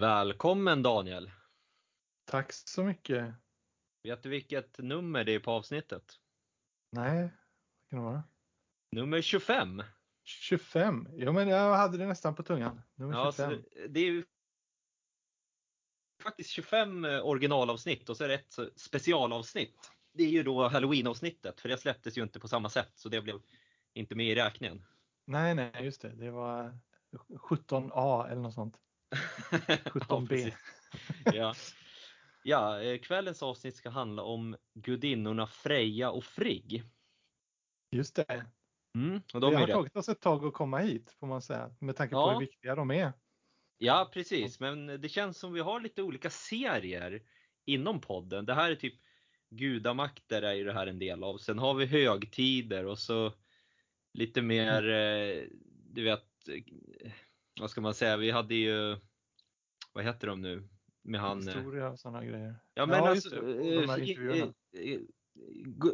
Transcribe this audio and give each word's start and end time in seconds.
Välkommen 0.00 0.82
Daniel! 0.82 1.30
Tack 2.24 2.52
så 2.52 2.84
mycket! 2.84 3.34
Vet 4.02 4.22
du 4.22 4.28
vilket 4.28 4.78
nummer 4.78 5.24
det 5.24 5.34
är 5.34 5.40
på 5.40 5.50
avsnittet? 5.50 6.14
Nej, 6.92 7.22
vad 7.22 7.90
kan 7.90 7.98
det 7.98 8.04
vara? 8.04 8.22
Nummer 8.92 9.22
25! 9.22 9.82
25? 10.24 11.08
Ja 11.12 11.32
men 11.32 11.48
jag 11.48 11.76
hade 11.76 11.98
det 11.98 12.06
nästan 12.06 12.34
på 12.34 12.42
tungan. 12.42 12.82
Nummer 12.94 13.14
Ja, 13.14 13.32
25. 13.32 13.62
så 13.62 13.86
det 13.88 14.00
är 14.00 14.24
faktiskt 16.22 16.50
25 16.50 17.04
originalavsnitt 17.04 18.08
och 18.08 18.16
så 18.16 18.24
är 18.24 18.28
det 18.28 18.34
ett 18.34 18.58
specialavsnitt. 18.76 19.92
Det 20.12 20.22
är 20.22 20.30
ju 20.30 20.42
då 20.42 20.68
halloween-avsnittet 20.68 21.60
för 21.60 21.68
det 21.68 21.78
släpptes 21.78 22.18
ju 22.18 22.22
inte 22.22 22.40
på 22.40 22.48
samma 22.48 22.68
sätt 22.68 22.92
så 22.94 23.08
det 23.08 23.20
blev 23.22 23.40
inte 23.94 24.14
med 24.14 24.26
i 24.26 24.34
räkningen. 24.34 24.84
Nej, 25.24 25.54
nej, 25.54 25.72
just 25.80 26.02
det. 26.02 26.08
Det 26.08 26.30
var 26.30 26.78
17A 27.28 28.28
eller 28.30 28.42
något 28.42 28.54
sånt. 28.54 28.76
17B. 29.84 30.52
Ja, 31.24 31.32
ja. 31.34 31.54
ja, 32.42 32.82
eh, 32.82 32.98
kvällens 32.98 33.42
avsnitt 33.42 33.76
ska 33.76 33.90
handla 33.90 34.22
om 34.22 34.56
gudinnorna 34.74 35.46
Freja 35.46 36.10
och 36.10 36.24
Frigg. 36.24 36.82
Just 37.96 38.14
det. 38.16 38.46
Mm, 38.94 39.20
och 39.34 39.40
det 39.40 39.46
de 39.46 39.54
är 39.54 39.58
har 39.58 39.66
rätt- 39.66 39.74
tagit 39.74 39.96
oss 39.96 40.08
ett 40.08 40.20
tag 40.20 40.44
att 40.44 40.52
komma 40.54 40.78
hit 40.78 41.10
får 41.20 41.26
man 41.26 41.42
säga. 41.42 41.74
Med 41.80 41.96
tanke 41.96 42.14
på 42.14 42.20
Ja. 42.20 42.32
hur 42.32 42.40
viktiga 42.40 42.74
de 42.74 42.90
är. 42.90 43.12
Ja, 43.78 44.10
precis. 44.12 44.60
Men 44.60 44.86
det 44.86 45.08
känns 45.08 45.38
som 45.38 45.52
vi 45.52 45.60
har 45.60 45.80
lite 45.80 46.02
olika 46.02 46.30
serier 46.30 47.22
inom 47.64 48.00
podden. 48.00 48.46
Det 48.46 48.54
här 48.54 48.70
är 48.70 48.74
typ 48.76 48.94
gudamakter 49.50 50.42
är 50.42 50.52
ju 50.54 50.64
det 50.64 50.72
här 50.72 50.86
en 50.86 50.98
del 50.98 51.24
av. 51.24 51.38
Sen 51.38 51.58
har 51.58 51.74
vi 51.74 51.86
högtider 51.86 52.86
och 52.86 52.98
så 52.98 53.32
lite 54.12 54.42
mer, 54.42 54.88
eh, 54.88 55.44
du 55.90 56.02
vet, 56.04 56.24
vad 57.60 57.70
ska 57.70 57.80
man 57.80 57.94
säga, 57.94 58.16
vi 58.16 58.30
hade 58.30 58.54
ju, 58.54 58.96
vad 59.92 60.04
heter 60.04 60.26
de 60.26 60.40
nu? 60.40 60.68
Med 61.02 61.20
han, 61.20 61.48
eh, 61.48 61.54
Historia 61.54 61.90
och 61.90 61.98
sådana 61.98 62.24
grejer. 62.24 62.56
ja 62.74 62.86
men 62.86 62.98
Ja, 62.98 63.08
alltså, 63.08 63.40
det. 63.40 64.42
Eh, 64.42 65.00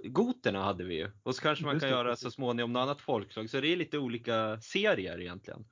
goterna 0.04 0.62
hade 0.62 0.84
vi 0.84 0.94
ju. 0.94 1.10
Och 1.22 1.36
så 1.36 1.42
kanske 1.42 1.64
man 1.64 1.74
Just 1.74 1.82
kan 1.82 1.90
det, 1.90 1.96
göra 1.96 2.10
precis. 2.10 2.22
så 2.22 2.30
småningom 2.30 2.72
något 2.72 2.80
annat 2.80 3.00
folkslag. 3.00 3.50
Så 3.50 3.60
det 3.60 3.68
är 3.68 3.76
lite 3.76 3.98
olika 3.98 4.60
serier 4.60 5.20
egentligen. 5.20 5.64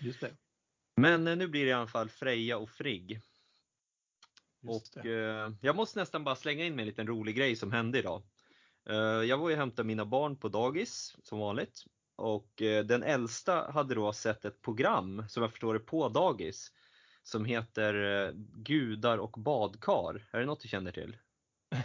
Just 0.00 0.20
det. 0.20 0.36
Men 0.96 1.26
eh, 1.28 1.36
nu 1.36 1.48
blir 1.48 1.64
det 1.64 1.70
i 1.70 1.72
alla 1.72 1.86
fall 1.86 2.08
Freja 2.08 2.58
och 2.58 2.70
Frigg. 2.70 3.20
Just 4.62 4.96
Och 4.96 5.06
eh, 5.06 5.52
jag 5.60 5.76
måste 5.76 5.98
nästan 5.98 6.24
bara 6.24 6.36
slänga 6.36 6.64
in 6.64 6.76
med 6.76 6.82
en 6.82 6.88
liten 6.88 7.06
rolig 7.06 7.36
grej 7.36 7.56
som 7.56 7.72
hände 7.72 7.98
idag. 7.98 8.22
Eh, 8.88 8.96
jag 8.96 9.38
var 9.38 9.48
ju 9.48 9.54
och 9.54 9.60
hämtade 9.60 9.86
mina 9.86 10.04
barn 10.04 10.36
på 10.36 10.48
dagis 10.48 11.16
som 11.22 11.38
vanligt. 11.38 11.84
Och 12.16 12.62
eh, 12.62 12.84
den 12.84 13.02
äldsta 13.02 13.70
hade 13.70 13.94
då 13.94 14.12
sett 14.12 14.44
ett 14.44 14.62
program, 14.62 15.24
som 15.28 15.42
jag 15.42 15.50
förstår 15.52 15.74
det, 15.74 15.80
på 15.80 16.08
dagis. 16.08 16.72
Som 17.22 17.44
heter 17.44 18.24
eh, 18.26 18.32
Gudar 18.54 19.18
och 19.18 19.30
badkar. 19.30 20.28
Är 20.30 20.40
det 20.40 20.46
något 20.46 20.60
du 20.60 20.68
känner 20.68 20.92
till? 20.92 21.16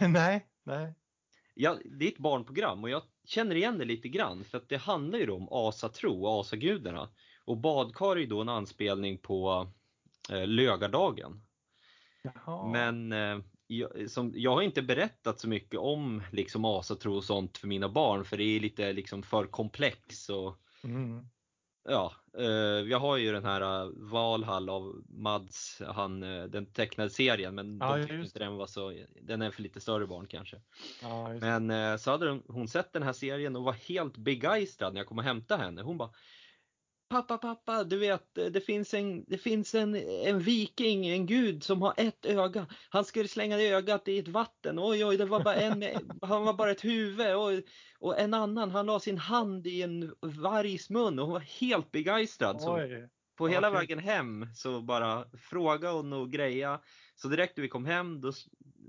nej, 0.00 0.46
nej. 0.64 0.94
Ja, 1.54 1.78
det 1.84 2.04
är 2.04 2.12
ett 2.12 2.18
barnprogram 2.18 2.84
och 2.84 2.90
jag 2.90 3.02
känner 3.24 3.54
igen 3.54 3.78
det 3.78 3.84
lite 3.84 4.08
grann 4.08 4.44
för 4.44 4.58
att 4.58 4.68
det 4.68 4.76
handlar 4.76 5.18
ju 5.18 5.30
om 5.30 5.48
asatro 5.50 6.24
och 6.24 6.40
asagudarna. 6.40 7.08
Och 7.44 7.56
badkar 7.56 8.16
är 8.16 8.20
ju 8.20 8.26
då 8.26 8.40
en 8.40 8.48
anspelning 8.48 9.18
på 9.18 9.70
eh, 10.30 10.46
lögardagen. 10.46 11.42
Jaha. 12.22 12.72
Men 12.72 13.12
eh, 13.12 13.44
jag, 13.78 14.10
som, 14.10 14.32
jag 14.36 14.54
har 14.54 14.62
inte 14.62 14.82
berättat 14.82 15.40
så 15.40 15.48
mycket 15.48 15.80
om 15.80 16.22
liksom 16.32 16.64
asatro 16.64 17.16
och 17.16 17.24
sånt 17.24 17.58
för 17.58 17.66
mina 17.68 17.88
barn 17.88 18.24
för 18.24 18.36
det 18.36 18.44
är 18.44 18.60
lite 18.60 18.92
liksom 18.92 19.22
för 19.22 19.46
komplex. 19.46 20.28
Och, 20.28 20.56
Mm. 20.84 21.26
ja, 21.88 22.12
eh, 22.38 22.44
jag 22.90 22.98
har 22.98 23.16
ju 23.16 23.32
den 23.32 23.44
här 23.44 23.84
uh, 23.84 23.92
Valhall 23.96 24.68
av 24.68 25.02
Mads, 25.08 25.82
han, 25.86 26.22
eh, 26.22 26.44
den 26.44 26.66
tecknade 26.66 27.10
serien 27.10 27.54
men 27.54 27.78
Ja, 27.80 27.96
de 27.96 28.02
tyckte 28.02 28.16
inte 28.16 28.38
den 28.38 28.56
var 28.56 28.66
så, 28.66 29.04
den 29.22 29.42
är 29.42 29.50
för 29.50 29.62
lite 29.62 29.80
större 29.80 30.06
barn 30.06 30.26
kanske. 30.26 30.60
Ja. 31.02 31.28
Men 31.28 31.70
eh, 31.70 31.96
så 31.96 32.10
hade 32.10 32.28
hon- 32.30 32.42
hon 32.48 32.68
sett 32.68 32.92
den 32.92 33.02
här 33.02 33.12
serien 33.12 33.56
och 33.56 33.62
var 33.64 33.72
helt 33.72 34.16
begeistrad 34.16 34.92
när 34.92 35.00
jag 35.00 35.06
kom 35.08 35.18
och 35.18 35.24
hämtade 35.24 35.62
henne. 35.62 35.82
Hon 35.82 35.98
bara 35.98 36.10
Pappa, 37.12 37.38
pappa, 37.38 37.84
du 37.84 37.98
vet 37.98 38.34
det 38.34 38.60
finns 38.60 38.94
en, 38.94 39.24
det 39.24 39.38
finns 39.38 39.74
en, 39.74 39.96
en 39.96 40.38
viking, 40.38 41.06
en 41.06 41.26
gud 41.26 41.64
som 41.64 41.82
har 41.82 41.94
ett 41.96 42.26
öga. 42.26 42.66
Han 42.88 43.04
skulle 43.04 43.28
slänga 43.28 43.58
ögat 43.58 44.08
i 44.08 44.18
ett 44.18 44.28
vatten. 44.28 44.78
Oj, 44.78 45.04
oj, 45.04 45.16
det 45.16 45.24
var 45.24 45.40
bara 45.40 45.54
en, 45.54 45.84
han 46.22 46.44
var 46.44 46.54
bara 46.54 46.70
ett 46.70 46.84
huvud. 46.84 47.36
Oj. 47.36 47.64
Och 47.98 48.18
en 48.18 48.34
annan, 48.34 48.70
han 48.70 48.86
la 48.86 49.00
sin 49.00 49.18
hand 49.18 49.66
i 49.66 49.82
en 49.82 50.14
vargs 50.20 50.90
mun 50.90 51.18
och 51.18 51.24
hon 51.24 51.32
var 51.32 51.40
helt 51.40 51.90
begeistrad. 51.90 52.60
Så 52.60 52.80
på 53.36 53.48
hela 53.48 53.68
kul. 53.68 53.76
vägen 53.76 53.98
hem 53.98 54.46
så 54.54 54.80
bara 54.80 55.24
fråga 55.38 55.92
och 55.92 56.32
greja. 56.32 56.80
Så 57.14 57.28
direkt 57.28 57.56
när 57.56 57.62
vi 57.62 57.68
kom 57.68 57.84
hem 57.84 58.20
då 58.20 58.32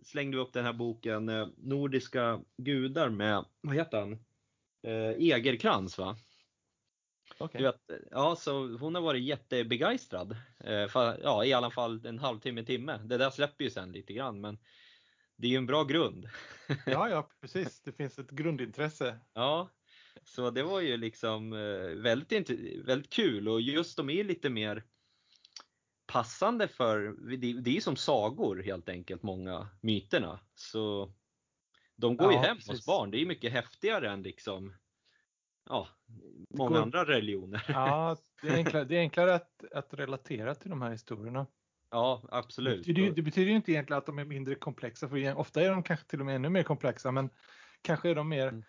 slängde 0.03 0.37
vi 0.37 0.43
upp 0.43 0.53
den 0.53 0.65
här 0.65 0.73
boken 0.73 1.29
eh, 1.29 1.47
Nordiska 1.57 2.41
gudar 2.57 3.09
med, 3.09 3.45
vad 3.61 3.75
heter 3.75 3.99
han? 3.99 4.13
Eh, 4.83 5.33
Egerkrans 5.33 5.97
va? 5.97 6.17
Okej. 7.37 7.61
Du 7.61 7.67
vet, 7.67 8.01
ja, 8.11 8.35
så 8.35 8.77
hon 8.77 8.95
har 8.95 9.01
varit 9.01 9.23
jättebegeistrad. 9.23 10.37
Eh, 10.59 10.87
för, 10.87 11.19
ja, 11.23 11.45
i 11.45 11.53
alla 11.53 11.71
fall 11.71 12.05
en 12.05 12.19
halvtimme, 12.19 12.63
timme. 12.65 12.97
Det 13.05 13.17
där 13.17 13.29
släpper 13.29 13.63
ju 13.63 13.69
sen 13.69 13.91
lite 13.91 14.13
grann 14.13 14.41
men 14.41 14.57
det 15.35 15.47
är 15.47 15.51
ju 15.51 15.57
en 15.57 15.65
bra 15.65 15.83
grund. 15.83 16.29
Ja, 16.85 17.09
ja, 17.09 17.29
precis. 17.41 17.81
Det 17.81 17.91
finns 17.91 18.19
ett 18.19 18.31
grundintresse. 18.31 19.19
Ja, 19.33 19.69
så 20.23 20.49
det 20.51 20.63
var 20.63 20.81
ju 20.81 20.97
liksom 20.97 21.53
eh, 21.53 22.01
väldigt, 22.01 22.49
väldigt 22.85 23.13
kul 23.13 23.47
och 23.47 23.61
just 23.61 23.97
de 23.97 24.09
är 24.09 24.13
ju 24.13 24.23
lite 24.23 24.49
mer 24.49 24.83
passande 26.05 26.67
för, 26.67 27.15
det, 27.37 27.71
är 27.71 27.75
ju 27.75 27.81
som 27.81 27.95
sagor 27.95 28.63
helt 28.63 28.89
enkelt, 28.89 29.23
många 29.23 29.69
myterna. 29.81 30.39
Så 30.55 31.13
de 31.95 32.17
går 32.17 32.31
ju 32.31 32.37
Ja, 32.37 32.41
hem 32.41 32.57
hos 32.57 32.67
precis. 32.67 32.85
barn, 32.85 33.11
det 33.11 33.17
är 33.17 33.19
ju 33.19 33.25
mycket 33.25 33.51
häftigare 33.51 34.11
än 34.11 34.23
liksom, 34.23 34.73
ja, 35.69 35.87
många 36.49 36.69
går- 36.69 36.81
andra 36.81 37.05
religioner. 37.05 37.65
Ja, 37.67 38.17
det 38.41 38.47
är 38.49 38.55
enklare, 38.55 38.83
det 38.83 38.95
är 38.95 38.99
enklare 38.99 39.35
att, 39.35 39.63
att 39.71 39.93
relatera 39.93 40.55
till 40.55 40.69
de 40.69 40.81
här 40.81 40.91
historierna. 40.91 41.45
Ja, 41.91 42.21
Det 42.23 42.37
absolut. 42.37 42.87
ju- 42.87 43.11
det 43.13 43.21
betyder 43.21 43.49
ju 43.49 43.55
inte 43.55 43.71
egentligen 43.71 43.97
att 43.97 44.05
de 44.05 44.19
är 44.19 44.25
mindre 44.25 44.55
komplexa, 44.55 45.09
för 45.09 45.35
ofta 45.37 45.61
är 45.61 45.69
de 45.69 45.83
kanske 45.83 46.05
till 46.07 46.19
och 46.19 46.25
med 46.25 46.35
ännu 46.35 46.49
mer 46.49 46.63
komplexa, 46.63 47.11
men 47.11 47.29
kanske 47.81 48.09
är 48.09 48.15
de 48.15 48.29
mer, 48.29 48.47
Mm. 48.47 48.63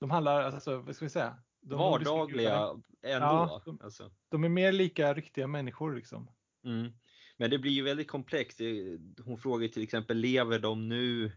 de 0.00 0.10
handlar, 0.10 0.42
alltså, 0.42 0.76
vad 0.78 0.96
ska 0.96 1.04
vi 1.04 1.10
säga? 1.10 1.36
De 1.60 1.78
Vardagliga 1.78 2.56
ändå. 2.56 2.82
Ja, 3.02 3.62
de- 3.64 3.78
alltså. 3.82 4.10
De 4.28 4.44
är 4.44 4.48
mer 4.48 4.72
lika 4.72 5.14
riktiga 5.14 5.46
människor 5.46 5.94
liksom. 5.94 6.30
Mm. 6.64 6.92
Men 7.36 7.50
det 7.50 7.58
blir 7.58 7.72
ju 7.72 7.82
väldigt 7.82 8.08
komplext. 8.08 8.58
Det- 8.58 8.98
Hon 9.24 9.38
frågar 9.38 9.68
till 9.68 9.82
exempel, 9.82 10.16
lever 10.16 10.58
de 10.58 10.88
nu? 10.88 11.32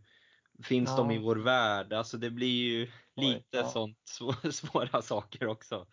Finns 0.64 0.90
Ja. 0.90 0.97
de 0.97 1.12
i 1.12 1.18
vår 1.18 1.36
värld? 1.36 1.94
Alltså 1.94 2.18
det 2.18 2.30
blir 2.30 2.68
ju 2.68 2.84
Oj, 3.16 3.25
lite 3.25 3.58
ja. 3.58 3.70
sånt 3.70 3.97
svå- 4.20 4.52
svåra 4.52 5.02
saker 5.02 5.47
också. 5.47 5.88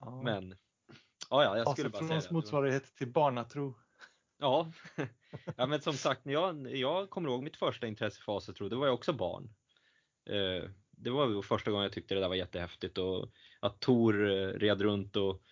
Ja. 0.00 0.22
Men 0.24 0.50
ja, 1.30 1.44
ja, 1.44 1.56
jag 1.58 1.70
skulle 1.72 1.88
bara 1.88 2.08
säga 2.08 2.20
det. 2.20 2.30
motsvarighet 2.30 2.94
till 2.96 3.12
barnatro. 3.12 3.74
Ja. 4.38 4.72
ja, 5.56 5.66
men 5.66 5.80
som 5.82 5.92
sagt, 5.94 6.24
när 6.24 6.32
jag, 6.32 6.76
jag 6.76 7.10
kommer 7.10 7.28
ihåg 7.30 7.42
mitt 7.42 7.56
första 7.56 7.86
intresse 7.86 8.20
för 8.22 8.36
asatro, 8.36 8.68
det 8.68 8.76
var 8.76 8.86
jag 8.86 8.94
också 8.94 9.12
barn. 9.12 9.54
Eh, 10.30 10.70
Det 10.90 11.10
var 11.10 11.28
ju 11.28 11.42
första 11.42 11.70
gången 11.70 11.82
jag 11.82 11.92
tyckte 11.92 12.14
det 12.14 12.20
där 12.20 12.28
var 12.28 12.34
jättehäftigt 12.36 12.98
och 12.98 13.32
att 13.60 13.80
Tor 13.80 14.30
eh, 14.30 14.46
red 14.48 14.80
runt 14.80 15.16
och 15.16 15.42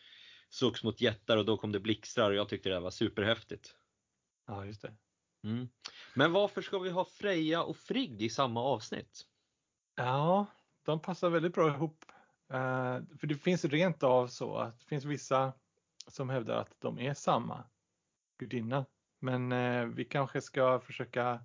slogs 0.50 0.84
mot 0.84 1.00
jättar 1.00 1.37
och 1.37 1.45
då 1.45 1.56
kom 1.56 1.72
det 1.72 1.81
blixtrar 1.81 2.31
och 2.31 2.37
jag 2.37 2.49
tyckte 2.49 2.69
det 2.69 2.75
där 2.75 2.81
var 2.81 2.91
superhäftigt. 2.91 3.75
Ja, 4.47 4.65
just 4.65 4.83
det. 4.83 4.97
Mm. 5.47 5.69
Men 6.15 6.33
varför 6.33 6.62
ska 6.62 6.79
vi 6.79 6.91
ha 6.91 7.05
Freja 7.05 7.62
och 7.62 7.77
Frigg 7.77 8.23
i 8.23 8.31
samma 8.31 8.63
avsnitt? 8.63 9.27
Ja, 9.95 10.47
de 10.83 11.01
passar 11.01 11.31
väldigt 11.31 11.54
bra 11.54 11.69
ihop. 11.69 12.04
Eh, 12.53 13.01
för 13.19 13.27
det 13.27 13.34
finns 13.34 13.65
rent 13.65 14.03
av 14.03 14.28
så 14.28 14.57
att 14.57 14.78
det 14.81 14.87
finns 14.87 15.04
vissa 15.04 15.53
som 16.07 16.31
hävdar 16.31 16.57
att 16.57 16.81
de 16.81 16.98
är 16.98 17.15
samma 17.15 17.65
gudinna. 18.39 18.87
Men 19.19 19.53
eh, 19.53 19.84
vi 19.84 20.04
kanske 20.04 20.41
ska 20.41 20.81
försöka 20.81 21.45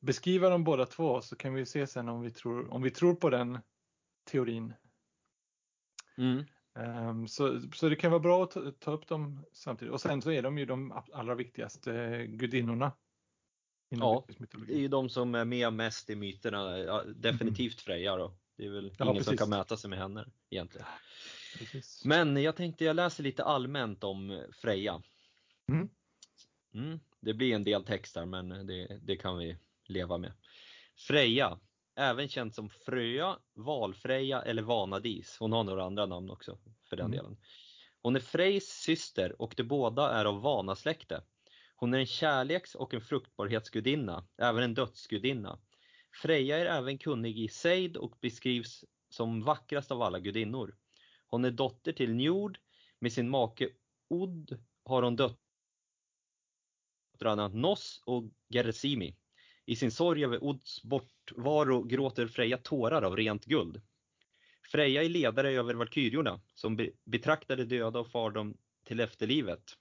beskriva 0.00 0.48
dem 0.48 0.64
båda 0.64 0.86
två 0.86 1.20
så 1.20 1.36
kan 1.36 1.54
vi 1.54 1.66
se 1.66 1.86
sen 1.86 2.08
om 2.08 2.20
vi 2.20 2.30
tror, 2.30 2.72
om 2.72 2.82
vi 2.82 2.90
tror 2.90 3.14
på 3.14 3.30
den 3.30 3.58
teorin. 4.24 4.74
Mm. 6.16 6.44
Ehm, 6.76 7.28
så, 7.28 7.60
så 7.74 7.88
det 7.88 7.96
kan 7.96 8.10
vara 8.10 8.20
bra 8.20 8.44
att 8.44 8.50
ta, 8.50 8.70
ta 8.70 8.90
upp 8.92 9.06
dem 9.08 9.44
samtidigt. 9.52 9.92
Och 9.94 10.00
sen 10.00 10.22
så 10.22 10.30
är 10.30 10.42
de 10.42 10.58
ju 10.58 10.66
de 10.66 10.92
allra 11.12 11.34
viktigaste 11.34 12.26
gudinnorna. 12.26 12.92
Ja, 13.88 14.26
Det 14.66 14.74
är 14.74 14.78
ju 14.78 14.88
de 14.88 15.08
som 15.08 15.34
är 15.34 15.44
med 15.44 15.72
mest 15.72 16.10
i 16.10 16.16
myterna, 16.16 16.78
ja, 16.78 17.02
definitivt 17.16 17.80
Freja 17.80 18.16
då. 18.16 18.36
Det 18.56 18.66
är 18.66 18.70
väl 18.70 18.92
Ja, 18.98 19.04
ingen 19.04 19.24
som 19.24 19.30
precis. 19.30 19.40
kan 19.40 19.50
mäta 19.50 19.76
sig 19.76 19.90
med 19.90 19.98
henne 19.98 20.26
egentligen. 20.50 20.86
Precis. 21.58 22.04
Men 22.04 22.42
jag 22.42 22.56
tänkte 22.56 22.84
jag 22.84 22.96
läser 22.96 23.22
lite 23.22 23.44
allmänt 23.44 24.04
om 24.04 24.44
Freja. 24.52 25.02
Mm. 25.72 25.88
Mm, 26.74 27.00
det 27.20 27.34
blir 27.34 27.54
en 27.54 27.64
del 27.64 27.84
text 27.84 28.16
här 28.16 28.26
men 28.26 28.66
det, 28.66 28.98
det 29.02 29.16
kan 29.16 29.38
vi 29.38 29.56
leva 29.86 30.18
med. 30.18 30.32
Freja, 30.96 31.58
även 31.96 32.28
känd 32.28 32.54
som 32.54 32.68
Fröja, 32.70 33.38
Valfreja 33.54 34.42
eller 34.42 34.62
Vanadis. 34.62 35.36
Hon 35.40 35.52
har 35.52 35.64
några 35.64 35.84
andra 35.84 36.06
namn 36.06 36.30
också 36.30 36.58
för 36.88 36.96
den 36.96 37.06
Mm. 37.06 37.16
delen. 37.16 37.36
Hon 38.02 38.16
är 38.16 38.20
Frejs 38.20 38.68
syster 38.68 39.42
och 39.42 39.54
de 39.56 39.62
båda 39.62 40.10
är 40.12 40.24
av 40.24 40.40
Vanasläkte. 40.40 41.22
Hon 41.76 41.94
är 41.94 41.98
en 41.98 42.06
kärleks 42.06 42.74
och 42.74 42.94
en 42.94 43.00
fruktbarhetsgudinna, 43.00 44.26
även 44.38 44.62
en 44.62 44.74
dödsgudinna. 44.74 45.58
Freja 46.22 46.58
är 46.58 46.66
även 46.66 46.98
kunnig 46.98 47.38
i 47.38 47.48
sejd 47.48 47.96
och 47.96 48.18
beskrivs 48.20 48.84
som 49.08 49.42
vackrast 49.44 49.90
av 49.90 50.02
alla 50.02 50.20
gudinnor. 50.20 50.76
Hon 51.26 51.44
är 51.44 51.50
dotter 51.50 51.92
till 51.92 52.14
Njord. 52.14 52.58
Med 52.98 53.12
sin 53.12 53.28
make 53.30 53.68
Odd 54.08 54.62
har 54.84 55.02
hon 55.02 55.16
döttrarna 57.16 57.48
Noss 57.48 58.02
och 58.06 58.24
Gersimi. 58.48 59.16
I 59.66 59.76
sin 59.76 59.90
sorg 59.90 60.24
över 60.24 60.44
Odds 60.44 60.82
bortvaro 60.82 61.82
gråter 61.82 62.26
Freja 62.26 62.58
tårar 62.58 63.02
av 63.02 63.16
rent 63.16 63.44
guld. 63.44 63.82
Freja 64.62 65.02
är 65.02 65.08
ledare 65.08 65.50
över 65.50 65.74
valkyriorna 65.74 66.40
som 66.54 66.88
betraktar 67.04 67.56
de 67.56 67.64
döda 67.64 68.00
och 68.00 68.08
far 68.08 68.30
dem 68.30 68.56
till 68.84 69.00
efterlivet. 69.00 69.72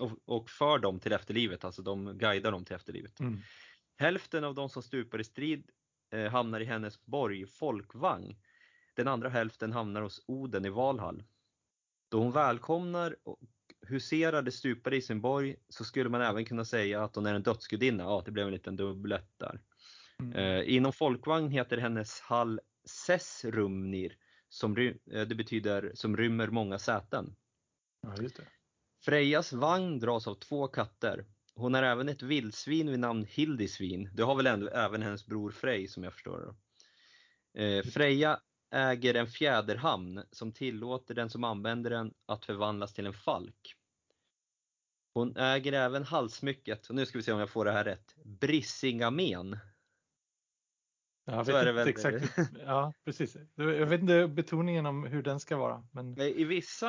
Och, 0.00 0.10
och 0.24 0.50
för 0.50 0.78
dem 0.78 1.00
till 1.00 1.12
efterlivet, 1.12 1.64
alltså 1.64 1.82
de 1.82 2.18
guidar 2.18 2.52
dem 2.52 2.64
till 2.64 2.76
efterlivet. 2.76 3.20
Mm. 3.20 3.40
Hälften 3.96 4.44
av 4.44 4.54
de 4.54 4.68
som 4.68 4.82
stupar 4.82 5.20
i 5.20 5.24
strid 5.24 5.70
eh, 6.12 6.30
hamnar 6.30 6.60
i 6.60 6.64
hennes 6.64 7.04
borg 7.04 7.46
Folkvang. 7.46 8.36
Den 8.94 9.08
andra 9.08 9.28
hälften 9.28 9.72
hamnar 9.72 10.02
hos 10.02 10.24
Oden 10.26 10.64
i 10.64 10.68
Valhall. 10.68 11.24
Då 12.08 12.18
hon 12.18 12.32
välkomnar 12.32 13.16
och 13.22 13.38
huserar 13.88 14.42
de 14.42 14.50
stupade 14.50 14.96
i 14.96 15.02
sin 15.02 15.20
borg 15.20 15.56
så 15.68 15.84
skulle 15.84 16.10
man 16.10 16.22
även 16.22 16.44
kunna 16.44 16.64
säga 16.64 17.04
att 17.04 17.16
hon 17.16 17.26
är 17.26 17.34
en 17.34 17.42
dödsgudinna. 17.42 18.04
Ja, 18.04 18.22
det 18.24 18.30
blev 18.30 18.46
en 18.46 18.52
liten 18.52 18.76
dubblett 18.76 19.30
där. 19.36 19.60
Mm. 20.22 20.32
Eh, 20.32 20.74
inom 20.74 20.92
Folkvagn 20.92 21.50
heter 21.50 21.76
hennes 21.76 22.20
hall 22.20 22.60
Sessrumnir, 22.84 24.16
som 24.48 24.78
eh, 24.78 24.94
det 25.04 25.34
betyder 25.34 25.92
som 25.94 26.16
rymmer 26.16 26.48
många 26.48 26.78
säten. 26.78 27.36
Ja, 28.02 28.22
just 28.22 28.36
det. 28.36 28.42
Frejas 29.04 29.52
vagn 29.52 29.98
dras 29.98 30.26
av 30.26 30.34
två 30.34 30.68
katter. 30.68 31.24
Hon 31.54 31.74
har 31.74 31.82
även 31.82 32.08
ett 32.08 32.22
vildsvin 32.22 32.90
vid 32.90 33.00
namn 33.00 33.26
Hildisvin. 33.28 34.10
Det 34.14 34.22
har 34.22 34.36
väl 34.36 34.68
även 34.68 35.02
hennes 35.02 35.26
bror 35.26 35.50
Frej 35.50 35.88
som 35.88 36.04
jag 36.04 36.12
förstår 36.12 36.40
det. 36.40 36.54
Eh, 37.62 37.82
Freja 37.82 38.40
äger 38.70 39.14
en 39.14 39.26
fjäderhamn 39.26 40.22
som 40.30 40.52
tillåter 40.52 41.14
den 41.14 41.30
som 41.30 41.44
använder 41.44 41.90
den 41.90 42.14
att 42.26 42.44
förvandlas 42.44 42.92
till 42.92 43.06
en 43.06 43.12
falk. 43.12 43.74
Hon 45.14 45.36
äger 45.36 45.72
även 45.72 46.04
halssmycket, 46.04 46.86
och 46.86 46.94
nu 46.94 47.06
ska 47.06 47.18
vi 47.18 47.22
se 47.22 47.32
om 47.32 47.38
jag 47.38 47.50
får 47.50 47.64
det 47.64 47.72
här 47.72 47.84
rätt, 47.84 48.14
Brissingamen. 48.24 49.58
Jag 51.24 51.44
vet 51.44 51.48
är 51.48 51.64
det 51.64 51.70
inte 51.70 51.72
väl. 51.72 51.88
exakt. 51.88 52.38
Ja, 52.66 52.92
precis. 53.04 53.36
Jag 53.54 53.86
vet 53.86 54.00
inte 54.00 54.28
betoningen 54.28 54.86
om 54.86 55.04
hur 55.04 55.22
den 55.22 55.40
ska 55.40 55.56
vara. 55.56 55.88
Men 55.92 56.20
I 56.20 56.44
vissa 56.44 56.88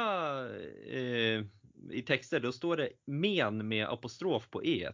eh, 0.85 1.45
i 1.91 2.03
texter 2.07 2.39
då 2.39 2.51
står 2.51 2.77
det 2.77 2.89
men 3.05 3.67
med 3.67 3.87
apostrof 3.87 4.49
på 4.49 4.65
e. 4.65 4.91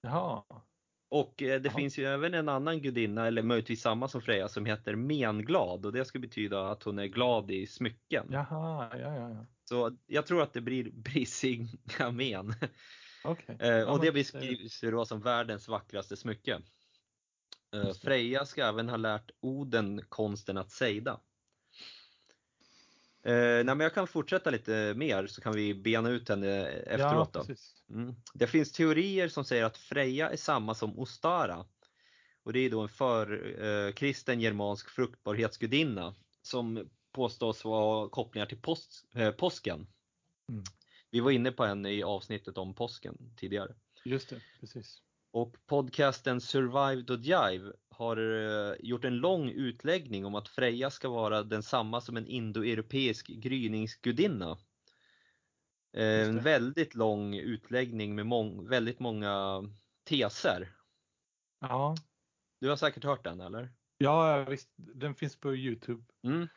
jaha. 0.00 0.44
Och 1.08 1.42
eh, 1.42 1.60
det 1.60 1.68
Jaha. 1.68 1.76
finns 1.78 1.98
ju 1.98 2.04
även 2.04 2.34
en 2.34 2.48
annan 2.48 2.82
gudinna, 2.82 3.26
eller 3.26 3.42
möjligtvis 3.42 3.80
samma 3.82 4.08
som 4.08 4.20
Freja, 4.22 4.48
som 4.48 4.66
heter 4.66 4.94
menglad 4.94 5.86
och 5.86 5.92
det 5.92 6.04
ska 6.04 6.18
betyda 6.18 6.70
att 6.70 6.82
hon 6.82 6.98
är 6.98 7.06
glad 7.06 7.50
i 7.50 7.66
smycken. 7.66 8.26
Jaha, 8.30 8.90
ja, 8.92 8.98
ja, 8.98 9.30
ja. 9.30 9.46
Så 9.64 9.96
jag 10.06 10.26
tror 10.26 10.42
att 10.42 10.52
det 10.52 10.60
blir 10.60 10.90
Brisingamen. 10.92 12.54
Okej. 13.24 13.56
Eh, 13.60 13.68
Ja, 13.68 13.90
och 13.92 13.98
det 14.00 14.04
men- 14.06 14.14
beskrivs 14.14 14.84
ju 14.84 14.90
då 14.90 15.04
som 15.04 15.20
världens 15.20 15.68
vackraste 15.68 16.16
smycke. 16.16 16.60
Eh. 17.74 17.92
Freja 17.92 18.44
ska 18.46 18.64
även 18.64 18.88
ha 18.88 18.96
lärt 18.96 19.30
Oden 19.40 20.02
konsten 20.08 20.58
att 20.58 20.70
sejda. 20.70 21.20
Eh, 23.26 23.34
nej, 23.34 23.64
men 23.64 23.80
jag 23.80 23.94
kan 23.94 24.06
fortsätta 24.06 24.50
lite 24.50 24.94
mer 24.96 25.26
så 25.26 25.40
kan 25.40 25.54
vi 25.54 25.74
bena 25.74 26.10
ut 26.10 26.28
henne 26.28 26.66
efteråt. 26.68 27.30
Ja. 27.34 27.54
Mm. 27.90 28.14
Det 28.34 28.46
finns 28.46 28.72
teorier 28.72 29.28
som 29.28 29.44
säger 29.44 29.64
att 29.64 29.76
Freja 29.76 30.30
är 30.30 30.36
samma 30.36 30.74
som 30.74 30.98
Ostara. 30.98 31.66
Och 32.42 32.52
det 32.52 32.58
är 32.58 32.70
då 32.70 32.80
en 32.80 32.88
förkristen 32.88 34.40
germansk 34.40 34.90
fruktbarhetsgudinna 34.90 36.14
som 36.42 36.88
påstås 37.12 37.64
vara 37.64 38.08
kopplingar 38.08 38.46
till 38.46 38.60
pås 38.60 39.04
eh, 39.14 39.30
påsken. 39.30 39.86
Mm. 40.48 40.64
Vi 41.10 41.20
var 41.20 41.30
inne 41.30 41.52
på 41.52 41.64
henne 41.64 41.90
i 41.90 42.02
avsnittet 42.02 42.58
om 42.58 42.74
påsken 42.74 43.34
tidigare. 43.36 43.74
Just 44.04 44.30
det, 44.30 44.40
precis. 44.60 45.02
Och 45.36 45.56
podcasten 45.66 46.40
Survive 46.40 47.04
the 47.06 47.14
Jive 47.14 47.72
har 47.90 48.16
eh, 48.16 48.74
gjort 48.80 49.04
en 49.04 49.16
lång 49.16 49.48
utläggning 49.50 50.24
om 50.26 50.34
att 50.34 50.48
Freja 50.48 50.90
ska 50.90 51.08
vara 51.08 51.42
densamma 51.42 52.00
som 52.00 52.16
en 52.16 52.26
indoeuropeisk 52.26 53.26
gryningsgudinna. 53.26 54.58
Eh, 55.96 56.28
En 56.28 56.42
väldigt 56.42 56.94
lång 56.94 57.34
utläggning 57.34 58.14
med 58.14 58.26
mång- 58.26 58.68
väldigt 58.68 59.00
många 59.00 59.64
teser. 60.04 60.72
Ja, 61.60 61.94
Du 62.60 62.68
har 62.68 62.76
säkert 62.76 63.04
hört 63.04 63.24
den 63.24 63.40
eller? 63.40 63.72
ja 63.98 64.44
visst. 64.44 64.70
Den 64.76 65.14
finns 65.14 65.36
på 65.36 65.54
Youtube. 65.56 66.04
Mm. 66.26 66.48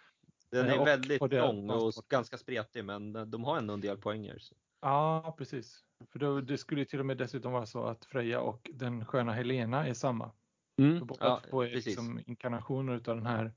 Den 0.52 0.68
Eh, 0.68 0.74
är 0.74 0.80
och 0.80 0.88
väldigt 0.88 1.32
lång 1.34 1.70
och 1.70 1.94
ganska 2.10 2.38
spretig 2.38 2.86
men 2.86 3.32
de 3.32 3.44
har 3.44 3.58
ändå 3.58 3.74
en 3.74 3.82
del 3.82 3.98
poänger. 3.98 4.40
så. 4.40 4.56
Ja, 4.82 5.36
precis. 5.38 5.84
För 6.12 6.20
då, 6.20 6.42
det 6.42 6.58
skulle 6.58 6.82
ju 6.82 6.86
till 6.86 7.00
och 7.00 7.06
med 7.06 7.18
dessutom 7.18 7.52
vara 7.52 7.66
så 7.66 7.84
att 7.84 8.06
Freja 8.06 8.42
och 8.42 8.70
den 8.74 9.06
sköna 9.06 9.34
Helena 9.34 9.88
är 9.88 9.94
samma. 9.94 10.32
För 10.78 11.06
båda 11.06 11.26
Ja, 11.26 11.42
två 11.50 11.62
är 11.62 11.68
precis. 11.68 11.86
liksom 11.86 12.22
inkarnationer 12.28 12.96
utav 12.96 13.16
den 13.16 13.26
här 13.26 13.54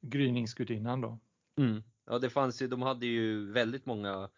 gryningsgudinnan 0.00 1.00
då. 1.00 1.20
Mm. 1.60 1.82
Ja, 2.06 2.18
det 2.18 2.30
fanns 2.30 2.62
ju, 2.62 2.68
de 2.68 2.82
hade 2.82 3.06
ju 3.06 3.52
väldigt 3.52 3.86
många 3.86 4.30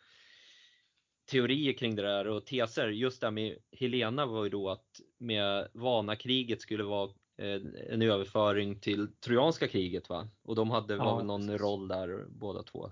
teorier 1.30 1.72
kring 1.72 1.94
det 1.96 2.02
där 2.02 2.26
och 2.28 2.46
teser. 2.46 2.88
Just 2.88 3.20
det 3.20 3.26
här 3.26 3.32
med 3.32 3.58
Helena 3.72 4.26
var 4.26 4.44
ju 4.44 4.50
då 4.50 4.70
att 4.70 5.00
med 5.18 5.68
Vanakriget 5.74 6.60
skulle 6.62 6.84
vara 6.84 7.10
eh, 7.38 7.60
en 7.90 8.02
överföring 8.02 8.80
till 8.80 9.08
Trojanska 9.20 9.68
kriget 9.68 10.08
va? 10.08 10.28
Och 10.42 10.54
de 10.56 10.70
hade 10.70 10.94
Ja, 10.94 11.04
var 11.04 11.16
väl 11.16 11.26
någon 11.26 11.46
precis. 11.46 11.60
roll 11.60 11.88
där 11.88 12.26
båda 12.28 12.62
två. 12.62 12.90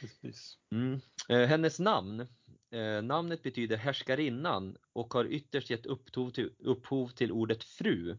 Precis. 0.00 0.58
Mm. 0.72 1.00
Eh, 1.28 1.48
hennes 1.48 1.78
namn, 1.80 2.26
eh, 2.74 3.02
namnet 3.02 3.42
betyder 3.42 3.76
härskarinnan 3.76 4.76
och 4.92 5.14
har 5.14 5.24
ytterst 5.24 5.70
gett 5.70 5.86
upphov 5.86 6.30
till, 6.30 6.52
upphov 6.58 7.08
till 7.08 7.32
ordet 7.32 7.64
fru. 7.64 8.18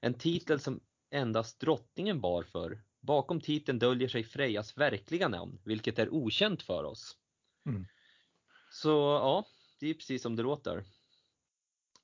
En 0.00 0.14
titel 0.14 0.60
som 0.60 0.80
endast 1.10 1.60
drottningen 1.60 2.20
bar 2.20 2.42
för. 2.42 2.82
Bakom 3.00 3.40
titeln 3.40 3.78
döljer 3.78 4.08
sig 4.08 4.24
Frejas 4.24 4.76
verkliga 4.76 5.28
namn, 5.28 5.60
vilket 5.64 5.98
är 5.98 6.14
okänt 6.14 6.62
för 6.62 6.84
oss. 6.84 7.16
Mm. 7.66 7.86
Så 8.70 8.88
ja, 8.90 9.46
det 9.80 9.86
är 9.86 9.94
precis 9.94 10.22
som 10.22 10.36
det 10.36 10.42
låter. 10.42 10.84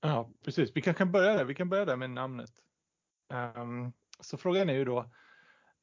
Ja, 0.01 0.31
precis. 0.45 0.71
Vi 0.75 0.83
kan, 0.83 0.95
kan 0.95 1.13
börja 1.13 1.33
där. 1.33 1.45
Vi 1.45 1.55
kan 1.55 1.69
börja 1.69 1.85
där 1.85 1.97
med 1.97 2.11
namnet. 2.11 2.53
Ehm, 3.33 3.93
så 4.21 4.37
frågan 4.37 4.71
är 4.71 4.75
ju 4.75 4.85
då, 4.85 5.11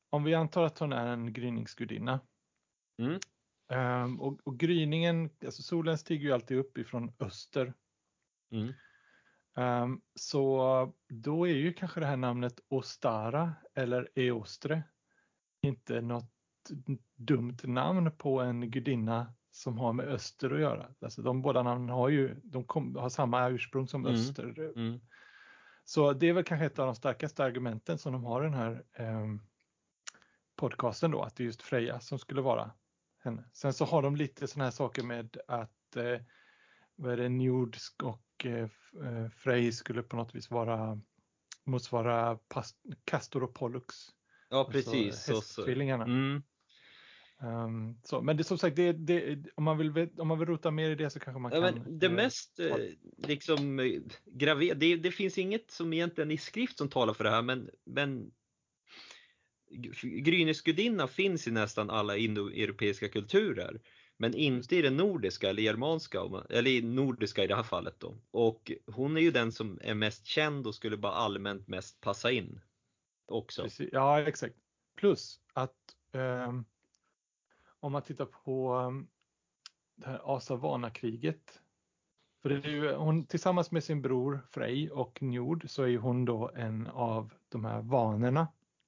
om 0.10 0.24
vi 0.24 0.34
antar 0.34 0.63
att 0.63 0.80
hon 0.80 0.94
är 0.94 1.08
en 1.08 1.34
gryningsgudinna. 1.34 2.20
Mm. 2.98 3.20
Ehm, 3.72 4.20
och, 4.22 4.40
och 4.44 4.58
gryningen, 4.60 5.30
alltså 5.46 5.62
solen 5.62 5.98
stiger 5.98 6.25
ju 6.25 6.34
alltid 6.34 6.58
upp 6.58 6.78
ifrån 6.78 7.13
öster. 7.20 7.74
Mm. 8.51 8.74
Ehm, 9.58 10.01
så 10.16 10.94
då 11.10 11.48
är 11.48 11.54
ju 11.56 11.74
kanske 11.74 12.00
det 12.00 12.06
här 12.06 12.18
namnet 12.18 12.60
Ostara 12.68 13.54
eller 13.75 14.10
Eostre 14.16 14.84
inte 15.62 16.01
något 16.01 16.32
dumt 17.16 17.58
namn 17.63 18.12
på 18.18 18.42
en 18.42 18.72
gudinna 18.72 19.34
som 19.51 19.78
har 19.78 19.94
med 19.94 20.06
öster 20.08 20.51
att 20.51 20.62
göra. 20.62 20.94
Alltså 21.01 21.22
de 21.22 21.42
båda 21.42 21.63
namnen 21.63 21.90
har 21.90 22.10
ju 22.10 22.36
de 22.44 22.63
kom, 22.63 22.96
har 22.96 23.10
samma 23.10 23.50
ursprung 23.50 23.88
som 23.88 24.06
Mm. 24.06 24.16
öster. 24.16 24.74
Mm. 24.75 25.00
Så 25.84 26.13
det 26.13 26.30
är 26.30 26.34
väl 26.34 26.44
kanske 26.44 26.66
ett 26.66 26.80
av 26.80 26.86
de 26.86 26.96
starkaste 26.96 27.44
argumenten 27.44 27.98
som 27.98 28.13
de 28.13 28.24
har 28.24 28.42
i 28.42 28.46
den 28.46 28.54
här 28.54 28.84
ehm, 28.94 29.42
podcasten 30.56 31.12
då, 31.12 31.22
att 31.22 31.36
det 31.36 31.44
är 31.44 31.46
just 31.46 31.62
Freja 31.62 32.00
som 32.00 32.20
skulle 32.20 32.42
vara 32.42 32.72
henne. 33.24 33.44
Sen 33.54 33.74
så 33.74 33.86
har 33.86 34.01
de 34.01 34.16
lite 34.16 34.48
sådana 34.48 34.63
här 34.63 34.72
saker 34.72 35.04
med 35.04 35.38
att 35.48 35.96
eh, 35.96 36.20
vad 36.96 37.13
är 37.13 37.18
det, 37.18 37.30
Njord 37.30 37.78
och 38.04 38.46
eh, 38.46 38.63
eh, 39.04 39.30
Frej 39.38 39.72
skulle 39.72 40.04
på 40.04 40.16
något 40.16 40.36
vis 40.36 40.51
vara 40.51 41.01
motsvara 41.63 42.38
past, 42.48 42.78
Castor 43.06 43.44
och 43.44 43.54
Pollux. 43.54 43.96
Ja 44.50 44.70
precis. 44.72 45.08
Alltså 45.08 45.34
Och 45.34 45.44
så, 45.44 45.62
hästtvillingarna. 45.62 46.04
mm. 46.04 46.44
Ehm, 47.42 47.96
så, 48.04 48.22
men 48.22 48.38
det 48.38 48.44
som 48.44 48.58
sagt, 48.58 48.75
det, 48.75 48.94
det, 48.94 49.44
om, 49.56 49.63
man 49.63 49.78
vill, 49.78 50.10
om 50.18 50.28
man 50.28 50.40
vill 50.40 50.48
rota 50.48 50.72
mer 50.72 50.90
i 50.90 50.96
det 50.96 51.10
så 51.10 51.20
kanske 51.20 51.40
man 51.40 51.51
Ja, 51.51 51.62
kan. 51.72 52.00
det 52.00 52.06
eh, 52.06 52.12
mest 52.12 52.60
eh, 52.60 52.75
liksom 53.18 53.80
eh, 53.80 54.01
graver, 54.25 54.75
det, 54.75 54.96
det 54.96 55.12
finns 55.12 55.38
inget 55.38 55.72
som 55.72 55.94
egentligen 55.94 56.32
i 56.32 56.38
skrift 56.38 56.78
som 56.78 56.90
talar 56.90 57.13
för 57.13 57.24
det 57.24 57.30
här 57.30 57.42
men, 57.42 57.70
men 57.86 58.32
G- 59.72 61.08
finns 61.08 61.48
i 61.48 61.51
nästan 61.51 61.90
alla 61.90 62.18
indoeuropeiska 62.18 63.10
kulturer. 63.10 63.82
Men 64.18 64.34
inte 64.34 64.75
i 64.75 64.82
den 64.82 64.98
nordiska 64.98 65.50
eller 65.50 65.63
germanska, 65.63 66.20
eller 66.50 66.72
i 66.72 66.82
nordiska 66.82 67.44
i 67.44 67.48
det 67.48 67.56
här 67.56 67.63
fallet 67.63 68.00
då. 68.00 68.18
Och 68.32 68.72
hon 68.86 69.18
är 69.18 69.22
ju 69.22 69.32
den 69.32 69.51
som 69.51 69.80
är 69.82 69.94
mest 69.94 70.25
känd 70.25 70.68
och 70.68 70.75
skulle 70.75 70.98
bara 70.98 71.13
allmänt 71.13 71.68
mest 71.68 72.01
passa 72.01 72.32
in. 72.32 72.62
Också. 73.25 73.63
Precis, 73.63 73.90
ja, 73.92 74.22
exakt. 74.22 74.56
Plus 74.96 75.40
att 75.54 75.96
um, 76.12 76.66
om 77.80 77.92
man 77.92 78.01
tittar 78.01 78.25
på, 78.25 78.74
ehm, 78.74 79.08
det 79.96 80.08
här 80.08 80.36
Asavana-kriget. 80.36 81.62
För 82.42 82.50
det 82.50 82.56
är 82.56 82.70
ju, 82.72 82.94
hon, 82.94 83.25
tillsammans 83.25 83.72
med 83.72 83.84
sin 83.84 84.01
bror 84.01 84.48
Frej 84.51 84.92
och 84.92 85.22
Njord 85.22 85.70
så 85.70 85.84
är 85.84 85.88
ju 85.88 85.98
hon 85.98 86.25
då 86.25 86.51
en 86.56 86.88
av 86.88 87.34
de 87.50 87.66
här 87.66 87.82
vanerna. 87.82 88.48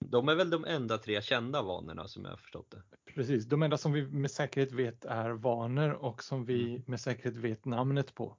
De 0.09 0.29
är 0.29 0.35
väl 0.35 0.49
de 0.49 0.65
enda 0.65 0.97
tre 0.97 1.21
kända 1.21 1.61
vanorna 1.61 2.07
som 2.07 2.23
jag 2.23 2.31
har 2.31 2.37
förstått 2.37 2.71
det. 2.71 2.83
Precis, 3.15 3.45
de 3.45 3.63
enda 3.63 3.77
som 3.77 3.91
vi 3.93 4.07
med 4.07 4.31
säkerhet 4.31 4.71
vet 4.71 5.05
är 5.05 5.29
vaner 5.31 5.91
och 5.93 6.23
som 6.23 6.45
vi 6.45 6.69
Mm. 6.69 6.83
med 6.87 6.99
säkerhet 6.99 7.37
vet 7.37 7.65
namnet 7.65 8.15
på. 8.15 8.37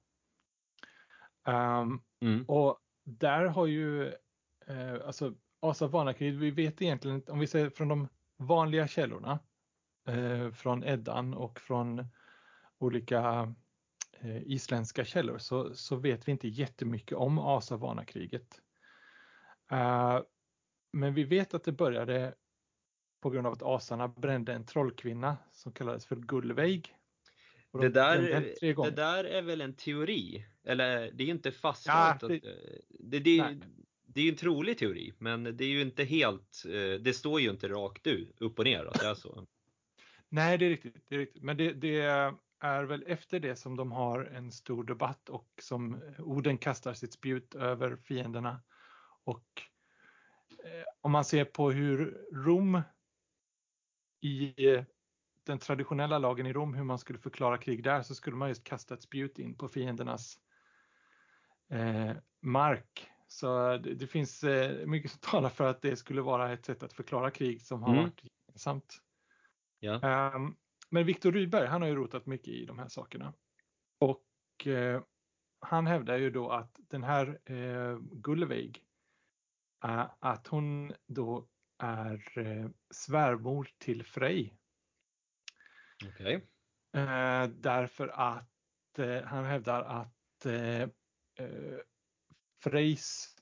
Ehm, 1.47 2.01
Mm. 2.21 2.45
och 2.47 2.79
där 3.05 3.45
har 3.45 3.65
ju, 3.65 4.07
eh, 4.67 4.93
alltså 5.05 5.33
Asavana-kriget, 5.59 6.39
vi 6.39 6.51
vet 6.51 6.81
egentligen 6.81 7.23
om 7.27 7.39
vi 7.39 7.47
ser 7.47 7.69
från 7.69 7.87
de 7.87 8.07
vanliga 8.37 8.87
källorna, 8.87 9.39
eh, 10.07 10.51
från 10.51 10.83
Eddan 10.83 11.33
och 11.33 11.59
från 11.59 12.07
olika 12.77 13.53
eh, 14.19 14.43
isländska 14.43 15.05
källor 15.05 15.37
så, 15.37 15.73
så 15.75 15.95
vet 15.95 16.27
vi 16.27 16.31
inte 16.31 16.47
jättemycket 16.47 17.17
om 17.17 17.39
Asavana-kriget. 17.39 18.61
Eh, 19.71 20.19
men 20.95 21.13
vi 21.13 21.23
vet 21.23 21.53
att 21.53 21.63
det 21.63 21.71
började 21.71 22.33
på 23.21 23.29
grund 23.29 23.47
av 23.47 23.53
att 23.53 23.63
asarna 23.63 24.07
brände 24.07 24.53
en 24.53 24.65
trollkvinna 24.65 25.37
som 25.51 25.71
kallades 25.71 26.05
för 26.05 26.15
Gullveig. 26.15 26.95
De 27.71 27.81
Det 27.81 27.89
där, 27.89 28.17
det 28.83 28.91
där 28.91 29.23
är 29.23 29.41
väl 29.41 29.61
en 29.61 29.73
teori? 29.75 30.45
Eller 30.63 31.11
det 31.11 31.23
är 31.23 31.25
ju 31.25 31.31
inte 31.31 31.51
fastställt. 31.51 32.21
Ja, 32.21 32.27
det- 32.27 32.39
det, 32.99 33.19
det, 33.19 33.59
det 34.07 34.19
är 34.21 34.23
ju 34.25 34.29
en 34.29 34.37
trolig 34.37 34.77
teori, 34.77 35.13
men 35.17 35.43
det 35.43 35.63
är 35.65 35.69
ju 35.69 35.81
inte 35.81 36.03
helt, 36.03 36.63
eh, 36.65 37.01
det 37.01 37.15
står 37.15 37.41
ju 37.41 37.49
inte 37.49 37.67
rakt 37.67 38.07
ut, 38.07 38.41
upp 38.41 38.59
och 38.59 38.65
ner 38.65 38.85
att 38.85 38.99
det 38.99 39.07
är 39.07 39.15
så. 39.15 39.47
Nej, 40.29 40.57
det 40.57 40.65
är 40.65 40.69
riktigt. 40.69 41.05
Det 41.07 41.15
är 41.15 41.19
riktigt. 41.19 41.43
Men 41.43 41.57
det, 41.57 41.73
det 41.73 41.99
är 42.59 42.83
väl 42.83 43.03
efter 43.07 43.39
det 43.39 43.55
som 43.55 43.77
de 43.77 43.91
har 43.91 44.25
en 44.25 44.51
stor 44.51 44.83
debatt 44.83 45.29
och 45.29 45.47
som 45.61 46.01
Oden 46.19 46.57
kastar 46.57 46.93
sitt 46.93 47.13
spjut 47.13 47.55
över 47.55 47.95
fienderna. 47.95 48.61
Och 49.23 49.61
om 51.01 51.11
man 51.11 51.25
ser 51.25 51.45
på 51.45 51.71
hur 51.71 52.27
Rom 52.31 52.81
i 54.21 54.67
eh, 54.73 54.83
den 55.43 55.59
traditionella 55.59 56.17
lagen 56.17 56.45
i 56.45 56.53
Rom, 56.53 56.73
hur 56.73 56.83
man 56.83 56.99
skulle 56.99 57.19
förklara 57.19 57.57
krig 57.57 57.83
där, 57.83 58.01
så 58.01 58.15
skulle 58.15 58.35
man 58.35 58.49
just 58.49 58.63
kasta 58.63 58.93
ett 58.93 59.01
spjut 59.01 59.39
in 59.39 59.57
på 59.57 59.67
fiendernas 59.67 60.39
eh, 61.69 62.11
mark. 62.41 63.11
Så 63.27 63.77
det, 63.77 63.93
det 63.93 64.07
finns 64.07 64.43
eh, 64.43 64.85
mycket 64.87 65.11
som 65.11 65.19
talar 65.19 65.49
för 65.49 65.63
att 65.63 65.81
det 65.81 65.95
skulle 65.95 66.21
vara 66.21 66.53
ett 66.53 66.65
sätt 66.65 66.83
att 66.83 66.93
förklara 66.93 67.31
krig 67.31 67.61
som 67.61 67.83
har 67.83 67.91
Mm. 67.91 68.03
varit 68.03 68.23
gemensamt. 68.47 69.01
Ja. 69.79 70.01
Ehm, 70.01 70.55
men 70.89 71.05
Viktor 71.05 71.31
Rydberg, 71.31 71.67
han 71.67 71.81
har 71.81 71.89
ju 71.89 71.95
rotat 71.95 72.25
mycket 72.25 72.47
i 72.47 72.65
de 72.65 72.79
här 72.79 72.87
sakerna. 72.87 73.33
Och 73.99 74.67
eh, 74.67 75.03
han 75.59 75.87
hävdar 75.87 76.17
ju 76.17 76.29
då 76.29 76.49
att 76.49 76.75
den 76.77 77.03
här 77.03 77.39
eh, 77.45 77.99
Gullveig, 77.99 78.77
eh, 78.77 78.81
att 80.19 80.47
hon 80.47 80.93
då 81.07 81.47
är 81.77 82.37
eh, 82.37 82.69
svärmor 82.91 83.69
till 83.77 84.03
Frej. 84.05 84.53
Okej. 86.05 86.35
Eh, 86.93 87.47
därför 87.47 88.07
att 88.07 88.99
eh, 88.99 89.21
han 89.23 89.45
hävdar 89.45 89.81
att 89.83 90.45
eh, 90.45 90.81
eh, 90.81 90.89
Frejs, 92.63 93.35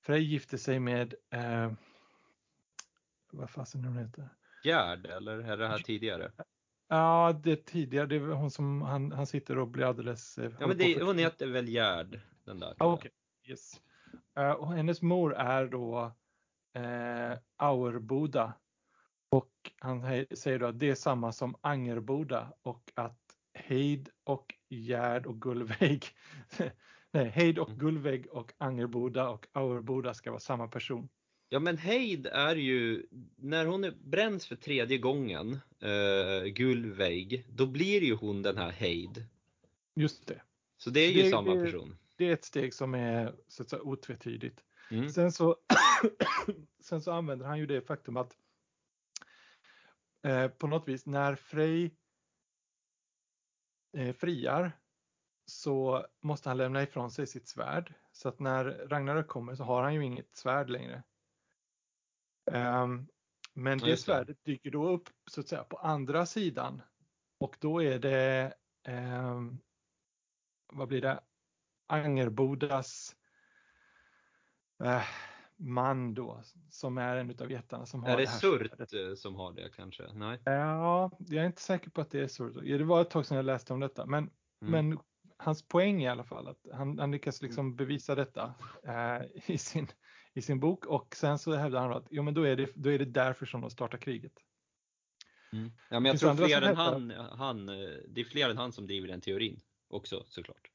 Frej 0.00 0.22
gifte 0.22 0.58
sig 0.58 0.80
med, 0.80 1.14
eh, 1.30 1.72
vad 3.32 3.50
fasen 3.50 3.84
hon 3.84 3.96
heter? 3.96 4.28
Gerd, 4.64 5.06
eller 5.06 5.38
är 5.38 5.56
det 5.56 5.68
här 5.68 5.78
tidigare? 5.78 6.32
Ja, 6.88 7.40
det 7.44 7.66
tidigare, 7.66 8.06
det 8.06 8.18
var 8.18 8.34
hon 8.34 8.50
som 8.50 8.82
han, 8.82 9.12
han 9.12 9.26
sitter 9.26 9.58
och 9.58 9.68
blir 9.68 9.84
alldeles... 9.84 10.38
eh, 10.38 10.52
Ja, 10.60 10.66
men 10.66 10.78
det, 10.78 11.02
hon 11.02 11.18
heter 11.18 11.46
väl 11.46 11.68
Gerd, 11.68 12.20
den 12.44 12.60
där. 12.60 12.76
Ja, 12.78 12.92
okej. 12.92 13.10
Yes. 13.44 13.80
Eh, 14.38 14.50
och 14.50 14.72
hennes 14.74 15.02
mor 15.02 15.34
är 15.34 15.66
då 15.66 16.12
eh, 16.74 17.38
Auerboda. 17.56 18.52
Och 19.30 19.50
han 19.78 20.02
säger 20.34 20.58
då 20.58 20.66
att 20.66 20.78
det 20.78 20.90
är 20.90 20.94
samma 20.94 21.32
som 21.32 21.56
Angerboda 21.60 22.52
och 22.62 22.92
att 22.94 23.18
Heid 23.54 24.08
och 24.24 24.54
Gerd 24.68 25.26
och 25.26 25.40
Gullveig, 25.40 26.04
nej, 27.12 27.28
Heid 27.28 27.58
och 27.58 27.68
Mm. 27.68 27.78
Gullveig 27.78 28.26
och 28.30 28.52
Angerboda 28.58 29.28
och 29.28 29.46
Auerboda 29.52 30.14
ska 30.14 30.30
vara 30.30 30.40
samma 30.40 30.68
person. 30.68 31.08
Ja 31.48 31.58
men 31.58 31.78
Heid 31.78 32.26
är 32.26 32.56
ju, 32.56 33.06
när 33.36 33.66
hon 33.66 33.92
bränns 34.04 34.46
för 34.46 34.56
tredje 34.56 34.98
gången, 34.98 35.58
uh, 35.84 36.44
Gullveig, 36.44 37.46
då 37.48 37.66
blir 37.66 38.02
ju 38.02 38.14
hon 38.14 38.42
den 38.42 38.56
här 38.58 38.70
Heid. 38.70 39.24
Just 39.94 40.26
det. 40.26 40.42
Så 40.76 40.90
det 40.90 41.00
är 41.00 41.12
ju 41.12 41.22
Det- 41.22 41.30
samma 41.30 41.54
person. 41.54 41.96
Det 42.22 42.28
är 42.28 42.32
ett 42.32 42.44
steg 42.44 42.74
som 42.74 42.94
är 42.94 43.34
så 43.48 43.62
att 43.62 43.70
säga 43.70 43.82
otvetydigt. 43.82 44.64
Mm. 44.90 45.10
Sen 45.10 45.32
så, 45.32 45.56
sen 46.80 47.02
så 47.02 47.12
använder 47.12 47.46
han 47.46 47.58
ju 47.58 47.66
det 47.66 47.80
faktum 47.80 48.16
att 48.16 48.36
eh, 50.26 50.48
på 50.48 50.66
något 50.66 50.88
vis 50.88 51.06
när 51.06 51.34
Frej 51.34 51.96
eh, 53.96 54.14
friar 54.14 54.72
så 55.46 56.06
måste 56.20 56.48
han 56.48 56.58
lämna 56.58 56.82
ifrån 56.82 57.10
sig 57.10 57.26
sitt 57.26 57.48
svärd. 57.48 57.94
Så 58.12 58.28
att 58.28 58.38
när 58.38 58.64
Ragnarök 58.64 59.26
kommer 59.26 59.54
så 59.54 59.64
har 59.64 59.82
han 59.82 59.94
ju 59.94 60.04
inget 60.04 60.36
svärd 60.36 60.70
längre. 60.70 61.02
Ehm, 62.50 63.08
men 63.52 63.78
det 63.78 63.96
svärdet 63.96 64.44
dyker 64.44 64.70
då 64.70 64.88
upp 64.88 65.08
så 65.30 65.40
att 65.40 65.48
säga 65.48 65.64
på 65.64 65.76
andra 65.76 66.26
sidan. 66.26 66.82
Och 67.38 67.56
då 67.60 67.82
är 67.82 67.98
det, 67.98 68.54
ehm, 68.82 69.58
vad 70.72 70.88
blir 70.88 71.00
det, 71.00 71.20
Angerbodas 71.92 73.16
eh, 74.84 75.02
man 75.56 76.14
då 76.14 76.42
som 76.70 76.98
är 76.98 77.16
en 77.16 77.30
utav 77.30 77.50
jättarna 77.50 77.86
som 77.86 78.02
har 78.02 78.10
Är 78.10 78.16
det 78.16 78.28
här 78.28 78.38
Surt 78.38 78.68
svärdet. 78.68 78.92
eh, 78.92 79.14
som 79.14 79.34
har 79.34 79.52
det 79.52 79.70
kanske? 79.76 80.12
Nej. 80.12 80.40
Ja, 80.44 81.10
jag 81.18 81.42
är 81.42 81.46
inte 81.46 81.62
säker 81.62 81.90
på 81.90 82.00
att 82.00 82.10
det 82.10 82.20
är 82.20 82.28
Surt. 82.28 82.54
Det 82.64 82.84
var 82.84 83.00
ett 83.00 83.10
tag 83.10 83.26
sedan 83.26 83.36
jag 83.36 83.44
läste 83.44 83.72
om 83.72 83.80
detta, 83.80 84.06
men, 84.06 84.30
Mm. 84.62 84.88
men 84.88 84.98
hans 85.36 85.68
poäng 85.68 86.02
i 86.02 86.08
alla 86.08 86.24
fall 86.24 86.48
att 86.48 86.66
han, 86.72 86.98
han 86.98 87.10
lyckas 87.10 87.42
liksom 87.42 87.76
bevisa 87.76 88.14
detta 88.14 88.54
eh, 88.86 89.22
i, 89.46 89.58
sin, 89.58 89.86
i 90.34 90.42
sin 90.42 90.60
bok 90.60 90.86
och 90.86 91.16
sen 91.16 91.38
så 91.38 91.54
hävdar 91.54 91.80
han 91.80 91.92
att 91.92 92.06
jo, 92.10 92.22
men 92.22 92.34
då 92.34 92.42
är 92.42 92.56
det, 92.56 92.70
då 92.74 92.90
är 92.90 92.98
det 92.98 93.04
därför 93.04 93.46
som 93.46 93.60
de 93.60 93.70
startar 93.70 93.98
kriget. 93.98 94.32
Mm. 95.52 95.70
Ja, 95.90 96.00
men 96.00 96.04
jag 96.04 96.18
tror 96.20 96.34
fler 96.34 96.62
än 96.62 96.76
han, 96.76 97.10
han, 97.10 97.68
eh, 97.68 97.74
det 98.08 98.20
är 98.20 98.24
fler 98.24 98.50
än 98.50 98.56
han 98.56 98.72
som 98.72 98.86
driver 98.86 99.08
den 99.08 99.20
teorin 99.20 99.60
också 99.88 100.24
såklart. 100.26 100.71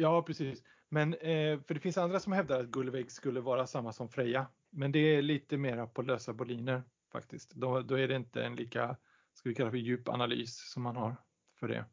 Ja, 0.00 0.22
precis. 0.22 0.62
Men 0.88 1.14
eh, 1.14 1.60
för 1.60 1.74
det 1.74 1.80
finns 1.80 1.98
andra 1.98 2.20
som 2.20 2.32
hävdar 2.32 2.60
att 2.60 2.66
Gullveig 2.66 3.10
skulle 3.10 3.40
vara 3.40 3.66
samma 3.66 3.92
som 3.92 4.08
Freja. 4.08 4.46
Men 4.70 4.92
det 4.92 4.98
är 4.98 5.22
lite 5.22 5.56
mera 5.56 5.86
på 5.86 6.02
lösa 6.02 6.32
boliner 6.32 6.82
faktiskt. 7.12 7.50
Då, 7.50 7.80
då 7.80 7.94
är 7.94 8.08
det 8.08 8.16
inte 8.16 8.44
en 8.44 8.56
lika, 8.56 8.96
ska 9.34 9.48
vi 9.48 9.54
kalla 9.54 9.70
för 9.70 9.78
djup 9.78 10.08
analys 10.08 10.70
som 10.72 10.82
man 10.82 10.96
har 10.96 11.16
för 11.60 11.68
det. 11.68 11.84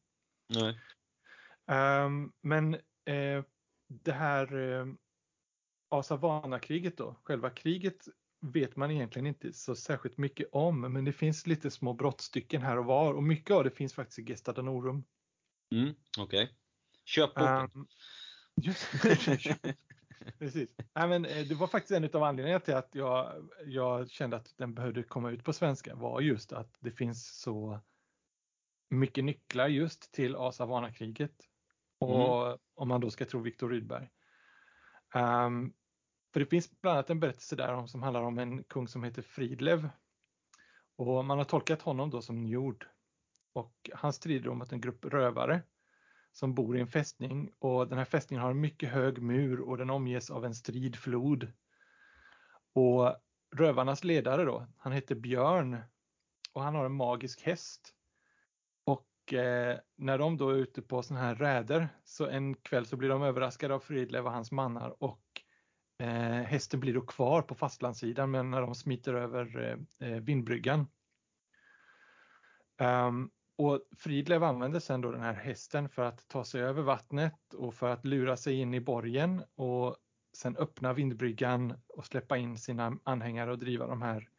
Nej. 0.49 0.79
Ehm, 1.67 2.31
men 2.41 2.73
eh, 3.05 3.43
det 3.87 4.11
här 4.11 4.57
eh, 4.57 4.87
Asavana-kriget 5.89 6.97
då, 6.97 7.15
själva 7.23 7.49
kriget 7.49 8.07
vet 8.41 8.75
man 8.75 8.91
egentligen 8.91 9.27
inte 9.27 9.53
så 9.53 9.75
särskilt 9.75 10.17
mycket 10.17 10.49
om, 10.51 10.81
men 10.81 11.05
det 11.05 11.13
finns 11.13 11.47
lite 11.47 11.71
små 11.71 11.93
brottstycken 11.93 12.61
här 12.61 12.77
och 12.77 12.85
var 12.85 13.13
och 13.13 13.23
mycket 13.23 13.55
av 13.55 13.63
det 13.63 13.71
finns 13.71 13.93
faktiskt 13.93 14.19
i 14.19 14.23
Gesta 14.23 14.53
Danorum. 14.53 15.03
Mm, 15.71 15.93
Okej. 16.19 16.55
Köp 17.05 17.33
boken. 17.35 17.47
Ehm, 17.47 17.87
just, 18.55 18.91
precis. 20.39 20.69
Nej, 20.93 21.07
men, 21.07 21.25
eh, 21.25 21.47
det 21.47 21.55
var 21.55 21.67
faktiskt 21.67 21.91
en 21.91 22.09
av 22.13 22.23
anledningarna 22.23 22.59
till 22.59 22.75
att 22.75 22.95
jag, 22.95 23.49
jag 23.65 24.09
kände 24.09 24.37
att 24.37 24.53
den 24.57 24.73
behövde 24.73 25.03
komma 25.03 25.31
ut 25.31 25.43
på 25.43 25.53
svenska 25.53 25.95
var 25.95 26.21
just 26.21 26.53
att 26.53 26.77
det 26.79 26.91
finns 26.91 27.39
så 27.39 27.79
mycket 28.89 29.23
nycklar 29.23 29.67
just 29.67 30.11
till 30.11 30.35
Asavana-kriget. 30.35 31.35
Och 31.99 32.57
om 32.75 32.87
man 32.87 33.01
då 33.01 33.09
ska 33.09 33.25
tro 33.25 33.41
Viktor 33.41 33.69
Rydberg. 33.69 34.09
Ehm, 35.13 35.73
för 36.33 36.39
det 36.39 36.45
finns 36.45 36.81
bland 36.81 36.97
annat 36.97 37.09
en 37.09 37.19
berättelse 37.19 37.55
där 37.55 37.73
om, 37.73 37.87
som 37.87 38.03
handlar 38.03 38.21
om 38.21 38.37
en 38.37 38.63
kung 38.63 38.87
som 38.87 39.03
heter 39.03 39.21
Fridlev. 39.21 39.89
Och 40.95 41.25
man 41.25 41.37
har 41.37 41.45
tolkat 41.45 41.81
honom 41.81 42.09
då 42.09 42.21
som 42.21 42.43
Njord. 42.43 42.87
Och 43.53 43.89
han 43.93 44.13
strider 44.13 44.49
om 44.49 44.61
att 44.61 44.71
en 44.71 44.81
grupp 44.81 45.05
rövare 45.05 45.61
som 46.35 46.53
bor 46.53 46.77
i 46.77 46.81
en 46.81 46.87
fästning 46.87 47.51
och 47.59 47.87
den 47.87 47.97
här 47.97 48.05
fästningen 48.05 48.43
har 48.43 48.51
en 48.51 48.61
mycket 48.61 48.89
hög 48.89 49.21
mur 49.21 49.59
och 49.59 49.77
den 49.77 49.89
omges 49.89 50.29
av 50.29 50.45
en 50.45 50.55
strid 50.55 50.95
flod. 50.95 51.51
Och 52.73 53.15
rövarnas 53.55 54.03
ledare 54.03 54.43
då, 54.43 54.67
han 54.77 54.93
heter 54.93 55.15
Björn 55.15 55.77
och 56.53 56.61
han 56.63 56.75
har 56.75 56.85
en 56.85 56.95
magisk 56.95 57.41
häst. 57.41 57.93
Och 58.83 59.33
eh, 59.33 59.79
när 59.95 60.17
de 60.17 60.37
då 60.37 60.49
är 60.49 60.55
ute 60.55 60.81
på 60.81 61.03
sådana 61.03 61.25
här 61.25 61.35
räder 61.35 61.89
så 62.03 62.27
en 62.27 62.55
kväll 62.55 62.85
så 62.85 62.97
blir 62.97 63.09
de 63.09 63.23
överraskade 63.23 63.73
av 63.73 63.79
Fridlev 63.79 64.25
och 64.25 64.31
hans 64.31 64.51
mannar 64.51 65.03
och 65.03 65.41
eh, 65.99 66.43
hästen 66.43 66.79
blir 66.79 66.93
då 66.93 67.01
kvar 67.01 67.41
på 67.41 67.55
fastlandssidan 67.55 68.31
men 68.31 68.51
när 68.51 68.61
de 68.61 68.75
smiter 68.75 69.13
över 69.13 69.77
eh, 69.99 70.09
eh 70.09 70.19
vindbryggan. 70.19 70.87
Um, 72.79 73.31
och 73.57 73.81
Fridlev 73.97 74.43
använde 74.43 74.81
sen 74.81 75.01
då 75.01 75.11
den 75.11 75.21
här 75.21 75.33
hästen 75.33 75.89
för 75.89 76.01
att 76.01 76.27
ta 76.27 76.43
sig 76.43 76.61
över 76.61 76.81
vattnet 76.81 77.53
och 77.53 77.73
för 77.73 77.89
att 77.89 78.05
lura 78.05 78.37
sig 78.37 78.55
in 78.55 78.73
i 78.73 78.79
borgen 78.79 79.43
och 79.55 79.97
sen 80.33 80.57
öppna 80.57 80.93
vindbryggan 80.93 81.73
och 81.87 82.05
släppa 82.05 82.37
in 82.37 82.57
sina 82.57 82.97
anhängare 83.03 83.51
och 83.51 83.59
driva 83.59 83.87
de 83.87 84.01
här 84.01 84.29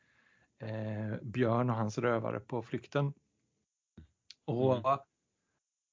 eh, 0.59 1.17
Björn 1.23 1.71
och 1.71 1.77
hans 1.77 1.99
rövare 1.99 2.41
på 2.41 2.63
flykten. 2.63 3.13
Och 4.45 4.77
mm. 4.77 4.99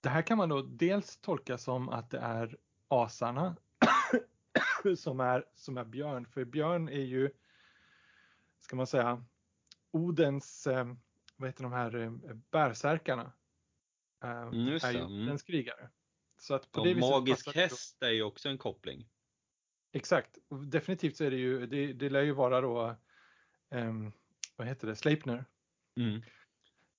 Det 0.01 0.09
här 0.09 0.21
kan 0.21 0.37
man 0.37 0.49
då 0.49 0.61
dels 0.61 1.17
tolka 1.17 1.57
som 1.57 1.89
att 1.89 2.09
det 2.09 2.19
är 2.19 2.57
asarna 2.87 3.55
som 4.97 5.19
är, 5.19 5.45
som 5.55 5.77
är 5.77 5.85
björn, 5.85 6.25
för 6.25 6.45
björn 6.45 6.89
är 6.89 7.01
ju, 7.01 7.29
ska 8.59 8.75
man 8.75 8.87
säga, 8.87 9.25
Odens, 9.91 10.67
eh, 10.67 10.85
vad 11.43 11.49
heter 11.49 11.63
de 11.63 11.73
här 11.73 11.95
eh, 11.95 12.11
bärsärkarna? 12.51 13.31
Eh, 14.23 14.41
mm, 14.41 14.67
är 14.67 14.91
ju 14.91 14.99
mm. 14.99 15.29
en 15.29 15.37
krigare. 15.37 15.89
Så 16.37 16.53
att 16.53 16.71
på 16.71 16.81
och 16.81 16.87
det 16.87 16.95
magisk 16.95 17.55
häst 17.55 18.03
är 18.03 18.09
ju 18.09 18.23
också 18.23 18.49
en 18.49 18.57
koppling. 18.57 19.09
Exakt, 19.91 20.37
definitivt 20.67 21.17
så 21.17 21.23
är 21.23 21.31
det 21.31 21.37
ju, 21.37 21.65
det, 21.65 21.93
det 21.93 22.09
lär 22.09 22.21
ju 22.21 22.31
vara 22.31 22.61
då, 22.61 22.95
um, 23.69 24.11
vad 24.55 24.67
heter 24.67 24.87
det, 24.87 24.95
Sleipner. 24.95 25.45
Mm. 25.97 26.15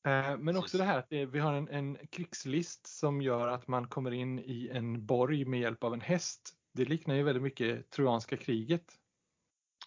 Uh, 0.07 0.39
men 0.39 0.57
också 0.57 0.79
det 0.79 0.85
här 0.85 0.99
att 0.99 1.09
det, 1.09 1.27
vi 1.27 1.39
har 1.39 1.53
en, 1.53 1.69
en 1.69 2.07
krigslist 2.07 2.87
som 2.87 3.23
gör 3.23 3.49
att 3.49 3.69
man 3.69 3.89
kommer 3.89 4.11
in 4.11 4.39
i 4.39 4.69
en 4.73 5.07
borg 5.07 5.45
med 5.45 5.61
hjälp 5.61 5.85
av 5.85 5.95
en 5.95 6.01
häst. 6.01 6.57
Det 6.73 6.85
liknar 6.85 7.15
ju 7.15 7.23
väldigt 7.23 7.43
mycket 7.43 7.91
trojanska 7.91 8.37
kriget. 8.37 8.99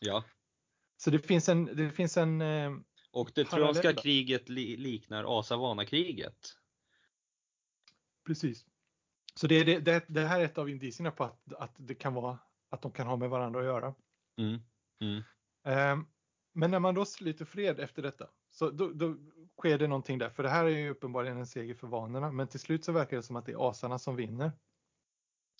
Ja. 0.01 0.23
Så 0.97 1.09
det 1.09 1.19
finns 1.19 1.49
en, 1.49 1.65
det 1.65 1.91
finns 1.91 2.17
en 2.17 2.41
Och 3.17 3.31
det 3.35 3.45
trojanska 3.45 3.93
kriget 3.93 4.49
li, 4.49 4.77
liknar 4.77 5.39
Asavana-kriget. 5.39 6.57
Precis. 8.25 8.65
Så 9.35 9.47
det, 9.47 9.63
det, 9.63 9.79
det, 9.79 10.05
det, 10.07 10.21
här 10.21 10.39
är 10.39 10.45
ett 10.45 10.57
av 10.57 10.69
indicierna 10.69 11.11
på 11.11 11.23
att, 11.23 11.53
att 11.53 11.75
det 11.77 11.95
kan 11.95 12.13
vara 12.13 12.39
att 12.69 12.81
de 12.81 12.91
kan 12.91 13.07
ha 13.07 13.15
med 13.15 13.29
varandra 13.29 13.59
att 13.59 13.65
göra. 13.65 13.95
Mm. 14.37 14.59
Mm. 15.01 15.23
Um, 15.93 16.07
men 16.53 16.71
när 16.71 16.79
man 16.79 16.95
då 16.95 17.05
sluter 17.05 17.45
fred 17.45 17.79
efter 17.79 18.01
detta 18.01 18.27
så 18.51 18.69
då, 18.69 18.91
då, 18.93 19.15
sker 19.57 19.77
det 19.77 19.87
någonting 19.87 20.17
där, 20.17 20.29
för 20.29 20.43
det 20.43 20.49
här 20.49 20.65
är 20.65 20.69
ju 20.69 20.89
uppenbarligen 20.89 21.37
en 21.37 21.47
seger 21.47 21.73
för 21.73 21.87
vanorna, 21.87 22.31
men 22.31 22.47
till 22.47 22.59
slut 22.59 22.85
så 22.85 22.91
verkar 22.91 23.17
det 23.17 23.23
som 23.23 23.35
att 23.35 23.45
det 23.45 23.51
är 23.51 23.69
asarna 23.69 23.99
som 23.99 24.15
vinner. 24.15 24.51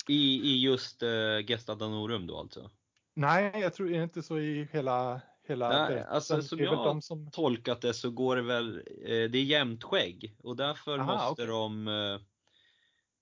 I, 0.07 0.51
i 0.51 0.61
just 0.61 1.03
uh, 1.03 1.49
Gesta 1.49 1.75
Danorum 1.75 2.27
då 2.27 2.37
alltså? 2.37 2.71
Nej, 3.13 3.51
jag 3.53 3.73
tror 3.73 3.93
inte 3.93 4.23
så 4.23 4.39
i 4.39 4.67
hela, 4.71 5.21
hela 5.49 5.87
Nej, 5.89 6.03
alltså, 6.09 6.41
som 6.41 6.59
jag 6.59 7.03
som... 7.03 7.31
tolkat 7.31 7.81
det 7.81 7.93
så 7.93 8.11
går 8.11 8.35
det 8.35 8.41
väl, 8.41 8.77
eh, 8.77 9.29
det 9.29 9.37
är 9.37 9.43
jämnt 9.43 9.83
skägg 9.83 10.35
och 10.43 10.55
därför 10.55 10.99
Aha, 10.99 11.13
måste 11.13 11.43
okay. 11.43 11.45
de 11.45 11.87
eh, 11.87 12.19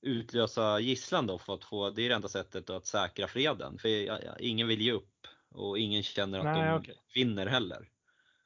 utlösa 0.01 0.79
gisslan 0.79 1.27
då 1.27 1.37
för 1.37 1.53
att 1.53 1.63
få, 1.63 1.89
det 1.89 2.01
är 2.01 2.09
det 2.09 2.15
enda 2.15 2.27
sättet 2.27 2.69
att 2.69 2.85
säkra 2.85 3.27
freden. 3.27 3.77
För 3.77 4.41
ingen 4.41 4.67
vill 4.67 4.81
ge 4.81 4.91
upp 4.91 5.27
och 5.49 5.79
ingen 5.79 6.03
känner 6.03 6.39
att 6.39 6.45
Nej, 6.45 6.69
de 6.69 6.79
okay. 6.79 6.95
vinner 7.15 7.45
heller. 7.45 7.89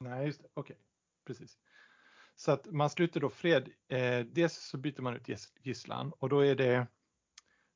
Nej, 0.00 0.26
just 0.26 0.42
det. 0.42 0.48
Okej, 0.54 0.60
okay. 0.60 0.76
precis. 1.26 1.58
Så 2.36 2.52
att 2.52 2.66
man 2.66 2.90
sluter 2.90 3.20
då 3.20 3.30
fred. 3.30 3.68
Eh, 3.88 4.20
dels 4.20 4.54
så 4.54 4.76
byter 4.76 5.00
man 5.00 5.16
ut 5.16 5.28
gisslan 5.62 6.12
och 6.18 6.28
då 6.28 6.40
är 6.40 6.54
det, 6.54 6.86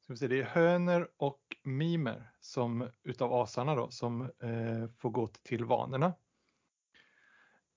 ska 0.04 0.12
vi 0.12 0.16
säga, 0.16 0.28
det 0.28 0.40
är 0.40 0.44
höner 0.44 1.08
och 1.16 1.40
mimer 1.62 2.30
som 2.40 2.88
utav 3.02 3.32
asarna 3.34 3.74
då 3.74 3.90
som 3.90 4.22
eh, 4.22 4.88
får 4.98 5.10
gå 5.10 5.26
till 5.26 5.64
vanerna. 5.64 6.14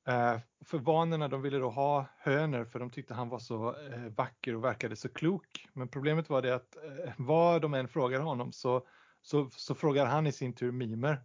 Eh, 0.08 0.40
för 0.66 0.78
vanerna 0.78 1.28
de 1.28 1.42
ville 1.42 1.58
då 1.58 1.70
ha 1.70 2.06
hönor 2.18 2.66
för 2.66 2.80
de 2.80 2.90
tyckte 2.90 3.14
han 3.14 3.30
var 3.30 3.40
så 3.40 3.76
eh, 3.80 4.00
vacker 4.00 4.56
och 4.56 4.64
verkade 4.64 4.96
så 4.96 5.10
klok. 5.10 5.68
Men 5.74 5.88
problemet 5.88 6.30
var 6.30 6.42
det 6.42 6.56
att 6.56 6.76
eh, 6.76 7.14
vad 7.18 7.62
de 7.62 7.74
än 7.74 7.88
frågade 7.88 8.24
honom 8.24 8.52
så, 8.52 8.88
så, 9.22 9.50
så 9.50 9.76
frågar 9.76 10.06
han 10.06 10.28
i 10.28 10.32
sin 10.32 10.54
tur 10.54 10.72
mimer. 10.72 11.24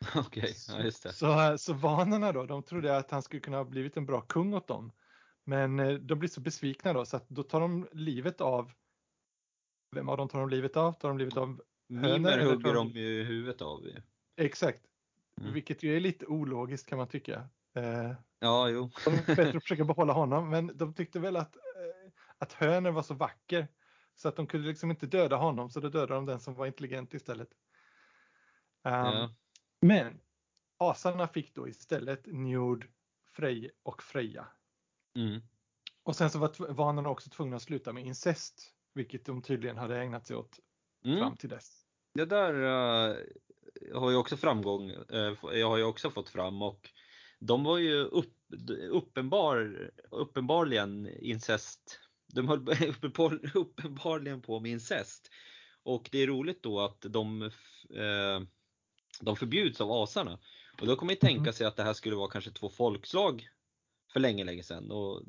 Okej, 0.16 0.40
okay, 0.40 0.52
ja, 0.68 0.84
just 0.84 1.02
det. 1.02 1.12
Så, 1.12 1.58
så 1.58 1.72
vanerna 1.72 2.32
då, 2.32 2.46
de 2.46 2.62
trodde 2.62 2.96
att 2.96 3.10
han 3.10 3.22
skulle 3.22 3.40
kunna 3.40 3.56
ha 3.56 3.64
blivit 3.64 3.96
en 3.96 4.06
bra 4.06 4.20
kung 4.20 4.54
åt 4.54 4.68
dem. 4.68 4.92
Men 5.44 5.76
de 6.06 6.18
blir 6.18 6.28
så 6.28 6.40
besvikna 6.40 6.92
då 6.92 7.04
så 7.04 7.16
att 7.16 7.28
då 7.28 7.42
tar 7.42 7.60
de 7.60 7.88
livet 7.92 8.40
av 8.40 8.72
vem 9.90 10.08
av 10.08 10.16
dem 10.16 10.28
tar 10.28 10.40
de 10.40 10.48
livet 10.48 10.76
av? 10.76 10.92
Tar 10.92 11.08
de 11.08 11.18
livet 11.18 11.36
av 11.36 11.60
Mimer 11.88 12.38
hugger 12.38 12.74
de 12.74 12.88
ju 12.88 13.24
huvudet 13.24 13.62
av. 13.62 13.82
Exakt. 14.36 14.82
Mm. 15.40 15.52
Vilket 15.52 15.82
ju 15.82 15.96
är 15.96 16.00
lite 16.00 16.26
ologiskt 16.26 16.88
kan 16.88 16.98
man 16.98 17.08
tycka. 17.08 17.48
Eh, 17.74 18.12
ja, 18.38 18.68
jo. 18.68 18.90
de 19.04 19.10
är 19.10 19.26
bättre 19.36 19.56
att 19.56 19.62
försöka 19.62 19.84
behålla 19.84 20.12
honom, 20.12 20.50
men 20.50 20.70
de 20.74 20.94
tyckte 20.94 21.18
väl 21.18 21.36
att, 21.36 21.56
eh, 21.56 22.12
att 22.38 22.52
hönen 22.52 22.94
var 22.94 23.02
så 23.02 23.14
vacker 23.14 23.68
så 24.16 24.28
att 24.28 24.36
de 24.36 24.46
kunde 24.46 24.68
liksom 24.68 24.90
inte 24.90 25.06
döda 25.06 25.36
honom, 25.36 25.70
så 25.70 25.80
då 25.80 25.88
dödade 25.88 26.14
de 26.14 26.26
den 26.26 26.40
som 26.40 26.54
var 26.54 26.66
intelligent 26.66 27.14
istället. 27.14 27.48
Um, 28.82 28.92
ja. 28.92 29.34
Men 29.80 30.20
asarna 30.78 31.28
fick 31.28 31.54
då 31.54 31.68
istället 31.68 32.26
Njord, 32.26 32.88
Frej 33.32 33.70
och 33.82 34.02
Freja. 34.02 34.46
Mm. 35.16 35.40
Och 36.02 36.16
sen 36.16 36.30
så 36.30 36.38
var 36.38 36.72
vanorna 36.72 37.08
också 37.08 37.30
tvungna 37.30 37.56
att 37.56 37.62
sluta 37.62 37.92
med 37.92 38.06
incest, 38.06 38.72
vilket 38.96 39.24
de 39.24 39.42
tydligen 39.42 39.76
hade 39.76 40.00
ägnat 40.00 40.26
sig 40.26 40.36
åt 40.36 40.60
mm. 41.04 41.18
fram 41.18 41.36
till 41.36 41.48
dess. 41.48 41.82
Det 42.14 42.24
där 42.24 42.54
uh, 42.54 43.16
har 43.94 44.10
ju 44.10 44.16
också 44.16 44.36
framgång, 44.36 44.90
uh, 44.90 45.34
jag 45.52 45.68
har 45.68 45.76
ju 45.76 45.84
också 45.84 46.10
fått 46.10 46.28
fram 46.28 46.62
och 46.62 46.90
de 47.38 47.64
var 47.64 47.78
ju 47.78 48.04
upp, 48.04 48.34
uppenbar, 48.90 49.90
uppenbarligen 50.10 51.08
incest. 51.20 52.00
De 52.26 52.48
höll 52.48 52.68
uppenbarligen 53.54 54.42
på 54.42 54.60
med 54.60 54.70
incest. 54.70 55.30
Och 55.82 56.08
det 56.12 56.18
är 56.18 56.26
roligt 56.26 56.62
då 56.62 56.80
att 56.80 57.00
de, 57.00 57.42
eh, 57.90 58.40
de 59.20 59.36
förbjuds 59.36 59.80
av 59.80 59.92
asarna. 59.92 60.38
Och 60.80 60.86
då 60.86 60.96
kommer 60.96 61.12
man 61.12 61.16
tänka 61.16 61.40
mm. 61.40 61.52
sig 61.52 61.66
att 61.66 61.76
det 61.76 61.82
här 61.82 61.92
skulle 61.92 62.16
vara 62.16 62.30
kanske 62.30 62.50
två 62.50 62.68
folkslag 62.68 63.48
för 64.12 64.20
länge, 64.20 64.44
länge 64.44 64.62
sedan. 64.62 64.90
Och 64.90 65.22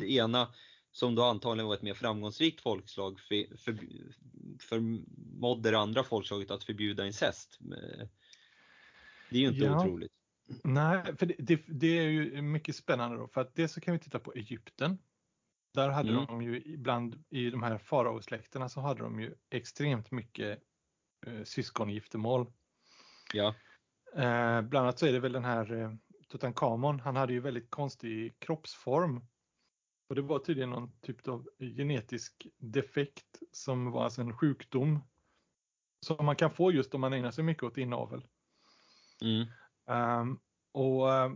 det 0.00 0.12
ena 0.12 0.54
som 0.92 1.14
då 1.14 1.24
antagligen 1.24 1.66
var 1.66 1.74
ett 1.74 1.82
mer 1.82 1.94
framgångsrikt 1.94 2.60
folkslag 2.60 3.20
för, 3.20 3.56
för, 3.56 3.78
förmådde 4.60 5.70
det 5.70 5.78
andra 5.78 6.04
folkslaget 6.04 6.50
att 6.50 6.64
förbjuda 6.64 7.06
incest. 7.06 7.58
Det 9.30 9.36
är 9.36 9.40
ju 9.40 9.48
inte 9.48 9.60
ja. 9.64 9.80
otroligt. 9.80 10.12
Nej, 10.64 11.16
för 11.16 11.26
det, 11.26 11.34
det, 11.38 11.62
det, 11.66 11.98
är 11.98 12.08
ju 12.08 12.42
mycket 12.42 12.76
spännande 12.76 13.16
då 13.16 13.28
för 13.28 13.40
att 13.40 13.54
dels 13.54 13.72
så 13.72 13.80
kan 13.80 13.94
vi 13.94 14.00
titta 14.00 14.18
på 14.18 14.32
Egypten. 14.34 14.98
Där 15.74 15.88
hade 15.88 16.10
mm. 16.12 16.26
de 16.26 16.42
ju 16.42 16.62
ibland 16.62 17.24
i 17.30 17.50
de 17.50 17.62
här 17.62 17.78
faraosläkterna 17.78 18.68
så 18.68 18.80
hade 18.80 19.02
de 19.02 19.20
ju 19.20 19.34
extremt 19.50 20.10
mycket 20.10 20.58
eh, 21.26 21.44
syskongiftermål. 21.44 22.52
Ja. 23.32 23.54
Eh, 24.14 24.62
bland 24.62 24.76
annat 24.86 24.98
så 24.98 25.06
är 25.06 25.12
det 25.12 25.20
väl 25.20 25.32
den 25.32 25.44
här 25.44 25.72
eh, 25.72 25.92
Tutankhamon, 26.28 27.00
han 27.00 27.16
hade 27.16 27.32
ju 27.32 27.40
väldigt 27.40 27.70
konstig 27.70 28.38
kroppsform. 28.38 29.20
Och 30.12 30.16
det 30.16 30.22
var 30.22 30.38
tydligen 30.38 30.70
någon 30.70 30.92
typ 31.00 31.28
av 31.28 31.48
genetisk 31.58 32.46
defekt 32.58 33.42
som 33.52 33.90
var 33.90 34.04
alltså 34.04 34.20
en 34.20 34.36
sjukdom 34.36 35.00
som 36.06 36.26
man 36.26 36.36
kan 36.36 36.50
få 36.50 36.72
just 36.72 36.94
om 36.94 37.00
man 37.00 37.12
ägnar 37.12 37.30
sig 37.30 37.44
mycket 37.44 37.62
åt 37.62 37.78
inavel. 37.78 38.26
Mm. 39.22 39.46
Um, 40.20 40.40
och 40.72 41.06
uh, 41.08 41.32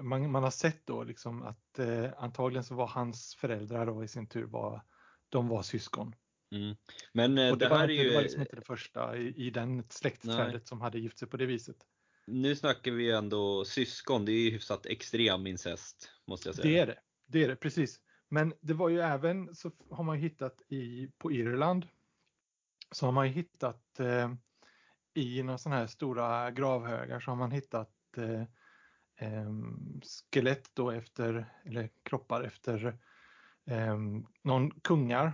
man, 0.00 0.30
man, 0.30 0.42
har 0.42 0.50
sett 0.50 0.86
då 0.86 1.04
liksom 1.04 1.42
att 1.42 1.78
uh, 1.78 2.10
antagligen 2.16 2.64
så 2.64 2.74
var 2.74 2.86
hans 2.86 3.34
föräldrar 3.34 3.86
då 3.86 4.04
i 4.04 4.08
sin 4.08 4.28
tur 4.28 4.44
var, 4.44 4.82
de 5.28 5.48
var 5.48 5.62
syskon. 5.62 6.14
Mm. 6.54 6.76
Men 7.12 7.38
uh, 7.38 7.56
det, 7.56 7.68
det, 7.68 7.76
här 7.76 7.88
är 7.88 8.02
ju... 8.02 8.08
Det 8.08 8.14
var 8.14 8.22
liksom 8.22 8.40
inte 8.40 8.56
det 8.56 8.66
första 8.66 9.16
i, 9.16 9.46
i 9.46 9.50
den 9.50 9.84
släktträdet 9.88 10.68
som 10.68 10.80
hade 10.80 10.98
gift 10.98 11.18
sig 11.18 11.28
på 11.28 11.36
det 11.36 11.46
viset. 11.46 11.76
Nu 12.26 12.56
snackar 12.56 12.92
vi 12.92 13.10
ändå 13.10 13.64
syskon, 13.64 14.24
det 14.24 14.32
är 14.32 14.44
ju 14.44 14.50
hyfsat 14.50 14.86
extrem 14.86 15.46
incest 15.46 16.10
måste 16.26 16.48
jag 16.48 16.56
säga. 16.56 16.72
Det 16.72 16.78
är 16.78 16.86
det, 16.86 16.98
det 17.32 17.44
är 17.44 17.48
det 17.48 17.56
precis. 17.56 18.00
Men 18.28 18.54
det 18.60 18.74
var 18.74 18.88
ju 18.88 19.00
även 19.00 19.54
så 19.54 19.70
har 19.90 20.04
man 20.04 20.16
hittat 20.16 20.62
i, 20.68 21.08
på 21.18 21.32
Irland 21.32 21.88
så 22.90 23.06
har 23.06 23.12
man 23.12 23.26
hittat 23.26 24.00
eh, 24.00 24.32
i 25.14 25.42
några 25.42 25.58
sådana 25.58 25.80
här 25.80 25.86
stora 25.86 26.50
gravhögar 26.50 27.20
så 27.20 27.30
har 27.30 27.36
man 27.36 27.50
hittat 27.50 27.90
eh, 28.16 28.42
eh, 29.28 29.50
skelett 30.32 30.70
då 30.74 30.90
efter, 30.90 31.52
eller 31.64 31.90
kroppar 32.02 32.42
efter 32.42 32.98
eh, 33.66 33.98
någon 34.42 34.70
kungar 34.70 35.32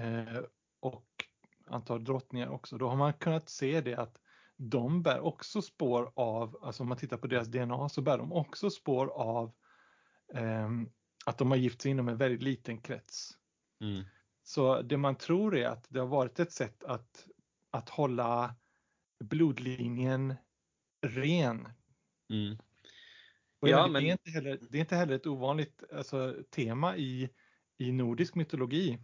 eh, 0.00 0.40
och 0.80 1.24
antal 1.66 2.04
drottningar 2.04 2.48
också. 2.48 2.78
Då 2.78 2.88
har 2.88 2.96
man 2.96 3.12
kunnat 3.12 3.48
se 3.48 3.80
det 3.80 3.94
att 3.94 4.18
de 4.56 5.02
bär 5.02 5.20
också 5.20 5.62
spår 5.62 6.12
av, 6.14 6.58
alltså 6.62 6.82
om 6.82 6.88
man 6.88 6.98
tittar 6.98 7.16
på 7.16 7.26
deras 7.26 7.48
DNA 7.48 7.88
så 7.88 8.02
bär 8.02 8.18
de 8.18 8.32
också 8.32 8.70
spår 8.70 9.06
av 9.06 9.52
eh, 10.34 10.68
att 11.28 11.38
de 11.38 11.50
har 11.50 11.58
gift 11.58 11.82
sig 11.82 11.90
inom 11.90 12.08
en 12.08 12.16
väldigt 12.16 12.42
liten 12.42 12.80
krets. 12.80 13.38
Mm. 13.80 14.04
Så 14.42 14.82
det 14.82 14.96
man 14.96 15.16
tror 15.16 15.56
är 15.56 15.68
att 15.68 15.86
det 15.88 16.00
har 16.00 16.06
varit 16.06 16.40
ett 16.40 16.52
sätt 16.52 16.84
att, 16.84 17.28
att 17.70 17.88
hålla 17.88 18.54
blodlinjen 19.24 20.34
ren. 21.06 21.68
Mm. 22.30 22.58
Ja, 23.60 23.86
men- 23.86 24.02
det, 24.02 24.08
är 24.08 24.12
inte 24.12 24.30
heller, 24.30 24.58
det 24.70 24.78
är 24.78 24.80
inte 24.80 24.96
heller 24.96 25.14
ett 25.14 25.26
ovanligt 25.26 25.82
alltså, 25.92 26.36
tema 26.50 26.96
i, 26.96 27.30
i 27.78 27.92
nordisk 27.92 28.34
mytologi. 28.34 28.88
I 28.90 28.98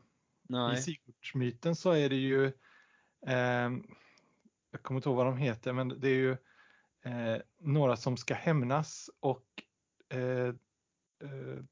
Nej. 0.49 0.83
Sigurdsmyten 0.83 1.77
så 1.77 1.91
är 1.91 2.09
det 2.09 2.17
ju, 2.17 2.53
ehm, 3.27 3.85
jag 4.71 4.83
kommer 4.83 4.99
inte 4.99 5.09
ihåg 5.09 5.17
vad 5.17 5.27
de 5.27 5.37
heter, 5.37 5.73
men 5.73 6.01
det 6.01 6.09
är 6.09 6.15
ju 6.15 6.37
eh, 7.05 7.43
några 7.61 7.97
som 7.97 8.17
ska 8.17 8.35
hämnas 8.35 9.11
och 9.21 9.47
eh, 10.09 10.49
eh, 11.23 11.65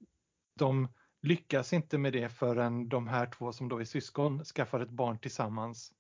de 0.62 0.88
lyckas 1.22 1.72
inte 1.72 1.98
med 1.98 2.12
det 2.12 2.28
förrän 2.28 2.88
de 2.88 3.08
här 3.08 3.26
två 3.26 3.52
som 3.52 3.68
då 3.68 3.78
är 3.80 3.84
syskon 3.84 4.44
skaffar 4.44 4.80
ett 4.80 4.90
barn 4.90 5.18
tillsammans. 5.18 5.92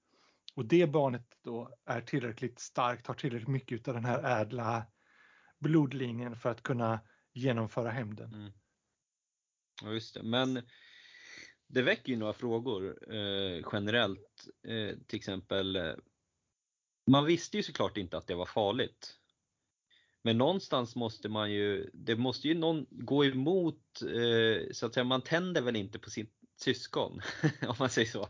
Och 0.54 0.66
det 0.66 0.86
barnet 0.86 1.26
då 1.44 1.78
är 1.84 2.00
tillräckligt 2.00 2.60
starkt, 2.60 3.06
har 3.06 3.14
tillräckligt 3.14 3.48
mycket 3.48 3.88
av 3.88 3.94
den 3.94 4.04
här 4.04 4.40
ädla 4.40 4.86
blodlinjen 5.58 6.36
för 6.36 6.50
att 6.50 6.62
kunna 6.62 7.00
genomföra 7.32 7.90
hämnden. 7.90 8.34
Mm. 8.34 8.52
Ja, 9.82 9.92
just 9.92 10.14
det. 10.14 10.22
Men 10.22 10.62
det 11.66 11.82
väcker 11.82 12.12
ju 12.12 12.16
några 12.16 12.32
frågor 12.32 13.14
eh, 13.14 13.64
generellt. 13.72 14.48
Eh, 14.68 14.98
till 15.06 15.16
exempel, 15.16 15.76
eh, 15.76 15.94
man 17.10 17.24
visste 17.24 17.56
ju 17.56 17.62
såklart 17.62 17.96
inte 17.96 18.16
att 18.16 18.26
det 18.26 18.34
var 18.34 18.46
farligt. 18.46 19.18
Men 20.22 20.38
någonstans 20.38 20.96
måste 20.96 21.28
man 21.28 21.52
ju, 21.52 21.90
det 21.92 22.16
måste 22.16 22.48
ju 22.48 22.54
någon 22.54 22.86
gå 22.90 23.24
emot, 23.24 24.02
eh, 24.02 24.72
så 24.72 24.86
att 24.86 24.94
säga, 24.94 25.04
man 25.04 25.22
tänder 25.22 25.62
väl 25.62 25.76
inte 25.76 25.98
på 25.98 26.10
sitt 26.10 26.34
syskon, 26.56 27.20
om 27.68 27.74
man 27.78 27.90
säger 27.90 28.08
så. 28.08 28.28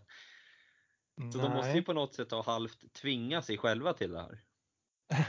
Så 1.33 1.39
de 1.39 1.53
måste 1.53 1.69
ju 1.69 1.75
Nej. 1.75 1.85
på 1.85 1.93
något 1.93 2.15
sätt 2.15 2.31
ha 2.31 2.43
halvt 2.43 2.95
tvinga 2.95 3.43
sig 3.43 3.59
själva 3.59 3.93
till 3.93 4.11
det 4.11 4.21
här. 4.21 4.43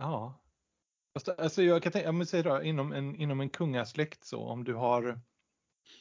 Ja. 0.00 0.44
Alltså 1.38 1.62
jag 1.62 1.82
kan 1.82 1.92
tänka, 1.92 2.08
jag 2.08 2.28
säga 2.28 2.42
då, 2.42 2.62
inom 2.62 2.92
en, 2.92 3.16
inom 3.16 3.40
en 3.40 3.50
kungasläkt 3.50 4.24
så 4.24 4.44
om 4.44 4.64
du 4.64 4.74
har, 4.74 5.20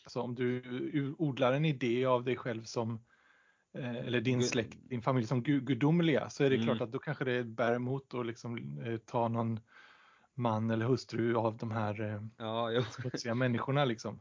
alltså 0.03 0.21
om 0.21 0.35
du 0.35 1.15
odlar 1.17 1.53
en 1.53 1.65
idé 1.65 2.05
av 2.05 2.23
dig 2.23 2.35
själv 2.35 2.63
som, 2.63 3.05
eller 3.73 4.21
din 4.21 4.43
släkt, 4.43 4.77
din 4.89 5.01
familj 5.01 5.27
som 5.27 5.43
gu- 5.43 5.59
gudomliga 5.59 6.29
så 6.29 6.43
är 6.43 6.49
det 6.49 6.55
Mm. 6.55 6.67
klart 6.67 6.81
att 6.81 6.91
då 6.91 6.99
kanske 6.99 7.23
det 7.25 7.43
bär 7.43 7.75
emot 7.75 8.13
att 8.13 8.25
liksom 8.25 8.81
eh, 8.81 8.97
ta 8.97 9.27
någon 9.27 9.59
man 10.35 10.71
eller 10.71 10.85
hustru 10.85 11.35
av 11.35 11.57
de 11.57 11.71
här 11.71 12.01
eh, 12.01 12.21
Ja, 12.37 12.83
smutsiga 12.91 13.35
människorna 13.35 13.85
liksom. 13.85 14.19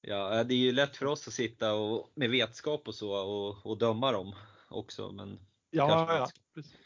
ja, 0.00 0.44
det 0.44 0.54
är 0.54 0.58
ju 0.58 0.72
lätt 0.72 0.96
för 0.96 1.06
oss 1.06 1.28
att 1.28 1.34
sitta 1.34 1.74
och, 1.74 2.12
med 2.14 2.30
vetskap 2.30 2.88
och 2.88 2.94
så 2.94 3.12
och, 3.12 3.66
och 3.66 3.78
döma 3.78 4.12
dem 4.12 4.34
också. 4.68 5.12
Men 5.12 5.38
Ja, 5.70 6.16
ja. 6.16 6.28
precis. 6.54 6.76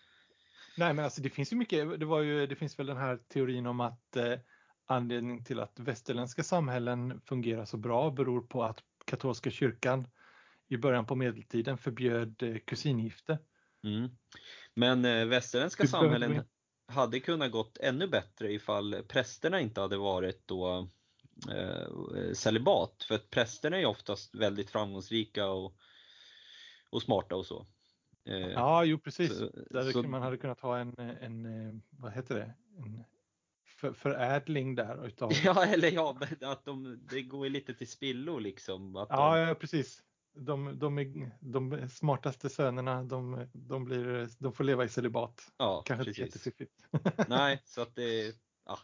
Nej, 0.78 0.94
men 0.94 1.04
alltså 1.04 1.22
det 1.22 1.30
finns 1.30 1.52
ju 1.52 1.56
mycket. 1.56 2.00
Det 2.00 2.06
var 2.06 2.20
ju, 2.20 2.46
det 2.46 2.56
finns 2.56 2.78
väl 2.78 2.86
den 2.86 2.96
här 2.96 3.16
teorin 3.16 3.66
om 3.66 3.80
att 3.80 4.16
eh, 4.16 4.38
anledningen 4.86 5.44
till 5.44 5.60
att 5.60 5.78
västerländska 5.78 6.42
samhällen 6.42 7.20
fungerar 7.20 7.64
så 7.64 7.76
bra 7.76 8.10
beror 8.10 8.40
på 8.40 8.62
att 8.64 8.82
katolska 9.04 9.50
kyrkan 9.50 10.08
i 10.68 10.76
början 10.76 11.06
på 11.06 11.14
medeltiden 11.14 11.78
förbjöd 11.78 12.42
eh, 12.42 12.56
kusingifte. 12.58 13.38
Mm. 13.84 14.08
Men 14.74 15.04
eh, 15.04 15.24
västerländska 15.26 15.82
Du 15.82 15.88
samhällen 15.88 16.42
hade 16.88 17.20
kunnat 17.20 17.50
gått 17.52 17.78
ännu 17.78 18.06
bättre 18.06 18.52
ifall 18.52 19.02
prästerna 19.08 19.60
inte 19.60 19.80
hade 19.80 19.96
varit 19.96 20.42
då 20.48 20.88
eh, 21.50 22.32
celibat. 22.32 23.04
För 23.08 23.14
att 23.14 23.30
prästerna 23.30 23.76
är 23.76 23.80
ju 23.80 23.86
oftast 23.86 24.34
väldigt 24.34 24.70
framgångsrika 24.70 25.46
och, 25.46 25.76
och 26.90 27.02
smarta 27.02 27.36
och 27.36 27.46
så. 27.46 27.66
Eh, 28.24 28.36
Ja, 28.36 28.84
jo 28.84 28.98
precis. 28.98 29.38
så- 29.38 29.50
Där 29.70 29.92
så- 29.92 30.02
man 30.02 30.22
hade 30.22 30.36
kunnat 30.36 30.60
ha 30.60 30.78
en, 30.78 30.98
en 30.98 31.66
eh, 31.68 31.74
vad 31.90 32.12
heter 32.12 32.34
det, 32.34 32.54
en 32.78 33.04
för, 33.80 33.92
förädling 33.92 34.74
där 34.74 35.06
utav. 35.06 35.30
Ja, 35.44 35.64
eller 35.66 35.90
ja, 35.90 36.18
att 36.40 36.64
de, 36.64 37.06
det 37.10 37.22
går 37.22 37.46
ju 37.46 37.52
lite 37.52 37.74
till 37.74 37.88
spillo 37.90 38.38
liksom. 38.38 38.96
Att 38.96 39.08
Ja, 39.10 39.36
de, 39.36 39.40
ja 39.48 39.54
precis. 39.54 40.02
De, 40.36 40.78
de, 40.78 40.98
är, 40.98 41.30
de 41.40 41.88
smartaste 41.88 42.48
sönerna, 42.48 43.02
de, 43.02 43.46
de, 43.52 43.84
blir, 43.84 44.28
de 44.38 44.52
får 44.52 44.64
leva 44.64 44.84
i 44.84 44.88
celibat. 44.88 45.52
ja 45.58 45.82
Kanske 45.86 46.10
inte 46.10 46.20
precis. 46.20 46.36
jättefiffigt. 46.36 46.72
Nej, 47.28 47.62
så 47.64 47.82
att 47.82 47.94
det, 47.94 48.36
ja, 48.66 48.78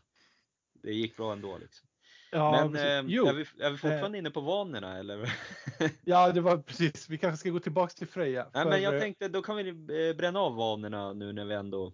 det 0.83 0.93
gick 0.93 1.17
bra 1.17 1.33
ändå 1.33 1.59
liksom. 1.59 1.89
Ja, 2.31 2.51
Men 2.51 2.73
precis. 2.73 2.87
eh, 2.87 3.05
jo, 3.07 3.27
är, 3.27 3.33
vi, 3.33 3.47
är 3.61 3.71
vi 3.71 3.77
fortfarande 3.79 4.19
inne 4.19 4.31
på 4.31 4.41
vanorna 4.41 4.99
eller? 4.99 5.33
ja, 6.05 6.33
det 6.33 6.41
var 6.41 6.59
precis. 6.59 7.09
Vi 7.09 7.19
kanske 7.19 7.37
ska 7.37 7.51
gå 7.51 7.61
tillbaks 7.61 7.95
till 7.95 8.09
Freja. 8.09 8.51
Nej 8.55 8.63
för, 8.63 8.71
men 8.71 8.83
jag 8.83 8.95
eh, 8.95 9.01
tänkte 9.01 9.29
då 9.29 9.43
kan 9.43 9.57
vi 9.57 9.69
eh, 9.69 10.17
bränna 10.17 10.41
av 10.41 10.55
vanorna 10.55 11.13
nu 11.13 11.33
när 11.33 11.45
vi 11.45 11.55
ändå 11.55 11.93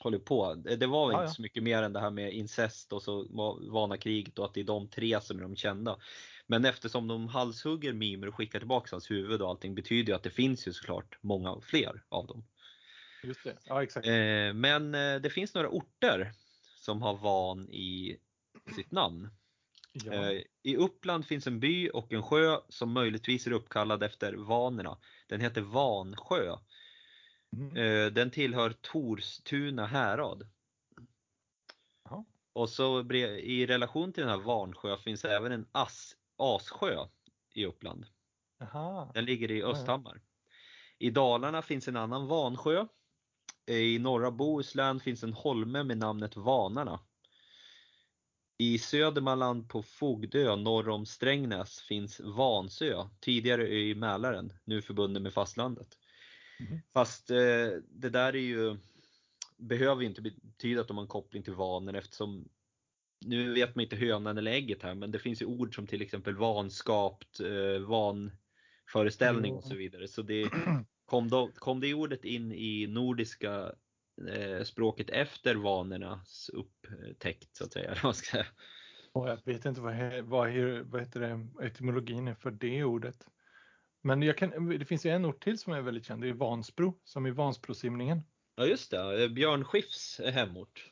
håller 0.00 0.18
på. 0.18 0.54
Det 0.54 0.86
var 0.86 1.06
väl 1.06 1.14
Ja, 1.14 1.20
inte 1.20 1.30
ja. 1.30 1.34
så 1.34 1.42
mycket 1.42 1.62
mer 1.62 1.82
än 1.82 1.92
det 1.92 2.00
här 2.00 2.10
med 2.10 2.32
incest 2.32 2.92
och 2.92 3.02
så 3.02 3.22
va- 3.30 3.58
vanakriget 3.60 4.38
och 4.38 4.44
att 4.44 4.54
det 4.54 4.60
är 4.60 4.64
de 4.64 4.88
tre 4.88 5.20
som 5.20 5.38
är 5.38 5.42
de 5.42 5.56
kända. 5.56 5.96
Men 6.46 6.64
eftersom 6.64 7.08
de 7.08 7.28
halshugger 7.28 7.92
Mimer 7.92 8.28
och 8.28 8.34
skickar 8.34 8.58
tillbaka 8.58 8.88
hans 8.92 9.10
huvud 9.10 9.42
och 9.42 9.48
allting 9.48 9.74
betyder 9.74 10.12
ju 10.12 10.16
att 10.16 10.22
det 10.22 10.30
finns 10.30 10.68
ju 10.68 10.72
såklart 10.72 11.18
många 11.20 11.60
fler 11.60 12.02
av 12.08 12.26
dem. 12.26 12.44
Just 13.22 13.44
det. 13.44 13.56
Ja, 13.64 13.82
exakt. 13.82 14.06
Eh, 14.06 14.52
Men 14.54 14.94
eh, 14.94 15.16
det 15.20 15.30
finns 15.30 15.54
några 15.54 15.68
orter 15.68 16.32
som 16.76 17.02
har 17.02 17.16
van 17.16 17.68
i 17.68 18.16
sitt 18.76 18.92
namn. 18.92 19.28
Ja. 19.92 20.12
Eh, 20.12 20.42
I 20.62 20.76
Uppland 20.76 21.26
finns 21.26 21.46
en 21.46 21.60
by 21.60 21.88
och 21.88 22.12
en 22.12 22.22
sjö 22.22 22.60
som 22.68 22.92
möjligtvis 22.92 23.46
är 23.46 23.52
uppkallad 23.52 24.02
efter 24.02 24.32
vanerna. 24.32 24.98
Den 25.28 25.40
heter 25.40 25.60
Vansjö. 25.60 26.56
Mm. 27.56 27.76
Eh, 27.76 28.12
Den 28.12 28.30
tillhör 28.30 28.72
Torstuna 28.80 29.86
härad. 29.86 30.48
Jaha. 32.04 32.24
Och 32.52 32.68
så 32.68 33.12
i 33.12 33.66
relation 33.66 34.12
till 34.12 34.22
den 34.22 34.30
här 34.30 34.44
Vansjö 34.44 34.96
finns 34.96 35.24
även 35.24 35.52
en 35.52 35.66
As, 35.72 36.16
Assjö 36.36 37.06
i 37.54 37.66
Uppland. 37.66 38.06
Jaha. 38.58 39.10
Den 39.14 39.24
ligger 39.24 39.50
i. 39.50 39.62
Östhammar. 39.62 40.20
I 40.98 41.10
Dalarna 41.10 41.62
finns 41.62 41.88
en 41.88 41.96
annan 41.96 42.26
Vansjö. 42.26 42.86
I 43.66 43.98
norra 43.98 44.30
Bohuslän 44.30 45.00
finns 45.00 45.22
en 45.22 45.32
holme 45.32 45.82
med 45.82 45.98
namnet 45.98 46.36
Vanarna. 46.36 47.00
I 48.58 48.78
Södermanland 48.78 49.68
på 49.68 49.82
Fogdö 49.82 50.56
norr 50.56 50.88
om 50.88 51.06
Strängnäs 51.06 51.80
finns 51.80 52.20
Vansö, 52.20 53.08
tidigare 53.20 53.68
i 53.68 53.94
Mälaren, 53.94 54.52
nu 54.64 54.82
förbunden 54.82 55.22
med 55.22 55.34
fastlandet. 55.34 55.99
Mhm. 56.60 56.80
Fast 56.92 57.30
eh, 57.30 57.68
det 57.88 58.10
där 58.10 58.32
är 58.36 58.38
ju, 58.38 58.76
behöver 59.56 60.02
ju 60.02 60.08
inte 60.08 60.22
betyda 60.22 60.80
att 60.80 60.88
de 60.88 60.96
har 60.96 61.04
en 61.04 61.08
koppling 61.08 61.42
till 61.42 61.54
vanen 61.54 61.94
eftersom 61.94 62.48
nu 63.26 63.54
vet 63.54 63.74
man 63.74 63.82
inte 63.82 63.96
hönan 63.96 64.38
eller 64.38 64.52
ägget 64.52 64.82
här 64.82 64.94
men 64.94 65.10
det 65.10 65.18
finns 65.18 65.42
ju 65.42 65.46
ord 65.46 65.74
som 65.74 65.86
till 65.86 66.02
exempel 66.02 66.36
vanskapt, 66.36 67.40
eh, 67.40 67.80
vanföreställning 67.80 69.54
och 69.54 69.64
så 69.64 69.74
vidare. 69.74 70.08
Så 70.08 70.22
det 70.22 70.50
kom, 71.04 71.28
då, 71.28 71.50
kom 71.54 71.80
det 71.80 71.94
ordet 71.94 72.24
in 72.24 72.52
i 72.52 72.86
nordiska 72.86 73.72
eh, 74.28 74.62
språket 74.64 75.10
efter 75.10 75.54
vanornas 75.54 76.50
upptäckt 76.52 77.56
så 77.56 77.64
att 77.64 77.72
säga. 77.72 77.84
eller 77.90 78.02
vad 78.02 78.16
ska 78.16 78.36
jag. 78.36 78.46
Och 79.12 79.28
jag 79.28 79.38
vet 79.44 79.64
inte 79.64 79.80
vad, 79.80 79.94
vad, 80.22 80.52
vad 80.84 81.00
heter 81.00 81.20
det, 81.20 81.66
etymologin 81.66 82.28
är 82.28 82.34
för 82.34 82.50
det 82.50 82.84
ordet. 82.84 83.26
Men 84.02 84.34
kan, 84.34 84.78
det 84.78 84.84
finns 84.84 85.06
ju 85.06 85.10
en 85.10 85.24
ort 85.24 85.44
till 85.44 85.58
som 85.58 85.72
är 85.72 85.80
väldigt 85.80 86.04
känd, 86.04 86.22
det 86.22 86.28
är 86.28 86.32
Vansbro, 86.32 87.00
som 87.04 87.26
är 87.26 87.30
Vansbrosimningen. 87.30 88.22
Ja 88.56 88.66
just 88.66 88.90
det, 88.90 89.28
Björn 89.28 89.64
Skifs 89.64 90.20
hemort. 90.24 90.90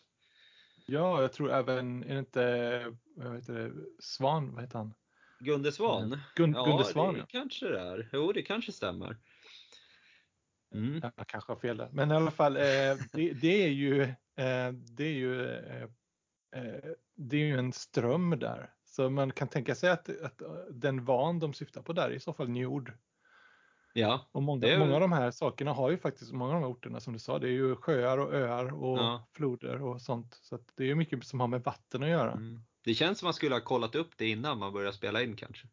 Ja, 0.87 1.23
jag 1.23 1.33
tror 1.33 1.53
även, 1.53 2.05
är 2.05 2.12
det 2.12 2.18
inte, 2.18 2.97
vad 3.16 3.35
heter 3.35 3.55
det, 3.55 3.73
Svan, 3.99 4.55
vad 4.55 4.64
heter 4.64 4.79
han? 4.79 4.94
Gunde 5.40 5.73
Svan? 5.73 6.21
Gun, 6.35 6.53
ja, 6.53 6.64
Gunde 6.64 6.85
Svan, 6.85 7.14
det 7.14 7.21
ja. 7.21 7.27
kanske 7.29 7.68
det 7.68 7.81
är. 7.81 8.09
Jo, 8.12 8.33
det 8.33 8.42
kanske 8.42 8.73
stämmer. 8.73 9.16
Mm. 10.75 11.01
Jag 11.16 11.27
kanske 11.27 11.53
har 11.53 11.61
fel 11.61 11.77
där. 11.77 11.88
Men 11.92 12.11
i 12.11 12.14
alla 12.14 12.31
fall, 12.31 12.57
eh, 12.57 12.62
det, 13.12 13.33
det 13.33 13.64
är 13.64 13.68
ju, 13.68 14.03
eh, 14.03 14.73
det 14.73 15.05
är 15.05 15.14
ju, 15.14 15.44
eh, 15.51 15.83
eh, 16.53 16.90
det 17.14 17.37
är 17.37 17.44
ju 17.44 17.59
en 17.59 17.73
ström 17.73 18.38
där. 18.38 18.71
Så 18.98 19.11
man 19.11 19.32
kan 19.32 19.48
tänka 19.48 19.74
sig 19.74 19.90
att, 19.90 20.08
att 20.22 20.42
den 20.70 21.04
van 21.04 21.38
de 21.38 21.54
syftar 21.54 21.82
på 21.82 21.92
där 21.92 22.11
är 22.11 22.14
i 22.14 22.20
så 22.20 22.32
fall 22.32 22.48
Njord. 22.48 22.92
Ja, 23.92 24.28
Och 24.32 24.42
många, 24.42 24.66
är- 24.66 24.78
många 24.78 24.94
av 24.94 25.00
de 25.00 25.12
här 25.12 25.30
sakerna 25.30 25.72
har 25.72 25.90
ju 25.90 25.98
faktiskt, 25.98 26.32
många 26.32 26.54
av 26.54 26.61
de 26.61 26.66
här 26.66 26.72
orterna 26.72 27.00
som 27.00 27.12
du 27.12 27.18
sa, 27.18 27.38
det 27.38 27.46
är 27.48 27.52
ju 27.52 27.76
sjöar 27.76 28.18
och 28.18 28.34
öar 28.34 28.74
och 28.74 28.98
Ja. 28.98 29.28
floder 29.32 29.82
och 29.82 30.02
sånt. 30.02 30.38
Så 30.42 30.58
det 30.74 30.90
är 30.90 30.94
mycket 30.94 31.24
som 31.26 31.40
har 31.40 31.48
med 31.48 31.62
vatten 31.64 32.02
att 32.02 32.08
göra. 32.08 32.32
Mm. 32.32 32.61
Det 32.84 32.94
känns 32.94 33.18
som 33.18 33.26
man 33.26 33.34
skulle 33.34 33.54
ha 33.54 33.61
kollat 33.61 33.94
upp 33.94 34.11
det 34.16 34.28
innan 34.28 34.58
man 34.58 34.72
började 34.72 34.96
spela 34.96 35.22
in 35.22 35.37
kanske. 35.37 35.68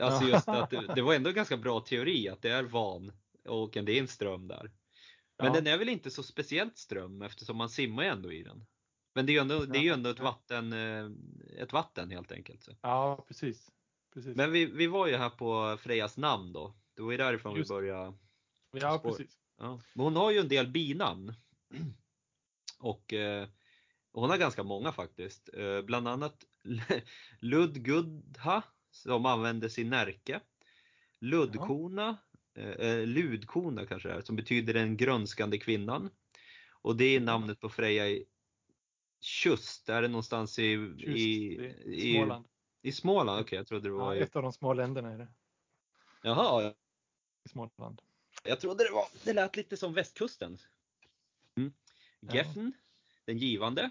Alltså 0.00 0.24
just 0.28 0.48
att 0.48 0.70
det, 0.70 0.92
det 0.94 1.02
var 1.02 1.14
ändå 1.14 1.32
ganska 1.32 1.56
bra 1.56 1.80
teori 1.80 2.28
att 2.28 2.42
det 2.42 2.50
är 2.50 2.62
van 2.62 3.12
och 3.48 3.70
det 3.70 3.92
är 3.92 4.00
en 4.00 4.08
ström 4.08 4.48
där. 4.48 4.70
Men 5.38 5.46
Ja. 5.46 5.52
den 5.52 5.66
är 5.66 5.78
väl 5.78 5.88
inte 5.88 6.10
så 6.10 6.22
speciellt 6.22 6.78
ström 6.78 7.22
eftersom 7.22 7.56
man 7.56 7.68
simmar 7.68 8.02
ju 8.02 8.08
ändå 8.08 8.32
i 8.32 8.42
den. 8.42 8.66
Men 9.18 9.26
det 9.26 9.32
är 9.32 9.34
ju 9.34 9.40
ändå, 9.40 9.64
det 9.64 9.78
är 9.78 9.82
ju 9.82 9.92
ändå 9.92 10.10
ett 10.10 10.20
vatten, 10.20 10.72
eh, 10.72 11.10
ett 11.62 11.72
vatten 11.72 12.10
helt 12.10 12.32
enkelt. 12.32 12.62
Så. 12.62 12.72
Ja, 12.82 13.24
precis. 13.28 13.70
precis. 14.14 14.36
Men 14.36 14.52
vi, 14.52 14.66
vi 14.66 14.86
var 14.86 15.06
ju 15.06 15.16
här 15.16 15.30
på 15.30 15.76
Frejas 15.80 16.16
namn 16.16 16.52
då. 16.52 16.74
Det 16.94 17.02
var 17.02 17.10
ju 17.10 17.16
därifrån 17.16 17.56
Just 17.56 17.70
vi 17.70 17.74
började. 17.74 18.14
ja, 18.72 18.98
spår. 18.98 19.10
precis. 19.10 19.38
Ja. 19.56 19.80
Men 19.94 20.04
hon 20.04 20.16
har 20.16 20.30
ju 20.30 20.38
en 20.38 20.48
del 20.48 20.68
binamn. 20.68 21.34
Och 22.78 23.12
eh, 23.12 23.48
Hon 24.12 24.30
har 24.30 24.38
ganska 24.38 24.62
många 24.62 24.92
faktiskt. 24.92 25.50
Eh, 25.54 25.82
bland 25.82 26.08
annat 26.08 26.44
Ludgudha 27.40 28.62
som 28.90 29.26
användes 29.26 29.78
i 29.78 29.84
Närke. 29.84 30.40
Ludkona, 31.20 32.18
eh, 32.54 33.06
Ludkona 33.06 33.86
kanske 33.86 34.08
det 34.08 34.14
är, 34.14 34.20
som 34.20 34.36
betyder 34.36 34.74
den 34.74 34.96
grönskande 34.96 35.58
kvinnan. 35.58 36.10
Och 36.82 36.96
det 36.96 37.04
är 37.04 37.20
namnet 37.20 37.60
på 37.60 37.68
Freja 37.68 38.08
i 38.08 38.24
Tjust, 39.20 39.88
är 39.88 40.02
det 40.02 40.08
någonstans 40.08 40.58
i, 40.58 40.62
Just, 40.72 41.02
i, 41.02 41.74
i 41.84 42.14
Småland. 42.14 42.46
I, 42.82 42.88
i 42.88 42.92
Småland, 42.92 43.30
okej 43.30 43.44
okay, 43.44 43.56
jag 43.56 43.66
trodde 43.66 43.88
det 43.88 43.92
var 43.92 44.14
ja, 44.14 44.22
Ett 44.22 44.36
av 44.36 44.42
de 44.42 44.52
små 44.52 44.74
länderna 44.74 45.12
är 45.12 45.18
det. 45.18 45.28
Jaha. 46.22 46.74
I 47.44 47.48
Småland. 47.48 48.02
Jag 48.44 48.60
trodde 48.60 48.84
det 48.84 48.90
var, 48.90 49.08
det 49.24 49.32
lät 49.32 49.56
lite 49.56 49.76
som 49.76 49.94
västkusten. 49.94 50.58
Mm. 51.56 51.72
Geffen, 52.20 52.72
ja. 52.76 53.22
den 53.24 53.38
givande. 53.38 53.90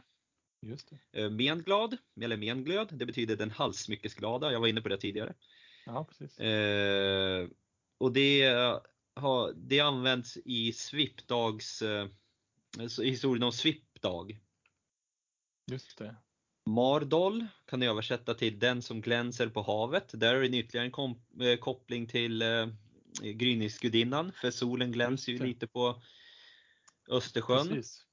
Just 0.61 0.89
det. 1.11 1.21
Eh, 1.21 1.29
menglad, 1.29 1.97
eller 2.21 2.37
menglöd, 2.37 2.87
det 2.91 3.05
betyder 3.05 3.35
den 3.35 3.51
halssmyckesglada. 3.51 4.51
Jag 4.51 4.59
var 4.59 4.67
inne 4.67 4.81
på 4.81 4.89
det 4.89 4.97
tidigare. 4.97 5.33
Ja, 5.85 6.03
precis. 6.03 6.39
Eh, 6.39 7.47
och 7.97 8.11
det, 8.11 8.43
har, 9.15 9.53
det 9.55 9.79
används 9.79 10.37
i 10.45 10.73
svipdags, 10.73 11.81
eh, 11.81 12.07
historien 13.01 13.43
om 13.43 13.51
svipdag. 13.51 14.39
Just 15.71 15.97
det. 15.97 16.15
Mardol 16.65 17.45
kan 17.65 17.81
jag 17.81 17.91
översätta 17.91 18.33
till 18.33 18.59
den 18.59 18.81
som 18.81 19.01
glänser 19.01 19.49
på 19.49 19.61
havet. 19.61 20.11
Där 20.13 20.35
är 20.35 20.41
det 20.41 20.57
ytterligare 20.57 20.91
en 21.37 21.47
eh, 21.47 21.57
koppling 21.57 22.07
till 22.07 22.41
eh, 22.41 22.67
gryningsgudinnan 23.21 24.31
för 24.31 24.51
solen 24.51 24.91
glänser 24.91 25.31
ju 25.31 25.45
lite 25.45 25.67
på 25.67 26.01
Östersjön. 27.09 27.67
Precis. 27.67 28.05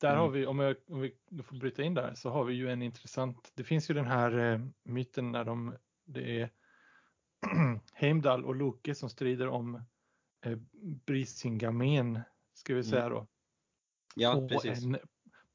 Där 0.00 0.08
mm. 0.08 0.20
har 0.20 0.30
vi, 0.30 0.46
om, 0.46 0.58
jag, 0.58 0.76
om 0.88 1.00
vi 1.00 1.12
får 1.42 1.56
bryta 1.56 1.82
in 1.82 1.94
där, 1.94 2.14
så 2.14 2.30
har 2.30 2.44
vi 2.44 2.54
ju 2.54 2.70
en 2.70 2.82
intressant, 2.82 3.52
det 3.54 3.64
finns 3.64 3.90
ju 3.90 3.94
den 3.94 4.06
här 4.06 4.38
eh, 4.38 4.60
myten 4.82 5.32
när 5.32 5.44
de, 5.44 5.74
det 6.04 6.40
är 6.40 6.50
Heimdall 7.92 8.44
och 8.44 8.54
Loke 8.54 8.94
som 8.94 9.10
strider 9.10 9.48
om 9.48 9.74
eh, 10.44 10.58
Brisingamen, 11.06 12.20
ska 12.54 12.74
vi 12.74 12.80
mm. 12.80 12.90
säga 12.90 13.08
då. 13.08 13.26
Ja, 14.14 14.34
på 14.34 14.48
precis. 14.48 14.84
En, 14.84 14.98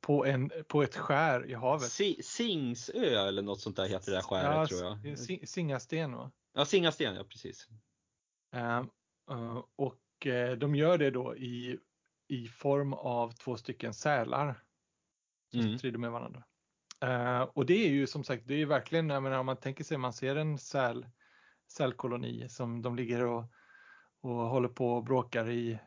på, 0.10 0.26
en, 0.26 0.52
på 0.68 0.84
ett 0.84 0.96
skär 0.96 1.50
i 1.50 1.54
havet. 1.54 1.92
Si, 1.92 2.24
Singsö 2.24 3.28
eller 3.28 3.42
något 3.42 3.62
sånt 3.62 3.76
där 3.76 3.88
heter 3.88 4.12
det 4.12 4.18
där 4.18 4.22
skäret 4.22 4.72
ja, 4.72 4.78
tror 4.78 5.00
jag. 5.06 5.50
Singasten 5.50 6.16
va? 6.16 6.32
Ja, 6.54 6.66
Singasten, 6.66 7.16
ja 7.16 7.24
precis. 7.24 7.68
Uh, 8.56 8.86
uh, 9.32 9.64
och 9.76 10.00
uh, 10.26 10.52
de 10.52 10.76
gör 10.76 10.98
det 10.98 11.12
då 11.12 11.36
i, 11.36 11.80
i 12.28 12.48
form 12.48 12.94
av 12.94 13.32
två 13.32 13.58
stycken 13.58 13.94
sälar 13.94 14.64
som 15.52 15.60
mm. 15.60 15.78
strider 15.78 15.98
med 15.98 16.12
varandra. 16.12 16.44
och 17.54 17.66
det 17.66 17.86
är 17.86 17.90
ju 17.90 18.08
som 18.08 18.24
sagt, 18.24 18.48
det 18.48 18.62
är 18.62 18.66
verkligen, 18.66 19.10
jag 19.10 19.24
menar, 19.24 19.38
om 19.38 19.46
man 19.46 19.58
tänker 19.58 19.84
sig, 19.84 19.98
man 19.98 20.14
ser 20.14 20.36
en 20.36 20.58
säl, 20.58 21.06
sälkoloni 21.68 22.50
som 22.50 22.82
de 22.82 22.96
ligger 22.96 23.26
och, 23.26 23.44
och 24.22 24.32
håller 24.32 24.70
på 24.70 24.94
och 24.94 25.04
bråkar 25.04 25.50
i 25.50 25.80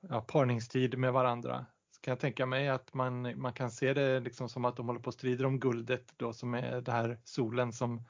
ja, 0.00 0.20
parningstid 0.20 0.98
med 0.98 1.12
varandra 1.12 1.66
kan 2.04 2.12
jag 2.12 2.20
tänka 2.20 2.46
mig 2.46 2.68
att 2.68 2.94
man, 2.94 3.40
man 3.40 3.52
kan 3.52 3.70
se 3.70 3.94
det 3.94 4.20
liksom 4.20 4.48
som 4.48 4.64
att 4.64 4.76
de 4.76 4.86
håller 4.86 5.00
på 5.00 5.08
att 5.08 5.14
strida 5.14 5.46
om 5.46 5.60
guldet 5.60 6.12
då 6.16 6.32
som 6.32 6.54
är 6.54 6.80
det 6.80 6.92
här 6.92 7.18
solen 7.24 7.72
som 7.72 8.04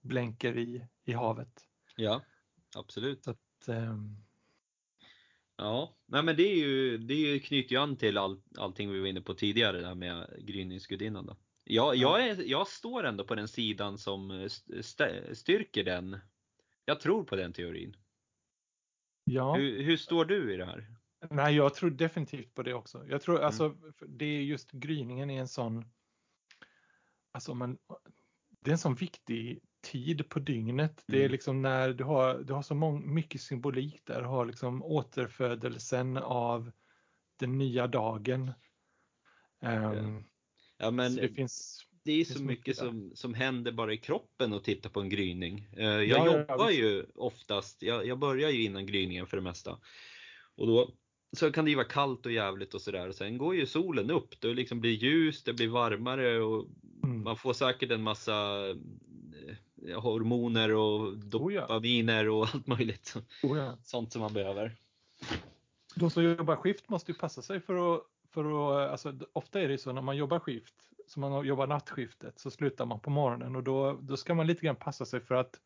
blänker 0.00 0.58
i, 0.58 0.86
i 1.04 1.12
havet. 1.12 1.66
Ja, 1.96 2.22
absolut. 2.76 3.28
Att, 3.28 3.68
um... 3.68 4.16
Ja, 5.56 5.96
nej 6.06 6.22
men 6.22 6.36
det 6.36 6.42
är 6.42 6.56
ju, 6.56 6.98
det 6.98 7.14
är 7.14 7.32
ju 7.32 7.40
knyter 7.40 7.72
ju 7.72 7.80
an 7.80 7.96
till 7.96 8.18
all, 8.18 8.40
allting 8.58 8.92
vi 8.92 9.00
var 9.00 9.06
inne 9.06 9.20
på 9.20 9.34
tidigare 9.34 9.80
där 9.80 9.94
med 9.94 10.36
gryningsgudinnan 10.38 11.26
då. 11.26 11.36
Jag, 11.64 11.96
jag, 11.96 12.28
är, 12.28 12.42
jag 12.42 12.68
står 12.68 13.04
ändå 13.04 13.24
på 13.24 13.34
den 13.34 13.48
sidan 13.48 13.98
som 13.98 14.48
styrker 15.32 15.84
den. 15.84 16.18
Jag 16.84 17.00
tror 17.00 17.24
på 17.24 17.36
den 17.36 17.52
teorin. 17.52 17.96
Ja. 19.24 19.54
Hur, 19.54 19.82
hur 19.82 19.96
står 19.96 20.24
du 20.24 20.54
i 20.54 20.56
det 20.56 20.64
här? 20.64 20.97
Nej, 21.30 21.56
jag 21.56 21.74
tror 21.74 21.90
definitivt 21.90 22.54
på 22.54 22.62
det 22.62 22.74
också. 22.74 23.06
Jag 23.08 23.22
tror 23.22 23.34
mm. 23.34 23.46
alltså, 23.46 23.76
det 24.06 24.24
är 24.24 24.42
just 24.42 24.70
gryningen 24.70 25.30
är 25.30 25.40
en 25.40 25.48
sån, 25.48 25.84
alltså 27.32 27.54
man, 27.54 27.78
det 28.60 28.70
är 28.70 28.72
en 28.72 28.78
sån 28.78 28.94
viktig 28.94 29.60
tid 29.80 30.28
på 30.28 30.38
dygnet. 30.38 31.04
Det 31.06 31.16
är 31.16 31.20
mm. 31.20 31.32
liksom 31.32 31.62
när 31.62 31.92
du 31.92 32.04
har, 32.04 32.38
du 32.38 32.52
har 32.52 32.62
så 32.62 32.74
mång, 32.74 33.14
mycket 33.14 33.40
symbolik 33.40 34.00
där. 34.04 34.20
Du 34.20 34.26
har 34.26 34.46
liksom 34.46 34.82
återfödelsen 34.82 36.16
av 36.16 36.72
den 37.36 37.58
nya 37.58 37.86
dagen. 37.86 38.52
Um, 39.60 40.24
ja, 40.78 40.90
men 40.90 41.16
det, 41.16 41.28
finns, 41.28 41.86
det 42.02 42.12
är 42.12 42.24
så 42.24 42.32
mycket, 42.32 42.46
mycket 42.46 42.76
som, 42.76 43.12
som 43.14 43.34
händer 43.34 43.72
bara 43.72 43.92
i 43.92 43.98
kroppen 43.98 44.52
att 44.52 44.64
titta 44.64 44.88
på 44.88 45.00
en 45.00 45.08
gryning. 45.08 45.68
Uh, 45.76 45.84
jag 45.84 46.06
ja, 46.06 46.26
jobbar 46.26 46.56
ja, 46.58 46.70
ju 46.70 47.06
oftast, 47.14 47.82
jag, 47.82 48.06
jag 48.06 48.18
börjar 48.18 48.50
ju 48.50 48.64
innan 48.64 48.86
gryningen 48.86 49.26
för 49.26 49.36
det 49.36 49.42
mesta. 49.42 49.78
Och 50.54 50.66
då 50.66 50.94
så 51.36 51.52
kan 51.52 51.64
det 51.64 51.70
ju 51.70 51.76
vara 51.76 51.88
kallt 51.88 52.26
och 52.26 52.32
jävligt 52.32 52.74
och 52.74 52.82
sådär. 52.82 53.12
Sen 53.12 53.38
går 53.38 53.54
ju 53.54 53.66
solen 53.66 54.10
upp, 54.10 54.40
det 54.40 54.54
liksom 54.54 54.80
blir 54.80 54.92
ljust, 54.92 55.44
det 55.44 55.52
blir 55.52 55.68
varmare 55.68 56.40
och 56.40 56.66
mm. 57.04 57.22
man 57.22 57.36
får 57.36 57.52
säkert 57.52 57.90
en 57.90 58.02
massa 58.02 58.68
eh, 59.88 60.00
hormoner 60.00 60.74
och 60.74 61.18
dopaminer 61.18 62.28
och 62.28 62.46
allt 62.54 62.66
möjligt. 62.66 63.14
Oh 63.42 63.58
ja. 63.58 63.78
Sånt 63.84 64.12
som 64.12 64.20
man 64.20 64.32
behöver. 64.32 64.76
De 65.94 66.10
som 66.10 66.24
jobbar 66.24 66.56
skift 66.56 66.88
måste 66.88 67.12
ju 67.12 67.18
passa 67.18 67.42
sig 67.42 67.60
för 67.60 67.94
att, 67.94 68.02
för 68.30 68.44
att 68.44 68.90
alltså, 68.90 69.14
ofta 69.32 69.60
är 69.60 69.68
det 69.68 69.78
så 69.78 69.92
när 69.92 70.02
man 70.02 70.16
jobbar 70.16 70.38
skift, 70.38 70.74
så 71.06 71.20
man 71.20 71.46
jobbar 71.46 71.66
nattskiftet, 71.66 72.38
så 72.38 72.50
slutar 72.50 72.86
man 72.86 73.00
på 73.00 73.10
morgonen 73.10 73.56
och 73.56 73.62
då, 73.62 73.98
då 74.02 74.16
ska 74.16 74.34
man 74.34 74.46
lite 74.46 74.66
grann 74.66 74.76
passa 74.76 75.04
sig 75.04 75.20
för 75.20 75.34
att 75.34 75.60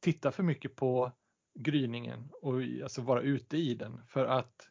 titta 0.00 0.32
för 0.32 0.42
mycket 0.42 0.76
på 0.76 1.12
gryningen 1.54 2.28
och 2.42 2.54
alltså 2.82 3.02
vara 3.02 3.20
ute 3.20 3.56
i 3.56 3.74
den 3.74 4.00
för 4.08 4.24
att 4.24 4.68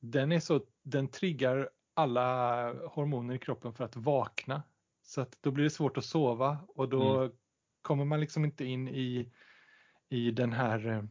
den 0.00 0.32
är 0.32 0.40
så, 0.40 0.60
den 0.82 1.08
triggar 1.08 1.70
alla 1.94 2.72
hormoner 2.88 3.34
i 3.34 3.38
kroppen 3.38 3.74
för 3.74 3.84
att 3.84 3.96
vakna. 3.96 4.62
Så 5.02 5.20
att 5.20 5.38
då 5.40 5.50
blir 5.50 5.64
det 5.64 5.70
svårt 5.70 5.98
att 5.98 6.04
sova 6.04 6.58
och 6.68 6.88
då 6.88 7.20
mm. 7.20 7.32
kommer 7.82 8.04
man 8.04 8.20
liksom 8.20 8.44
inte 8.44 8.64
in 8.64 8.88
i, 8.88 9.32
i 10.08 10.30
den 10.30 10.52
här 10.52 10.86
eh, 10.86 11.02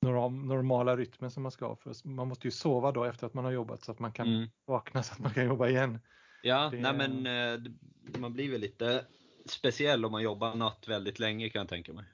normala 0.00 0.96
rytmen 0.96 1.30
som 1.30 1.42
man 1.42 1.52
ska 1.52 1.66
ha. 1.66 1.76
För 1.76 2.08
man 2.08 2.28
måste 2.28 2.46
ju 2.46 2.50
sova 2.50 2.92
då 2.92 3.04
efter 3.04 3.26
att 3.26 3.34
man 3.34 3.44
har 3.44 3.52
jobbat 3.52 3.82
så 3.82 3.92
att 3.92 3.98
man 3.98 4.12
kan 4.12 4.28
mm. 4.28 4.48
vakna 4.66 5.02
så 5.02 5.12
att 5.12 5.18
man 5.18 5.34
kan 5.34 5.46
jobba 5.46 5.68
igen. 5.68 5.98
Ja, 6.42 6.70
det... 6.70 6.80
nej 6.80 6.94
men 6.94 7.26
eh, 7.26 7.72
man 8.20 8.32
blir 8.32 8.50
väl 8.50 8.60
lite 8.60 9.04
speciell 9.46 10.04
om 10.04 10.12
man 10.12 10.22
jobbar 10.22 10.54
natt 10.54 10.88
väldigt 10.88 11.18
länge 11.18 11.48
kan 11.48 11.60
jag 11.60 11.68
tänka 11.68 11.92
mig. 11.92 12.04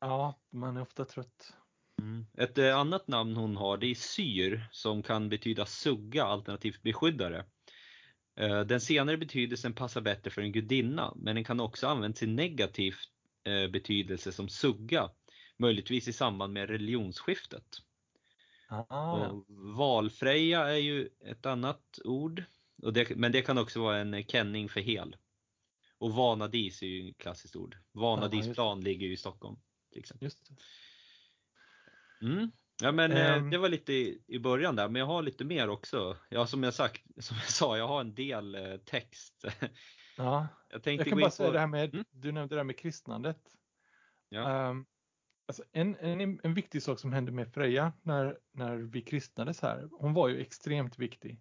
Ja, 0.00 0.40
man 0.50 0.76
är 0.76 0.82
ofta 0.82 1.04
trött. 1.04 1.52
Mm. 1.98 2.26
Ett 2.38 2.58
eh, 2.58 2.78
annat 2.78 3.08
namn 3.08 3.36
hon 3.36 3.56
har 3.56 3.76
det 3.76 3.86
är 3.86 3.94
syr 3.94 4.68
som 4.70 5.02
kan 5.02 5.28
betyda 5.28 5.66
sugga 5.66 6.24
alternativt 6.24 6.82
beskyddare. 6.82 7.44
Eh, 8.36 8.60
den 8.60 8.80
senare 8.80 9.16
betydelsen 9.16 9.74
passar 9.74 10.00
bättre 10.00 10.30
för 10.30 10.42
en 10.42 10.52
gudinna 10.52 11.12
men 11.16 11.34
den 11.34 11.44
kan 11.44 11.60
också 11.60 11.86
användas 11.86 12.22
i 12.22 12.26
negativ 12.26 12.94
eh, 13.44 13.70
betydelse 13.70 14.32
som 14.32 14.48
sugga, 14.48 15.10
möjligtvis 15.56 16.08
i 16.08 16.12
samband 16.12 16.52
med 16.52 16.70
religionsskiftet. 16.70 17.66
Ah. 18.88 19.30
Valfreja 19.76 20.68
är 20.68 20.76
ju 20.76 21.08
ett 21.24 21.46
annat 21.46 21.98
ord, 22.04 22.44
det, 22.76 23.16
men 23.16 23.32
det 23.32 23.42
kan 23.42 23.58
också 23.58 23.82
vara 23.82 23.98
en 23.98 24.24
kenning 24.24 24.68
för 24.68 24.80
hel. 24.80 25.16
Och 25.98 26.12
Vanadis 26.14 26.82
är 26.82 26.86
ju 26.86 27.10
ett 27.10 27.18
klassiskt 27.18 27.56
ord. 27.56 27.76
Vanadisplan 27.92 28.78
ja, 28.78 28.84
ligger 28.84 29.06
ju 29.06 29.12
i 29.12 29.16
Stockholm. 29.16 29.56
Till 29.92 30.00
exempel. 30.00 30.24
Just 30.24 30.50
mm. 32.22 32.50
Ja 32.82 32.92
men 32.92 33.38
um, 33.38 33.50
det 33.50 33.58
var 33.58 33.68
lite 33.68 33.92
i, 34.26 34.38
början 34.38 34.76
där, 34.76 34.88
men 34.88 35.00
jag 35.00 35.06
har 35.06 35.22
lite 35.22 35.44
mer 35.44 35.68
också. 35.68 36.16
Ja 36.28 36.46
som 36.46 36.62
jag 36.62 36.74
sagt, 36.74 37.02
som 37.24 37.36
jag 37.36 37.50
sa, 37.50 37.78
jag 37.78 37.88
har 37.88 38.00
en 38.00 38.14
del 38.14 38.54
eh, 38.54 38.76
text. 38.76 39.44
Ja, 40.16 40.48
jag, 40.70 40.82
tänkte 40.82 41.04
jag 41.04 41.08
kan 41.08 41.18
bara 41.18 41.26
på... 41.26 41.30
säga 41.30 41.50
det 41.50 41.58
här 41.58 41.66
med, 41.66 41.94
mm? 41.94 42.04
du 42.10 42.32
nämnde 42.32 42.54
det 42.54 42.58
här 42.58 42.64
med 42.64 42.78
kristnandet. 42.78 43.38
Ja. 44.28 44.68
Um, 44.70 44.86
alltså 45.46 45.64
en, 45.72 45.96
en, 45.96 46.40
en 46.42 46.54
viktig 46.54 46.82
sak 46.82 46.98
som 46.98 47.12
hände 47.12 47.32
med 47.32 47.52
Freja 47.54 47.92
när, 48.02 48.38
när 48.52 48.76
vi 48.76 49.02
kristnades 49.02 49.62
här, 49.62 49.88
hon 49.92 50.14
var 50.14 50.28
ju 50.28 50.40
extremt 50.40 50.98
viktig. 50.98 51.40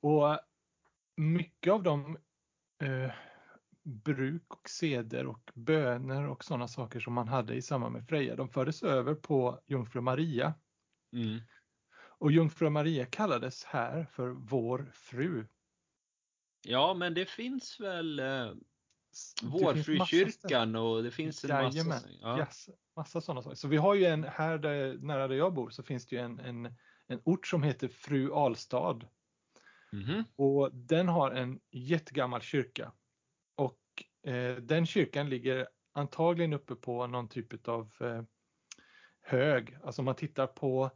Och 0.00 0.38
mycket 1.16 1.72
av 1.72 1.82
de 1.82 2.18
uh, 2.82 3.10
bruk 3.84 4.54
och 4.54 4.68
seder 4.68 5.26
och 5.26 5.50
böner 5.54 6.28
och 6.28 6.44
sådana 6.44 6.68
saker 6.68 7.00
som 7.00 7.12
man 7.12 7.28
hade 7.28 7.54
i 7.54 7.62
samband 7.62 7.92
med 7.92 8.08
Freja, 8.08 8.36
de 8.36 8.48
fördes 8.48 8.82
över 8.82 9.14
på 9.14 9.60
Jungfru 9.66 10.00
Maria. 10.00 10.54
Mm. 11.12 11.40
Och 12.18 12.32
Jungfru 12.32 12.70
Maria 12.70 13.06
kallades 13.06 13.64
här 13.64 14.04
för 14.04 14.28
vår 14.28 14.90
fru. 14.92 15.46
Ja, 16.62 16.94
men 16.94 17.14
det 17.14 17.30
finns 17.30 17.80
väl 17.80 18.18
eh, 18.18 18.52
Vårfrukyrkan 19.42 20.76
och 20.76 21.02
det 21.02 21.10
finns 21.10 21.44
en 21.44 21.50
massa, 21.50 21.78
Jajamän, 21.78 22.02
ja. 22.20 22.38
yes, 22.38 22.68
massa 22.96 23.20
sådana 23.20 23.42
saker. 23.42 23.56
Så 23.56 23.68
vi 23.68 23.76
har 23.76 23.94
ju 23.94 24.04
en, 24.04 24.24
här 24.24 24.58
där, 24.58 24.98
nära 24.98 25.28
där 25.28 25.36
jag 25.36 25.54
bor 25.54 25.70
så 25.70 25.82
finns 25.82 26.06
det 26.06 26.16
ju 26.16 26.22
en, 26.22 26.38
en, 26.38 26.74
en 27.06 27.20
ort 27.24 27.46
som 27.46 27.62
heter 27.62 27.88
Fru 27.88 28.32
Alstad. 28.32 29.00
Mhm. 29.92 30.24
Och 30.36 30.74
den 30.74 31.08
har 31.08 31.30
en 31.30 31.60
jättegammal 31.70 32.40
kyrka. 32.40 32.92
Eh, 34.26 34.56
den 34.56 34.86
kyrkan 34.86 35.28
ligger 35.28 35.68
antagligen 35.92 36.52
uppe 36.52 36.74
på 36.74 37.06
någon 37.06 37.28
typ 37.28 37.68
av 37.68 37.92
eh, 38.00 38.22
hög. 39.22 39.78
Alltså 39.84 40.02
om 40.02 40.06
man 40.06 40.16
tittar 40.16 40.46
på 40.46 40.90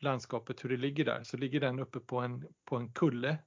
landskapet 0.00 0.64
hur 0.64 0.68
det 0.70 0.76
ligger 0.76 1.04
där 1.04 1.22
så 1.22 1.36
ligger 1.36 1.60
den 1.60 1.78
uppe 1.78 2.00
på 2.00 2.18
en, 2.18 2.46
på 2.64 2.76
en 2.76 2.92
kulle. 2.92 3.38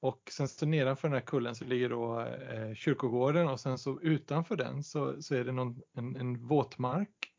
Och 0.00 0.22
sen 0.30 0.48
så 0.48 0.66
nedanför 0.66 1.08
den 1.08 1.14
här 1.18 1.26
kullen 1.26 1.54
så 1.54 1.64
ligger 1.64 1.88
då 1.88 2.20
eh, 2.20 2.74
kyrkogården 2.74 3.48
och 3.48 3.60
sen 3.60 3.78
så 3.78 4.00
utanför 4.00 4.56
den 4.56 4.84
så, 4.84 5.22
så 5.22 5.34
är 5.34 5.44
det 5.44 5.52
någon, 5.52 5.82
en, 5.92 6.16
en 6.16 6.46
våtmark. 6.46 7.30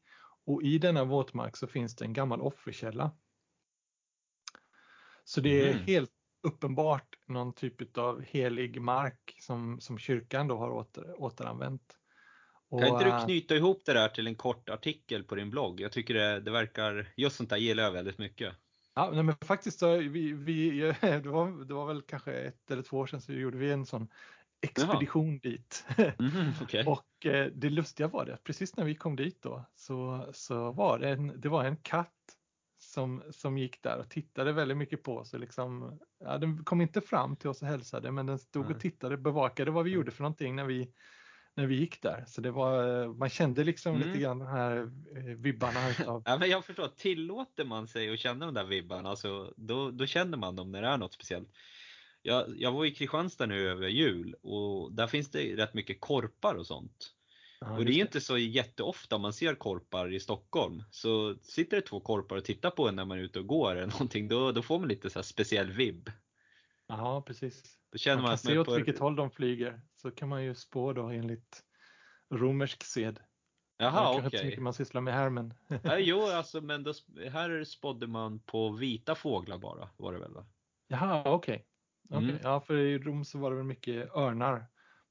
Och 0.45 0.63
i 0.63 0.78
denna 0.78 1.04
våtmark 1.04 1.58
så 1.58 1.67
finns 1.67 1.95
det 1.95 2.06
en 2.06 2.13
gammal 2.13 2.41
offerkälla. 2.41 3.12
Så 5.24 5.41
det 5.41 5.69
är 5.69 5.74
Mhm. 5.74 5.84
helt 5.84 6.12
uppenbart 6.46 7.16
någon 7.26 7.54
typ 7.54 7.98
av 7.98 8.22
helig 8.22 8.82
mark 8.82 9.36
som, 9.40 9.80
som 9.80 9.98
kyrkan 9.98 10.48
då 10.48 10.58
har 10.58 10.70
åter, 10.70 11.22
återanvänt. 11.22 11.98
Och, 12.70 12.82
Kan 12.82 12.90
inte 12.90 13.04
du 13.04 13.10
eh, 13.10 13.26
knyta 13.26 13.56
ihop 13.56 13.82
det 13.86 13.94
där 13.94 14.10
till 14.10 14.28
en 14.28 14.36
kort 14.36 14.70
artikel 14.70 15.24
på 15.24 15.36
din 15.36 15.50
blogg? 15.50 15.82
Jag 15.82 15.92
tycker 15.92 16.14
det, 16.14 16.40
det 16.40 16.52
verkar, 16.52 17.14
just 17.18 17.36
sånt 17.36 17.50
där 17.50 17.58
gillar 17.58 17.84
jag 17.84 17.92
väldigt 17.92 18.18
mycket. 18.18 18.54
Ja, 18.96 19.10
nej, 19.14 19.24
men 19.24 19.36
faktiskt 19.36 19.80
så 19.80 19.98
vi, 19.98 20.34
vi, 20.34 20.80
det, 21.02 21.30
var, 21.30 21.66
det 21.66 21.74
var 21.74 21.86
väl 21.86 22.02
kanske 22.02 22.34
ett 22.34 22.72
eller 22.72 22.84
två 22.84 22.98
år 22.98 23.08
sedan 23.08 23.22
så 23.22 23.34
gjorde 23.34 23.58
vi 23.58 23.72
en 23.72 23.86
sån 23.86 24.08
expedition 24.62 25.40
dit. 25.40 25.86
Mhm, 26.20 26.52
okej. 26.62 26.86
Och 26.86 27.26
eh, 27.26 27.52
det 27.56 27.70
lustiga 27.70 28.08
var 28.08 28.26
det 28.26 28.34
att 28.34 28.44
precis 28.44 28.78
när 28.78 28.86
vi 28.86 28.96
kom 28.96 29.16
dit 29.16 29.42
då 29.42 29.66
så, 29.76 30.30
så 30.34 30.72
var 30.72 31.00
det 31.00 31.10
en, 31.10 31.42
det 31.42 31.50
var 31.50 31.64
en 31.64 31.78
katt 31.78 32.25
som, 32.96 33.24
som 33.32 33.58
gick 33.58 33.84
där 33.84 33.98
och 34.00 34.10
tittade 34.10 34.52
väldigt 34.54 34.78
mycket 34.78 35.04
på 35.04 35.18
oss. 35.18 35.34
och 35.34 35.40
Liksom, 35.40 36.00
ja, 36.20 36.38
den 36.38 36.64
kom 36.64 36.82
inte 36.82 37.02
fram 37.02 37.36
till 37.36 37.50
oss 37.50 37.62
och 37.62 37.68
hälsade 37.68 38.12
men 38.12 38.26
den 38.26 38.40
stod 38.40 38.72
och 38.72 38.80
tittade, 38.80 39.18
bevakade 39.18 39.72
vad 39.72 39.86
vi 39.86 39.92
gjorde 39.92 40.12
för 40.12 40.24
någonting 40.24 40.56
när 40.56 40.66
vi, 40.66 40.92
när 41.56 41.66
vi 41.66 41.76
gick 41.76 42.02
där. 42.02 42.24
Så 42.28 42.42
det 42.42 42.52
var, 42.52 43.08
man 43.14 43.30
kände 43.30 43.64
liksom 43.64 43.96
Mm. 43.96 44.08
lite 44.08 44.20
grann 44.20 44.40
de 44.40 44.48
här 44.48 44.78
eh, 45.16 45.24
vibbarna 45.24 45.90
utav 45.90 46.24
Ja, 46.26 46.38
men 46.38 46.50
jag 46.50 46.66
förstår, 46.66 46.88
tillåter 46.88 47.66
man 47.66 47.88
sig 47.88 48.14
att 48.14 48.20
känna 48.20 48.46
de 48.46 48.54
där 48.54 48.64
vibbarna 48.64 49.16
så 49.16 49.54
då, 49.58 49.92
då 49.92 50.06
känner 50.06 50.38
man 50.38 50.56
dem 50.56 50.72
när 50.72 50.82
det 50.82 50.88
är 50.88 50.98
något 50.98 51.14
speciellt. 51.14 51.50
Jag, 52.22 52.44
jag 52.58 52.72
var 52.72 52.86
i 52.86 52.92
Kristianstad 52.92 53.46
nu 53.46 53.70
över 53.70 53.88
jul 53.88 54.36
och 54.42 54.94
där 54.94 55.08
finns 55.08 55.32
det 55.32 55.56
rätt 55.56 55.74
mycket 55.74 56.02
korpar 56.02 56.56
och 56.56 56.68
sånt. 56.68 57.14
Ja, 57.65 57.78
och 57.78 57.86
det 57.86 57.91
är 57.91 58.01
inte 58.01 58.21
så 58.21 58.38
jätteofta 58.38 59.17
man 59.17 59.34
ser 59.34 59.56
korpar 59.56 60.13
i 60.13 60.19
Stockholm. 60.19 60.84
Så 60.91 61.36
sitter 61.41 61.78
det 61.78 61.82
två 61.82 61.99
korpar 61.99 62.36
och 62.36 62.45
tittar 62.45 62.69
på 62.69 62.88
en 62.88 62.95
när 62.95 63.06
man 63.06 63.17
är 63.17 63.21
ute 63.21 63.39
och 63.39 63.47
går 63.47 63.75
eller 63.75 63.91
någonting, 63.91 64.28
då, 64.28 64.51
då 64.51 64.62
får 64.62 64.80
man 64.80 64.88
lite 64.88 65.10
så 65.10 65.23
speciell 65.23 65.71
vibb. 65.71 66.10
Ja, 66.88 67.23
precis. 67.28 67.63
Då 67.91 67.97
känner 67.97 68.15
Man 68.15 68.23
man, 68.23 68.30
kan 68.30 68.38
se 68.38 68.58
åt 68.58 68.67
på... 68.67 68.75
vilket 68.75 68.99
håll 68.99 69.15
de 69.15 69.32
flyger. 69.32 69.82
Så 69.95 70.12
kan 70.12 70.30
man 70.30 70.43
ju 70.43 70.56
spå 70.56 70.93
då 70.93 71.08
enligt 71.08 71.63
romersk 72.34 72.84
sed. 72.84 73.19
Jaha, 73.78 74.17
okej. 74.17 74.39
så 74.39 74.45
mycket 74.45 74.62
man 74.62 74.73
sysslar 74.73 75.01
med 75.01 75.13
här 75.13 75.30
men 75.30 75.54
Ja, 75.84 75.97
jo, 75.97 76.21
alltså, 76.21 76.62
men 76.62 76.84
då, 76.84 76.93
här 77.32 77.63
spådde 77.63 78.08
man 78.08 78.39
på 78.39 78.69
vita 78.69 79.15
fåglar 79.15 79.58
bara, 79.58 79.89
var 79.97 80.13
det 80.13 80.19
väl 80.19 80.34
va? 80.34 80.45
Jaha, 80.88 81.23
okej. 81.25 81.67
Okej, 82.10 82.30
Mm. 82.30 82.38
Ja, 82.43 82.60
för 82.60 82.78
i 82.78 82.97
Rom 82.97 83.25
så 83.25 83.38
var 83.38 83.49
det 83.51 83.56
väl 83.58 83.65
mycket 83.65 84.15
örnar. 84.15 84.65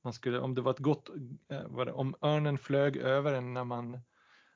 Man 0.05 0.13
skulle, 0.13 0.39
om 0.39 0.55
det 0.55 0.61
var 0.61 0.71
ett 0.71 0.79
gott, 0.79 1.09
eh, 1.49 1.67
var 1.67 1.85
det, 1.87 1.93
om 1.93 2.15
örnen 2.23 2.59
flög 2.59 2.97
över 2.97 3.33
en 3.35 3.55
när 3.55 3.65
man, 3.65 4.01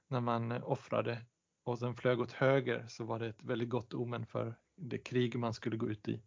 när 0.09 0.21
man 0.21 0.53
offrade 0.63 1.25
och 1.63 1.79
sen 1.79 1.97
flög 1.97 2.21
åt 2.21 2.33
höger 2.33 2.87
så 2.89 3.05
var 3.05 3.19
det 3.19 3.27
ett 3.27 3.43
väldigt 3.43 3.69
gott 3.69 3.95
omen 3.95 4.27
för 4.27 4.55
det 4.77 4.99
krig 4.99 5.39
man 5.39 5.55
skulle 5.55 5.77
gå 5.77 5.91
ut 5.91 6.09
i. 6.09 6.23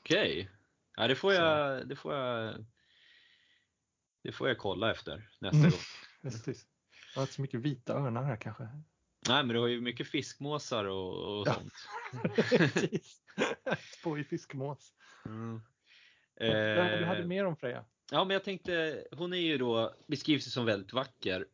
Okej. 0.00 0.50
Ja, 0.96 1.08
det 1.08 1.14
får 1.14 1.30
Så. 1.32 1.36
jag, 1.40 1.88
det 1.88 1.96
får 1.96 2.14
jag, 2.14 2.64
det 4.22 4.32
får 4.32 4.48
jag 4.48 4.58
kolla 4.58 4.90
efter 4.90 5.28
nästa 5.38 5.58
Mm. 5.58 5.70
gång. 5.70 5.80
Precis. 6.22 6.66
Det 6.92 7.16
var 7.16 7.22
inte 7.22 7.34
så 7.34 7.42
mycket 7.42 7.60
vita 7.60 7.94
örnar 7.94 8.22
här 8.22 8.36
kanske. 8.36 8.62
Nej, 9.28 9.44
men 9.44 9.48
du 9.48 9.58
har 9.60 9.66
ju 9.66 9.80
mycket 9.80 10.08
fiskmåsar 10.08 10.84
och, 10.84 11.40
och 11.40 11.46
Ja. 11.46 11.54
sånt. 11.54 11.72
Precis. 12.36 13.22
I 14.18 14.24
fiskmås. 14.24 14.92
Mm. 15.26 15.60
Eh, 16.36 16.98
du 16.98 17.04
hade 17.04 17.24
mer 17.24 17.44
om 17.44 17.56
Freja? 17.56 17.84
Ja, 18.12 18.24
men 18.24 18.34
jag 18.34 18.44
tänkte, 18.44 19.04
hon 19.12 19.32
är 19.32 19.36
ju 19.36 19.58
då, 19.58 19.94
beskrivs 20.06 20.46
ju 20.46 20.50
som 20.50 20.64
väldigt 20.64 20.92
vacker 20.92 21.46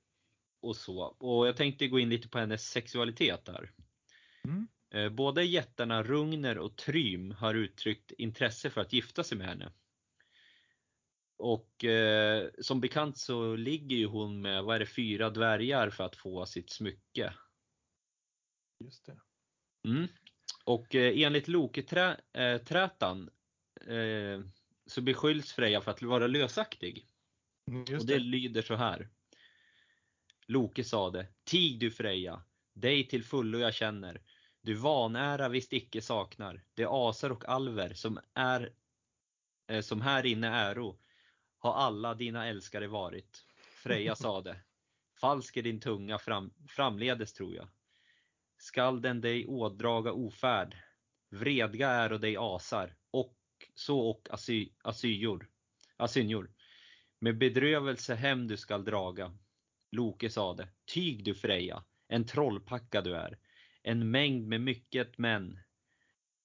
och 0.61 0.77
så. 0.77 1.01
Och 1.03 1.49
jag 1.49 1.57
tänkte 1.57 1.89
gå 1.89 1.99
in 1.99 2.09
lite 2.09 2.29
på 2.29 2.39
hennes 2.39 2.71
sexualitet 2.71 3.45
där. 3.45 3.73
Mm. 4.45 4.69
Eh, 4.91 5.09
Både 5.13 5.45
jättarna 5.45 6.03
Rungner 6.03 6.59
och 6.59 6.77
Trym 6.77 7.31
har 7.31 7.55
uttryckt 7.55 8.13
intresse 8.13 8.71
för 8.71 8.81
att 8.81 8.93
gifta 8.93 9.25
sig 9.25 9.39
med 9.39 9.47
henne. 9.47 9.73
Och 11.37 11.85
eh, 11.85 12.51
som 12.61 12.81
bekant 12.81 13.19
så 13.19 13.57
ligger 13.57 13.97
ju 13.97 14.07
hon 14.07 14.41
med, 14.41 14.65
vad 14.65 14.77
är 14.77 14.81
det, 14.81 14.87
fyra 14.87 15.31
dvärgar 15.31 15.91
för 15.91 16.05
att 16.05 16.17
få 16.17 16.47
sitt 16.47 16.71
smycke. 16.71 17.35
Just 18.85 19.07
det. 19.07 19.19
Mm. 19.89 20.09
Och 20.65 20.95
eh, 20.95 21.21
enligt 21.23 21.49
Loketrätan 21.49 23.31
eh, 23.87 24.41
så 24.89 25.01
beskylls 25.01 25.53
Freja 25.53 25.81
för 25.81 25.91
att 25.91 26.03
vara 26.03 26.27
lösaktig. 26.27 27.07
Mm, 27.69 27.83
och 27.83 27.89
Just 27.89 28.07
det, 28.07 28.15
det. 28.15 28.21
lyder 28.21 28.63
så 28.63 28.75
här. 28.75 29.09
Loke 30.47 30.85
sade, 30.85 31.27
tig 31.45 31.81
du 31.81 31.91
Freja, 31.91 32.43
dig 32.75 33.09
till 33.09 33.25
fullo 33.25 33.59
jag 33.59 33.75
känner. 33.75 34.23
Du 34.63 34.75
vanära 34.75 35.49
visst 35.49 35.73
icke 35.73 36.03
saknar, 36.03 36.65
det 36.75 36.87
asar 36.91 37.31
och 37.31 37.49
alver 37.49 37.95
som 37.95 38.21
är 38.35 38.73
eh, 39.67 39.81
som 39.81 40.01
här 40.01 40.27
inne 40.27 40.49
äro, 40.49 40.99
har 41.59 41.75
alla 41.75 42.15
dina 42.15 42.47
älskare 42.47 42.87
varit. 42.87 43.45
Freja 43.83 44.17
sade, 44.17 44.61
falsk 45.21 45.57
är 45.57 45.63
din 45.63 45.81
tunga 45.81 46.19
fram, 46.19 46.55
framledes 46.69 47.33
tror 47.33 47.55
jag. 47.55 47.69
Skall 48.59 49.03
den 49.03 49.21
dig 49.21 49.47
ådraga 49.47 50.13
ofärd, 50.13 50.77
vredga 51.31 51.89
är 51.89 52.11
dig 52.19 52.37
asar, 52.37 52.95
och 52.95 52.98
så 53.75 54.01
och 54.01 54.29
asy, 54.31 54.69
asyror, 54.83 55.51
asynjor. 55.97 56.51
Med 57.19 57.39
bedrövelse 57.39 58.15
hem 58.15 58.49
du 58.49 58.57
skall 58.57 58.85
draga. 58.85 59.39
Loke 59.91 60.31
sade, 60.31 60.69
tyg 60.85 61.25
du 61.25 61.35
Freja, 61.35 61.85
en 62.09 62.27
trollpacka 62.27 63.01
du 63.03 63.17
är, 63.17 63.39
en 63.83 64.11
mängd 64.11 64.47
med 64.47 64.61
mycket 64.61 65.19
män. 65.19 65.59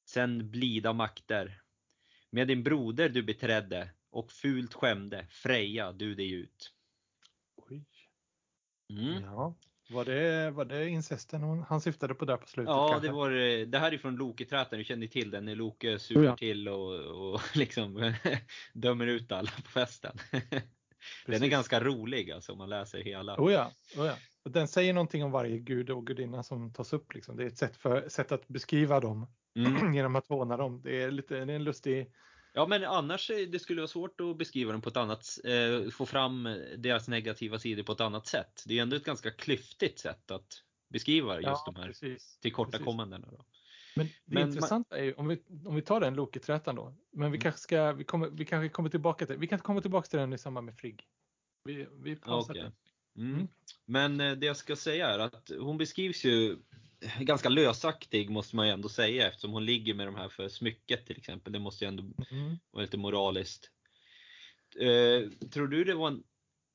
Sen 0.05 0.51
blida 0.51 0.93
makter. 0.93 1.61
Med 2.29 2.47
din 2.47 2.63
broder 2.63 3.09
du 3.09 3.23
beträdde 3.23 3.89
och 4.09 4.31
fult 4.31 4.73
skämde, 4.73 5.27
Freja 5.29 5.91
du 5.91 6.15
dig 6.15 6.31
ut. 6.31 6.73
Oj. 7.55 7.85
Mm. 8.89 9.23
Ja. 9.23 9.55
Var 9.93 10.05
det, 10.05 10.51
var 10.51 10.65
det 10.65 10.89
incesten 10.89 11.43
hon, 11.43 11.63
han 11.63 11.81
syftade 11.81 12.13
på 12.13 12.25
där 12.25 12.37
på 12.37 12.47
slutet? 12.47 12.69
Ja, 12.69 12.89
kanske? 12.91 13.07
det, 13.07 13.13
var, 13.13 13.31
eh, 13.31 13.67
det 13.67 13.79
här 13.79 13.91
är 13.91 13.97
från 13.97 14.15
Loketrätan, 14.15 14.79
du 14.79 14.85
känner 14.85 15.07
till 15.07 15.31
den 15.31 15.45
när 15.45 15.55
Loke 15.55 15.99
super 15.99 16.21
Oh 16.21 16.25
ja. 16.25 16.37
till 16.37 16.69
och, 16.69 17.33
och 17.33 17.41
liksom 17.55 18.13
dömer 18.73 19.07
ut 19.07 19.31
alla 19.31 19.51
på 19.63 19.71
festen. 19.71 20.17
Den 21.25 21.35
är 21.35 21.39
Precis. 21.39 21.51
ganska 21.51 21.79
rolig 21.79 22.31
alltså 22.31 22.51
om 22.51 22.57
man 22.57 22.69
läser 22.69 23.03
hela. 23.03 23.35
Oh 23.37 23.53
ja, 23.53 23.71
oh 23.97 24.05
ja. 24.05 24.15
Och 24.43 24.51
den 24.51 24.67
säger 24.67 24.93
någonting 24.93 25.23
om 25.23 25.31
varje 25.31 25.59
gud 25.59 25.89
och 25.89 26.07
gudinna 26.07 26.43
som 26.43 26.73
tas 26.73 26.93
upp. 26.93 27.13
Liksom. 27.13 27.37
Det 27.37 27.43
är 27.43 27.47
ett 27.47 27.57
sätt, 27.57 27.77
för, 27.77 28.09
sätt 28.09 28.31
att 28.31 28.47
beskriva 28.47 28.99
dem 28.99 29.27
Mm. 29.55 29.93
genom 29.93 30.15
att 30.15 30.27
håna 30.27 30.57
dem. 30.57 30.81
Det 30.83 31.01
är, 31.01 31.11
lite, 31.11 31.45
det 31.45 31.53
är 31.53 31.55
en 31.55 31.63
lustig... 31.63 32.11
Ja 32.55 32.67
men 32.67 32.83
annars 32.83 33.29
eh, 33.29 33.47
det 33.49 33.59
skulle 33.59 33.81
vara 33.81 33.87
svårt 33.87 34.21
att 34.21 34.37
beskriva 34.37 34.71
dem 34.71 34.81
på 34.81 34.89
ett 34.89 34.97
annat 34.97 35.39
eh, 35.43 35.89
få 35.89 36.05
fram 36.05 36.43
deras 36.77 37.07
negativa 37.07 37.59
sidor 37.59 37.83
på 37.83 37.91
ett 37.91 38.01
annat 38.01 38.27
sätt. 38.27 38.63
Det 38.65 38.77
är 38.77 38.81
ändå 38.81 38.95
ett 38.95 39.03
ganska 39.05 39.31
klyftigt 39.31 39.99
sätt 39.99 40.31
att 40.31 40.63
beskriva 40.89 41.35
just 41.35 41.45
ja, 41.45 41.63
de 41.65 41.75
här 41.75 41.87
precis. 41.87 42.37
tillkortakommandena. 42.41 43.27
Då. 43.31 43.45
Men 43.95 44.05
det 44.05 44.13
Men 44.25 44.41
man- 44.41 44.49
intressanta 44.49 44.97
är 44.97 45.03
ju, 45.03 45.13
om 45.13 45.27
vi, 45.27 45.43
om 45.65 45.75
vi 45.75 45.81
tar 45.81 45.99
den 45.99 46.15
Loketrätan 46.15 46.75
då, 46.75 46.95
men 47.11 47.31
vi 47.31 47.37
Mm. 47.37 47.39
kanske 47.41 47.61
ska, 47.61 47.91
vi, 47.91 48.03
kommer, 48.03 48.29
vi 48.29 48.45
kanske 48.45 48.69
kommer 48.69 48.89
tillbaka 48.89 49.25
till, 49.25 49.37
vi 49.37 49.47
kan 49.47 49.59
komma 49.59 49.81
tillbaka 49.81 50.07
till 50.07 50.19
den 50.19 50.33
i 50.33 50.37
samband 50.37 50.65
med 50.65 50.77
Frigg. 50.77 51.03
Vi, 51.63 51.87
vi 52.03 52.15
pausar 52.15 52.53
Okej. 52.53 52.63
den. 52.63 52.73
Mm. 53.25 53.35
Mm. 53.35 53.47
Men 53.85 54.19
eh, 54.21 54.31
det 54.37 54.45
jag 54.45 54.57
ska 54.57 54.75
säga 54.75 55.07
är 55.09 55.19
att 55.19 55.51
hon 55.59 55.77
beskrivs 55.77 56.23
ju 56.25 56.57
ganska 57.19 57.49
lösaktig 57.49 58.29
måste 58.29 58.55
man 58.55 58.67
ju 58.67 58.73
ändå 58.73 58.89
säga 58.89 59.27
eftersom 59.27 59.51
hon 59.51 59.65
ligger 59.65 59.93
med 59.93 60.07
de 60.07 60.15
här 60.15 60.29
för 60.29 60.49
smycket 60.49 61.05
till 61.05 61.17
exempel. 61.17 61.53
Det 61.53 61.59
måste 61.59 61.85
ju 61.85 61.87
ändå 61.87 62.03
Mm. 62.31 62.57
vara 62.71 62.81
lite 62.81 62.97
moraliskt. 62.97 63.69
Eh, 64.79 65.47
tror 65.49 65.67
du 65.67 65.83
det 65.83 65.93
var 65.93 66.07
en 66.07 66.23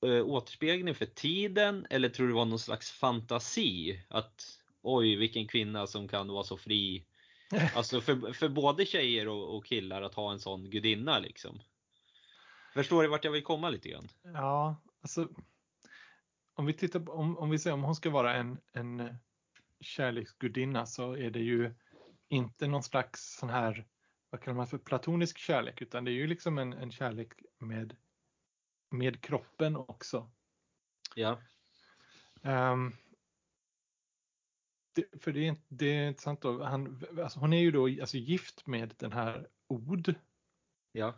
eh, 0.06 0.26
återspegling 0.26 0.94
för 0.94 1.06
tiden 1.06 1.86
eller 1.90 2.08
tror 2.08 2.26
du 2.26 2.32
det 2.32 2.36
var 2.36 2.44
någon 2.44 2.58
slags 2.58 2.90
fantasi? 2.90 4.02
Att 4.08 4.58
oj 4.82 5.16
vilken 5.16 5.48
kvinna 5.48 5.86
som 5.86 6.08
kan 6.08 6.28
vara 6.28 6.44
så 6.44 6.56
fri. 6.56 7.04
Alltså 7.74 8.00
för, 8.00 8.32
för 8.32 8.48
både 8.48 8.86
tjejer 8.86 9.28
och, 9.28 9.56
och 9.56 9.64
killar 9.66 10.02
att 10.02 10.14
ha 10.14 10.32
en 10.32 10.40
sån 10.40 10.70
gudinna 10.70 11.18
liksom. 11.18 11.60
Förstår 12.74 13.02
du 13.02 13.08
vart 13.08 13.24
jag 13.24 13.32
vill 13.32 13.42
komma 13.42 13.70
lite 13.70 13.88
grann? 13.88 14.08
Ja, 14.22 14.76
alltså 15.02 15.28
om 16.54 16.66
vi 16.66 16.72
tittar 16.72 17.00
på, 17.00 17.12
om, 17.12 17.38
om 17.38 17.50
vi 17.50 17.58
säger 17.58 17.74
om 17.74 17.82
hon 17.82 17.94
ska 17.94 18.10
vara 18.10 18.34
en, 18.34 18.58
en 18.72 19.18
kärleksgudinna 19.80 20.86
så 20.86 21.16
är 21.16 21.30
det 21.30 21.40
ju 21.40 21.74
inte 22.28 22.66
någon 22.66 22.82
slags 22.82 23.36
sån 23.38 23.50
här 23.50 23.86
vad 24.30 24.40
kallar 24.40 24.56
man 24.56 24.66
för 24.66 24.78
platonisk 24.78 25.38
kärlek 25.38 25.82
utan 25.82 26.04
det 26.04 26.10
är 26.10 26.14
ju 26.14 26.26
liksom 26.26 26.58
en, 26.58 26.72
en 26.72 26.90
kärlek 26.90 27.32
med, 27.58 27.96
med 28.90 29.20
kroppen 29.20 29.76
också. 29.76 30.30
Ja. 31.14 31.42
Um, 32.42 32.96
det, 34.92 35.22
för 35.22 35.32
det 35.32 35.48
är, 35.48 35.56
det 35.68 35.86
är 35.86 36.08
intressant 36.08 36.40
då, 36.40 36.62
han, 36.62 37.04
alltså 37.22 37.38
hon 37.38 37.52
är 37.52 37.60
ju 37.60 37.70
då 37.70 37.84
alltså 37.84 38.16
gift 38.16 38.66
med 38.66 38.94
den 38.98 39.12
här 39.12 39.48
Od. 39.66 40.14
Ja. 40.92 41.14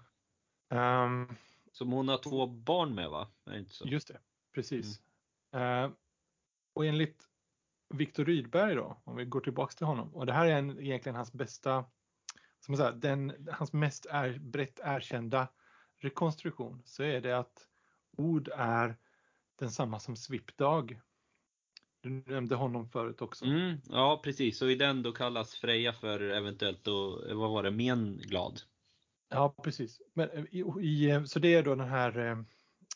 Um, 0.69 1.37
Som 1.73 1.93
hon 1.93 2.09
har 2.09 2.19
två 2.19 2.47
barn 2.47 2.95
med 2.95 3.11
va? 3.11 3.31
Just 3.85 4.09
det, 4.09 4.21
precis. 4.53 5.01
Uh, 5.55 5.93
och 6.73 6.87
enligt 6.87 7.30
Viktor 7.95 8.25
Rydberg 8.25 8.75
då, 8.75 9.03
om 9.05 9.17
vi 9.17 9.25
går 9.25 9.41
tillbaks 9.41 9.77
till 9.77 9.87
honom, 9.87 10.15
och 10.15 10.27
det 10.27 10.33
här 10.33 10.47
är 10.47 10.59
en, 10.59 10.81
egentligen 10.81 11.17
hans 11.17 11.33
bästa, 11.33 11.85
som 12.61 12.77
säga, 12.77 12.93
den, 12.93 13.49
hans 13.53 13.73
mest 13.73 14.07
är, 14.07 14.39
brett 14.39 14.81
erkända 14.85 15.49
rekonstruktion, 15.99 16.83
så 16.85 17.03
är 17.03 17.21
det 17.21 17.39
att 17.39 17.69
ord 18.17 18.49
är 18.57 18.97
densamma 19.59 20.01
som 20.01 20.17
Svipdag. 20.17 21.01
Du 22.01 22.11
nämnde 22.11 22.55
honom 22.55 22.89
förut 22.89 23.23
också. 23.23 23.45
Mm, 23.45 23.81
ja 23.89 24.21
precis, 24.25 24.63
och 24.63 24.71
i 24.71 24.75
den 24.75 25.03
då 25.03 25.13
kallas 25.13 25.55
Freja 25.55 25.93
för 25.93 26.21
eventuellt 26.21 26.85
då, 26.85 27.23
vad 27.35 27.51
var 27.51 27.63
det, 27.63 27.71
menglad? 27.71 28.61
Ja 29.29 29.55
precis. 29.63 30.03
Men 30.15 30.31
eh, 30.31 30.45
i, 30.51 30.59
i, 30.81 31.23
så 31.27 31.39
det 31.39 31.55
är 31.55 31.63
då 31.63 31.75
den 31.75 31.89
här, 31.89 32.19
eh, 32.19 32.43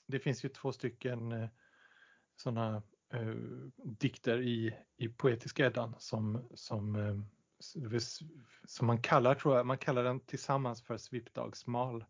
det 0.07 0.19
finns 0.19 0.45
ju 0.45 0.49
två 0.49 0.73
stycken 0.73 1.33
eh, 1.33 1.49
sådana 2.37 2.83
eh, 3.15 3.35
dikter 3.85 4.43
i, 4.43 4.77
i 4.97 5.09
Poetiska 5.09 5.67
Eddan 5.67 5.95
som, 5.99 6.49
som, 6.55 6.97
eh, 6.97 7.19
som 8.65 8.87
man 8.87 9.03
kallar, 9.03 9.35
tror 9.35 9.57
jag, 9.57 9.67
man 9.67 9.79
kallar 9.79 10.05
den 10.05 10.21
tillsammans 10.21 10.83
för 10.83 10.97
Svipdagsmal. 10.97 12.05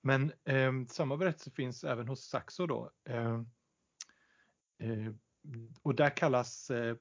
Men 0.00 0.32
eh, 0.44 0.72
samma 0.88 1.16
berättelse 1.16 1.50
finns 1.50 1.84
även 1.84 2.08
hos 2.08 2.28
Saxo 2.28 2.66
då. 2.66 2.90
Eh, 3.04 3.40
eh, 4.78 5.12
och 5.82 5.94
där 5.94 6.16
kallas 6.16 6.70
eh, 6.70 6.96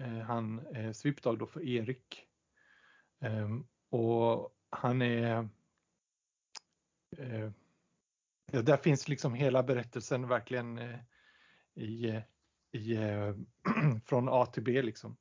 eh 0.00 0.18
han 0.18 0.66
eh, 0.66 0.92
Svipdag 0.92 1.38
då 1.38 1.46
för 1.46 1.62
Erik. 1.62 2.26
Ehm, 3.20 3.66
och 3.90 4.56
han 4.70 5.02
är 5.02 5.48
eh, 7.16 7.50
där 8.52 8.76
finns 8.76 9.08
liksom 9.08 9.34
hela 9.34 9.62
berättelsen 9.62 10.28
verkligen 10.28 10.78
eh, 10.78 10.98
i, 11.74 12.22
i, 12.76 13.34
från 14.04 14.28
A 14.28 14.46
till 14.46 14.62
B 14.62 14.82
liksom. 14.82 15.16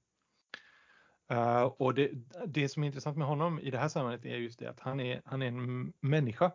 Uh, 1.32 1.64
och 1.64 1.94
det, 1.94 2.12
det 2.48 2.70
som 2.70 2.84
är 2.84 2.88
intressant 2.88 3.18
med 3.18 3.28
honom 3.28 3.60
i 3.60 3.72
det 3.72 3.78
här 3.78 3.88
sammanhanget 3.88 4.26
är 4.26 4.36
just 4.36 4.60
det 4.60 4.70
att 4.70 4.80
han 4.80 5.00
är, 5.00 5.22
han 5.26 5.42
är 5.42 5.48
en 5.48 5.94
människa. 6.00 6.52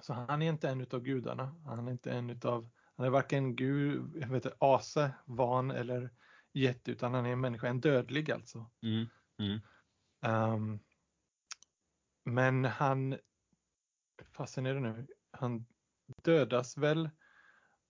Så 0.00 0.12
han 0.12 0.42
är 0.42 0.48
inte 0.48 0.68
en 0.68 0.80
utav 0.80 1.02
gudarna. 1.02 1.60
Han 1.64 1.88
är 1.88 1.92
inte 1.92 2.10
en 2.10 2.30
utav, 2.30 2.70
han 2.96 3.06
är 3.06 3.10
varken 3.10 3.56
gud, 3.56 4.16
jag 4.20 4.28
vet 4.28 4.44
inte, 4.44 4.56
ase, 4.58 5.14
van 5.24 5.70
eller 5.70 6.10
jätte 6.52 6.90
utan 6.90 7.14
han 7.14 7.26
är 7.26 7.32
en 7.32 7.40
människa, 7.40 7.68
en 7.68 7.80
dödlig 7.80 8.30
alltså. 8.30 8.70
Mm. 8.82 9.06
Mm. 9.38 9.60
Um, 10.54 10.80
men 12.24 12.64
han, 12.64 13.18
fasen 14.32 14.66
är 14.66 14.74
det 14.74 14.80
nu, 14.80 15.06
han 15.30 15.66
dödas 16.22 16.76
väl 16.76 17.10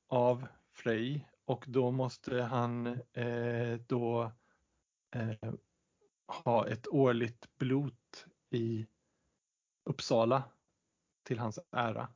av 0.09 0.47
Frey 0.73 1.25
och 1.51 1.65
då 1.69 1.91
måste 1.91 2.43
han 2.43 2.87
eh, 3.13 3.81
då 3.87 4.33
eh, 5.11 5.53
ha 6.45 6.69
ett 6.69 6.89
årligt 6.89 7.59
blot 7.59 8.27
i 8.51 8.87
Uppsala 9.85 10.43
till 11.23 11.39
hans 11.39 11.59
ära. 11.71 12.09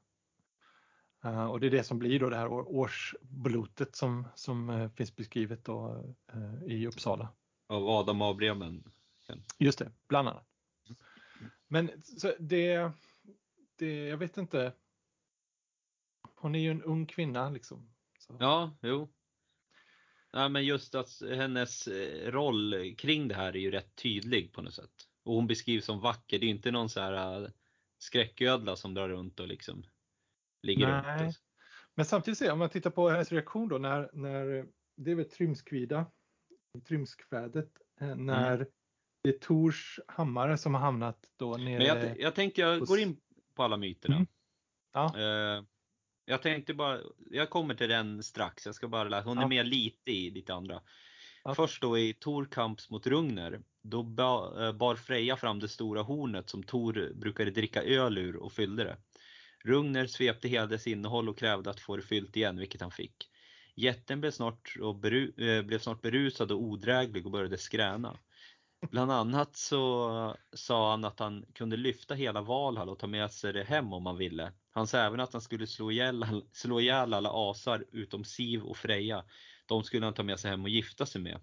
Uh, 1.25 1.45
och 1.45 1.61
det 1.61 1.67
är 1.67 1.71
det 1.71 1.85
som 1.85 1.99
blir 1.99 2.21
då 2.21 2.29
det 2.29 2.37
här 2.37 2.49
årsblotet 2.53 3.97
som, 3.97 4.29
som 4.35 4.71
uh, 4.71 4.91
finns 4.91 5.17
beskrivet 5.17 5.65
då, 5.65 6.05
uh, 6.35 6.65
i 6.65 6.87
Uppsala. 6.87 7.29
Av 7.67 7.89
Adam 7.89 8.23
Abraham? 8.23 8.85
Just 9.59 9.79
det, 9.79 9.93
bland 10.09 10.29
annat. 10.29 10.47
Men 11.67 12.03
så 12.03 12.33
det, 12.39 12.93
det, 13.77 14.07
jag 14.07 14.17
vet 14.17 14.37
inte. 14.37 14.73
Hon 16.35 16.55
är 16.55 16.59
ju 16.59 16.71
en 16.71 16.83
ung 16.83 17.07
kvinna 17.07 17.51
liksom. 17.51 17.91
Så. 18.19 18.37
Ja, 18.41 18.77
jo. 18.83 19.09
Ja, 20.37 20.49
men 20.49 20.65
just 20.65 20.95
att 20.95 21.23
hennes 21.31 21.87
eh, 21.87 22.31
roll 22.31 22.95
kring 22.99 23.29
det 23.29 23.35
här 23.35 23.57
är 23.57 23.61
ju 23.61 23.71
rätt 23.71 23.97
tydlig 23.97 24.53
på 24.53 24.63
något 24.63 24.75
sätt. 24.75 24.91
Och 25.25 25.35
hon 25.35 25.47
beskrivs 25.47 25.85
som 25.85 26.01
vacker. 26.01 26.39
Det 26.39 26.47
är 26.47 26.51
inte 26.51 26.71
någon 26.71 26.89
så 26.89 27.01
här 27.01 27.43
eh, 27.43 27.49
skräcködla 27.99 28.77
som 28.77 28.95
drar 28.95 29.09
runt 29.09 29.41
och 29.41 29.49
liksom 29.49 29.85
ligger 30.63 31.03
Nej. 31.03 31.25
runt. 31.25 31.37
Men 31.95 32.07
samtidigt, 32.07 32.51
om 32.51 32.59
man 32.59 32.69
tittar 32.69 32.91
på 32.91 33.09
hennes 33.09 33.33
reaktion 33.33 33.69
då 33.69 33.79
när, 33.79 34.11
när 34.13 34.67
det 34.97 35.11
är 35.11 35.15
väl 35.15 35.31
Trymskvida, 35.31 36.07
Trymskvädet, 36.89 37.71
eh, 38.01 38.17
när 38.17 38.55
mm. 38.55 38.67
det 39.23 39.29
är 39.29 39.39
Tors 39.39 40.01
hammare 40.09 40.59
som 40.59 40.75
har 40.75 40.81
hamnat 40.81 41.31
då 41.37 41.57
nere. 41.57 41.79
Men 41.79 41.87
jag, 41.87 42.21
jag 42.21 42.35
tänkte 42.35 42.61
jag 42.61 42.81
går 42.81 42.99
in 42.99 43.17
på 43.55 43.63
alla 43.63 43.77
myterna. 43.77 44.17
Mm. 44.17 44.27
Ja. 44.93 45.15
Uh, 45.59 45.65
jag 46.25 46.43
tänkte 46.43 46.75
bara, 46.75 47.01
jag 47.31 47.51
kommer 47.51 47.75
till 47.75 47.89
den 47.89 48.23
strax, 48.23 48.67
jag 48.67 48.75
ska 48.75 48.89
bara 48.89 49.09
läsa, 49.09 49.29
hon 49.29 49.39
ja. 49.39 49.45
är 49.45 49.49
med 49.49 49.67
lite 49.67 50.11
i 50.13 50.31
lite 50.31 50.55
andra. 50.55 50.81
Ja. 51.45 51.55
Först 51.55 51.83
då 51.83 51.99
i 51.99 52.15
Tor 52.15 52.49
kamps 52.51 52.91
mot 52.91 53.07
Rugner, 53.07 53.61
då 53.83 54.01
eh, 54.01 54.73
bar 54.73 54.97
Freja 54.97 55.37
fram 55.37 55.61
det 55.61 55.69
stora 55.69 56.03
hornet 56.03 56.51
som 56.51 56.63
Tor 56.63 57.13
brukade 57.15 57.51
dricka 57.51 57.83
öl 57.83 58.19
ur 58.19 58.37
och 58.37 58.53
fyllde 58.53 58.85
det. 58.85 58.97
Rugner 59.65 60.07
svepte 60.07 60.49
hela 60.49 60.67
dess 60.67 60.87
innehåll 60.87 61.29
och 61.29 61.39
krävde 61.39 61.71
att 61.71 61.81
få 61.81 61.97
det 61.97 62.03
fyllt 62.03 62.37
igen, 62.37 62.59
vilket 62.59 62.81
han 62.81 62.91
fick. 62.91 63.31
Jätten 63.77 64.21
blev 64.21 64.31
snart, 64.31 64.77
och 64.81 64.97
beru, 64.97 65.33
äh, 65.37 65.63
blev 65.63 65.79
snart 65.79 66.03
berusad 66.03 66.53
och 66.53 66.63
odräglig 66.63 67.27
och 67.27 67.33
började 67.33 67.59
skräna. 67.59 68.19
Bland 68.91 69.13
annat 69.13 69.57
så 69.57 70.37
sa 70.53 70.91
han 70.91 71.05
att 71.05 71.19
han 71.19 71.45
kunde 71.55 71.77
lyfta 71.77 72.15
hela 72.15 72.41
Valhall 72.41 72.89
och 72.89 72.99
ta 72.99 73.07
med 73.07 73.31
sig 73.31 73.53
det 73.53 73.65
hem 73.65 73.93
om 73.93 74.07
han 74.07 74.17
ville. 74.17 74.53
Han 74.71 74.87
sa 74.87 74.99
även 74.99 75.21
att 75.21 75.33
han 75.33 75.43
skulle 75.43 75.67
slå 75.67 75.91
ihjäl, 75.91 76.25
slå 76.53 76.81
ihjäl 76.81 77.15
alla 77.15 77.31
asar 77.33 77.85
utom 77.93 78.25
Siv 78.25 78.63
och 78.63 78.77
Freja. 78.77 79.25
De 79.67 79.85
skulle 79.85 80.07
han 80.07 80.15
ta 80.15 80.23
med 80.23 80.41
sig 80.41 80.51
hem 80.51 80.63
och 80.63 80.69
gifta 80.69 81.07
sig 81.07 81.21
med. 81.21 81.41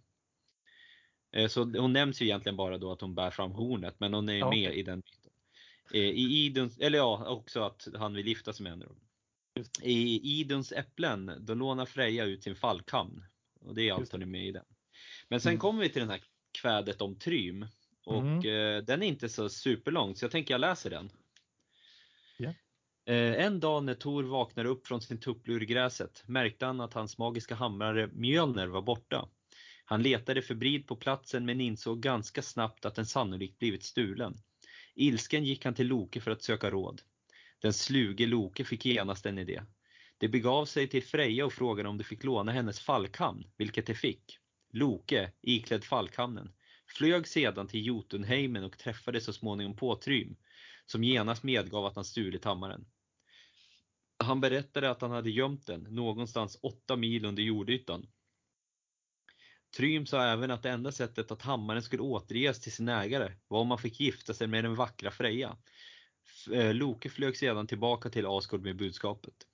Eh, 1.35 1.47
så 1.47 1.63
hon 1.63 1.93
nämns 1.93 2.21
ju 2.21 2.25
egentligen 2.25 2.55
bara 2.55 2.77
då 2.77 2.91
att 2.91 3.01
hon 3.01 3.15
bär 3.15 3.31
fram 3.31 3.51
hornet, 3.51 3.95
men 3.99 4.13
hon 4.13 4.29
är 4.29 4.37
ja, 4.37 4.49
med 4.49 4.75
i 4.75 4.83
den 4.83 5.01
biten. 5.01 5.31
Eh, 5.93 6.01
I 6.01 6.45
Iduns, 6.45 6.77
eller 6.77 6.97
ja, 6.97 7.27
också 7.27 7.63
att 7.63 7.87
han 7.95 8.13
vill 8.13 8.27
gifta 8.27 8.53
sig 8.53 8.63
med 8.63 8.71
henne. 8.71 8.85
I 9.81 10.39
Iduns 10.39 10.71
äpplen, 10.71 11.37
då 11.39 11.53
lånar 11.53 11.85
Freja 11.85 12.25
ut 12.25 12.43
sin 12.43 12.55
fallkamn. 12.55 13.25
Och 13.61 13.75
det 13.75 13.89
är 13.89 13.93
allt 13.93 14.11
hon 14.11 14.21
är 14.21 14.25
med 14.25 14.47
i 14.47 14.51
den. 14.51 14.65
Men 15.27 15.41
sen 15.41 15.49
mm. 15.49 15.59
kommer 15.59 15.81
vi 15.81 15.89
till 15.89 15.99
den 15.99 16.09
här 16.09 16.21
kvädet 16.51 17.01
om 17.01 17.15
Trym. 17.15 17.65
Och 18.05 18.21
mm. 18.21 18.37
eh, 18.37 18.83
den 18.83 19.03
är 19.03 19.07
inte 19.07 19.29
så 19.29 19.49
superlång, 19.49 20.15
så 20.15 20.25
jag 20.25 20.31
tänker 20.31 20.53
jag 20.53 20.61
läser 20.61 20.89
den. 20.89 21.11
Yeah. 22.39 22.55
En 23.45 23.59
dag 23.59 23.83
när 23.83 23.93
Tor 23.93 24.23
vaknade 24.23 24.69
upp 24.69 24.87
från 24.87 25.01
sin 25.01 25.19
tupplur 25.19 25.63
i 25.63 25.65
gräset 25.65 26.23
märkte 26.27 26.65
han 26.65 26.81
att 26.81 26.93
hans 26.93 27.17
magiska 27.17 27.55
hamrare 27.55 28.09
Mjölner 28.13 28.67
var 28.67 28.81
borta. 28.81 29.29
Han 29.85 30.03
letade 30.03 30.41
febrilt 30.41 30.87
på 30.87 30.95
platsen 30.95 31.45
men 31.45 31.61
insåg 31.61 32.01
ganska 32.01 32.41
snabbt 32.41 32.85
att 32.85 32.95
den 32.95 33.05
sannolikt 33.05 33.59
blivit 33.59 33.83
stulen. 33.83 34.37
Ilsken 34.95 35.43
gick 35.43 35.65
han 35.65 35.73
till 35.73 35.87
Loke 35.87 36.21
för 36.21 36.31
att 36.31 36.43
söka 36.43 36.69
råd. 36.69 37.01
Den 37.61 37.73
sluge 37.73 38.27
Loke 38.27 38.65
fick 38.65 38.85
genast 38.85 39.25
en 39.25 39.37
idé. 39.37 39.61
Det 40.17 40.27
begav 40.27 40.65
sig 40.65 40.87
till 40.87 41.03
Freja 41.03 41.45
och 41.45 41.53
frågade 41.53 41.89
om 41.89 41.97
de 41.97 42.03
fick 42.03 42.23
låna 42.23 42.51
hennes 42.51 42.79
falkhamn, 42.79 43.43
vilket 43.57 43.85
de 43.85 43.95
fick. 43.95 44.39
Loke, 44.73 45.31
iklädd 45.41 45.83
falkhamnen, 45.83 46.53
flög 46.97 47.27
sedan 47.27 47.67
till 47.67 47.85
Jotunheimen 47.85 48.63
och 48.63 48.77
träffade 48.77 49.21
så 49.21 49.33
småningom 49.33 49.75
på 49.75 49.95
Trym, 49.95 50.35
som 50.85 51.03
genast 51.03 51.43
medgav 51.43 51.85
att 51.85 51.95
han 51.95 52.05
stulit 52.05 52.45
hammaren. 52.45 52.85
Han 54.23 54.41
berättade 54.41 54.91
att 54.91 55.01
han 55.01 55.11
hade 55.11 55.29
gömt 55.29 55.67
den 55.67 55.81
någonstans 55.81 56.59
åtta 56.61 56.95
mil 56.95 57.25
under 57.25 57.43
jordytan. 57.43 58.07
Trym 59.77 60.05
sa 60.05 60.23
även 60.23 60.51
att 60.51 60.63
det 60.63 60.69
enda 60.69 60.91
sättet 60.91 61.31
att 61.31 61.41
hammaren 61.41 61.83
skulle 61.83 62.01
återges 62.01 62.59
till 62.59 62.71
sin 62.71 62.89
ägare 62.89 63.35
var 63.47 63.59
om 63.59 63.67
man 63.67 63.77
fick 63.77 63.99
gifta 63.99 64.33
sig 64.33 64.47
med 64.47 64.63
den 64.63 64.75
vackra 64.75 65.11
Freja. 65.11 65.57
Eh, 66.51 66.73
Loke 66.73 67.09
flög 67.09 67.37
sedan 67.37 67.67
tillbaka 67.67 68.09
till 68.09 68.25
Asgård 68.25 68.61
med 68.61 68.75
budskapet. 68.75 69.47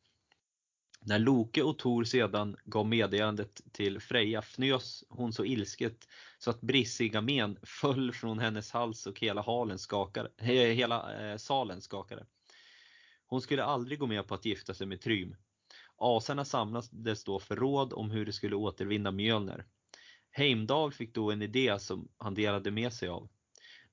När 1.07 1.19
Loke 1.19 1.63
och 1.63 1.77
Tor 1.77 2.03
sedan 2.03 2.55
gav 2.65 2.87
meddelandet 2.87 3.61
till 3.71 3.99
Freja 3.99 4.39
fnös 4.39 5.03
hon 5.09 5.33
så 5.33 5.45
ilsket 5.45 6.07
så 6.37 6.49
att 6.49 6.61
brissiga 6.61 7.21
men 7.21 7.57
föll 7.63 8.13
från 8.13 8.39
hennes 8.39 8.71
hals 8.71 9.07
och 9.07 9.19
hela, 9.19 9.41
halen 9.41 9.79
skakade, 9.79 10.31
hela 10.37 11.31
eh, 11.31 11.37
salen 11.37 11.81
skakade. 11.81 12.25
Hon 13.25 13.41
skulle 13.41 13.63
aldrig 13.63 13.99
gå 13.99 14.07
med 14.07 14.27
på 14.27 14.35
att 14.35 14.45
gifta 14.45 14.73
sig 14.73 14.87
med 14.87 15.01
Trym. 15.01 15.35
Asarna 15.97 16.45
samlades 16.45 17.23
då 17.23 17.39
för 17.39 17.55
råd 17.55 17.93
om 17.93 18.11
hur 18.11 18.25
de 18.25 18.31
skulle 18.31 18.55
återvinna 18.55 19.11
Mjölner. 19.11 19.65
Heimdal 20.31 20.91
fick 20.91 21.13
då 21.13 21.31
en 21.31 21.41
idé 21.41 21.79
som 21.79 22.07
han 22.17 22.33
delade 22.33 22.71
med 22.71 22.93
sig 22.93 23.09
av. 23.09 23.29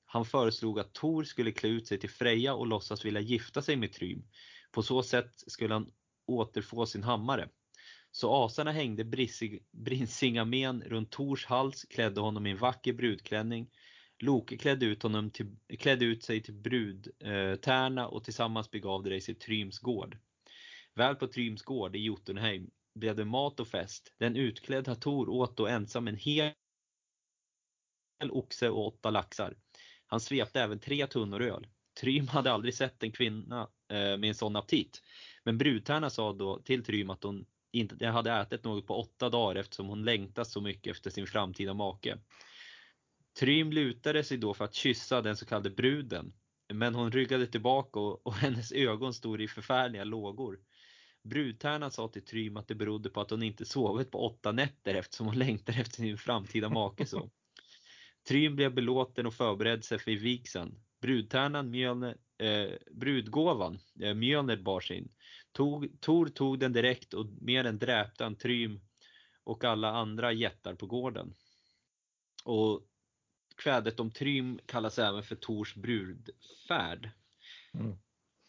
Han 0.05 0.25
föreslog 0.25 0.79
att 0.79 0.93
Tor 0.93 1.23
skulle 1.23 1.51
klä 1.51 1.69
ut 1.69 1.87
sig 1.87 1.99
till 1.99 2.09
Freja 2.09 2.53
och 2.53 2.67
låtsas 2.67 3.05
vilja 3.05 3.21
gifta 3.21 3.61
sig 3.61 3.75
med 3.75 3.93
Trym. 3.93 4.23
På 4.71 4.83
så 4.83 5.03
sätt 5.03 5.33
skulle 5.47 5.73
han 5.73 5.91
återfå 6.25 6.85
sin 6.85 7.03
hammare. 7.03 7.49
Så 8.11 8.45
asarna 8.45 8.71
hängde 8.71 9.05
Brisingamen 9.71 10.83
runt 10.83 11.11
Tors 11.11 11.45
hals, 11.45 11.83
klädde 11.83 12.21
honom 12.21 12.47
i 12.47 12.51
en 12.51 12.57
vacker 12.57 12.93
brudklänning. 12.93 13.69
Loke 14.19 14.57
klädde 14.57 14.85
ut, 14.85 15.03
honom 15.03 15.31
till, 15.31 15.55
klädde 15.79 16.05
ut 16.05 16.23
sig 16.23 16.43
till 16.43 16.53
brudtärna 16.53 18.01
eh, 18.01 18.07
och 18.07 18.23
tillsammans 18.23 18.71
begav 18.71 19.03
de 19.03 19.21
sig 19.21 19.35
till 19.35 19.45
Tryms 19.45 19.79
gård. 19.79 20.17
Väl 20.93 21.15
på 21.15 21.27
Tryms 21.27 21.61
gård 21.61 21.95
i 21.95 21.99
Jotunheim 21.99 22.69
blev 22.95 23.15
det 23.15 23.25
mat 23.25 23.59
och 23.59 23.67
fest. 23.67 24.13
Den 24.17 24.35
utklädda 24.35 24.95
Tor 24.95 25.29
åt 25.29 25.57
då 25.57 25.67
ensam 25.67 26.07
en 26.07 26.17
hel 26.17 26.53
oxe 28.29 28.69
och 28.69 28.87
åtta 28.87 29.09
laxar. 29.09 29.57
Han 30.07 30.19
svepte 30.19 30.61
även 30.61 30.79
tre 30.79 31.07
tunnor 31.07 31.41
öl. 31.41 31.67
Trym 32.01 32.27
hade 32.27 32.51
aldrig 32.51 32.73
sett 32.73 33.03
en 33.03 33.11
kvinna 33.11 33.61
eh, 33.91 34.17
med 34.17 34.23
en 34.23 34.35
sån 34.35 34.55
aptit. 34.55 35.01
Men 35.45 35.57
brudtärna 35.57 36.09
sa 36.09 36.33
då 36.33 36.59
till 36.59 36.83
Trym 36.83 37.09
att 37.09 37.23
hon 37.23 37.45
inte 37.71 38.07
hade 38.07 38.31
ätit 38.31 38.63
något 38.63 38.87
på 38.87 38.99
åtta 38.99 39.29
dagar 39.29 39.55
eftersom 39.55 39.87
hon 39.87 40.03
längtat 40.03 40.47
så 40.47 40.61
mycket 40.61 40.91
efter 40.91 41.09
sin 41.09 41.27
framtida 41.27 41.73
make. 41.73 42.17
Trym 43.39 43.71
lutade 43.71 44.23
sig 44.23 44.37
då 44.37 44.53
för 44.53 44.65
att 44.65 44.73
kyssa 44.73 45.21
den 45.21 45.37
så 45.37 45.45
kallade 45.45 45.69
bruden. 45.69 46.33
Men 46.73 46.95
hon 46.95 47.11
ryggade 47.11 47.47
tillbaka 47.47 47.99
och, 47.99 48.27
och 48.27 48.33
hennes 48.33 48.71
ögon 48.71 49.13
stod 49.13 49.41
i 49.41 49.47
förfärliga 49.47 50.03
lågor. 50.03 50.59
Brudtärnan 51.23 51.91
sa 51.91 52.07
till 52.07 52.25
Trym 52.25 52.57
att 52.57 52.67
det 52.67 52.75
berodde 52.75 53.09
på 53.09 53.21
att 53.21 53.29
hon 53.29 53.43
inte 53.43 53.65
sovit 53.65 54.11
på 54.11 54.25
åtta 54.25 54.51
nätter 54.51 54.95
eftersom 54.95 55.27
hon 55.27 55.39
längtar 55.39 55.73
efter 55.79 55.95
sin 55.95 56.17
framtida 56.17 56.69
make 56.69 57.05
så. 57.05 57.29
Trym 58.27 58.55
blev 58.55 58.73
belåten 58.73 59.25
och 59.25 59.33
förberedde 59.33 59.81
sig 59.83 59.99
för 59.99 60.11
vigseln. 60.11 60.79
Brudtärnan 61.01 61.69
Mjölner, 61.69 62.17
eh, 62.37 62.71
brudgåvan, 62.91 63.79
eh, 64.01 64.13
Mjölner 64.13 64.57
bar 64.57 64.79
sin. 64.79 65.11
Tog, 65.51 66.01
Tor 66.01 66.25
tog 66.25 66.59
den 66.59 66.73
direkt 66.73 67.13
och 67.13 67.25
mer 67.41 67.63
än 67.63 67.77
dräpte 67.77 68.23
han 68.23 68.35
Trym 68.35 68.81
och 69.43 69.63
alla 69.63 69.91
andra 69.91 70.31
jättar 70.31 70.75
på 70.75 70.85
gården. 70.85 71.33
Och 72.43 72.81
kvädet 73.55 73.99
om 73.99 74.11
Trym 74.11 74.59
kallas 74.65 74.99
även 74.99 75.23
för 75.23 75.35
Tors 75.35 75.75
brudfärd. 75.75 77.09
Mm. 77.73 77.97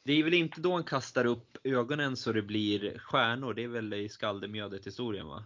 Det 0.05 0.13
är 0.13 0.25
väl 0.25 0.35
inte 0.35 0.61
då 0.61 0.73
han 0.73 0.85
kastar 0.85 1.25
upp 1.25 1.57
ögonen 1.65 2.17
så 2.17 2.33
det 2.33 2.43
blir 2.43 2.99
stjärnor, 2.99 3.55
det 3.55 3.65
är 3.65 3.69
väl 3.69 3.95
i 3.95 4.09
skaldemjödet 4.09 4.87
historien 4.87 5.27
va? 5.27 5.45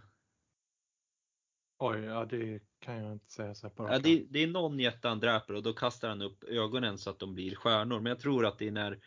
Oj, 1.83 1.99
ja 1.99 2.25
det 2.25 2.59
kan 2.79 3.03
jag 3.03 3.11
inte 3.11 3.31
säga 3.31 3.55
så 3.55 3.69
på 3.69 3.87
ja, 3.87 3.99
det, 3.99 4.25
det, 4.29 4.39
är 4.39 4.47
någon 4.47 4.79
jätte 4.79 5.07
han 5.07 5.19
dräper 5.19 5.53
och 5.53 5.63
då 5.63 5.73
kastar 5.73 6.09
han 6.09 6.21
upp 6.21 6.43
ögonen 6.43 6.97
så 6.97 7.09
att 7.09 7.19
de 7.19 7.35
blir 7.35 7.55
stjärnor. 7.55 7.99
Men 7.99 8.09
jag 8.09 8.19
tror 8.19 8.45
att 8.45 8.59
det 8.59 8.67
är 8.67 8.71
när, 8.71 8.99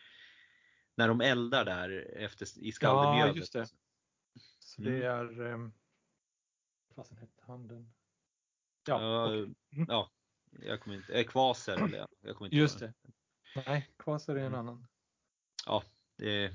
när 0.95 1.09
de 1.09 1.20
eldar 1.20 1.64
där 1.64 2.16
efter, 2.16 2.59
i 2.59 2.72
skaldemjödet. 2.72 3.35
Ja, 3.35 3.41
just 3.41 3.53
det. 3.53 3.66
Så 4.59 4.83
mm. 4.83 4.93
det 4.93 5.07
är, 5.07 5.41
um, 5.41 5.72
vad 6.95 7.18
hette 7.18 7.43
handen? 7.47 7.93
Ja, 8.87 8.99
uh, 8.99 9.22
okay. 9.22 9.55
mm. 9.72 9.87
ja, 9.89 10.11
jag 10.51 10.81
kommer 10.81 10.97
inte, 10.97 11.12
äh, 11.12 11.27
Kvaser 11.27 11.85
eller 11.85 12.07
jag 12.20 12.37
kommer 12.37 12.49
inte 12.49 12.57
Just 12.57 12.79
det. 12.79 12.93
Nej, 13.66 13.91
Kvaser 13.99 14.35
är 14.35 14.41
en 14.41 14.47
mm. 14.47 14.61
annan. 14.61 14.87
Ja, 15.66 15.83
det, 16.16 16.53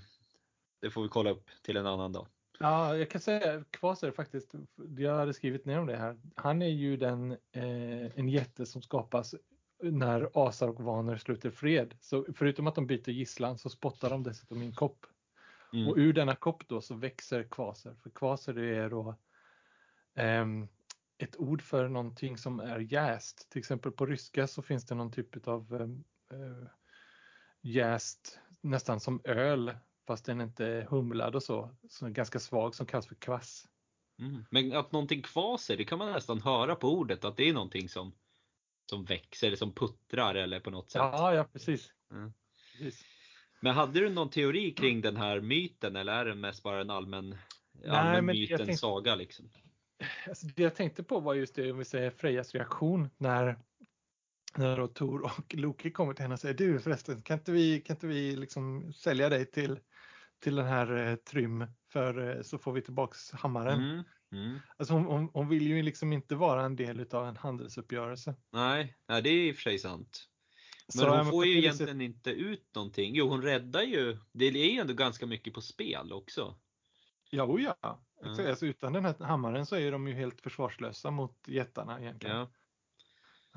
det 0.79 0.89
får 0.89 1.03
vi 1.03 1.09
kolla 1.09 1.29
upp 1.29 1.49
till 1.61 1.77
en 1.77 1.87
annan 1.87 2.11
dag. 2.11 2.27
Ja, 2.61 2.97
jag 2.97 3.09
kan 3.09 3.21
säga 3.21 3.63
Kvaser 3.71 4.11
faktiskt, 4.11 4.53
jag 4.97 5.15
hade 5.15 5.33
skrivit 5.33 5.65
ner 5.65 5.79
om 5.79 5.87
det 5.87 5.97
här. 5.97 6.19
Han 6.35 6.61
är 6.61 6.69
ju 6.69 6.97
den, 6.97 7.31
eh, 7.31 8.19
en 8.19 8.29
jätte 8.29 8.65
som 8.65 8.81
skapas 8.81 9.35
när 9.83 10.29
asar 10.33 10.67
och 10.67 10.79
vaner 10.79 11.17
sluter 11.17 11.49
fred. 11.49 11.95
Så 11.99 12.25
förutom 12.35 12.67
att 12.67 12.75
de 12.75 12.87
byter 12.87 13.09
gisslan 13.09 13.57
så 13.57 13.69
spottar 13.69 14.09
de 14.09 14.23
dessutom 14.23 14.61
i 14.61 14.65
en 14.65 14.73
kopp. 14.73 15.05
Mm. 15.73 15.87
Och 15.87 15.97
ur 15.97 16.13
denna 16.13 16.35
kopp 16.35 16.67
då 16.67 16.81
så 16.81 16.95
växer 16.95 17.43
kvaser. 17.43 17.93
För 17.93 18.09
kvaser 18.09 18.53
det 18.53 18.75
är 18.75 18.89
då 18.89 19.15
eh, 20.15 20.45
ett 21.17 21.37
ord 21.37 21.61
för 21.61 21.87
någonting 21.87 22.37
som 22.37 22.59
är 22.59 22.79
jäst. 22.79 23.49
Till 23.49 23.59
exempel 23.59 23.91
på 23.91 24.05
ryska 24.05 24.47
så 24.47 24.61
finns 24.61 24.85
det 24.85 24.95
någon 24.95 25.11
typ 25.11 25.47
av 25.47 25.75
eh, 25.75 26.39
eh 26.39 26.67
jäst, 27.61 28.39
nästan 28.61 28.99
som 28.99 29.21
öl 29.23 29.71
fast 30.09 30.25
den 30.25 30.41
inte 30.41 30.65
är 30.65 30.81
humlad 30.81 31.35
och 31.35 31.43
så, 31.43 31.69
som 31.89 32.07
är 32.07 32.11
ganska 32.11 32.39
svag 32.39 32.75
som 32.75 32.85
kallas 32.85 33.07
för 33.07 33.15
kvass. 33.15 33.67
Mm. 34.19 34.45
Men 34.49 34.73
att 34.73 34.91
någonting 34.91 35.21
kvaser, 35.21 35.77
det 35.77 35.85
kan 35.85 35.97
man 35.97 36.11
nästan 36.11 36.41
höra 36.41 36.75
på 36.75 36.93
ordet 36.93 37.25
att 37.25 37.37
det 37.37 37.49
är 37.49 37.53
någonting 37.53 37.89
som, 37.89 38.13
som 38.89 39.05
växer, 39.05 39.55
som 39.55 39.71
puttrar 39.71 40.35
eller 40.35 40.59
på 40.59 40.69
något 40.69 40.91
sätt. 40.91 40.99
Ja, 40.99 41.33
ja 41.33 41.43
precis. 41.43 41.91
Mm. 42.11 42.33
precis. 42.71 43.05
Men 43.61 43.75
hade 43.75 43.99
du 43.99 44.09
någon 44.09 44.29
teori 44.29 44.71
kring 44.71 45.01
den 45.01 45.17
här 45.17 45.41
myten 45.41 45.95
eller 45.95 46.13
är 46.13 46.25
det 46.25 46.35
mest 46.35 46.63
bara 46.63 46.81
en 46.81 46.89
allmän, 46.89 47.37
allmän 47.87 48.25
Nej, 48.25 48.35
myt, 48.35 48.51
en 48.51 48.57
tänkte, 48.57 48.77
saga? 48.77 49.15
Liksom? 49.15 49.49
Alltså 50.27 50.47
det 50.55 50.63
jag 50.63 50.75
tänkte 50.75 51.03
på 51.03 51.19
var 51.19 51.33
just 51.33 51.55
det, 51.55 51.71
om 51.71 51.77
vi 51.77 51.85
säger 51.85 52.11
Frejas 52.11 52.55
reaktion 52.55 53.09
när 53.17 53.59
när 54.57 54.77
då 54.77 54.87
Tor 54.87 55.21
och 55.21 55.55
Loki 55.55 55.91
kommer 55.91 56.13
till 56.13 56.23
henne 56.23 56.33
och 56.33 56.39
säger 56.39 56.55
du 56.55 56.79
förresten 56.79 57.21
kan 57.21 57.37
inte 57.37 57.51
vi, 57.51 57.81
kan 57.81 57.95
inte 57.95 58.07
vi 58.07 58.35
liksom 58.35 58.93
sälja 58.93 59.29
dig 59.29 59.45
till 59.45 59.79
till 60.39 60.55
den 60.55 60.65
här 60.65 61.07
eh, 61.07 61.15
Trym 61.15 61.65
för 61.91 62.37
eh, 62.37 62.41
så 62.41 62.57
får 62.57 62.73
vi 62.73 62.81
tillbaks 62.81 63.31
hammaren. 63.31 63.83
Mm, 63.83 64.03
mm. 64.31 64.59
Alltså 64.77 64.93
hon, 64.93 65.05
hon, 65.05 65.29
hon, 65.33 65.49
vill 65.49 65.67
ju 65.67 65.83
liksom 65.83 66.13
inte 66.13 66.35
vara 66.35 66.65
en 66.65 66.75
del 66.75 67.05
av 67.11 67.27
en 67.27 67.37
handelsuppgörelse. 67.37 68.35
Nej, 68.51 68.95
nej 69.07 69.21
det 69.21 69.29
är 69.29 69.47
i 69.47 69.51
och 69.51 69.55
för 69.55 69.61
sig 69.61 69.79
sant. 69.79 70.25
Men 70.93 71.05
så, 71.05 71.15
hon 71.17 71.25
får 71.25 71.45
ju 71.45 71.57
egentligen 71.57 71.97
sätt... 71.97 72.01
inte 72.01 72.29
ut 72.29 72.75
någonting. 72.75 73.15
Jo, 73.15 73.29
hon 73.29 73.41
räddar 73.41 73.81
ju. 73.81 74.17
Det 74.31 74.45
är 74.45 74.71
ju 74.71 74.79
ändå 74.79 74.93
ganska 74.93 75.25
mycket 75.25 75.53
på 75.53 75.61
spel 75.61 76.13
också. 76.13 76.59
Ja, 77.29 77.43
oh 77.43 77.61
ja. 77.61 78.05
Mm. 78.25 78.49
Alltså, 78.49 78.65
utan 78.65 78.93
den 78.93 79.05
här 79.05 79.15
hammaren 79.19 79.65
så 79.65 79.75
är 79.75 79.91
de 79.91 80.07
ju 80.07 80.13
helt 80.13 80.41
försvarslösa 80.41 81.11
mot 81.11 81.47
jättarna 81.47 82.01
egentligen. 82.01 82.37
Ja. 82.37 82.51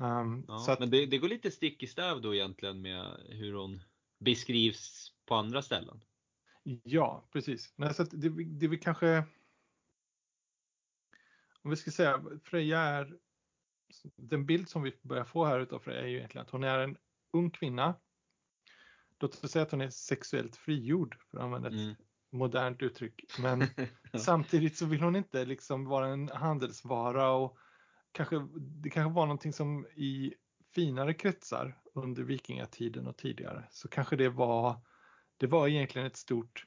Um, 0.03 0.45
ja, 0.47 0.71
att... 0.73 0.79
Men 0.79 0.89
det, 0.89 1.05
det, 1.05 1.17
går 1.17 1.27
lite 1.27 1.51
stick 1.51 1.83
i 1.83 1.87
stäv 1.87 2.21
då 2.21 2.35
egentligen 2.35 2.81
med 2.81 3.17
hur 3.29 3.53
hon 3.53 3.81
beskrivs 4.19 5.11
på 5.25 5.35
andra 5.35 5.61
ställen. 5.61 6.01
Ja, 6.83 7.29
precis. 7.31 7.73
Nej, 7.75 7.93
så 7.93 8.03
det, 8.03 8.29
det 8.43 8.67
vi 8.67 8.77
kanske... 8.77 9.23
Om 11.61 11.69
vi 11.69 11.75
ska 11.75 11.91
säga, 11.91 12.23
Freja 12.43 12.79
är... 12.79 13.17
Den 14.15 14.45
bild 14.45 14.69
som 14.69 14.83
vi 14.83 14.93
börjar 15.01 15.25
få 15.25 15.45
här 15.45 15.59
utav 15.59 15.79
Freja 15.79 16.01
är 16.01 16.07
ju 16.07 16.17
egentligen 16.17 16.45
att 16.45 16.51
hon 16.51 16.63
är 16.63 16.79
en 16.79 16.97
ung 17.33 17.51
kvinna. 17.51 17.95
Låt 19.19 19.43
oss 19.43 19.51
säga 19.51 19.63
att 19.63 19.71
hon 19.71 19.81
är 19.81 19.89
sexuellt 19.89 20.55
frigjord, 20.55 21.17
för 21.31 21.37
att 21.37 21.43
använda 21.43 21.67
ett 21.67 21.73
mm. 21.73 21.95
modernt 22.31 22.81
uttryck. 22.81 23.25
Men 23.39 23.67
samtidigt 24.19 24.77
så 24.77 24.85
vill 24.85 25.01
hon 25.01 25.15
inte 25.15 25.45
liksom 25.45 25.85
vara 25.85 26.07
en 26.07 26.29
handelsvara 26.29 27.31
och 27.31 27.57
kanske, 28.13 28.47
det 28.55 28.89
kanske 28.89 29.15
var 29.15 29.25
någonting 29.25 29.53
som 29.53 29.87
i 29.95 30.33
finare 30.75 31.13
kretsar 31.13 31.77
under 31.93 32.23
vikingatiden 32.23 33.07
och 33.07 33.17
tidigare 33.17 33.67
så 33.71 33.87
kanske 33.87 34.15
det 34.15 34.29
var 34.29 34.81
det 35.37 35.47
var 35.47 35.67
egentligen 35.67 36.07
ett 36.07 36.17
stort, 36.17 36.65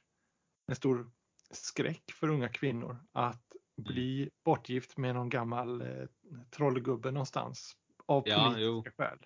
en 0.67 0.75
stor 0.75 1.11
skräck 1.51 2.11
för 2.11 2.29
unga 2.29 2.49
kvinnor 2.49 2.97
att 3.11 3.43
bli 3.77 4.17
mm. 4.17 4.29
bortgift 4.43 4.97
med 4.97 5.15
någon 5.15 5.29
gammal 5.29 5.81
eh, 5.81 6.07
trollgubbe 6.49 7.11
någonstans 7.11 7.75
av 8.05 8.23
ja, 8.25 8.35
politiska 8.35 8.61
jo. 8.61 8.83
skäl. 8.97 9.17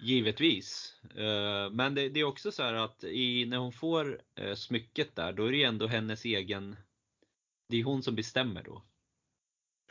Givetvis. 0.00 1.00
Eh, 1.16 1.70
men 1.70 1.94
det, 1.94 2.20
är 2.20 2.24
också 2.24 2.52
så 2.52 2.62
här 2.62 2.74
att 2.74 3.04
i, 3.04 3.46
när 3.46 3.58
hon 3.58 3.72
får 3.72 4.22
eh, 4.34 4.54
smycket 4.54 5.16
där, 5.16 5.32
då 5.32 5.44
är 5.44 5.52
det 5.52 5.64
ändå 5.64 5.86
hennes 5.86 6.24
egen... 6.24 6.76
Det 7.68 7.76
är 7.76 7.84
hon 7.84 8.02
som 8.02 8.14
bestämmer 8.14 8.62
då. 8.62 8.82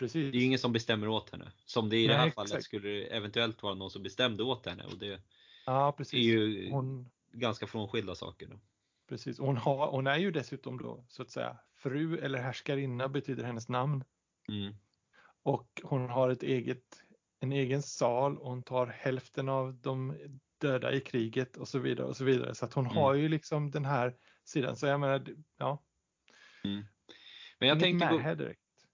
Precis. 0.01 0.31
Det 0.31 0.37
är 0.37 0.45
ingen 0.45 0.59
som 0.59 0.73
bestämmer 0.73 1.07
åt 1.07 1.29
henne. 1.29 1.51
Som 1.65 1.89
det 1.89 1.97
i 1.97 1.99
Nej, 1.99 2.07
det 2.07 2.13
här 2.13 2.27
exakt. 2.27 2.49
fallet 2.49 2.63
skulle 2.63 2.89
det 2.89 3.03
eventuellt 3.03 3.63
vara 3.63 3.73
någon 3.73 3.91
som 3.91 4.03
bestämde 4.03 4.43
åt 4.43 4.65
henne. 4.65 4.83
Och 4.83 4.97
det 4.97 5.21
ja, 5.65 5.91
precis. 5.97 6.13
är 6.13 6.17
ju 6.17 6.71
hon, 6.71 7.09
ganska 7.31 7.67
frånskilda 7.67 8.15
saker. 8.15 8.47
Då. 8.47 8.59
Precis, 9.09 9.39
hon, 9.39 9.57
har, 9.57 9.91
hon 9.91 10.07
är 10.07 10.17
ju 10.17 10.31
dessutom 10.31 10.77
då 10.77 11.05
så 11.07 11.21
att 11.21 11.31
säga 11.31 11.57
fru 11.75 12.17
eller 12.17 12.39
härskarinna 12.39 13.09
betyder 13.09 13.43
hennes 13.43 13.69
namn. 13.69 14.03
Mm. 14.49 14.75
Och 15.43 15.81
hon 15.83 16.09
har 16.09 16.29
ett 16.29 16.43
eget, 16.43 17.03
en 17.39 17.51
egen 17.51 17.81
sal 17.81 18.37
och 18.37 18.49
hon 18.49 18.63
tar 18.63 18.87
hälften 18.87 19.49
av 19.49 19.73
de 19.73 20.17
döda 20.57 20.93
i 20.93 21.01
kriget 21.01 21.57
och 21.57 21.67
så 21.67 21.79
vidare 21.79 22.07
och 22.07 22.17
så 22.17 22.23
vidare. 22.23 22.55
Så 22.55 22.65
att 22.65 22.73
hon 22.73 22.85
mm. 22.85 22.97
har 22.97 23.13
ju 23.13 23.29
liksom 23.29 23.71
den 23.71 23.85
här 23.85 24.15
sidan. 24.43 24.75
Så 24.75 24.85
jag 24.85 24.99
menar, 24.99 25.25
ja. 25.57 25.83
Mm. 26.63 26.85
Men 27.59 27.69
jag 27.69 27.79
tänkte 27.79 28.07
gå, 28.07 28.17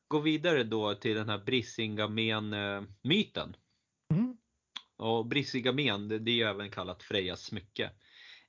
gå, 0.07 0.19
vidare 0.19 0.63
då 0.63 0.95
till 0.95 1.15
den 1.15 1.29
här 1.29 1.43
Brisingamen-myten. 1.45 3.55
Mm. 4.13 4.37
Och 4.97 5.25
Brisingamen, 5.25 6.07
det, 6.07 6.19
det 6.19 6.31
är 6.31 6.35
ju 6.35 6.43
även 6.43 6.71
kallat 6.71 7.03
Frejas 7.03 7.43
smycke 7.43 7.91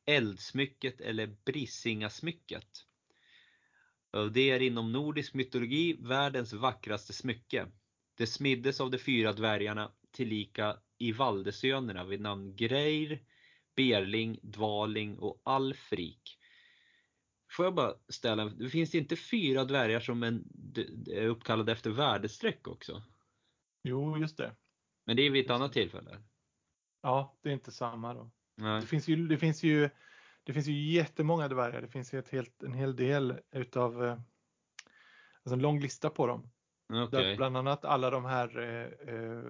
eldsmycket 0.09 1.00
eller 1.00 1.36
Brissingasmycket. 1.44 2.84
Det 4.32 4.50
är 4.50 4.62
inom 4.62 4.92
nordisk 4.92 5.34
mytologi 5.34 5.96
världens 6.00 6.52
vackraste 6.52 7.12
smycke. 7.12 7.66
Det 8.14 8.26
smiddes 8.26 8.80
av 8.80 8.90
de 8.90 8.98
fyra 8.98 9.32
dvärgarna 9.32 9.92
tillika 10.11 10.76
i 10.98 11.12
Valdesönerna 11.12 12.04
vid 12.04 12.20
namn 12.20 12.56
Greir, 12.56 13.22
Berling, 13.76 14.38
Dvaling 14.42 15.18
och 15.18 15.42
Alfrik. 15.44 16.38
Får 17.51 17.64
jag 17.64 17.74
bara 17.74 17.94
ställa, 18.09 18.44
det 18.44 18.68
finns 18.68 18.94
inte 18.94 19.16
fyra 19.16 19.64
dvärgar 19.64 20.01
som 20.01 20.22
en, 20.22 20.44
är 21.07 21.26
uppkallade 21.26 21.72
efter 21.72 21.90
värdestreck 21.90 22.68
också? 22.68 23.03
Jo, 23.82 24.18
just 24.18 24.36
det. 24.36 24.57
Men 25.07 25.16
det 25.16 25.22
är 25.22 25.30
vid 25.30 25.44
ett 25.44 25.51
annat 25.51 25.72
tillfälle? 25.72 26.18
Ja, 27.03 27.38
det 27.42 27.49
är 27.49 27.53
inte 27.53 27.72
samma 27.72 28.14
då. 28.14 28.30
Nej. 28.57 28.80
Det 28.80 28.86
finns 28.86 29.09
ju, 29.09 29.28
det 29.28 29.38
finns 29.38 29.62
ju, 29.62 29.90
det 30.44 30.53
finns 30.53 30.66
ju 30.66 30.92
jättemånga 30.92 31.49
dvärgar. 31.49 31.82
Det 31.82 31.88
finns 31.88 32.14
ju 32.14 32.18
ett 32.18 32.28
helt, 32.28 32.62
en 32.62 32.72
hel 32.74 32.96
del 32.96 33.38
utav, 33.53 34.05
eh, 34.05 34.12
alltså 34.12 35.55
en 35.55 35.62
lång 35.62 35.80
lista 35.80 36.11
på 36.11 36.26
dem. 36.26 36.51
Okej. 36.92 37.09
Där 37.24 37.36
bland 37.36 37.57
annat 37.57 37.84
alla 37.84 38.11
de 38.11 38.24
här 38.24 38.59
eh, 38.59 39.14
eh, 39.14 39.42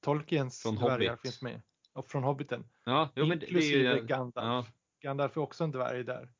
Tolkiens 0.00 0.62
Från 0.62 0.74
dvärgar 0.74 1.08
Hobbit. 1.10 1.22
finns 1.22 1.42
med. 1.42 1.62
Och 1.92 2.08
från 2.08 2.22
Hobbiten. 2.24 2.64
Ja, 2.84 3.12
jo, 3.16 3.26
men 3.26 3.38
det 3.38 3.44
är 3.44 3.48
Inklusive 3.48 3.96
ju, 3.96 4.06
Gandalf. 4.06 4.66
ja, 4.66 4.66
Gandalf 5.00 5.36
är 5.36 5.40
också 5.40 5.64
en 5.64 5.70
dvärg 5.70 6.04
där. 6.04 6.32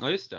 Ja, 0.00 0.10
just 0.10 0.30
det. 0.30 0.36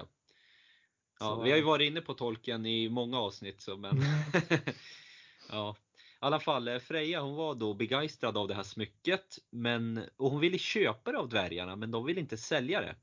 Ja, 1.20 1.26
Så- 1.36 1.42
vi 1.42 1.50
har 1.52 1.58
ju 1.58 1.64
varit 1.64 1.88
inne 1.88 2.02
på 2.02 2.14
tolken 2.14 2.66
i 2.66 2.90
många 2.90 3.20
avsnitt 3.20 3.62
så 3.62 3.78
men 3.78 3.98
ja. 5.50 5.76
I 6.00 6.20
alla 6.20 6.40
fall, 6.40 6.68
eh, 6.68 6.80
Freja 6.80 7.22
hon 7.22 7.36
var 7.36 7.56
då 7.56 7.74
begeistrad 7.74 8.38
av 8.38 8.48
det 8.48 8.54
här 8.54 8.64
smycket 8.64 9.40
men, 9.50 10.02
och 10.18 10.32
hon 10.32 10.40
ville 10.40 10.58
köpa 10.58 11.12
det 11.12 11.18
av 11.18 11.30
dvärgarna 11.30 11.76
men 11.76 11.92
de 11.92 12.06
ville 12.06 12.20
inte 12.20 12.38
sälja 12.38 12.82
det. 12.82 12.96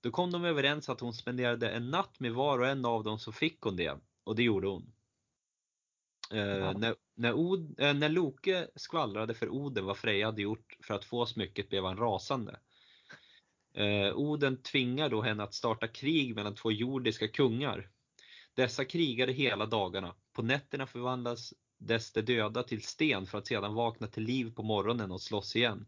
Då 0.00 0.10
kom 0.10 0.30
de 0.32 0.44
överens 0.44 0.88
att 0.88 1.00
hon 1.00 1.12
spenderade 1.12 1.70
en 1.70 1.90
natt 1.90 2.20
med 2.20 2.32
var 2.32 2.58
och 2.58 2.66
en 2.66 2.84
av 2.84 3.04
dem 3.04 3.18
så 3.18 3.32
fick 3.32 3.60
hon 3.60 3.76
det 3.76 3.98
och 4.24 4.36
det 4.36 4.42
gjorde 4.42 4.66
hon. 4.68 4.92
Eh, 6.32 6.38
Ja. 6.40 6.72
när, 6.72 6.94
när, 7.14 7.32
Od, 7.34 7.80
eh, 7.80 7.94
när 7.94 8.08
Loke 8.08 8.68
skvallrade 8.74 9.34
för 9.34 9.48
Oden 9.48 9.84
vad 9.84 9.96
Freja 9.98 10.26
hade 10.26 10.42
gjort 10.42 10.76
för 10.80 10.94
att 10.94 11.04
få 11.04 11.26
smycket 11.26 11.68
blev 11.68 11.84
han 11.84 11.96
rasande. 11.96 12.60
Eh, 13.74 14.14
Oden 14.14 14.62
tvingar 14.62 15.08
då 15.08 15.22
henne 15.22 15.42
att 15.42 15.54
starta 15.54 15.88
krig 15.88 16.34
mellan 16.34 16.54
två 16.54 16.72
jordiska 16.72 17.28
kungar. 17.28 17.90
Dessa 18.54 18.84
krigade 18.84 19.32
hela 19.32 19.66
dagarna. 19.66 20.14
På 20.32 20.42
nätterna 20.42 20.86
förvandlas 20.86 21.54
dess 21.78 22.12
de 22.12 22.22
döda 22.22 22.62
till 22.62 22.82
sten 22.82 23.26
för 23.26 23.38
att 23.38 23.46
sedan 23.46 23.74
vakna 23.74 24.06
till 24.06 24.22
liv 24.22 24.54
på 24.54 24.62
morgonen 24.62 25.10
och 25.10 25.20
slåss 25.20 25.56
igen. 25.56 25.86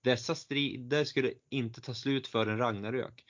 Dessa 0.00 0.34
strider 0.34 1.04
skulle 1.04 1.32
inte 1.48 1.80
ta 1.80 1.94
slut 1.94 2.26
förrän 2.26 2.58
Ragnarök. 2.58 3.24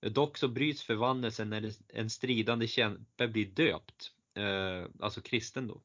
Dock 0.00 0.38
så 0.38 0.48
bryts 0.48 0.82
förvandlelsen 0.82 1.50
när 1.50 1.72
en 1.88 2.10
stridande 2.10 2.66
kämpe 2.66 3.28
blir 3.28 3.46
döpt, 3.46 4.12
eh, 4.34 4.90
alltså 5.00 5.20
kristen 5.20 5.66
då. 5.66 5.82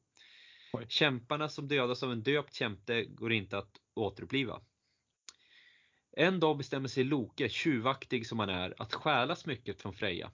Oj. 0.72 0.86
Kämparna 0.88 1.48
som 1.48 1.68
dödas 1.68 2.02
av 2.02 2.12
en 2.12 2.22
döpt 2.22 2.54
kämpe 2.54 3.04
går 3.04 3.32
inte 3.32 3.58
att 3.58 3.80
återuppliva. 3.94 4.60
En 6.18 6.40
dag 6.40 6.56
bestämmer 6.56 6.88
sig 6.88 7.04
Loke, 7.04 7.48
tjuvaktig 7.48 8.26
som 8.26 8.38
han 8.38 8.48
är, 8.48 8.74
att 8.78 8.94
stjäla 8.94 9.36
smycket 9.36 9.82
från 9.82 9.92
Freja. 9.92 10.32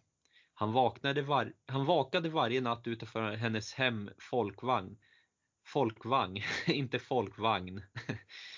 Han, 0.54 0.72
vaknade 0.72 1.22
var, 1.22 1.52
han 1.66 1.86
vakade 1.86 2.28
varje 2.28 2.60
natt 2.60 2.86
utanför 2.86 3.36
hennes 3.36 3.74
hem 3.74 4.10
folkvagn. 4.18 4.96
Folkvagn, 5.66 6.42
inte 6.66 6.98
folkvagn. 6.98 7.82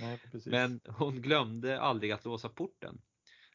Nej. 0.01 0.19
Men 0.47 0.81
hon 0.87 1.23
glömde 1.23 1.81
aldrig 1.81 2.13
att 2.13 2.25
låsa 2.25 2.49
porten. 2.49 3.01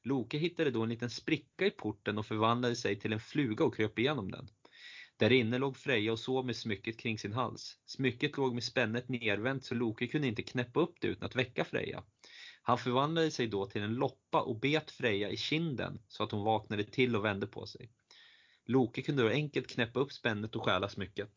Loke 0.03 0.37
hittade 0.37 0.71
då 0.71 0.83
en 0.83 0.89
liten 0.89 1.09
spricka 1.09 1.65
i 1.65 1.71
porten 1.71 2.17
och 2.17 2.25
förvandlade 2.25 2.75
sig 2.75 2.99
till 2.99 3.13
en 3.13 3.19
fluga 3.19 3.65
och 3.65 3.75
kröp 3.75 3.99
igenom 3.99 4.31
den. 4.31 4.47
Där 5.17 5.31
inne 5.31 5.57
låg 5.57 5.77
Freja 5.77 6.11
och 6.11 6.19
sov 6.19 6.45
med 6.45 6.55
smycket 6.55 6.99
kring 6.99 7.17
sin 7.17 7.33
hals. 7.33 7.79
Smycket 7.85 8.37
låg 8.37 8.53
med 8.53 8.63
spännet 8.63 9.09
nervänt 9.09 9.65
så 9.65 9.75
Loke 9.75 10.07
kunde 10.07 10.27
inte 10.27 10.43
knäppa 10.43 10.79
upp 10.79 10.95
det 11.01 11.07
utan 11.07 11.25
att 11.25 11.35
väcka 11.35 11.65
Freja. 11.65 12.03
Han 12.61 12.77
förvandlade 12.77 13.31
sig 13.31 13.47
då 13.47 13.65
till 13.65 13.81
en 13.81 13.95
loppa 13.95 14.41
och 14.41 14.59
bet 14.59 14.91
Freja 14.91 15.29
i 15.29 15.37
kinden 15.37 15.99
så 16.07 16.23
att 16.23 16.31
hon 16.31 16.43
vaknade 16.43 16.83
till 16.83 17.15
och 17.15 17.25
vände 17.25 17.47
på 17.47 17.65
sig. 17.65 17.89
Loke 18.65 19.01
kunde 19.01 19.23
då 19.23 19.29
enkelt 19.29 19.67
knäppa 19.67 19.99
upp 19.99 20.11
spännet 20.11 20.55
och 20.55 20.63
stjäla 20.63 20.89
smycket. 20.89 21.31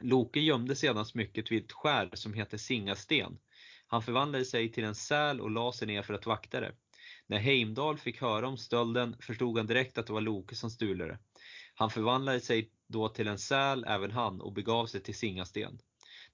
Loke 0.00 0.40
gömde 0.40 0.76
sedan 0.76 1.06
smycket 1.06 1.52
vid 1.52 1.64
ett 1.64 1.72
skär 1.72 2.10
som 2.12 2.34
heter 2.34 2.58
Singasten. 2.58 3.38
Han 3.86 4.02
förvandlade 4.02 4.44
sig 4.44 4.72
till 4.72 4.84
en 4.84 4.94
säl 4.94 5.40
och 5.40 5.50
la 5.50 5.72
sig 5.72 5.86
ner 5.86 6.02
för 6.02 6.14
att 6.14 6.26
vakta 6.26 6.60
det. 6.60 6.74
När 7.26 7.38
Heimdall 7.38 7.98
fick 7.98 8.20
höra 8.20 8.48
om 8.48 8.56
stölden 8.56 9.16
förstod 9.20 9.58
han 9.58 9.66
direkt 9.66 9.98
att 9.98 10.06
det 10.06 10.12
var 10.12 10.20
Loke 10.20 10.54
som 10.54 10.70
stulade 10.70 11.10
det. 11.10 11.18
Han 11.74 11.90
förvandlade 11.90 12.40
sig 12.40 12.70
då 12.88 13.08
till 13.08 13.28
en 13.28 13.38
säl 13.38 13.84
även 13.88 14.10
han 14.10 14.40
och 14.40 14.52
begav 14.52 14.86
sig 14.86 15.02
till 15.02 15.14
Singasten. 15.18 15.78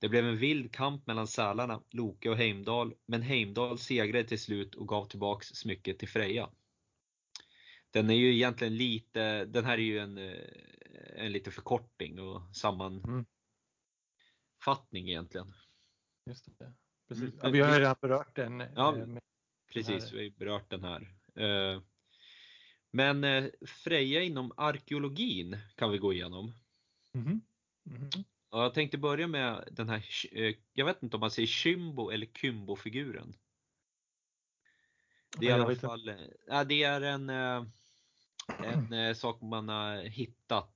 Det 0.01 0.09
blev 0.09 0.25
en 0.27 0.37
vild 0.37 0.73
kamp 0.75 1.07
mellan 1.07 1.27
sälarna, 1.29 1.83
Loke 1.91 2.31
och 2.31 2.37
Heimdall, 2.37 2.95
men 3.07 3.23
Heimdall 3.23 3.79
segrade 3.79 4.25
till 4.29 4.41
slut 4.41 4.75
och 4.75 4.89
gav 4.89 5.05
tillbaks 5.09 5.47
smycket 5.49 5.99
till 5.99 6.09
Freja. 6.09 6.51
Den 7.91 8.11
är 8.11 8.15
ju 8.15 8.35
egentligen 8.35 8.77
lite, 8.77 9.45
den 9.45 9.65
här 9.65 9.73
är 9.79 9.83
ju 9.83 9.99
en, 9.99 10.19
eh, 10.19 10.35
en 11.17 11.33
liten 11.33 11.53
förkortning 11.53 12.21
och 12.21 12.57
sammanfattning 12.57 13.27
Mm. 15.03 15.09
egentligen. 15.09 15.55
Just 16.27 16.59
det. 16.59 16.73
Precis. 17.09 17.25
Mm. 17.25 17.39
Ja, 17.43 17.51
vi 17.51 17.61
har 17.61 17.75
ju 17.75 17.81
redan 17.81 17.97
berört 18.01 18.37
den. 18.37 18.61
eh, 18.61 18.69
Ja, 18.77 18.93
med- 19.07 19.23
Precis, 19.73 20.13
vi 20.13 20.23
har 20.29 20.39
berört 20.39 20.71
den 20.71 20.85
här. 20.85 21.15
Eh, 21.35 21.83
Men 22.91 23.51
Freja 23.67 24.23
inom 24.23 24.53
arkeologin 24.57 25.57
kan 25.75 25.91
vi 25.91 25.99
gå 25.99 26.13
igenom. 26.13 26.53
Mhm. 27.13 27.41
Mhm. 27.83 28.11
Ja, 28.51 28.63
Jag 28.63 28.75
tänkte 28.75 28.99
börja 28.99 29.27
med 29.27 29.69
den 29.73 29.89
här, 29.89 30.05
eh, 30.33 30.55
jag 30.73 30.87
vet 30.87 31.03
inte 31.03 31.17
om 31.17 31.21
man 31.21 31.31
säger 31.31 31.47
Kymbo 31.47 32.11
eller 32.11 32.27
Kymbo-figuren. 32.27 33.35
Det 35.41 35.47
är 35.47 35.51
i 35.51 35.61
alla 35.61 35.75
fall, 35.75 36.09
eh, 36.09 36.17
ja, 36.47 36.65
det 36.65 36.83
är 36.83 37.01
en, 37.01 37.31
eh, 37.31 37.65
en 38.59 39.15
sak 39.15 39.43
man 39.43 39.69
har 39.69 40.03
hittat. 40.03 40.75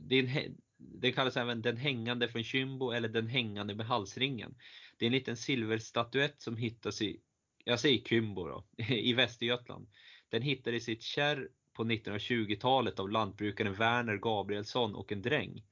Det, 0.00 0.16
är 0.16 0.18
en, 0.18 0.26
hä- 0.28 0.56
det 0.76 1.12
kallas 1.12 1.36
även 1.36 1.62
den 1.62 1.76
hängande 1.76 2.28
från 2.28 2.44
Kymbo 2.44 2.90
eller 2.90 3.08
den 3.08 3.26
hängande 3.26 3.74
med 3.74 3.86
halsringen. 3.86 4.54
Det 4.98 5.04
är 5.04 5.06
en 5.06 5.12
liten 5.12 5.36
silverstatyett 5.36 6.42
som 6.42 6.56
hittas 6.56 7.02
i, 7.02 7.20
jag 7.64 7.80
säger 7.80 8.02
Kymbo 8.04 8.48
då, 8.48 8.66
i 8.88 9.12
Västergötland. 9.12 9.88
Den 10.28 10.42
hittades 10.42 10.88
i 10.88 10.92
ett 10.92 11.02
kärr 11.02 11.48
på 11.72 11.84
1920-talet 11.84 12.98
av 13.00 13.10
lantbrukaren 13.10 13.74
Werner 13.74 14.16
Gabrielsson 14.16 14.94
och 14.94 15.12
en 15.12 15.22
dräng. 15.22 15.62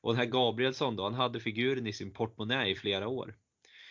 Och 0.00 0.12
den 0.12 0.18
här 0.18 0.26
Gabrielsson 0.26 0.96
då, 0.96 1.04
han 1.04 1.14
hade 1.14 1.40
figuren 1.40 1.86
i 1.86 1.92
sin 1.92 2.12
portmonnä 2.12 2.68
i 2.68 2.74
flera 2.74 3.08
år. 3.08 3.34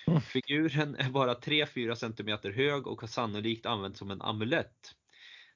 Mm. 0.07 0.22
Figuren 0.22 0.95
är 0.95 1.10
bara 1.10 1.34
3-4 1.34 1.95
cm 1.95 2.53
hög 2.55 2.88
och 2.88 3.01
har 3.01 3.07
sannolikt 3.07 3.66
använts 3.66 3.99
som 3.99 4.12
en 4.12 4.22
amulett. 4.22 4.95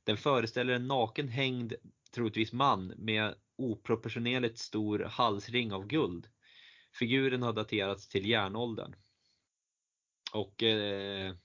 Den 0.03 0.17
föreställer 0.17 0.73
en 0.73 0.87
naken 0.87 1.27
hängd, 1.27 1.73
troligtvis 2.11 2.53
man, 2.53 2.93
med 2.97 3.35
oproportionerligt 3.55 4.59
stor 4.59 4.99
halsring 4.99 5.73
av 5.73 5.87
guld. 5.87 6.27
Figuren 6.93 7.43
har 7.43 7.53
daterats 7.53 8.07
till 8.07 8.29
järnåldern. 8.29 8.95
Och 10.33 10.63
eh, 10.63 11.35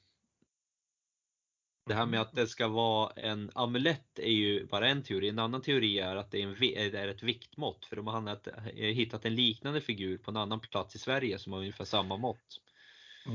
det 1.89 1.95
här 1.95 2.07
med 2.07 2.21
att 2.21 2.33
det 2.33 2.47
ska 2.47 2.69
vara 2.69 3.11
en 3.17 3.51
amulett 3.55 4.19
är 4.19 4.31
ju 4.33 4.67
bara 4.67 4.89
en 4.89 5.03
teori. 5.03 5.29
En 5.29 5.39
annan 5.39 5.63
teori 5.63 5.99
är 5.99 6.17
att 6.17 6.31
det 6.31 6.39
är, 6.39 6.43
en, 6.43 6.55
vi- 6.55 6.75
är 6.75 7.09
ett 7.09 7.23
viktmått. 7.23 7.85
För 7.85 7.97
de 7.97 8.07
har 8.07 8.29
eh, 8.29 8.73
hittat 8.75 9.25
en 9.25 9.35
liknande 9.35 9.81
figur 9.81 10.19
på 10.19 10.31
en 10.31 10.37
annan 10.37 10.61
plats 10.61 10.95
i 10.95 10.99
Sverige 10.99 11.39
som 11.39 11.53
har 11.53 11.61
ungefär 11.61 11.85
samma 11.85 12.17
mått. 12.17 12.61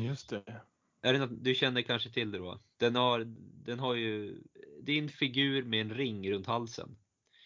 Just 0.06 0.30
det. 0.30 0.62
Är 1.02 1.14
det 1.14 1.20
något, 1.20 1.44
du 1.44 1.56
känner 1.56 1.82
kanske 1.82 2.10
till 2.10 2.32
det 2.32 2.38
då? 2.38 2.60
Den 2.78 2.96
har, 2.96 3.24
den 3.66 3.80
har 3.80 3.96
ju, 3.96 4.42
det 4.84 4.92
är 4.92 5.00
en 5.00 5.10
figur 5.10 5.64
med 5.64 5.82
en 5.82 5.94
ring 5.94 6.32
runt 6.32 6.48
halsen. 6.48 6.98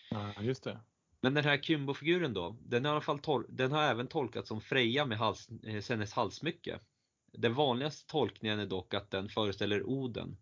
Ja, 0.09 0.33
just 0.41 0.63
det. 0.63 0.79
Men 1.21 1.33
den 1.33 1.43
här 1.43 1.57
Kymbo-figuren 1.57 2.33
då, 2.33 2.57
den 2.61 2.85
har, 2.85 2.91
i 2.91 2.93
alla 2.93 3.01
fall 3.01 3.19
tol- 3.19 3.45
den 3.49 3.71
har 3.71 3.83
även 3.83 4.07
tolkats 4.07 4.47
som 4.47 4.61
Freja 4.61 5.05
med 5.05 5.17
hals, 5.17 5.49
eh, 5.63 5.83
hennes 5.89 6.13
halsmycke. 6.13 6.79
Den 7.33 7.53
vanligaste 7.53 8.11
tolkningen 8.11 8.59
är 8.59 8.65
dock 8.65 8.93
att 8.93 9.11
den 9.11 9.29
föreställer 9.29 9.83
Oden. 9.83 10.37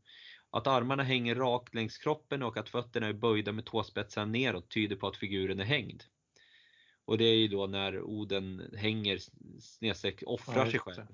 Att 0.56 0.68
armarna 0.68 1.04
hänger 1.04 1.36
rakt 1.36 1.74
längs 1.74 1.98
kroppen 1.98 2.44
och 2.44 2.58
att 2.58 2.70
fötterna 2.70 3.08
är 3.08 3.14
böjda 3.14 3.52
med 3.52 3.66
tåspetsarna 3.66 4.32
neråt 4.32 4.70
tyder 4.70 4.96
på 4.96 5.08
att 5.08 5.18
figuren 5.18 5.60
är 5.60 5.64
hängd. 5.64 6.04
Och 7.06 7.18
det 7.18 7.26
är 7.26 7.36
ju 7.36 7.48
då 7.48 7.68
när 7.68 8.02
Oden 8.02 8.72
hänger 8.78 9.20
snedstreck 9.62 10.24
offrar 10.26 10.66
Ja, 10.66 10.72
sig 10.72 10.80
själv. 10.80 11.06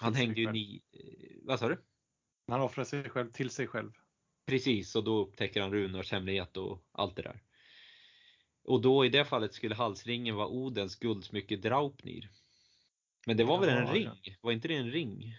Han 0.00 0.14
hängde 0.14 0.40
ju 0.40 0.52
ni, 0.52 0.82
eh, 0.92 1.38
vad 1.42 1.58
sa 1.58 1.68
du? 1.68 1.84
Han 2.46 2.60
offrar 2.60 2.84
sig 2.84 3.10
själv 3.10 3.32
till 3.32 3.50
sig 3.50 3.66
själv. 3.66 3.92
Precis, 4.46 4.96
och 4.96 5.04
då 5.04 5.18
upptäcker 5.18 5.60
han 5.60 5.72
runors 5.72 6.12
hemlighet 6.12 6.56
och 6.56 6.84
allt 6.92 7.16
det 7.16 7.22
där. 7.22 7.42
Och 8.64 8.80
då 8.80 9.04
i 9.04 9.08
det 9.08 9.24
fallet 9.24 9.54
skulle 9.54 9.74
halsringen 9.74 10.34
vara 10.34 10.48
Odens 10.48 10.96
guldsmycke 10.96 11.56
Draupnir. 11.56 12.30
Men 13.26 13.36
det 13.36 13.44
var 13.44 13.60
väl 13.60 13.68
en 13.68 13.86
Ja, 13.86 13.92
ring? 13.92 14.36
Var 14.40 14.52
inte 14.52 14.68
det 14.68 14.76
en 14.76 14.90
ring? 14.90 15.36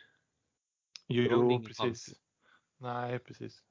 Jo, 1.07 1.51
ingen 1.51 1.63
precis. 1.63 1.79
hals. 1.79 2.22
Nej, 2.83 3.19
precis. 3.19 3.63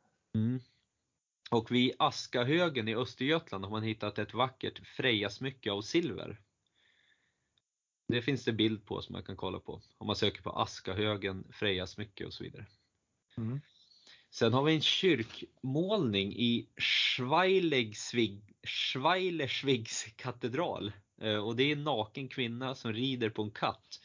Och 1.51 1.71
vid 1.71 1.95
Askahögen 1.99 2.89
i 2.89 2.95
Östergötland 2.95 3.65
har 3.65 3.71
man 3.71 3.83
hittat 3.83 4.19
ett 4.19 4.35
vackert 4.35 4.87
Freja-smycke 4.87 5.71
av 5.71 5.83
silver. 5.83 6.41
Det 8.09 8.23
finns 8.23 8.45
det 8.45 8.53
bild 8.53 8.87
på 8.87 9.03
som 9.03 9.13
man 9.13 9.23
kan 9.23 9.37
kolla 9.37 9.59
på. 9.59 9.83
Om 9.99 10.07
man 10.07 10.17
söker 10.17 10.43
på 10.43 10.51
Askahögen, 10.51 11.45
Freja 11.53 11.87
smycke 11.87 12.27
och 12.27 12.33
så 12.33 12.45
vidare. 12.45 12.67
Mm. 13.37 13.61
Sen 14.31 14.53
har 14.53 14.63
vi 14.63 14.75
en 14.75 14.81
kyrkmålning 14.81 16.33
i 16.33 16.69
Schweilerswigs 18.65 20.05
katedral. 20.17 20.93
Eh, 21.21 21.37
och 21.37 21.57
det 21.57 21.63
är 21.63 21.73
en 21.73 21.85
naken 21.85 22.29
kvinna 22.29 22.75
som 22.75 22.93
rider 22.93 23.31
på 23.31 23.43
en 23.43 23.51
katt. 23.51 24.01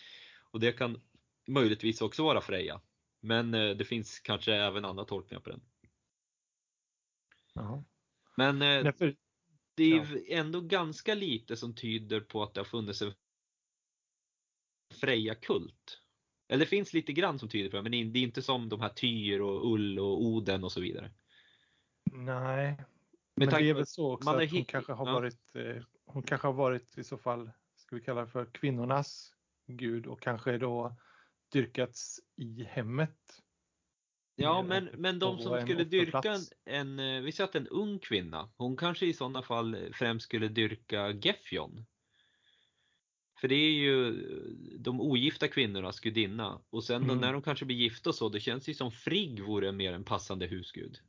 Och 0.51 0.60
det 0.60 0.72
kan 0.72 1.01
möjligtvis 1.47 2.01
också 2.01 2.24
vara 2.24 2.41
Freja. 2.41 2.82
Men 3.28 3.53
eh, 3.53 3.75
det 3.75 3.86
finns 3.86 4.19
kanske 4.19 4.53
även 4.53 4.86
andra 4.86 5.05
tolkningar 5.05 5.41
på 5.41 5.49
den. 5.49 5.61
Jaha. 7.53 7.84
Men 8.38 8.61
eh, 8.61 8.84
Nej, 8.84 8.93
för, 8.93 9.15
det 9.75 9.91
är 9.91 10.23
ändå 10.30 10.61
ganska 10.61 11.15
lite 11.15 11.57
som 11.57 11.75
tyder 11.75 12.19
på 12.19 12.43
att 12.43 12.53
det 12.53 12.59
har 12.59 12.65
funnits 12.65 13.01
en 13.01 13.13
Freja-kult. 14.93 16.01
Eller 16.47 16.59
det 16.59 16.69
finns 16.69 16.93
lite 16.93 17.13
grann 17.13 17.39
som 17.39 17.49
tyder 17.49 17.69
på 17.69 17.78
det, 17.78 17.84
men 17.84 17.91
det 17.91 18.19
är 18.19 18.23
inte 18.23 18.41
som 18.41 18.69
de 18.69 18.82
här 18.82 18.89
Tyr 18.89 19.39
och 19.39 19.73
Ull 19.73 19.99
och 19.99 20.21
Oden 20.21 20.63
och 20.63 20.71
så 20.71 20.82
vidare. 20.82 21.11
nej, 22.11 22.78
men 23.36 23.49
tanke 23.49 23.63
det 23.63 23.69
är 23.69 23.73
väl 23.73 23.88
så 23.88 24.13
också 24.13 24.30
att 24.30 24.51
hon 24.51 24.65
kanske 24.65 24.93
har 24.93 25.07
ja. 25.07 25.13
varit, 25.13 25.55
eh, 25.55 25.84
hon 26.05 26.23
kanske 26.23 26.47
har 26.47 26.53
varit 26.53 26.97
i 26.97 27.03
så 27.03 27.17
fall, 27.17 27.51
ska 27.75 27.95
vi 27.95 28.01
kalla 28.01 28.21
det 28.21 28.28
för 28.28 28.45
kvinnornas 28.45 29.34
gud 29.67 30.07
och 30.07 30.21
kanske 30.21 30.57
då 30.57 30.95
dyrkats 31.52 32.20
i 32.36 32.64
hemmet. 32.64 33.43
Ja, 34.36 34.64
men, 34.64 34.89
men 34.93 35.20
de 35.20 35.39
som 35.39 35.62
skulle 35.62 35.84
dyrka 35.84 36.34
en, 36.34 36.41
en, 36.66 37.00
eh, 37.00 37.22
vi 37.22 37.32
säger 37.32 37.48
att 37.50 37.56
en 37.56 37.68
ung 37.68 38.00
kvinna, 38.00 38.50
hon 38.58 38.78
kanske 38.78 39.06
i 39.06 39.14
sådana 39.14 39.41
fall 39.41 39.93
främst 39.93 40.26
skulle 40.26 40.48
dyrka 40.48 41.12
Gefjon. 41.12 41.86
För 43.41 43.48
det 43.48 43.56
är 43.56 43.72
ju 43.72 44.12
de 44.80 45.02
ogifta 45.02 45.48
kvinnornas 45.48 46.00
gudinna. 46.00 46.62
Och 46.70 46.84
sen 46.84 47.04
Mm. 47.04 47.18
när 47.18 47.34
de 47.34 47.41
kanske 47.41 47.66
blir 47.66 47.78
gifta 47.78 48.14
så, 48.14 48.30
det 48.30 48.39
känns 48.39 48.70
ju 48.70 48.74
som 48.74 48.91
Frigg 48.91 49.43
vore 49.43 49.72
mer 49.72 49.93
en 49.93 50.04
passande 50.04 50.48
husgud. 50.48 51.00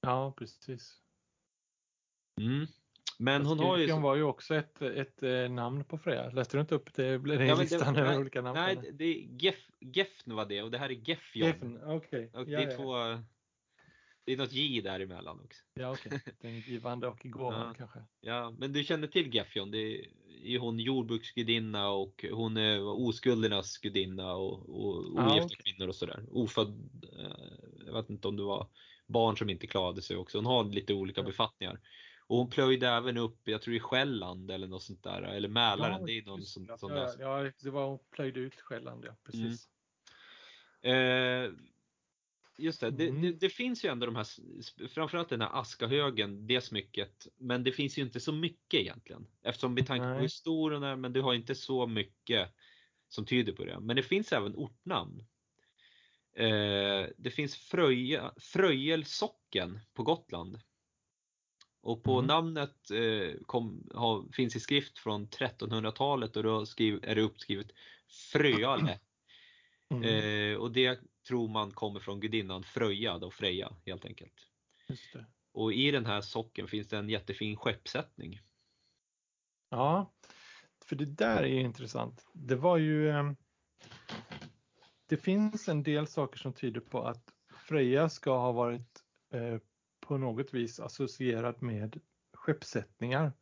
Ja, 0.00 0.34
precis. 0.38 1.00
Mm. 2.40 2.66
Men 3.20 3.46
hon 3.46 3.58
har 3.58 3.76
ju... 3.76 3.92
Var 4.00 4.16
ju 4.16 4.22
också 4.22 4.54
ett, 4.54 4.82
ett 4.82 5.22
eh, 5.22 5.48
namn 5.50 5.84
på 5.84 5.98
Freja. 5.98 6.30
Läste 6.30 6.56
du 6.56 6.60
inte 6.60 6.74
upp 6.74 6.94
det, 6.94 7.06
i 7.06 7.48
Ja, 7.48 7.54
listan 7.60 7.96
över 7.96 8.18
olika 8.18 8.42
namn? 8.42 8.58
nej, 8.58 8.90
det 8.92 9.04
är 9.04 9.42
Gef, 9.44 9.66
Gefn 9.80 10.34
var 10.34 10.46
det 10.46 10.62
och 10.62 10.70
det 10.70 10.78
här 10.78 10.90
är 10.90 11.08
Gefjon. 11.08 11.48
Gefjon, 11.48 11.80
okej. 11.84 12.30
Och 12.34 12.40
Ja, 12.40 12.44
det 12.58 12.64
är 12.64 12.70
ja, 12.70 12.76
två... 12.76 12.94
Det 14.24 14.32
är 14.32 14.36
något 14.36 14.52
J 14.52 14.80
däremellan 14.80 15.40
också. 15.44 15.60
ja, 15.74 15.90
okej. 15.92 16.20
Den 16.40 16.60
givande 16.60 17.08
och 17.08 17.18
gåvan 17.24 17.66
Ja. 17.68 17.74
kanske. 17.78 17.98
Ja, 18.20 18.54
men 18.58 18.72
du 18.72 18.84
känner 18.84 19.06
till 19.06 19.34
Gefjon. 19.34 19.70
Det 19.70 19.78
är 19.78 20.04
ju 20.44 20.58
hon 20.58 20.78
jordbruksgudinna 20.78 21.88
och 21.90 22.24
hon 22.32 22.56
är 22.56 22.82
oskuldernas 22.82 23.78
gudinna 23.78 24.32
och, 24.34 24.68
och 24.68 25.18
Ah, 25.18 25.32
ogifta 25.32 25.46
okej. 25.46 25.56
kvinnor 25.64 25.88
och 25.88 25.96
sådär. 25.96 26.24
Ofödd, 26.30 27.04
eh, 27.18 27.86
jag 27.86 27.92
vet 27.92 28.10
inte 28.10 28.28
om 28.28 28.36
det 28.36 28.42
var 28.42 28.66
barn 29.06 29.36
som 29.36 29.50
inte 29.50 29.66
klarade 29.66 30.02
sig 30.02 30.16
också. 30.16 30.38
Hon 30.38 30.46
har 30.46 30.64
lite 30.64 30.94
olika 30.94 31.22
befattningar. 31.22 31.80
Och 32.30 32.36
hon 32.36 32.50
plöjde 32.50 32.88
även 32.88 33.16
upp, 33.16 33.38
jag 33.44 33.62
tror 33.62 33.76
i 33.76 33.80
Själland 33.80 34.50
eller 34.50 34.66
något 34.66 34.82
sånt 34.82 35.02
där, 35.02 35.22
eller 35.22 35.48
Mälaren. 35.48 36.06
det 36.06 36.18
är 36.18 36.22
någon 36.22 36.40
just 36.40 36.52
sån, 36.52 36.66
det. 36.66 36.78
sån 36.78 36.90
ja, 36.92 36.96
där. 37.00 37.16
ja, 37.20 37.44
ja, 37.44 37.52
det 37.62 37.70
var 37.70 37.86
hon 37.86 37.98
plöjde 38.10 38.40
ut 38.40 38.60
Själland, 38.60 39.04
ja 39.04 39.16
precis. 39.24 39.68
Eh, 40.82 41.50
just 42.58 42.80
det, 42.80 42.90
det, 42.90 43.08
Mm. 43.08 43.22
det, 43.22 43.32
det 43.32 43.48
finns 43.48 43.84
ju 43.84 43.88
ändå 43.88 44.06
de 44.06 44.16
här, 44.16 44.26
framförallt 44.88 45.28
den 45.28 45.40
här 45.40 45.60
Askahögen, 45.60 46.46
det 46.46 46.60
smycket. 46.60 47.26
Men 47.36 47.64
det 47.64 47.72
finns 47.72 47.98
ju 47.98 48.02
inte 48.02 48.20
så 48.20 48.32
mycket 48.32 48.80
egentligen. 48.80 49.26
Eftersom 49.42 49.74
med 49.74 49.86
tanke 49.86 50.04
på 50.04 50.08
Nej. 50.10 50.20
hur 50.20 50.28
stor 50.28 50.70
den 50.70 50.82
är, 50.82 50.96
men 50.96 51.12
du 51.12 51.20
har 51.20 51.34
inte 51.34 51.54
så 51.54 51.86
mycket 51.86 52.48
som 53.08 53.26
tyder 53.26 53.52
på 53.52 53.64
det. 53.64 53.80
Men 53.80 53.96
det 53.96 54.02
finns 54.02 54.32
även 54.32 54.56
ortnamn. 54.56 55.24
Eh, 56.36 57.06
det 57.16 57.30
finns 57.34 57.56
Fröja, 57.56 58.34
Fröjelsocken 58.40 59.80
på 59.94 60.02
Gotland. 60.02 60.60
Och 61.82 62.02
på 62.02 62.12
Mm. 62.12 62.26
namnet 62.26 62.90
eh, 62.90 63.40
kom, 63.46 63.88
har, 63.94 64.32
finns 64.32 64.56
i 64.56 64.60
skrift 64.60 64.98
från 64.98 65.28
1300-talet 65.28 66.36
och 66.36 66.42
då 66.42 66.66
skriv, 66.66 67.00
är 67.02 67.14
det 67.14 67.20
uppskrivet 67.22 67.66
Fröale. 68.32 68.98
Mm, 69.92 70.04
Eh, 70.04 70.56
och 70.56 70.72
det 70.72 71.00
tror 71.28 71.48
man 71.48 71.70
kommer 71.70 72.00
från 72.00 72.20
gudinnan 72.20 72.62
Fröja, 72.62 73.18
då 73.18 73.30
Freja 73.30 73.72
helt 73.86 74.04
enkelt. 74.04 74.34
Och 75.52 75.72
i 75.72 75.90
den 75.90 76.06
här 76.06 76.20
socken 76.20 76.68
finns 76.68 76.88
det 76.88 76.98
en 76.98 77.08
jättefin 77.08 77.56
skeppssättning. 77.56 78.40
Ja, 79.70 80.12
för 80.84 80.96
det 80.96 81.04
där 81.06 81.42
är 81.42 81.46
ju 81.46 81.60
intressant. 81.60 82.26
Det 82.32 82.56
var 82.56 82.76
ju 82.76 83.08
eh, 83.08 83.32
Det 85.06 85.16
finns 85.16 85.68
en 85.68 85.82
del 85.82 86.06
saker 86.06 86.38
som 86.38 86.52
tyder 86.52 86.80
på 86.80 87.02
att 87.02 87.32
Freja 87.68 88.08
ska 88.08 88.36
ha 88.38 88.52
varit 88.52 89.04
eh, 89.32 89.58
på 90.10 90.18
något 90.18 90.54
vis 90.54 90.80
associerad 90.80 91.62
med 91.62 92.00
skeppssättningar. 92.32 93.32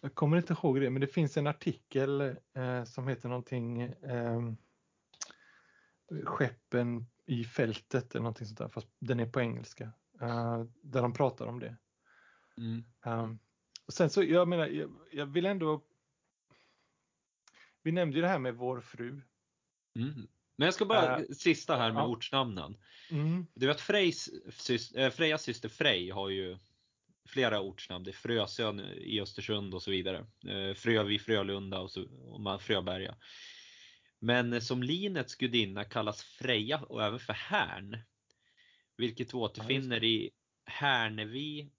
Jag 0.00 0.14
kommer 0.14 0.36
inte 0.36 0.52
ihåg 0.52 0.80
det, 0.80 0.90
men 0.90 1.00
det 1.00 1.06
finns 1.06 1.36
en 1.36 1.46
artikel 1.46 2.20
eh, 2.54 2.84
som 2.84 3.08
heter 3.08 3.28
någonting 3.28 3.82
eh, 3.82 4.52
Skeppen 6.24 7.06
i 7.26 7.44
fältet 7.44 8.14
eller 8.14 8.22
någonting 8.22 8.46
sånt 8.46 8.58
där, 8.58 8.68
fast 8.68 8.88
den 8.98 9.20
är 9.20 9.26
på 9.26 9.40
engelska. 9.40 9.92
eh, 10.20 10.64
där 10.82 11.02
de 11.02 11.12
pratar 11.12 11.46
om 11.46 11.60
det. 11.60 11.76
Mm. 12.56 12.84
Um, 13.04 13.38
och 13.86 13.92
sen 13.92 14.10
så, 14.10 14.22
jag 14.22 14.48
menar, 14.48 14.66
jag, 14.66 14.90
jag 15.12 15.26
vill 15.26 15.46
ändå... 15.46 15.84
Vi 17.82 17.92
nämnde 17.92 18.16
ju 18.16 18.22
det 18.22 18.28
här 18.28 18.38
med 18.38 18.54
vår 18.54 18.80
fru. 18.80 19.22
Mm. 19.96 20.28
Men 20.60 20.66
jag 20.66 20.74
ska 20.74 20.84
bara, 20.84 21.18
Eh, 21.18 21.24
sista 21.24 21.76
här 21.76 21.92
med 21.92 22.00
ja. 22.00 22.06
ortsnamnen. 22.06 22.76
Mm, 23.10 23.46
Du 23.54 23.66
vet 23.66 23.80
Frejs, 23.80 24.28
eh, 24.96 25.10
Frejas 25.10 25.42
syster 25.42 25.68
Frej 25.68 26.10
har 26.10 26.28
ju 26.28 26.58
flera 27.28 27.60
ortsnamn. 27.60 28.04
Det 28.04 28.10
är 28.10 28.12
Frösön 28.12 28.80
i 28.80 29.20
Östersund 29.20 29.74
och 29.74 29.82
så 29.82 29.90
vidare. 29.90 30.26
Eh, 30.46 30.74
Frövi, 30.74 31.18
Frölunda 31.18 31.78
och, 31.78 31.90
så, 31.90 32.04
och 32.04 32.62
Fröberga. 32.62 33.16
Men 34.18 34.60
som 34.60 34.82
linets 34.82 35.34
gudinna 35.34 35.84
kallas 35.84 36.22
Freja 36.22 36.78
och 36.78 37.02
även 37.02 37.20
för 37.20 37.32
Härn. 37.32 37.98
Vilket 38.96 39.34
vi 39.34 39.38
återfinner 39.38 40.04
i 40.04 40.30
Härnevi 40.66 41.70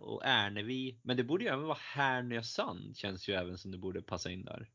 och 0.00 0.22
Ärnevi. 0.24 1.00
Men 1.02 1.16
det 1.16 1.24
borde 1.24 1.44
ju 1.44 1.50
även 1.50 1.66
vara 1.66 1.78
Härnösand 1.80 2.96
känns 2.96 3.28
ju 3.28 3.34
även 3.34 3.58
som 3.58 3.70
det 3.70 3.78
borde 3.78 4.02
passa 4.02 4.30
in 4.30 4.44
där. 4.44 4.68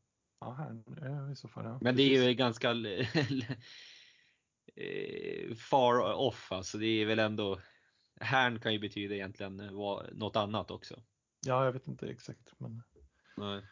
Ja, 0.44 0.52
här, 0.52 0.82
ja, 1.10 1.32
i 1.32 1.36
så 1.36 1.48
fall. 1.48 1.64
Ja. 1.64 1.78
Men 1.82 1.96
det 1.96 2.02
är 2.02 2.28
ju 2.28 2.34
ganska 2.34 2.70
eh, 4.76 5.54
far 5.54 6.12
off 6.14 6.52
alltså. 6.52 6.78
Det 6.78 6.86
är 6.86 7.06
väl 7.06 7.18
ändå 7.18 7.60
Härn 8.20 8.60
kan 8.60 8.72
ju 8.72 8.78
betyda 8.78 9.14
egentligen 9.14 9.60
eh, 9.60 9.70
något 10.12 10.36
annat 10.36 10.70
också. 10.70 11.02
Ja, 11.46 11.64
jag 11.64 11.72
vet 11.72 11.86
inte 11.88 12.06
exakt. 12.08 12.52
Men, 12.58 12.82
Nej. 13.36 13.62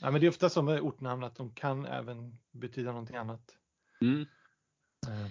ja, 0.00 0.10
men 0.10 0.20
det 0.20 0.26
är 0.26 0.30
ofta 0.30 0.50
så 0.50 0.62
med 0.62 0.80
ortnamn 0.80 1.24
att 1.24 1.36
de 1.36 1.54
kan 1.54 1.86
även 1.86 2.38
betyda 2.50 2.90
någonting 2.90 3.16
annat. 3.16 3.56
Mm, 4.00 4.26
Eh, 5.08 5.28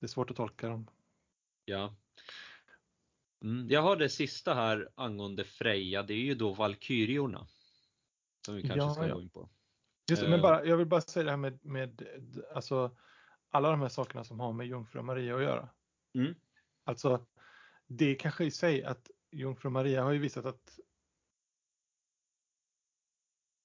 Det 0.00 0.06
är 0.06 0.08
svårt 0.08 0.30
att 0.30 0.36
tolka 0.36 0.68
dem. 0.68 0.86
ja. 1.64 1.94
Mm, 3.42 3.70
jag 3.70 3.82
har 3.82 3.96
det 3.96 4.08
sista 4.08 4.54
här 4.54 4.88
angående 4.94 5.44
Freja. 5.44 6.02
Det 6.02 6.14
är 6.14 6.18
ju 6.24 6.34
då 6.34 6.52
Valkyriorna. 6.54 7.46
Som 8.46 8.54
vi 8.54 8.62
kanske 8.62 8.78
Ja, 8.78 8.94
ska 8.94 9.14
gå 9.14 9.22
in 9.22 9.30
på. 9.30 9.50
Just, 10.10 10.22
det, 10.22 10.26
Eh. 10.26 10.30
men 10.30 10.42
bara, 10.42 10.64
jag 10.64 10.76
vill 10.76 10.86
bara 10.86 11.00
säga 11.00 11.24
det 11.24 11.30
här 11.30 11.36
med, 11.36 11.64
med 11.64 12.06
alltså, 12.54 12.96
alla 13.50 13.70
de 13.70 13.80
här 13.80 13.88
sakerna 13.88 14.24
som 14.24 14.40
har 14.40 14.52
med 14.52 14.66
Jungfru 14.66 15.02
Maria 15.02 15.36
att 15.36 15.42
göra. 15.42 15.68
Mm. 16.14 16.34
Alltså, 16.84 17.26
det 17.86 18.14
kanske 18.14 18.44
i 18.44 18.50
sig 18.50 18.84
att 18.84 19.10
Jungfru 19.30 19.70
Maria 19.70 20.02
har 20.02 20.12
ju 20.12 20.18
visat 20.18 20.46
att 20.46 20.78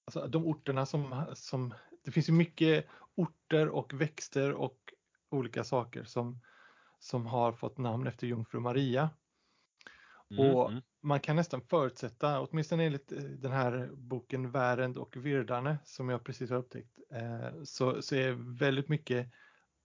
alltså, 0.06 0.28
de 0.28 0.46
orterna 0.46 0.86
som, 0.86 1.26
som, 1.34 1.74
det 2.04 2.12
finns 2.12 2.30
ju 2.30 2.34
mycket 2.34 2.86
orter 3.16 3.70
och 3.70 3.94
växter 3.94 4.54
och 4.54 4.94
olika 5.30 5.64
saker 5.64 6.04
som, 6.04 6.40
som 7.00 7.26
har 7.26 7.54
fått 7.54 7.78
namn 7.78 8.08
efter 8.08 8.28
Jungfru 8.28 8.60
Maria. 8.60 9.10
Mm, 10.30 10.46
Och 10.46 10.72
mm. 10.72 10.84
Man 11.08 11.20
kan 11.20 11.36
nästan 11.36 11.62
förutsätta, 11.62 12.42
åtminstone 12.42 12.86
enligt 12.86 13.12
eh, 13.12 13.20
den 13.20 13.52
här 13.52 13.90
boken 13.94 14.52
Värend 14.52 14.98
och 14.98 15.18
Virdane 15.18 15.78
som 15.86 16.10
jag 16.10 16.24
precis 16.24 16.50
har 16.50 16.58
upptäckt, 16.58 17.00
eh, 17.12 17.64
så, 17.64 18.02
så 18.02 18.16
är 18.16 18.58
väldigt 18.60 18.90
mycket 18.90 19.32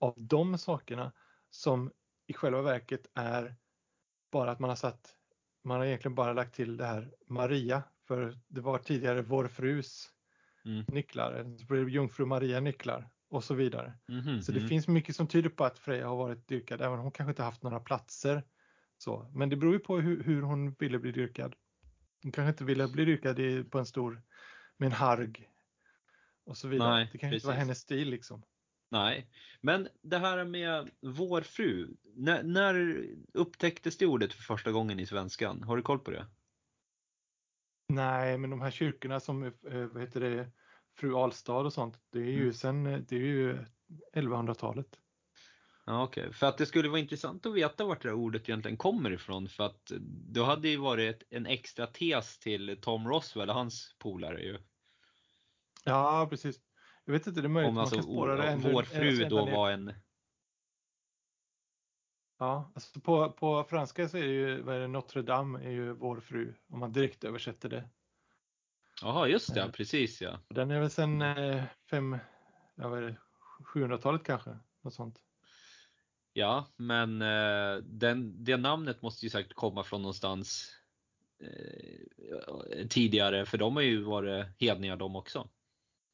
av 0.01 0.15
de 0.17 0.59
sakerna 0.59 1.13
som 1.51 1.93
i 2.27 2.33
själva 2.33 2.63
verket 2.63 3.07
är 3.15 3.57
bara 4.33 4.51
att 4.51 4.59
man 4.59 4.71
har 4.71 4.77
satt, 4.77 5.15
man 5.65 5.79
har 5.79 5.87
egentligen 5.87 6.15
bara 6.15 6.33
lagt 6.33 6.55
till 6.55 6.77
det 6.77 6.87
här 6.87 7.15
Maria, 7.29 7.83
för 8.09 8.39
det 8.49 8.61
var 8.61 8.79
tidigare 8.79 9.23
Vår 9.23 9.49
frus 9.49 10.09
Mm. 10.65 10.85
nycklar, 10.89 11.33
eller 11.33 11.57
så 11.57 11.67
blev 11.67 11.89
Jungfru 11.89 12.27
Maria 12.27 12.61
nycklar 12.61 13.11
och 13.31 13.45
så 13.45 13.55
vidare. 13.55 13.99
Mhm, 14.09 14.43
Så 14.43 14.53
det 14.53 14.59
mm. 14.59 14.69
finns 14.69 14.89
mycket 14.89 15.17
som 15.17 15.27
tyder 15.29 15.51
på 15.51 15.65
att 15.65 15.79
Freja 15.79 16.09
har 16.09 16.17
varit 16.17 16.49
dyrkad, 16.49 16.81
även 16.81 16.99
om 16.99 17.03
hon 17.03 17.13
kanske 17.13 17.31
inte 17.31 17.43
haft 17.43 17.63
några 17.63 17.81
platser. 17.81 18.43
Så. 19.03 19.31
Men 19.35 19.49
det 19.49 19.57
beror 19.57 19.73
ju 19.73 19.79
på 19.79 20.01
hur, 20.01 20.23
hur 20.23 20.43
hon 20.43 20.75
ville 20.79 20.99
bli 20.99 21.13
dyrkad. 21.13 21.55
Hon 22.23 22.33
kanske 22.33 22.49
inte 22.49 22.65
ville 22.65 22.89
bli 22.89 23.05
dyrkad 23.05 23.39
i, 23.39 23.65
på 23.65 23.79
en 23.79 23.87
stor, 23.87 24.23
med 24.77 24.87
en 24.87 24.93
harg 24.93 25.49
och 26.45 26.57
så 26.57 26.69
vidare. 26.69 26.91
Nej, 26.91 27.09
det 27.13 27.19
kan 27.19 27.31
ju 27.31 27.35
inte 27.37 27.47
vara 27.47 27.55
precis. 27.55 27.67
hennes 27.67 27.79
stil 27.79 28.11
liksom. 28.11 28.43
Nej, 28.91 29.31
men 29.61 29.89
det 30.03 30.19
här 30.19 30.45
med 30.45 30.91
vår 31.01 31.41
fru. 31.41 31.97
När, 32.17 32.43
när 32.43 33.07
upptäcktes 33.35 33.99
det 33.99 34.07
ordet 34.07 34.33
för 34.33 34.43
första 34.43 34.73
gången 34.73 35.01
i 35.01 35.07
svenskan? 35.07 35.63
Har 35.63 35.77
du 35.77 35.83
koll 35.83 35.99
på 35.99 36.11
det? 36.11 36.27
Nej, 37.89 38.39
men 38.39 38.51
de 38.51 38.61
här 38.61 38.71
kyrkorna 38.71 39.21
som, 39.21 39.43
eh, 39.45 39.53
vad 39.93 40.01
heter 40.01 40.21
det, 40.21 40.51
Fru 40.97 41.15
Alstad 41.15 41.61
och 41.67 41.73
sånt, 41.73 42.01
det 42.11 42.19
är 42.19 42.33
ju 42.33 42.41
Mm. 42.43 42.53
sen, 42.53 42.87
eh, 42.87 42.99
det 42.99 43.17
är 43.17 43.21
ju 43.21 43.59
1100-talet. 44.13 45.02
Ja, 45.85 46.03
okej. 46.05 46.33
För 46.33 46.47
att 46.47 46.59
det 46.59 46.67
skulle 46.67 46.89
vara 46.89 47.01
intressant 47.01 47.47
att 47.47 47.55
veta 47.55 47.85
vart 47.85 48.03
det 48.03 48.09
här 48.09 48.17
ordet 48.17 48.49
egentligen 48.49 48.77
kommer 48.77 49.11
ifrån. 49.11 49.49
För 49.49 49.65
att 49.67 49.93
då 50.33 50.45
hade 50.45 50.69
ju 50.69 50.77
varit 50.77 51.23
en 51.31 51.47
extra 51.47 51.87
tes 51.87 52.39
till 52.39 52.79
Tom 52.83 53.09
Roswell 53.09 53.49
och 53.49 53.55
hans 53.55 53.97
polare 53.99 54.41
ju. 54.41 54.59
Ja, 55.85 56.27
precis. 56.31 56.61
Jag 57.05 57.13
vet 57.13 57.27
inte, 57.27 57.41
det 57.41 57.47
är 57.47 57.49
möjligt 57.49 57.69
Om 57.69 57.75
man 57.75 57.81
alltså 57.83 57.97
kan 57.97 58.03
spåra 58.05 58.37
det 58.37 58.49
ännu- 58.49 58.73
vår 58.73 58.83
fru 58.83 59.25
då 59.29 59.47
var 59.47 59.71
en, 59.71 59.93
Ja, 62.39 62.73
alltså 62.75 63.01
på, 63.01 63.33
på 63.33 63.65
franska 63.65 64.09
så 64.09 64.17
är 64.17 64.23
det 64.23 64.33
ju, 64.33 64.63
vad 64.63 64.75
är 64.77 64.81
det, 64.81 64.89
Notre 64.89 65.23
Dame 65.23 65.59
är 65.65 65.71
ju 65.71 65.93
vår 65.93 66.21
fru, 66.21 66.55
om 66.69 66.79
man 66.79 66.93
direkt 66.93 67.25
översätter 67.25 67.69
det. 67.69 67.89
jaha 69.03 69.29
just 69.29 69.55
det, 69.55 69.63
Eh. 69.63 69.71
precis 69.71 70.23
ja. 70.23 70.39
Den 70.49 70.71
är 70.71 70.81
väl 70.81 70.91
sen 70.91 71.23
eh, 71.23 71.65
fem, 71.91 72.19
ja 72.75 72.89
vad 72.89 72.99
är 72.99 73.03
det, 73.03 73.17
700-talet 73.75 74.25
kanske, 74.25 74.59
något 74.83 74.95
sånt. 74.95 75.19
Ja, 76.33 76.73
men 76.77 77.23
eh, 77.23 77.77
den, 77.85 78.45
det 78.45 78.57
namnet 78.57 79.03
måste 79.03 79.27
ju 79.27 79.31
säkert 79.31 79.55
komma 79.55 79.85
från 79.85 80.03
någonstans 80.03 80.73
eh, 81.43 82.87
tidigare, 82.89 83.47
för 83.47 83.59
de 83.59 83.77
har 83.77 83.83
ju 83.83 84.03
varit 84.03 84.47
hedningar 84.59 84.97
de 84.97 85.17
också. 85.17 85.49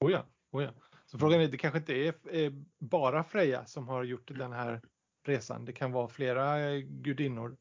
Oh 0.01 0.13
ja, 0.13 0.27
oh 0.51 0.63
ja. 0.65 0.71
Så 1.07 1.19
frågan 1.19 1.41
är, 1.41 1.49
det 1.49 1.57
kanske 1.57 1.79
inte 1.79 1.95
är 1.95 2.15
eh, 2.31 2.53
bara 2.79 3.25
Freja 3.25 3.67
som 3.67 3.89
har 3.89 4.05
gjort 4.05 4.29
den 4.29 4.53
här 4.53 4.81
resan. 5.25 5.65
Det 5.65 5.73
kan 5.73 5.93
vara 5.93 6.09
flera 6.09 6.61
eh, 6.61 6.79
gudinnor, 6.79 7.57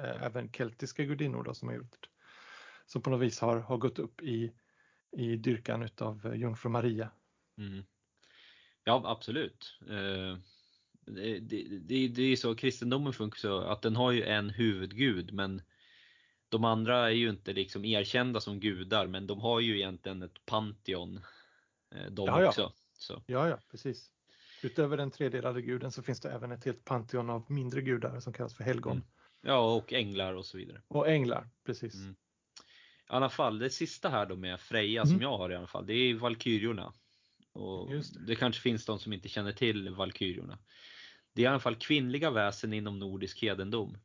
eh, 0.00 0.22
även 0.22 0.52
keltiska 0.52 1.04
gudinnor 1.04 1.42
då, 1.42 1.54
som 1.54 1.68
har 1.68 1.76
gjort 1.76 1.92
det. 2.00 2.08
Som 2.86 3.02
på 3.02 3.10
något 3.10 3.20
vis 3.20 3.40
har, 3.40 3.58
har 3.58 3.76
gått 3.76 3.98
upp 3.98 4.22
i, 4.22 4.52
i 5.16 5.36
dyrkan 5.36 5.82
utav 5.82 6.36
jungfru 6.36 6.70
Maria. 6.70 7.10
Mm. 7.58 7.84
Ja, 8.84 9.02
absolut. 9.04 9.78
Eh, 9.88 10.38
Det, 11.08 11.38
det, 11.38 12.08
det, 12.08 12.22
är 12.22 12.36
så 12.36 12.54
kristendomen 12.54 13.12
funkar 13.12 13.38
så 13.38 13.60
att 13.60 13.82
den 13.82 13.96
har 13.96 14.12
ju 14.12 14.22
en 14.22 14.50
huvudgud 14.50 15.32
men 15.32 15.62
de 16.48 16.64
andra 16.64 17.06
är 17.10 17.14
ju 17.14 17.30
inte 17.30 17.52
liksom 17.52 17.84
erkända 17.84 18.40
som 18.40 18.60
gudar 18.60 19.06
men 19.06 19.26
de 19.26 19.40
har 19.40 19.60
ju 19.60 19.76
egentligen 19.76 20.22
ett 20.22 20.46
pantheon 20.46 21.20
eh, 21.94 22.10
de 22.10 22.26
Ja, 22.26 22.42
ja. 22.42 22.48
också. 22.48 22.72
Så, 22.92 23.22
Ja, 23.26 23.48
ja, 23.48 23.58
precis. 23.70 24.10
Utöver 24.62 24.96
den 24.96 25.10
tredelade 25.10 25.62
guden 25.62 25.92
så 25.92 26.02
finns 26.02 26.20
det 26.20 26.30
även 26.30 26.52
ett 26.52 26.64
helt 26.64 26.84
pantheon 26.84 27.30
av 27.30 27.50
mindre 27.50 27.80
gudar 27.80 28.20
som 28.20 28.32
kallas 28.32 28.54
för 28.56 28.64
helgon. 28.64 28.92
Mm. 28.92 29.06
ja, 29.42 29.74
och 29.74 29.92
änglar 29.92 30.34
och 30.34 30.46
så 30.46 30.58
vidare. 30.58 30.82
Och 30.88 31.08
änglar, 31.08 31.48
precis. 31.64 31.94
Mm. 31.94 32.12
I 32.12 32.16
alla 33.06 33.28
fall, 33.28 33.58
det 33.58 33.70
sista 33.70 34.08
här 34.08 34.26
då 34.26 34.36
med 34.36 34.60
Freja 34.60 35.02
Mm. 35.02 35.12
som 35.12 35.22
jag 35.22 35.38
har 35.38 35.50
i 35.50 35.56
alla 35.56 35.66
fall, 35.66 35.86
det 35.86 35.94
är 35.94 36.14
Valkyriorna. 36.14 36.92
Och 37.52 37.92
Just 37.92 38.14
det. 38.14 38.26
det 38.26 38.36
kanske 38.36 38.62
finns 38.62 38.86
de 38.86 38.98
som 38.98 39.12
inte 39.12 39.28
känner 39.28 39.52
till 39.52 39.90
Valkyriorna. 39.90 40.58
Det 41.38 41.42
är 41.42 41.44
i 41.44 41.48
alla 41.48 41.60
fall 41.60 41.74
kvinnliga 41.76 42.30
väsen 42.30 42.72
inom 42.72 42.98
nordisk 42.98 43.42
hedendom. 43.42 43.98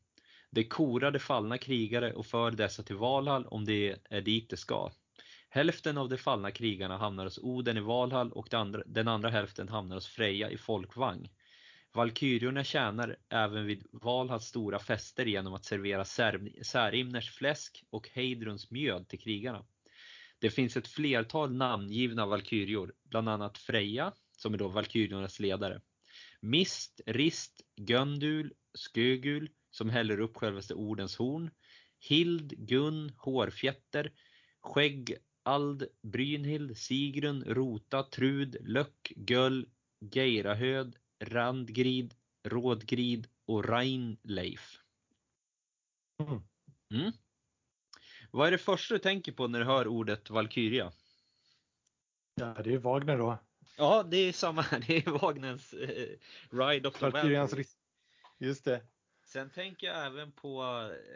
Det 0.52 0.64
korade 0.64 1.20
fallna 1.20 1.58
krigare 1.58 2.14
och 2.14 2.26
för 2.26 2.52
dessa 2.52 2.84
till 2.84 2.96
Valhall 2.96 3.46
om 3.46 3.66
det 3.66 4.00
är 4.10 4.22
dit 4.22 4.50
det 4.50 4.58
ska. 4.58 4.92
Hälften 5.50 5.98
av 5.98 6.10
de 6.10 6.18
fallna 6.18 6.52
krigarna 6.52 6.98
hamnar 6.98 7.24
hos 7.24 7.38
Oden 7.38 7.78
i 7.78 7.80
Valhall 7.80 8.32
och 8.32 8.48
den 8.52 8.60
andra, 8.60 8.84
den 8.86 9.08
andra 9.08 9.30
hälften 9.30 9.70
hamnar 9.70 9.96
hos 9.96 10.08
Freja 10.08 10.50
i 10.50 10.58
Folkvang. 10.58 11.30
Valkyriorna 11.94 12.64
tjänar 12.64 13.18
även 13.30 13.66
vid 13.66 13.88
Valhalls 13.92 14.46
stora 14.46 14.80
fester 14.80 15.26
genom 15.26 15.54
att 15.54 15.66
servera 15.66 16.04
Sär- 16.04 16.64
Särimners 16.64 17.32
fläsk 17.32 17.84
och 17.90 18.10
Heidruns 18.14 18.72
mjöd 18.72 19.08
till 19.08 19.20
krigarna. 19.20 19.66
Det 20.40 20.50
finns 20.50 20.78
ett 20.78 20.88
flertal 20.88 21.54
namngivna 21.54 22.26
valkyrior, 22.26 22.94
bland 23.04 23.30
annat 23.30 23.58
Freja, 23.58 24.14
som 24.38 24.54
är 24.54 24.58
då 24.58 24.68
valkyriornas 24.68 25.40
ledare. 25.40 25.82
Mist, 26.44 27.02
Rist, 27.06 27.62
Göndul, 27.76 28.54
Skögul, 28.74 29.50
som 29.72 29.90
häller 29.90 30.20
upp 30.20 30.38
självaste 30.38 30.74
Ordens 30.74 31.18
horn. 31.18 31.52
Hild, 32.00 32.68
Gun, 32.68 33.12
Hårfjätter, 33.18 34.14
Skägg, 34.62 35.18
Ald, 35.44 35.88
Brynhild, 36.02 36.78
Sigrun, 36.78 37.44
Rota, 37.44 38.04
Trud, 38.04 38.58
Löck, 38.62 39.14
Göll, 39.16 39.70
Geirahöd, 40.00 40.96
Randgrid, 41.20 42.16
Rådgrid 42.44 43.28
och 43.46 43.66
Reinleif. 43.70 44.80
Mm. 46.20 46.42
Mm. 46.94 47.12
Vad 48.32 48.48
är 48.48 48.52
det 48.52 48.58
första 48.58 48.94
du 48.94 49.00
tänker 49.00 49.32
på 49.32 49.48
när 49.48 49.60
du 49.60 49.66
hör 49.66 49.88
ordet 49.88 50.30
Valkyria? 50.30 50.92
Ja, 52.36 52.54
det 52.64 52.74
är 52.74 52.78
Wagner 52.78 53.18
då. 53.18 53.38
Ja, 53.78 54.04
det 54.04 54.18
är 54.18 54.32
samma 54.32 54.62
här. 54.62 54.84
Det 54.88 54.98
är 54.98 55.12
Wagners 55.12 55.74
eh, 55.74 56.08
Ride 56.52 56.88
of 56.90 57.00
the 57.00 57.10
Valkyrians 57.10 57.56
Just 58.40 58.66
det. 58.66 58.82
Sen 59.26 59.50
tänker 59.50 59.88
jag 59.88 60.06
även 60.06 60.32
på, 60.32 60.62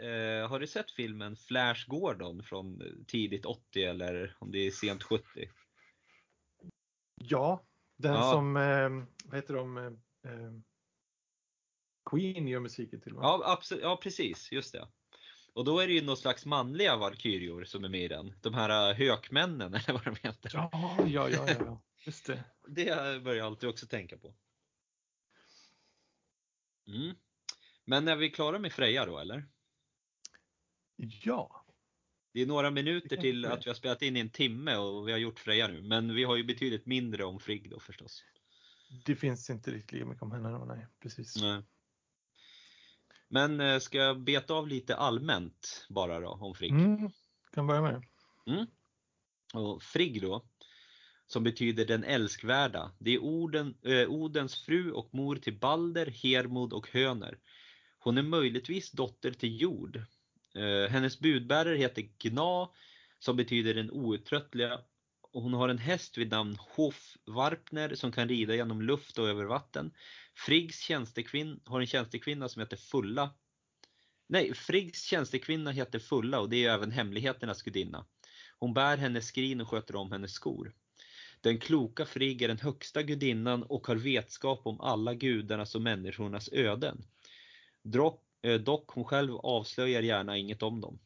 eh, 0.01 0.49
har 0.49 0.59
du 0.59 0.67
sett 0.67 0.91
filmen 0.91 1.35
Flash 1.35 1.87
Gordon 1.89 2.43
från 2.43 2.81
tidigt 3.07 3.45
80 3.45 3.83
eller 3.83 4.35
om 4.39 4.51
det 4.51 4.59
är 4.59 4.71
sent 4.71 5.03
70? 5.03 5.23
Ja, 7.15 7.63
den 7.97 8.13
Ja. 8.13 8.31
som, 8.31 8.57
eh, 8.57 8.89
vad 9.25 9.35
heter 9.35 9.53
de, 9.53 9.77
eh, 9.77 9.83
eh, 10.33 10.51
Queen 12.09 12.47
gör 12.47 12.59
musiken 12.59 13.01
till 13.01 13.13
va? 13.13 13.19
Ja, 13.23 13.41
absolut, 13.45 13.83
ja 13.83 13.97
precis, 14.03 14.51
just 14.51 14.73
det. 14.73 14.87
Och 15.53 15.65
då 15.65 15.79
är 15.79 15.87
det 15.87 15.93
ju 15.93 16.01
någon 16.01 16.17
slags 16.17 16.45
manliga 16.45 16.95
valkyrior 16.97 17.63
som 17.63 17.83
är 17.83 17.89
med 17.89 18.01
i 18.03 18.07
den. 18.07 18.33
De 18.41 18.53
här 18.53 18.89
eh, 18.89 18.95
hökmännen 18.95 19.73
eller 19.73 19.93
vad 19.93 20.03
de 20.05 20.15
heter. 20.21 20.49
ja, 20.53 20.69
ja, 21.07 21.29
ja, 21.29 21.45
ja, 21.47 21.55
ja. 21.65 21.81
Just 22.07 22.25
det. 22.25 22.43
Det 22.67 22.85
börjar 23.23 23.37
jag 23.37 23.45
alltid 23.45 23.69
också 23.69 23.87
tänka 23.87 24.17
på. 24.17 24.35
Mm. 26.87 27.15
Men 27.85 28.07
är 28.07 28.15
vi 28.15 28.29
klara 28.29 28.59
med 28.59 28.73
Freja 28.73 29.05
då 29.05 29.19
eller? 29.19 29.45
Ja, 30.95 31.65
Det 32.33 32.41
är 32.41 32.45
några 32.45 32.71
minuter 32.71 33.17
till 33.17 33.45
att 33.45 33.65
vi 33.65 33.69
har 33.69 33.75
spelat 33.75 34.01
in 34.01 34.17
i 34.17 34.19
en 34.19 34.29
timme 34.29 34.75
och 34.75 35.07
vi 35.07 35.11
har 35.11 35.19
gjort 35.19 35.39
Freja 35.39 35.67
nu. 35.67 35.81
Men 35.81 36.15
vi 36.15 36.23
har 36.23 36.35
ju 36.35 36.43
betydligt 36.43 36.85
mindre 36.85 37.23
om 37.23 37.39
Frigg 37.39 37.69
då 37.69 37.79
förstås. 37.79 38.23
det 39.05 39.15
finns 39.15 39.49
inte 39.49 39.71
riktigt 39.71 39.91
lika 39.91 40.05
mycket 40.05 40.23
om 40.23 40.31
henne 40.31 40.49
då, 40.49 40.65
nej, 40.65 40.87
precis. 40.99 41.41
Nej. 41.41 41.63
Men 43.27 43.59
eh, 43.59 43.79
ska 43.79 43.97
jag 43.97 44.21
beta 44.21 44.53
av 44.53 44.67
lite 44.67 44.95
allmänt 44.95 45.85
bara 45.89 46.19
då 46.19 46.29
om 46.29 46.55
Frigg? 46.55 46.71
Mm, 46.71 47.11
kan 47.51 47.67
börja 47.67 47.81
med 47.81 47.93
det. 47.93 48.03
Mm. 48.51 48.67
Och 49.53 49.83
Frigg 49.83 50.21
då, 50.21 50.45
som 51.27 51.43
betyder 51.43 51.85
den 51.85 52.03
älskvärda. 52.03 52.91
Det 52.99 53.11
är 53.11 53.19
Oden, 53.19 53.75
eh, 53.83 54.09
Odens 54.09 54.55
fru 54.55 54.91
och 54.91 55.13
mor 55.13 55.35
till 55.35 55.59
Balder, 55.59 56.05
Hermod 56.05 56.73
och 56.73 56.89
Höner. 56.93 57.37
Hon 57.99 58.17
är 58.17 58.21
möjligtvis 58.21 58.91
dotter 58.91 59.31
till 59.31 59.61
Jord. 59.61 59.95
Eh, 60.55 60.89
hennes 60.89 61.19
budbärare 61.19 61.77
heter 61.77 62.01
Gna, 62.01 62.69
som 63.19 63.35
betyder 63.35 63.73
den 63.73 63.91
outtröttliga. 63.91 64.79
Och 65.21 65.41
hon 65.43 65.53
har 65.53 65.69
en 65.69 65.77
häst 65.77 66.17
vid 66.17 66.31
namn 66.31 66.57
Hofvarpner 66.59 67.95
som 67.95 68.11
kan 68.11 68.29
rida 68.29 68.55
genom 68.55 68.81
luft 68.81 69.17
och 69.17 69.29
över 69.29 69.45
vatten. 69.45 69.91
Friggs 70.35 70.79
tjänstekvinn, 70.79 71.59
har 71.65 71.81
en 71.81 71.87
tjänstekvinna 71.87 72.49
som 72.49 72.59
heter 72.59 72.77
Fulla. 72.77 73.33
Nej, 74.27 74.53
Friggs 74.53 75.03
tjänstekvinna 75.03 75.71
heter 75.71 75.99
Fulla 75.99 76.39
och 76.39 76.49
det 76.49 76.65
är 76.65 76.73
även 76.73 76.91
hemligheternas 76.91 77.61
gudinna. 77.61 78.05
Hon 78.59 78.73
bär 78.73 78.97
hennes 78.97 79.27
skrin 79.27 79.61
och 79.61 79.69
sköter 79.69 79.95
om 79.95 80.11
hennes 80.11 80.31
skor. 80.31 80.73
Den 81.41 81.59
kloka 81.59 82.05
Frigg 82.05 82.41
är 82.41 82.47
den 82.47 82.59
högsta 82.59 83.03
gudinnan 83.03 83.63
och 83.63 83.87
har 83.87 83.95
vetskap 83.95 84.61
om 84.63 84.81
alla 84.81 85.13
gudarnas 85.13 85.75
och 85.75 85.81
människornas 85.81 86.49
öden. 86.51 87.05
Dock, 87.83 88.23
eh, 88.41 88.59
dock 88.59 88.89
hon 88.89 89.05
själv 89.05 89.35
avslöjar 89.35 90.01
gärna 90.01 90.37
inget 90.37 90.63
om 90.63 90.81
dem. 90.81 90.99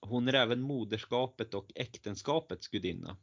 Hon 0.00 0.28
är 0.28 0.32
även 0.32 0.60
moderskapet 0.60 1.54
och 1.54 1.72
äktenskapets 1.74 2.68
gudinna. 2.68 3.16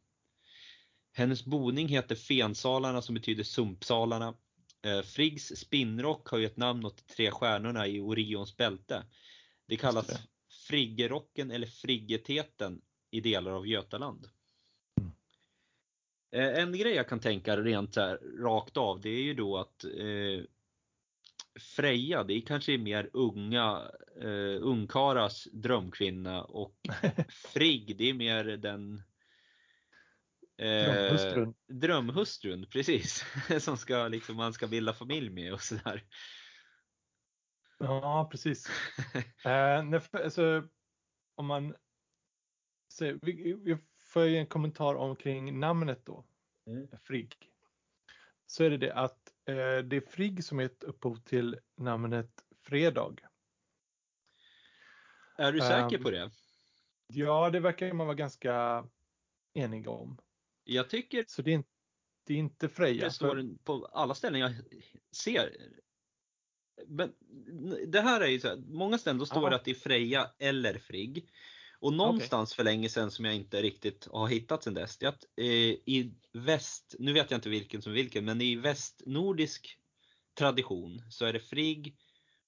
Hennes 1.13 1.45
boning 1.45 1.87
heter 1.87 2.15
Fensalarna 2.15 3.01
som 3.01 3.15
betyder 3.15 3.43
sumpsalarna. 3.43 4.37
Eh, 4.85 5.01
Friggs 5.01 5.55
spinnrock 5.57 6.27
har 6.27 6.37
ju 6.37 6.45
ett 6.45 6.57
namn 6.57 6.85
åt 6.85 7.07
tre 7.07 7.31
stjärnorna 7.31 7.87
i 7.87 7.99
Orions 7.99 8.57
bälte. 8.57 9.05
Det 9.67 9.77
kallas. 9.77 10.07
Friggerocken 10.67 11.51
eller 11.51 11.67
Friggeteten 11.67 12.81
i 13.11 13.21
delar 13.21 13.51
av 13.51 13.67
Götaland. 13.67 14.29
Eh, 16.35 16.59
En 16.59 16.71
grej 16.77 16.93
jag 16.93 17.09
kan 17.09 17.19
tänka 17.19 17.57
rent 17.57 17.93
så 17.93 18.01
här, 18.01 18.17
rakt 18.17 18.77
av 18.77 19.01
det 19.01 19.09
är 19.09 19.23
ju 19.23 19.33
då 19.33 19.57
att 19.57 19.83
eh, 19.83 20.43
Freja 21.75 22.23
det 22.23 22.33
är 22.33 22.41
kanske 22.41 22.73
är 22.73 22.77
mer 22.77 23.09
unga 23.13 23.91
eh, 24.21 24.57
ungkaras 24.61 25.43
drömkvinna 25.53 26.43
och 26.43 26.75
Frigg 27.53 27.97
det 27.97 28.09
är 28.09 28.13
mer 28.13 28.43
den 28.43 29.01
Eh, 30.57 30.85
Drömhustrun. 30.85 31.53
drömhustrun, 31.67 32.65
precis. 32.69 33.25
som 33.59 33.77
ska, 33.77 34.07
liksom, 34.07 34.35
man 34.35 34.53
ska 34.53 34.67
bilda 34.67 34.93
familj 34.93 35.29
med 35.29 35.53
och 35.53 35.61
sådär. 35.61 36.03
Ja, 37.79 38.27
precis. 38.31 38.69
eh, 39.45 40.01
alltså, 40.11 40.67
om 41.35 41.45
man 41.45 41.75
säger, 42.93 43.19
vi, 43.21 43.53
vi 43.63 43.77
får 44.15 44.27
ge 44.27 44.37
en 44.37 44.47
kommentar 44.47 44.95
omkring 44.95 45.59
namnet 45.59 46.05
då, 46.05 46.25
Mm. 46.67 46.87
Frigg. 47.03 47.35
Så 48.45 48.63
är 48.63 48.69
det 48.69 48.77
det 48.77 48.93
att 48.93 49.33
eh, 49.49 49.55
det 49.77 49.95
är 49.95 50.01
Frigg 50.11 50.43
som 50.43 50.59
är 50.59 50.65
ett 50.65 50.83
upphov 50.83 51.15
till 51.15 51.59
namnet 51.77 52.31
Fredag. 52.61 53.15
Är 55.37 55.51
du 55.51 55.59
säker 55.59 55.97
Ehm, 55.97 56.03
på 56.03 56.11
det? 56.11 56.31
Ja, 57.07 57.49
det 57.49 57.59
verkar 57.59 57.93
man 57.93 58.07
vara 58.07 58.15
ganska 58.15 58.85
eniga 59.53 59.89
om. 59.89 60.17
Jag 60.63 60.89
tycker 60.89 61.25
Så 61.27 61.41
det 61.41 61.51
är, 61.51 61.55
inte- 61.55 61.69
det 62.25 62.33
är 62.33 62.37
inte 62.37 62.69
Freja. 62.69 63.03
det 63.05 63.11
står 63.11 63.35
för- 63.35 63.63
på 63.63 63.85
alla 63.85 64.15
ställen 64.15 64.41
jag 64.41 64.53
ser. 65.11 65.57
Men 66.87 67.13
det 67.87 68.01
här 68.01 68.21
är 68.21 68.27
ju 68.27 68.39
så 68.39 68.47
här, 68.47 68.57
många 68.57 68.97
ställen 68.97 69.17
då 69.19 69.25
står 69.25 69.49
det 69.49 69.55
att 69.55 69.65
det 69.65 69.71
är 69.71 69.75
Freja 69.75 70.31
eller 70.39 70.79
Frigg. 70.79 71.29
Och 71.85 71.93
någonstans 71.93 72.53
för 72.53 72.63
länge 72.63 72.89
sedan 72.89 73.11
som 73.11 73.25
jag 73.25 73.35
inte 73.35 73.61
riktigt 73.61 74.07
har 74.11 74.27
hittat 74.27 74.63
sen 74.63 74.73
dess, 74.73 74.97
det 74.97 75.05
är 75.05 75.09
att 75.09 75.23
eh, 75.37 75.45
i 75.45 76.13
väst, 76.33 76.95
nu 76.99 77.13
vet 77.13 77.31
jag 77.31 77.37
inte 77.37 77.49
vilken 77.49 77.81
som 77.81 77.93
vilken, 77.93 78.25
men 78.25 78.41
i 78.41 78.55
västnordisk 78.55 79.79
tradition 80.39 81.01
så 81.09 81.25
är 81.25 81.33
det 81.33 81.39
Frigg 81.39 81.97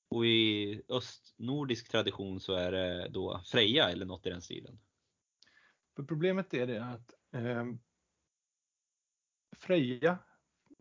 och 0.10 0.26
i 0.26 0.82
östnordisk 0.90 1.92
tradition 1.92 2.40
så 2.40 2.54
är 2.54 2.72
det 2.72 3.10
då 3.10 3.42
Freja 3.46 3.90
eller 3.90 4.06
något 4.06 4.26
i 4.26 4.30
den 4.30 4.42
stilen. 4.42 4.80
För 5.96 6.04
problemet 6.04 6.54
är 6.54 6.68
det 6.68 6.84
att 6.84 7.14
ehm, 7.36 7.80
Freja 9.58 10.18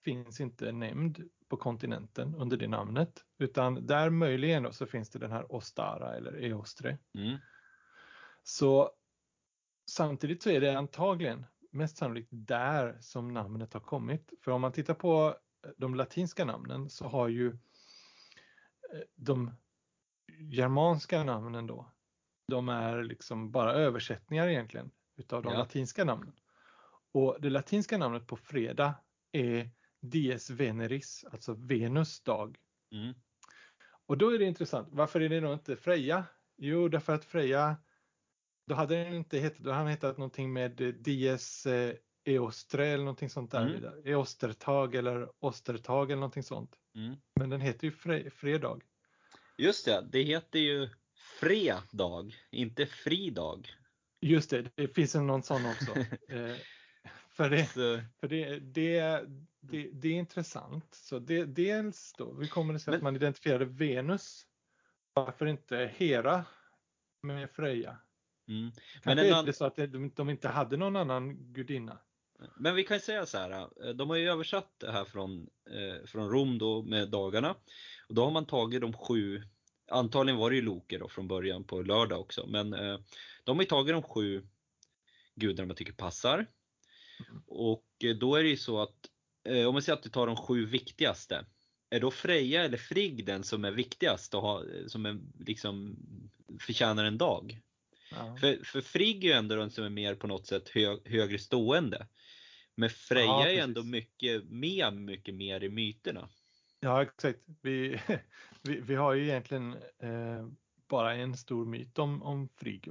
finns 0.04 0.40
inte 0.40 0.72
nämnd 0.72 1.30
på 1.48 1.56
kontinenten 1.56 2.34
under 2.34 2.56
det 2.56 2.68
namnet, 2.68 3.24
utan 3.38 3.86
där 3.86 4.10
möjligen 4.10 4.72
så 4.72 4.86
finns 4.86 5.10
det 5.10 5.18
den 5.18 5.32
här 5.32 5.52
Ostara 5.52 6.16
eller 6.16 6.44
Eostre. 6.44 6.98
Mm. 7.18 7.38
Så 8.48 8.90
samtidigt 9.90 10.42
så 10.42 10.50
är 10.50 10.60
det 10.60 10.78
antagligen 10.78 11.46
mest 11.70 11.96
sannolikt 11.96 12.28
där 12.30 12.98
som 13.00 13.28
namnet 13.34 13.72
har 13.72 13.80
kommit. 13.80 14.32
För 14.40 14.50
om 14.50 14.60
man 14.60 14.72
tittar 14.72 14.94
på 14.94 15.36
de 15.76 15.94
latinska 15.94 16.44
namnen 16.44 16.90
så 16.90 17.08
har 17.08 17.28
ju 17.28 17.48
eh, 17.48 19.00
de 19.14 19.50
germanska 20.38 21.24
namnen 21.24 21.66
då, 21.66 21.90
de 22.48 22.68
är 22.68 23.02
liksom 23.02 23.50
bara 23.50 23.72
översättningar 23.72 24.48
egentligen 24.48 24.90
utav 25.16 25.42
de 25.42 25.52
Ja. 25.52 25.58
latinska 25.58 26.04
namnen. 26.04 26.34
Och 27.12 27.36
det 27.40 27.50
latinska 27.50 27.98
namnet 27.98 28.26
på 28.26 28.36
fredag 28.36 28.94
är 29.32 29.70
Dies 30.00 30.50
Veneris, 30.50 31.24
alltså 31.32 31.54
Venus 31.54 32.20
dag. 32.20 32.58
Mm. 32.92 33.14
Och 34.06 34.18
då 34.18 34.30
är 34.30 34.38
det 34.38 34.44
intressant, 34.44 34.88
varför 34.90 35.20
är 35.20 35.28
det 35.28 35.40
då 35.40 35.52
inte 35.52 35.76
Freja? 35.76 36.24
Jo, 36.56 36.88
därför 36.88 37.14
att 37.14 37.24
Freja, 37.24 37.76
då 38.66 38.74
hade 38.74 39.04
den 39.04 39.14
inte 39.14 39.38
hetat, 39.38 39.58
då 39.58 39.70
hade 39.70 39.82
han 39.82 39.88
hetat 39.90 40.18
någonting 40.18 40.52
med 40.52 40.80
eh, 40.80 40.88
Dies 40.88 41.66
eh, 41.66 41.94
Eostre 42.24 42.86
eller 42.86 43.04
någonting 43.04 43.30
sånt 43.30 43.50
där. 43.50 43.66
Mm. 43.66 43.92
Eostertag 44.04 44.94
eller 44.94 45.28
Ostertag 45.44 46.10
eller 46.10 46.20
någonting 46.20 46.42
sånt. 46.42 46.76
Mm. 46.94 47.16
Men 47.34 47.50
den 47.50 47.60
heter 47.60 47.84
ju 47.84 47.92
fre, 47.92 48.30
Fredag. 48.30 48.78
Just 49.58 49.84
det, 49.84 50.06
det 50.12 50.22
heter 50.22 50.58
ju 50.58 50.88
fredag, 51.40 52.30
inte 52.50 52.86
fridag. 52.86 53.68
Just 54.20 54.50
det, 54.50 54.70
det 54.74 54.88
finns 54.88 55.14
en 55.14 55.26
någon 55.26 55.42
sån 55.42 55.66
också. 55.66 55.96
eh, 56.28 56.56
för 57.28 57.50
det, 57.50 57.66
Så, 57.66 58.00
för 58.20 58.28
det, 58.28 58.58
det, 58.58 59.24
det, 59.60 59.90
det 59.92 60.08
är 60.08 60.12
intressant. 60.12 60.94
Så 60.94 61.18
det, 61.18 61.44
dels 61.44 62.12
då, 62.18 62.32
vi 62.32 62.48
kommer 62.48 62.74
att 62.74 62.82
se 62.82 62.90
Men- 62.90 62.98
att 62.98 63.02
man 63.02 63.16
identifierade 63.16 63.64
Venus. 63.64 64.46
Varför 65.12 65.46
inte 65.46 65.90
Hera 65.96 66.44
med 67.22 67.50
Freja? 67.50 67.98
Mm. 68.48 68.70
Kanske 69.02 69.10
en 69.10 69.18
är 69.18 69.32
annan- 69.32 69.52
så 69.52 69.64
att 69.64 69.76
de, 69.76 70.10
de 70.16 70.30
inte 70.30 70.48
hade 70.48 70.76
någon 70.76 70.96
annan 70.96 71.52
gudinna. 71.52 71.98
Men 72.56 72.74
vi 72.74 72.84
kan 72.84 73.00
säga 73.00 73.26
så 73.26 73.38
här, 73.38 73.50
eh, 73.84 73.90
de 73.94 74.10
har 74.10 74.16
ju 74.16 74.30
översatt 74.30 74.74
det 74.78 74.92
här 74.92 75.04
från, 75.04 75.48
eh, 75.70 76.06
från 76.06 76.30
Rom 76.30 76.58
då 76.58 76.82
med 76.82 77.10
dagarna. 77.10 77.56
Och 78.08 78.14
då 78.14 78.24
har 78.24 78.30
man 78.30 78.46
tagit 78.46 78.80
de 78.80 78.92
sju, 78.92 79.42
antagligen 79.90 80.38
var 80.38 80.50
det 80.50 80.56
ju 80.56 80.62
Loke 80.62 80.98
då 80.98 81.08
från 81.08 81.28
början 81.28 81.64
på 81.64 81.82
lördag 81.82 82.20
också, 82.20 82.46
men 82.46 82.74
eh, 82.74 82.98
de 83.44 83.56
har 83.56 83.62
ju 83.62 83.68
tagit 83.68 83.94
de 83.94 84.02
sju 84.02 84.46
gudarna 85.34 85.66
man 85.66 85.76
tycker 85.76 85.92
passar. 85.92 86.46
Mm. 87.28 87.42
Och 87.46 87.86
eh, 88.04 88.16
då 88.16 88.34
är 88.34 88.42
det 88.42 88.48
ju 88.48 88.56
så 88.56 88.82
att, 88.82 89.10
eh, 89.48 89.66
om 89.66 89.72
man 89.72 89.82
säger 89.82 89.96
att 89.96 90.02
du 90.02 90.10
tar 90.10 90.26
de 90.26 90.36
sju 90.36 90.66
viktigaste, 90.66 91.46
är 91.90 92.00
då 92.00 92.10
Freja 92.10 92.64
eller 92.64 92.78
Frigg 92.78 93.26
den 93.26 93.44
som 93.44 93.64
är 93.64 93.72
viktigast 93.72 94.34
och 94.34 94.42
har, 94.42 94.60
eh, 94.60 94.86
som 94.86 95.06
är, 95.06 95.20
liksom 95.38 95.96
förtjänar 96.60 97.04
en 97.04 97.18
dag? 97.18 97.60
Ja. 98.10 98.36
För, 98.40 98.64
för 98.64 98.80
Frigg 98.80 99.24
är 99.24 99.28
ju 99.28 99.32
ändå 99.34 99.56
den 99.56 99.70
som 99.70 99.84
är 99.84 99.88
mer 99.90 100.14
på 100.14 100.26
något 100.26 100.46
sätt 100.46 100.68
hö, 100.68 100.96
högre 101.04 101.38
stående. 101.38 102.06
Men 102.74 102.90
Freja 102.90 103.24
Ja, 103.26 103.46
är 103.48 103.62
ändå 103.62 103.82
mycket 103.82 104.44
med 104.44 104.92
mycket 104.96 105.34
mer 105.34 105.64
i 105.64 105.68
myterna. 105.68 106.28
Ja, 106.80 107.02
exakt. 107.02 107.40
Vi, 107.62 108.00
vi, 108.62 108.80
vi 108.80 108.94
har 108.94 109.14
ju 109.14 109.24
egentligen 109.24 109.72
eh, 110.02 110.48
bara 110.88 111.14
en 111.14 111.36
stor 111.36 111.66
myt 111.66 111.98
om, 111.98 112.22
om 112.22 112.48
Frigg. 112.48 112.88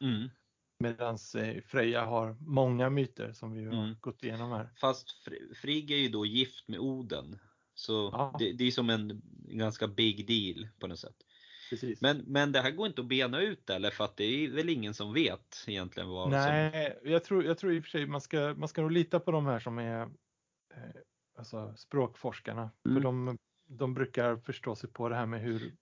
Mm. 0.00 0.28
Medan 0.78 1.18
eh, 1.36 1.62
Freja 1.62 2.04
har 2.04 2.36
många 2.40 2.90
myter 2.90 3.32
som 3.32 3.52
vi 3.52 3.64
har 3.64 3.72
Mm. 3.72 3.96
gått 4.00 4.22
igenom 4.22 4.50
här. 4.50 4.70
Fast 4.80 5.26
Fr- 5.26 5.54
Frigg 5.54 5.90
är 5.90 5.96
ju 5.96 6.08
då 6.08 6.26
gift 6.26 6.68
med 6.68 6.78
Oden. 6.78 7.38
Så 7.74 8.10
Ja. 8.12 8.36
det, 8.38 8.52
det 8.52 8.64
är 8.64 8.70
som 8.70 8.90
en 8.90 9.22
ganska 9.48 9.88
big 9.88 10.26
deal 10.26 10.68
på 10.78 10.86
något 10.86 10.98
sätt. 10.98 11.16
Precis. 11.72 12.00
Men, 12.00 12.18
men 12.26 12.52
det 12.52 12.60
här 12.60 12.70
går 12.70 12.86
inte 12.86 13.00
att 13.00 13.06
bena 13.06 13.40
ut 13.40 13.70
eller 13.70 13.90
för 13.90 14.04
att 14.04 14.16
det 14.16 14.24
är 14.24 14.50
väl 14.50 14.68
ingen 14.68 14.94
som 14.94 15.12
vet 15.12 15.64
egentligen 15.66 16.08
vad 16.08 16.24
som... 16.24 16.30
Nej, 16.30 16.98
jag 17.04 17.24
tror, 17.24 17.44
jag 17.44 17.58
tror 17.58 17.72
i 17.72 17.80
och 17.80 17.84
för 17.84 17.90
sig 17.90 18.06
man 18.06 18.20
ska, 18.20 18.54
man 18.56 18.68
ska 18.68 18.82
nog 18.82 18.92
lita 18.92 19.20
på 19.20 19.30
de 19.30 19.46
här 19.46 19.58
som 19.58 19.78
är 19.78 20.02
eh, 20.02 20.08
alltså 21.38 21.74
språkforskarna. 21.76 22.70
Mm. 22.86 22.96
För 22.96 23.02
de, 23.02 23.38
de 23.68 23.94
brukar 23.94 24.36
förstå 24.36 24.76
sig 24.76 24.90
på 24.90 25.08
det 25.08 25.14
här 25.16 25.26
med 25.26 25.40
hur, 25.40 25.72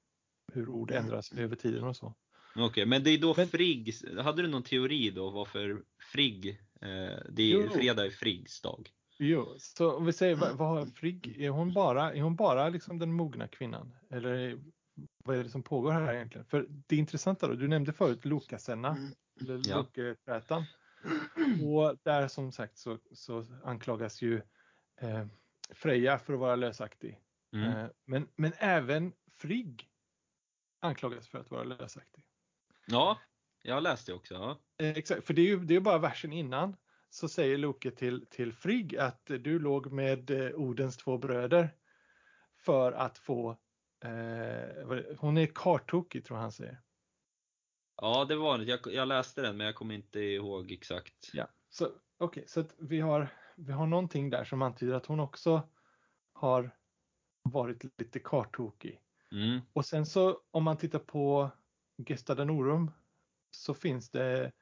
hur 0.53 0.69
ord 0.69 0.91
ändras 0.91 1.33
över 1.33 1.57
tiden 1.57 1.85
och 1.85 1.97
så. 1.97 2.15
Okej, 2.57 2.87
men 2.87 3.05
det 3.05 3.11
är 3.11 3.19
då 3.19 3.35
Men- 3.37 3.49
Frigg, 3.49 3.95
hade 4.19 4.43
du 4.43 4.49
någon 4.49 4.63
teori 4.63 5.11
då 5.11 5.31
varför 5.31 5.83
Frigg, 6.13 6.49
eh, 6.81 7.19
det 7.31 7.43
är, 7.43 7.63
Jo. 7.63 7.69
fredag 7.69 8.07
är 8.07 8.11
Friggs 8.11 8.61
dag? 8.61 8.91
Jo, 9.19 9.55
så 9.59 9.97
om 9.97 10.07
vi 10.07 10.13
säger 10.13 10.37
vad, 10.37 10.57
vad 10.57 10.69
har 10.69 10.87
Frigg, 10.87 11.41
är 11.41 11.51
hon 11.51 11.73
bara, 11.73 12.15
är 12.15 12.23
hon 12.23 12.37
bara 12.37 12.69
liksom 12.69 12.99
den 12.99 13.13
mogna 13.13 13.49
kvinnan? 13.49 13.93
Eller 14.11 14.59
vad 15.25 15.37
är 15.37 15.45
det 15.45 15.51
som 15.51 15.63
pågår 15.63 15.93
här 15.93 16.15
egentligen? 16.15 16.47
För 16.47 16.67
det 16.69 16.97
intressanta 16.97 17.47
då, 17.47 17.55
du 17.55 17.69
nämnde 17.69 17.93
förut 17.93 18.25
Lokasenna, 18.25 18.97
eller 19.41 19.61
Ja. 19.69 20.67
Och 21.63 21.99
där 22.03 22.29
som 22.29 22.53
sagt 22.53 22.79
så, 22.79 22.99
så 23.13 23.45
anklagas 23.65 24.23
ju 24.23 24.43
eh, 25.01 25.27
Freja 25.71 26.19
för 26.19 26.33
att 26.33 26.41
vara 26.41 26.57
lösaktig. 26.57 27.21
Mm. 27.53 27.69
Eh, 27.69 27.91
men, 28.05 28.29
men 28.37 28.53
även 28.59 29.13
Frigg 29.37 29.91
anklagas 30.81 31.29
för 31.29 31.39
att 31.39 31.51
vara 31.51 31.65
lösaktig. 31.65 32.25
Ja, 32.87 33.19
jag 33.63 33.83
läste 33.83 34.13
också. 34.13 34.35
Ja. 34.35 34.61
Eh, 34.79 34.97
exakt, 34.99 35.27
för 35.27 35.35
det 35.35 35.43
är 35.43 35.47
ju 35.47 35.61
det 35.61 35.75
är 35.75 35.81
bara 35.81 35.99
versen 35.99 36.33
innan 36.33 36.77
så 37.11 37.29
säger 37.29 37.59
Loke 37.59 37.91
till, 37.91 38.27
till 38.27 38.53
Frigg 38.53 38.97
att 38.97 39.27
du 39.27 39.59
låg 39.59 39.93
med 39.93 40.31
eh, 40.31 40.55
Odens 40.55 40.97
två 40.97 41.19
bröder 41.19 41.75
för 42.57 42.93
att 42.93 43.19
få 43.19 43.59
eh, 44.05 45.17
hon 45.19 45.39
är 45.39 45.47
kartokig 45.55 46.25
tror 46.25 46.37
jag 46.37 46.43
han 46.43 46.53
säger. 46.53 46.81
Ja, 47.97 48.25
det 48.25 48.37
var 48.37 48.59
det. 48.59 48.65
Jag, 48.65 48.81
jag 48.85 49.09
läste 49.09 49.43
den 49.43 49.57
men 49.57 49.67
jag 49.67 49.75
kommer 49.75 49.95
inte 49.95 50.21
ihåg 50.21 50.73
exakt. 50.73 51.31
Ja, 51.33 51.49
så 51.69 51.89
okej, 52.19 52.45
så 52.47 52.61
att 52.61 52.75
vi 52.79 53.01
har 53.01 53.29
vi 53.57 53.73
har 53.73 53.87
någonting 53.87 54.31
där 54.31 54.45
som 54.45 54.63
antyder 54.63 54.95
att 54.95 55.07
hon 55.07 55.21
också 55.21 55.69
har 56.33 56.77
varit 57.43 57.85
lite 57.99 58.19
kartokig. 58.19 59.01
Mm. 59.33 59.61
Och 59.73 59.87
sen 59.87 60.07
så 60.07 60.41
om 60.51 60.65
man 60.65 60.77
tittar 60.77 60.99
på 60.99 61.51
Gesta 62.09 62.35
Danorum 62.35 62.91
så 63.51 63.75
finns 63.75 64.11
det 64.11 64.53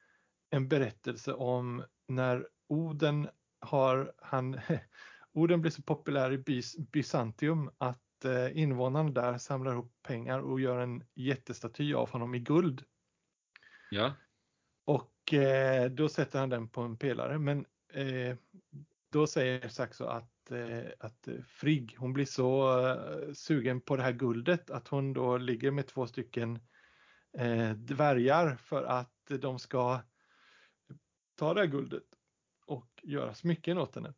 en 0.49 0.67
berättelse 0.67 1.33
om 1.33 1.83
när 2.07 2.47
Oden 2.67 3.29
har 3.59 4.13
han 4.17 4.59
Oden 5.33 5.61
blir 5.61 5.71
så 5.71 5.81
populär 5.81 6.31
i 6.31 6.37
Bys, 6.37 6.77
Bysantium 6.77 7.71
att 7.77 8.01
eh, 8.25 8.57
invånarna 8.57 9.09
där 9.09 9.37
samlar 9.37 9.71
ihop 9.71 9.93
pengar 10.03 10.39
och 10.39 10.59
gör 10.59 10.79
en 10.79 11.03
jättestaty 11.15 11.93
av 11.93 12.09
honom 12.09 12.35
i 12.35 12.39
guld. 12.39 12.83
Ja. 13.91 14.13
Och 14.85 15.33
eh, 15.33 15.91
då 15.91 16.09
sätter 16.09 16.39
han 16.39 16.49
den 16.49 16.69
på 16.69 16.81
en 16.81 16.97
pelare. 16.97 17.39
Men 17.39 17.65
eh, 17.93 18.37
då 19.11 19.27
säger 19.27 19.69
Saxo 19.69 20.05
att, 20.05 20.51
eh, 20.51 20.91
att 20.99 21.27
Frigg, 21.47 21.95
hon 21.97 22.13
blir 22.13 22.25
så 22.25 22.79
eh, 22.87 23.33
sugen 23.33 23.81
på 23.81 23.95
det 23.95 24.03
här 24.03 24.11
guldet 24.11 24.69
att 24.69 24.87
hon 24.87 25.13
då 25.13 25.37
ligger 25.37 25.71
med 25.71 25.87
två 25.87 26.07
stycken 26.07 26.59
eh, 27.37 27.71
dvärgar 27.71 28.55
för 28.55 28.83
att 28.83 29.31
de 29.39 29.59
ska 29.59 30.01
ta 31.35 31.53
det 31.53 31.59
här 31.59 31.67
guldet. 31.67 32.03
och 32.65 32.89
göra 33.03 33.33
smycken 33.33 33.77
åt 33.77 33.95
henne. 33.95 34.13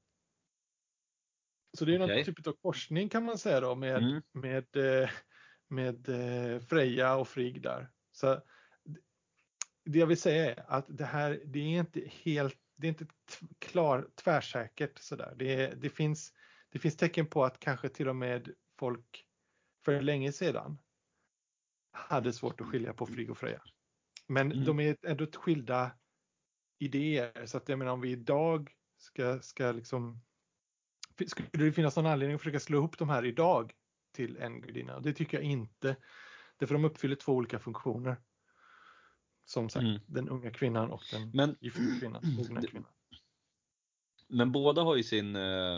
Så 1.77 1.85
det 1.85 1.95
är 1.95 2.03
Okej. 2.03 2.15
någon 2.15 2.25
typ 2.25 2.47
av 2.47 2.53
korsning 2.61 3.09
kan 3.09 3.23
man 3.25 3.37
säga 3.37 3.59
då 3.59 3.75
med, 3.75 3.97
Mm. 3.97 4.21
med, 4.33 4.75
eh, 4.75 5.09
med 5.67 6.09
eh, 6.09 6.59
Freja 6.59 7.15
och 7.15 7.27
Frigg 7.27 7.61
där. 7.61 7.91
Så 8.11 8.41
det 9.85 9.99
jag 9.99 10.07
vill 10.07 10.21
säga 10.21 10.55
är 10.55 10.65
att 10.67 10.85
det 10.89 11.05
här, 11.05 11.41
det 11.45 11.59
är 11.59 11.79
inte 11.79 12.01
helt, 12.23 12.57
det 12.75 12.87
är 12.87 12.89
inte 12.89 13.05
klar, 13.59 14.09
tvärsäkert 14.15 14.97
sådär. 14.99 15.35
Det, 15.37 15.67
det, 15.81 15.89
finns, 15.89 16.33
det 16.69 16.79
finns 16.79 16.97
tecken 16.97 17.25
på 17.27 17.43
att 17.45 17.59
kanske 17.59 17.89
till 17.89 18.09
och 18.09 18.15
med 18.15 18.49
folk 18.79 19.25
för 19.85 20.01
länge 20.01 20.31
sedan 20.31 20.77
hade 21.91 22.33
svårt 22.33 22.61
att 22.61 22.67
skilja 22.67 22.93
på 22.93 23.05
Frigg 23.05 23.31
och 23.31 23.37
Freja. 23.37 23.61
Men 24.27 24.51
Mm. 24.51 24.65
de 24.65 24.79
är 24.79 24.97
ändå 25.07 25.27
skilda 25.35 25.91
idéer 26.79 27.45
så 27.45 27.57
att 27.57 27.69
jag 27.69 27.79
menar 27.79 27.91
om 27.91 28.01
vi 28.01 28.11
idag 28.11 28.71
ska, 28.97 29.39
ska 29.41 29.71
liksom 29.71 30.21
skulle 31.27 31.49
det 31.51 31.71
finnas 31.71 31.95
någon 31.95 32.05
anledning 32.05 32.35
att 32.35 32.41
försöka 32.41 32.59
slå 32.59 32.77
ihop 32.77 32.97
de 32.97 33.09
här 33.09 33.25
idag 33.25 33.73
till 34.13 34.37
en 34.37 34.61
gudinna? 34.61 34.99
Det 34.99 35.13
tycker 35.13 35.37
jag 35.37 35.43
inte. 35.45 35.95
Därför 36.57 36.75
de 36.75 36.85
uppfyller 36.85 37.15
två 37.15 37.33
olika 37.33 37.59
funktioner. 37.59 38.17
Som 39.45 39.69
sagt, 39.69 39.83
Mm. 39.83 39.99
den 40.07 40.29
unga 40.29 40.51
kvinnan 40.51 40.91
och 40.91 41.01
den 41.11 41.31
Men, 41.33 41.55
gifta 41.59 41.79
kvinnan, 41.99 42.21
mogna 42.37 42.61
kvinnan. 42.61 42.91
men 44.27 44.51
båda 44.51 44.81
har 44.81 44.95
ju 44.95 45.03
sin, 45.03 45.35
eh, 45.35 45.77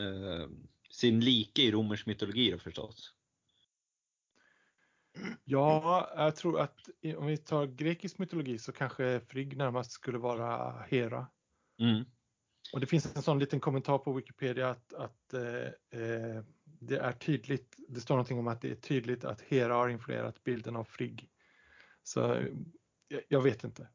eh, 0.00 0.48
sin 0.90 1.20
like 1.20 1.62
i 1.62 1.70
romersk 1.72 2.06
mytologi 2.06 2.50
då 2.50 2.58
förstås. 2.58 3.14
Ja, 5.44 6.12
jag 6.16 6.36
tror 6.36 6.60
att 6.60 6.78
om 7.16 7.26
vi 7.26 7.36
tar 7.36 7.66
grekisk 7.66 8.18
mytologi 8.18 8.58
så 8.58 8.72
kanske 8.72 9.20
Frigg 9.20 9.56
närmast 9.56 9.90
skulle 9.90 10.18
vara 10.18 10.82
Hera. 10.82 11.26
Mm. 11.78 12.04
Och 12.74 12.80
det 12.80 12.86
finns 12.86 13.16
en 13.16 13.22
sån 13.22 13.38
liten 13.38 13.60
kommentar 13.60 13.98
på 13.98 14.12
Wikipedia 14.12 14.70
att, 14.70 14.94
att 14.94 15.34
eh, 15.34 16.00
eh, 16.00 16.42
det 16.64 16.96
är 16.96 17.12
tydligt, 17.12 17.76
det 17.88 18.00
står 18.00 18.14
någonting 18.14 18.38
om 18.38 18.48
att 18.48 18.60
det 18.60 18.70
är 18.70 18.74
tydligt 18.74 19.24
att 19.24 19.40
Hera 19.40 19.74
har 19.74 19.88
influerat 19.88 20.44
bilden 20.44 20.76
av 20.76 20.84
Frigg. 20.84 21.28
Så 22.02 22.20
jag, 23.08 23.22
jag 23.28 23.42
vet 23.42 23.64
inte. 23.64 23.88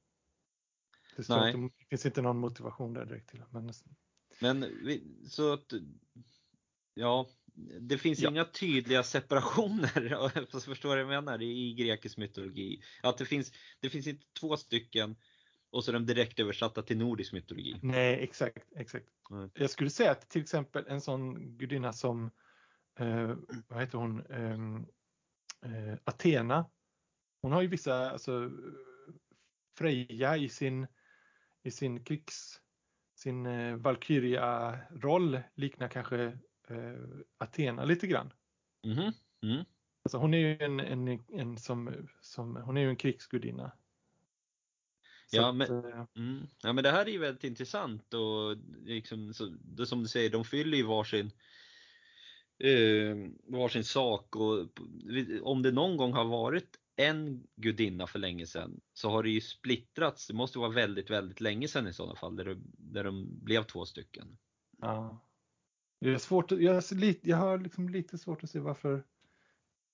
Det, 1.15 1.23
står 1.23 1.39
Nej. 1.39 1.53
inte. 1.53 1.75
det 1.79 1.85
finns 1.89 2.05
inte 2.05 2.21
någon 2.21 2.37
motivation 2.37 2.93
där 2.93 3.05
direkt 3.05 3.29
till. 3.29 3.43
Men, 3.49 3.73
Men 4.39 4.65
så 5.27 5.53
att, 5.53 5.73
ja, 6.93 7.29
det 7.79 7.97
finns 7.97 8.19
Ja. 8.19 8.29
inga 8.29 8.45
tydliga 8.45 9.03
separationer, 9.03 10.59
förstår 10.65 10.95
du 10.95 11.03
vad 11.03 11.15
jag 11.15 11.23
menar, 11.23 11.41
i 11.41 11.73
grekisk 11.73 12.17
mytologi. 12.17 12.81
Att 13.03 13.17
det 13.17 13.25
finns, 13.25 13.51
det 13.79 13.89
finns 13.89 14.07
inte 14.07 14.25
två 14.39 14.57
stycken 14.57 15.15
och 15.71 15.83
så 15.83 15.91
är 15.91 15.93
de 15.93 16.05
direkt 16.05 16.39
översatta 16.39 16.81
till 16.81 16.97
nordisk 16.97 17.33
mytologi. 17.33 17.79
nej, 17.81 18.23
exakt. 18.23 18.67
exakt. 18.75 19.05
Nej. 19.29 19.49
Jag 19.53 19.69
skulle 19.69 19.89
säga 19.89 20.11
att 20.11 20.29
till 20.29 20.41
exempel 20.41 20.85
en 20.87 21.01
sån 21.01 21.57
gudinna 21.57 21.93
som, 21.93 22.31
eh, 22.99 23.35
vad 23.67 23.79
heter 23.79 23.97
hon, 23.97 24.25
Ehm, 24.29 24.85
eh, 25.61 25.97
Athena. 26.03 26.65
Hon 27.41 27.51
har 27.51 27.61
ju 27.61 27.67
vissa, 27.67 28.11
alltså 28.11 28.51
Freja 29.77 30.37
i 30.37 30.49
sin, 30.49 30.87
i 31.63 31.71
sin 31.71 32.03
krigs, 32.03 32.61
sin 33.15 33.45
eh, 33.45 33.75
Valkyria-roll 33.75 35.39
liknar 35.55 35.87
kanske 35.87 36.21
eh, 36.67 37.03
Athena 37.37 37.85
lite 37.85 38.07
grann. 38.07 38.33
Mhm. 38.87 39.11
Mm. 39.43 39.65
Alltså 40.03 40.17
hon 40.17 40.33
är 40.33 40.37
ju 40.37 40.57
en, 40.59 40.79
en, 40.79 41.23
en 41.27 41.57
som, 41.57 42.07
som, 42.21 42.55
hon 42.55 42.77
är 42.77 42.81
ju 42.81 42.89
en 42.89 42.95
krigsgudinna. 42.95 43.71
Ja, 45.31 45.51
men- 45.51 45.85
eh, 45.85 46.05
Mm. 46.15 46.47
Ja 46.63 46.73
men 46.73 46.83
det 46.83 46.91
här 46.91 47.05
är 47.05 47.11
ju 47.11 47.17
väldigt 47.17 47.43
intressant 47.43 48.13
och 48.13 48.57
liksom, 48.85 49.33
så, 49.33 49.45
det 49.61 49.85
som 49.85 50.01
du 50.03 50.07
säger, 50.07 50.29
de 50.29 50.43
fyller 50.45 50.77
ju 50.77 50.83
varsin 50.83 51.31
eh, 52.63 53.15
varsin 53.43 53.83
sak 53.83 54.35
och 54.35 54.67
om 55.41 55.61
det 55.61 55.71
någon 55.71 55.97
gång 55.97 56.13
har 56.13 56.25
varit 56.25 56.77
en 56.95 57.47
gudinna 57.55 58.07
för 58.07 58.19
länge 58.19 58.45
sedan 58.47 58.81
så 58.93 59.09
har 59.09 59.23
det 59.23 59.29
ju 59.29 59.41
splittrats. 59.41 60.27
Det 60.27 60.33
måste 60.33 60.59
vara 60.59 60.69
väldigt, 60.69 61.09
väldigt 61.09 61.41
länge 61.41 61.67
sedan 61.67 61.87
i 61.87 61.93
sådana 61.93 62.15
fall 62.15 62.35
där, 62.35 62.45
det, 62.45 62.57
där 62.77 63.03
de 63.03 63.45
blev 63.45 63.63
två 63.63 63.85
stycken. 63.85 64.37
Ja. 64.77 65.25
Det 66.01 66.09
är 66.09 66.17
svårt, 66.17 66.51
jag, 66.51 66.83
jag 67.21 67.37
har 67.37 67.57
liksom 67.57 67.89
lite 67.89 68.17
svårt 68.17 68.43
att 68.43 68.49
se 68.49 68.59
varför 68.59 69.03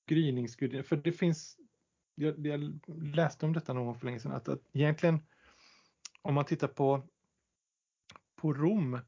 gryningsgudinna, 0.07 0.83
för 0.83 0.95
det 0.95 1.11
finns, 1.11 1.57
jag, 2.15 2.47
jag 2.47 2.79
läste 2.87 3.45
om 3.45 3.53
detta 3.53 3.73
någon 3.73 3.85
gång 3.85 3.99
för 3.99 4.05
länge 4.05 4.19
sedan, 4.19 4.31
att, 4.31 4.49
att 4.49 4.61
egentligen 4.73 5.19
om 6.21 6.33
man 6.33 6.45
tittar 6.45 6.67
på, 6.67 7.07
på 8.35 8.53
Rom 8.53 8.99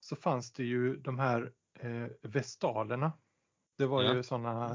så 0.00 0.16
fanns 0.16 0.52
det 0.52 0.64
ju 0.64 0.96
de 0.96 1.18
här 1.18 1.52
eh, 1.78 2.06
vestalerna. 2.22 3.12
Det 3.78 3.86
var 3.86 4.02
Ja. 4.02 4.14
ju 4.14 4.22
sådana 4.22 4.70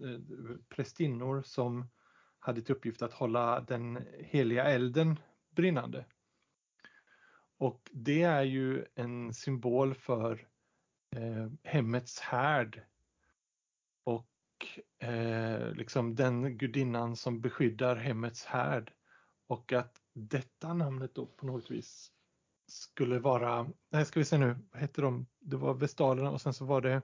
eh, 0.00 0.20
prästinnor 0.68 1.42
som 1.42 1.88
hade 2.38 2.62
till 2.62 2.74
uppgift 2.74 3.02
att 3.02 3.12
hålla 3.12 3.60
den 3.60 4.06
heliga 4.18 4.64
elden 4.64 5.18
brinnande. 5.50 6.04
Och 7.58 7.90
det 7.92 8.22
är 8.22 8.42
ju 8.42 8.86
en 8.94 9.34
symbol 9.34 9.94
för 9.94 10.48
eh, 11.16 11.48
hemmets 11.62 12.20
härd. 12.20 12.82
Och 14.04 14.28
eh, 14.98 15.72
liksom 15.74 16.14
den 16.14 16.58
gudinnan 16.58 17.16
som 17.16 17.40
beskyddar 17.40 17.96
hemmets 17.96 18.44
härd. 18.44 18.92
Och 19.46 19.72
att 19.72 20.00
detta 20.14 20.74
namnet 20.74 21.14
då 21.14 21.26
på 21.26 21.46
något 21.46 21.70
vis 21.70 22.12
skulle 22.66 23.18
vara, 23.18 23.68
nej 23.90 24.04
ska 24.04 24.20
vi 24.20 24.24
se 24.24 24.38
nu, 24.38 24.56
vad 24.72 24.80
heter 24.82 25.02
de? 25.02 25.26
Det 25.40 25.56
var 25.56 25.74
vestalerna 25.74 26.30
och 26.30 26.40
sen 26.40 26.54
så 26.54 26.64
var 26.64 26.80
det 26.80 27.02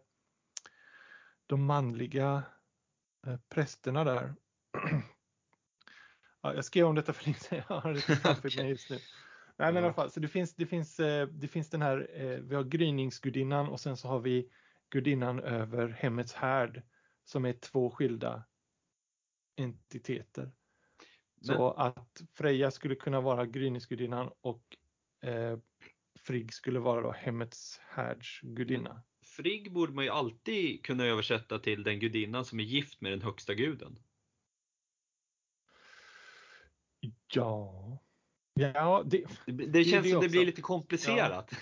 de 1.47 1.65
manliga 1.65 2.43
eh, 3.27 3.37
prästerna 3.49 4.05
där. 4.05 4.35
ja, 6.43 6.55
jag 6.55 6.65
skrev 6.65 6.87
om 6.87 6.95
detta 6.95 7.13
för 7.13 7.25
länge 7.25 7.39
sedan, 7.39 7.63
jag 7.69 7.81
har 7.81 7.93
det 7.93 8.01
framför 8.01 8.63
mig 8.63 8.69
just 8.71 8.91
nu. 8.91 8.99
Nej 9.57 9.73
men 9.73 9.83
i 9.83 9.87
alla 9.87 9.95
fall, 9.95 10.11
så 10.11 10.21
det 10.21 10.29
finns, 10.29 10.55
det 10.55 10.67
finns, 10.67 11.01
eh, 11.01 11.27
det 11.27 11.49
finns 11.49 11.71
den 11.71 11.83
här, 11.83 12.11
eh, 12.15 12.39
vi 12.39 12.55
har 12.55 12.65
gryningsgudinnan 12.65 13.69
och 13.69 13.81
sen 13.81 13.97
så 13.97 14.09
har 14.09 14.21
vi 14.21 14.51
gudinnan 14.91 15.41
över 15.41 15.89
hemmets 15.89 16.35
härd 16.35 16.83
som 17.29 17.45
är 17.45 17.53
två 17.53 17.91
skilda 17.91 18.45
entiteter. 19.57 20.51
Så 21.41 21.71
att 21.71 22.23
Freja 22.35 22.71
skulle 22.71 22.95
kunna 22.95 23.21
vara 23.21 23.47
gryningsgudinnan 23.47 24.31
och 24.41 24.77
eh, 25.23 25.59
Frigg 26.21 26.55
skulle 26.55 26.79
vara 26.79 27.01
då 27.01 27.13
hemmets 27.13 27.81
härds 27.89 28.41
gudinna. 28.43 29.03
Frigg 29.27 29.73
borde 29.73 29.93
man 29.93 30.05
ju 30.05 30.11
alltid 30.11 30.85
kunna 30.85 31.05
översätta 31.05 31.59
till 31.59 31.83
den 31.83 32.01
gudinnan 32.01 32.45
som 32.45 32.61
är 32.61 32.65
gift 32.65 33.01
med 33.01 33.13
den 33.13 33.23
högsta 33.23 33.55
guden. 33.55 33.99
Ja, 37.35 37.99
ja 38.55 39.03
det, 39.07 39.25
Det, 39.47 39.53
det 39.53 39.85
känns 39.85 40.05
det 40.05 40.13
som 40.13 40.23
det 40.23 40.29
blir 40.29 40.47
lite 40.47 40.63
komplicerat. 40.63 41.53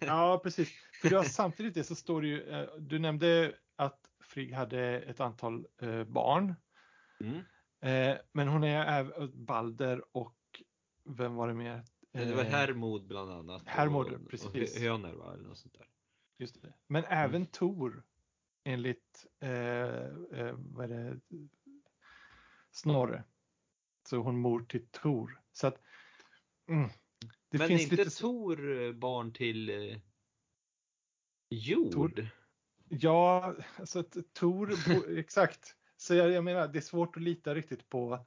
ja 0.00 0.40
precis. 0.42 0.72
För 1.00 1.08
du 1.08 1.16
har 1.16 1.24
samtidigt 1.40 1.74
det 1.74 1.84
så 1.84 1.94
står 1.94 2.22
det 2.22 2.28
ju, 2.28 2.50
eh, 2.50 2.68
du 2.78 2.98
nämnde 2.98 3.54
att 3.76 4.05
Frigg 4.36 4.52
hade 4.52 5.00
ett 5.00 5.20
antal 5.20 5.66
eh, 5.82 6.04
barn. 6.04 6.54
Mm. 7.20 7.36
Eh, 7.80 8.18
men 8.32 8.48
hon 8.48 8.64
är 8.64 8.86
även 8.86 9.44
Balder 9.44 10.16
och 10.16 10.62
vem 11.04 11.34
var 11.34 11.48
det 11.48 11.54
mer? 11.54 11.84
Det 12.12 12.34
var 12.34 12.44
Eh, 12.44 12.50
Hermod 12.50 13.06
bland 13.06 13.30
annat. 13.32 13.62
Hermod, 13.66 14.12
och, 14.12 14.30
precis. 14.30 14.76
Och 14.76 14.82
Höner 14.82 15.12
va, 15.12 15.34
eller 15.34 15.48
något 15.48 15.58
sånt 15.58 15.74
där. 15.78 15.88
Just 16.38 16.62
det. 16.62 16.74
Men 16.86 17.04
även 17.04 17.46
Tor 17.46 18.04
enligt 18.64 19.26
eh, 19.40 19.50
eh, 19.50 20.54
vad 20.58 20.84
är 20.84 20.88
det? 20.88 21.20
Snorre. 22.70 23.24
Så 24.08 24.16
hon 24.16 24.38
mor 24.38 24.60
till 24.60 24.86
Tor. 24.88 25.40
Så 25.52 25.66
att 25.66 25.82
mm, 26.68 26.88
det 27.48 27.58
Men 27.58 27.68
finns 27.68 27.82
inte 27.82 27.96
lite 27.96 28.10
Tor 28.10 28.82
eh, 28.82 28.92
barn 28.92 29.32
till 29.32 29.70
eh, 29.70 29.98
jord? 31.50 31.92
Tor- 31.92 32.30
Ja, 32.88 33.54
alltså 33.78 34.04
Tor, 34.32 34.72
exakt. 35.18 35.76
Så 35.96 36.14
jag, 36.14 36.30
jag 36.30 36.44
menar, 36.44 36.68
det 36.68 36.78
är 36.78 36.80
svårt 36.80 37.16
att 37.16 37.22
lita 37.22 37.54
riktigt 37.54 37.88
på, 37.88 38.26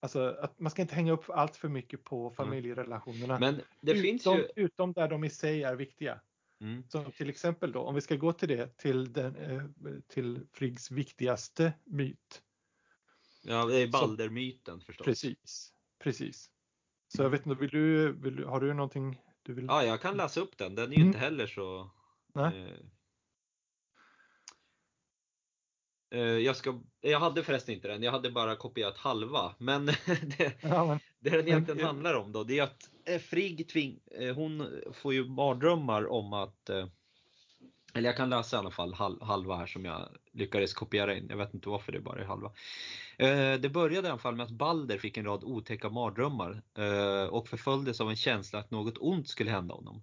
alltså 0.00 0.36
att 0.40 0.60
man 0.60 0.70
ska 0.70 0.82
inte 0.82 0.94
hänga 0.94 1.12
upp 1.12 1.30
allt 1.30 1.56
för 1.56 1.68
mycket 1.68 2.04
på 2.04 2.30
familjerelationerna. 2.30 3.38
Men 3.38 3.60
det 3.80 3.92
utom, 3.92 4.02
finns 4.02 4.26
ju... 4.26 4.48
utom 4.56 4.92
där 4.92 5.08
de 5.08 5.24
i 5.24 5.30
sig 5.30 5.62
är 5.62 5.76
viktiga. 5.76 6.20
Mm. 6.60 6.84
Som 6.88 7.12
till 7.12 7.30
exempel 7.30 7.72
då, 7.72 7.80
om 7.80 7.94
vi 7.94 8.00
ska 8.00 8.16
gå 8.16 8.32
till 8.32 8.48
det, 8.48 8.76
till, 8.78 9.12
den, 9.12 9.36
eh, 9.36 9.62
till 10.08 10.46
Friggs 10.52 10.90
viktigaste 10.90 11.72
myt. 11.84 12.42
Ja, 13.42 13.64
det 13.66 13.76
är 13.82 13.88
Baldermyten 13.88 14.80
förstås. 14.80 15.04
Precis, 15.04 15.72
precis. 15.98 16.50
Så 17.08 17.22
jag 17.22 17.30
vet 17.30 17.46
inte, 17.46 17.60
vill 17.60 17.70
du, 17.70 18.12
vill 18.12 18.44
har 18.44 18.60
du 18.60 18.74
någonting 18.74 19.20
du 19.42 19.52
vill? 19.54 19.64
Ja, 19.64 19.84
jag 19.84 20.00
kan 20.00 20.16
läsa 20.16 20.40
upp 20.40 20.58
den. 20.58 20.74
Den 20.74 20.84
är 20.92 20.96
ju 20.96 20.96
Mm. 20.96 21.06
inte 21.06 21.18
heller 21.18 21.46
så... 21.46 21.90
Nej. 22.34 22.60
Eh, 22.60 22.70
eh, 22.70 22.76
jag, 26.20 26.56
ska, 26.56 26.80
jag 27.00 27.20
hade 27.20 27.42
förresten 27.42 27.74
inte 27.74 27.88
den, 27.88 28.02
jag 28.02 28.12
hade 28.12 28.30
bara 28.30 28.56
kopierat 28.56 28.96
halva. 28.98 29.54
Men 29.58 29.86
det, 30.38 30.52
Ja, 30.62 30.86
men, 30.86 30.98
Det 31.20 31.30
den 31.30 31.48
egentligen 31.48 31.84
handlar 31.86 32.14
om 32.14 32.32
då, 32.32 32.44
det 32.44 32.58
är 32.58 32.62
att 32.62 32.88
eh, 33.04 33.18
Frigg 33.18 33.68
tving, 33.68 34.00
eh, 34.20 34.34
hon 34.34 34.68
får 34.92 35.14
ju 35.14 35.24
mardrömmar 35.24 36.10
om 36.12 36.32
att 36.32 36.68
eh, 36.70 36.86
eller 37.94 38.08
jag 38.08 38.16
kan 38.16 38.30
läsa 38.30 38.56
i 38.56 38.58
alla 38.58 38.70
fall 38.70 38.94
hal- 38.94 39.22
halva 39.22 39.56
här 39.56 39.66
som 39.66 39.84
jag 39.84 40.08
lyckades 40.32 40.74
kopiera 40.74 41.16
in. 41.16 41.26
Jag 41.30 41.36
vet 41.36 41.54
inte 41.54 41.68
varför 41.68 41.92
det 41.92 42.00
bara 42.00 42.20
är 42.20 42.24
halva. 42.24 42.52
Eh, 43.18 43.60
Det 43.60 43.68
började 43.72 44.08
i 44.08 44.10
alla 44.10 44.18
fall 44.18 44.36
med 44.36 44.44
att 44.44 44.50
Balder 44.50 44.98
fick 44.98 45.16
en 45.16 45.24
rad 45.24 45.44
otäcka 45.44 45.90
mardrömmar 45.90 46.62
eh, 46.78 47.24
och 47.26 47.48
förföljdes 47.48 48.00
av 48.00 48.10
en 48.10 48.16
känsla 48.16 48.58
att 48.58 48.70
något 48.70 48.94
ont 48.98 49.28
skulle 49.28 49.50
hända 49.50 49.74
honom. 49.74 50.02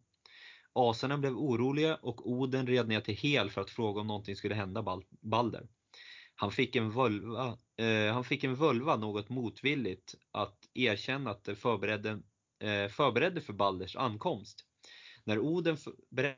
Asarna 0.73 1.18
blev 1.18 1.38
oroliga 1.38 1.95
och 1.95 2.30
Oden 2.31 2.68
red 2.68 2.88
ner 2.88 3.02
till 3.02 3.15
Hel 3.15 3.49
för 3.49 3.61
att 3.61 3.69
fråga 3.69 4.02
om 4.02 4.07
någonting 4.07 4.36
skulle 4.36 4.56
hända 4.56 4.81
Bal- 4.81 5.06
Balder. 5.10 5.68
Han 6.41 6.52
fick 6.52 6.76
en 6.76 6.91
völva, 6.91 7.57
eh, 7.78 8.14
han 8.14 8.24
fick 8.24 8.44
en 8.44 8.56
völva 8.56 8.95
något 8.95 9.30
motvilligt 9.30 10.16
att 10.32 10.57
erkänna 10.74 11.32
att 11.32 11.44
det 11.44 11.56
förberedde, 11.56 12.10
eh, 12.60 12.88
förberedde 12.88 13.41
för 13.41 13.53
Balders 13.53 13.95
ankomst. 13.95 14.66
När 15.24 15.40
Oden 15.40 15.78
berättade 16.10 16.38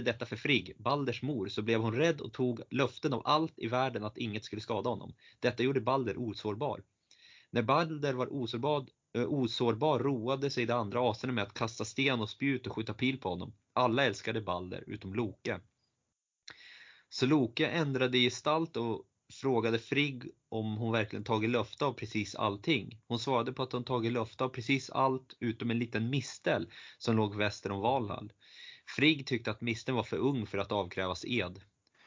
detta 0.00 0.26
för 0.26 0.36
Frigg, 0.36 0.72
Balders 0.78 1.22
mor, 1.22 1.48
så 1.48 1.62
blev 1.62 1.80
hon 1.80 1.94
rädd 1.94 2.20
och 2.20 2.32
tog 2.32 2.60
löften 2.70 3.12
av 3.12 3.22
allt 3.24 3.54
i 3.56 3.66
världen 3.66 4.04
att 4.04 4.18
inget 4.18 4.44
skulle 4.44 4.62
skada 4.62 4.90
honom. 4.90 5.14
Detta 5.40 5.62
gjorde 5.62 5.80
Balder 5.80 6.18
osårbar. 6.18 6.82
När 7.50 7.62
Balder 7.62 8.14
var 8.14 8.32
osårbar, 8.32 8.86
eh, 9.18 9.24
osårbar 9.24 9.98
roade 9.98 10.50
sig 10.50 10.66
de 10.66 10.72
andra 10.72 11.10
asarna 11.10 11.32
med 11.32 11.44
att 11.44 11.54
kasta 11.54 11.84
sten 11.84 12.20
och 12.20 12.30
spjut 12.30 12.66
och 12.66 12.72
skjuta 12.72 12.94
pil 12.94 13.20
på 13.20 13.28
honom. 13.28 13.54
Alla 13.72 14.04
älskade 14.04 14.40
Balder, 14.40 14.84
utom 14.86 15.14
Loke. 15.14 15.60
Så 17.08 17.26
Loke 17.26 17.66
ändrade 17.66 18.18
gestalt 18.18 18.76
och 18.76 19.02
frågade 19.32 19.78
Frigg 19.78 20.24
om 20.48 20.76
hon 20.76 20.92
verkligen 20.92 21.24
tagit 21.24 21.50
löfte 21.50 21.84
av 21.84 21.92
precis 21.92 22.34
allting. 22.34 23.00
Hon 23.06 23.18
svarade 23.18 23.52
på 23.52 23.62
att 23.62 23.72
hon 23.72 23.84
tagit 23.84 24.12
löfte 24.12 24.44
av 24.44 24.48
precis 24.48 24.90
allt 24.90 25.36
utom 25.40 25.70
en 25.70 25.78
liten 25.78 26.10
mistel 26.10 26.70
som 26.98 27.16
låg 27.16 27.36
väster 27.36 27.72
om 27.72 27.80
Valhall. 27.80 28.32
Frigg 28.96 29.26
tyckte 29.26 29.50
att 29.50 29.60
misten 29.60 29.94
var 29.94 30.02
för 30.02 30.16
ung 30.16 30.46
för 30.46 30.58
att 30.58 30.72
avkrävas 30.72 31.24
ed. 31.24 31.60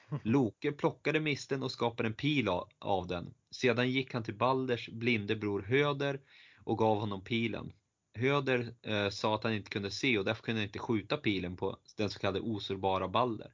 Loke 0.23 0.71
plockade 0.71 1.19
misten 1.19 1.63
och 1.63 1.71
skapade 1.71 2.09
en 2.09 2.13
pil 2.13 2.49
av 2.79 3.07
den. 3.07 3.33
Sedan 3.51 3.91
gick 3.91 4.13
han 4.13 4.23
till 4.23 4.37
Balders 4.37 4.89
blinde 4.89 5.35
bror 5.35 5.61
Höder 5.61 6.21
och 6.63 6.77
gav 6.77 6.99
honom 6.99 7.23
pilen. 7.23 7.73
Höder 8.13 8.75
eh, 8.81 9.09
sa 9.09 9.35
att 9.35 9.43
han 9.43 9.53
inte 9.53 9.69
kunde 9.69 9.91
se 9.91 10.17
och 10.17 10.25
därför 10.25 10.43
kunde 10.43 10.61
han 10.61 10.67
inte 10.67 10.79
skjuta 10.79 11.17
pilen 11.17 11.57
på 11.57 11.77
den 11.97 12.09
så 12.09 12.19
kallade 12.19 12.39
osårbara 12.39 13.07
Balder. 13.07 13.53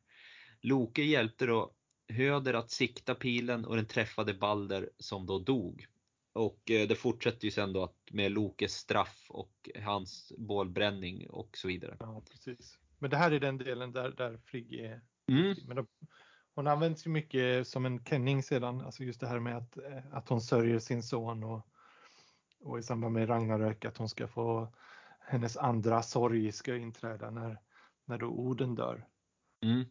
Loke 0.66 1.02
hjälpte 1.02 1.46
då 1.46 1.72
Höder 2.08 2.54
att 2.54 2.72
sikta 2.72 3.16
pilen 3.16 3.66
och 3.66 3.76
den 3.76 3.86
träffade 3.86 4.34
Balder 4.34 4.90
som 5.00 5.26
då 5.26 5.40
dog. 5.40 5.86
Och 6.34 6.72
eh, 6.72 6.88
det 6.88 6.96
fortsätter 6.96 7.46
ju 7.46 7.52
sen 7.52 7.74
då 7.74 7.84
att 7.84 7.98
med 8.12 8.32
Lokes 8.32 8.74
straff 8.74 9.26
och 9.30 9.70
hans 9.84 10.34
bålbränning 10.38 11.30
och 11.30 11.58
så 11.58 11.68
vidare. 11.68 11.98
Ja, 12.00 12.24
precis. 12.32 12.78
Men 13.00 13.10
det 13.10 13.18
här 13.18 13.32
är 13.32 13.40
den 13.40 13.58
delen 13.58 13.92
där, 13.92 14.12
där 14.12 14.38
Frigg 14.38 14.74
är 14.74 15.02
Mm. 15.28 15.56
Men 15.68 15.76
då, 15.76 15.86
hon 16.56 16.68
används 16.68 17.08
ju 17.08 17.12
mycket 17.12 17.68
som 17.68 17.86
en 17.86 18.06
kenning 18.06 18.44
sedan, 18.44 18.82
alltså 18.82 19.04
just 19.04 19.20
det 19.20 19.28
här 19.28 19.40
med 19.40 19.58
att, 19.58 19.78
eh, 19.78 20.04
att 20.12 20.30
hon 20.30 20.42
sörjer 20.42 20.80
sin 20.80 21.04
son 21.04 21.44
och, 21.44 21.68
och 22.60 22.80
i 22.80 22.84
samband 22.84 23.14
med 23.14 23.30
Ragnarök 23.30 23.86
att 23.86 23.98
hon 23.98 24.10
ska 24.10 24.28
få 24.28 24.74
hennes 25.20 25.58
andra 25.58 26.04
sorg 26.04 26.52
ska 26.52 26.76
inträda 26.76 27.30
när, 27.30 27.60
när 28.06 28.18
då 28.18 28.28
Oden 28.28 28.76
dör. 28.76 29.08
Mm. 29.66 29.86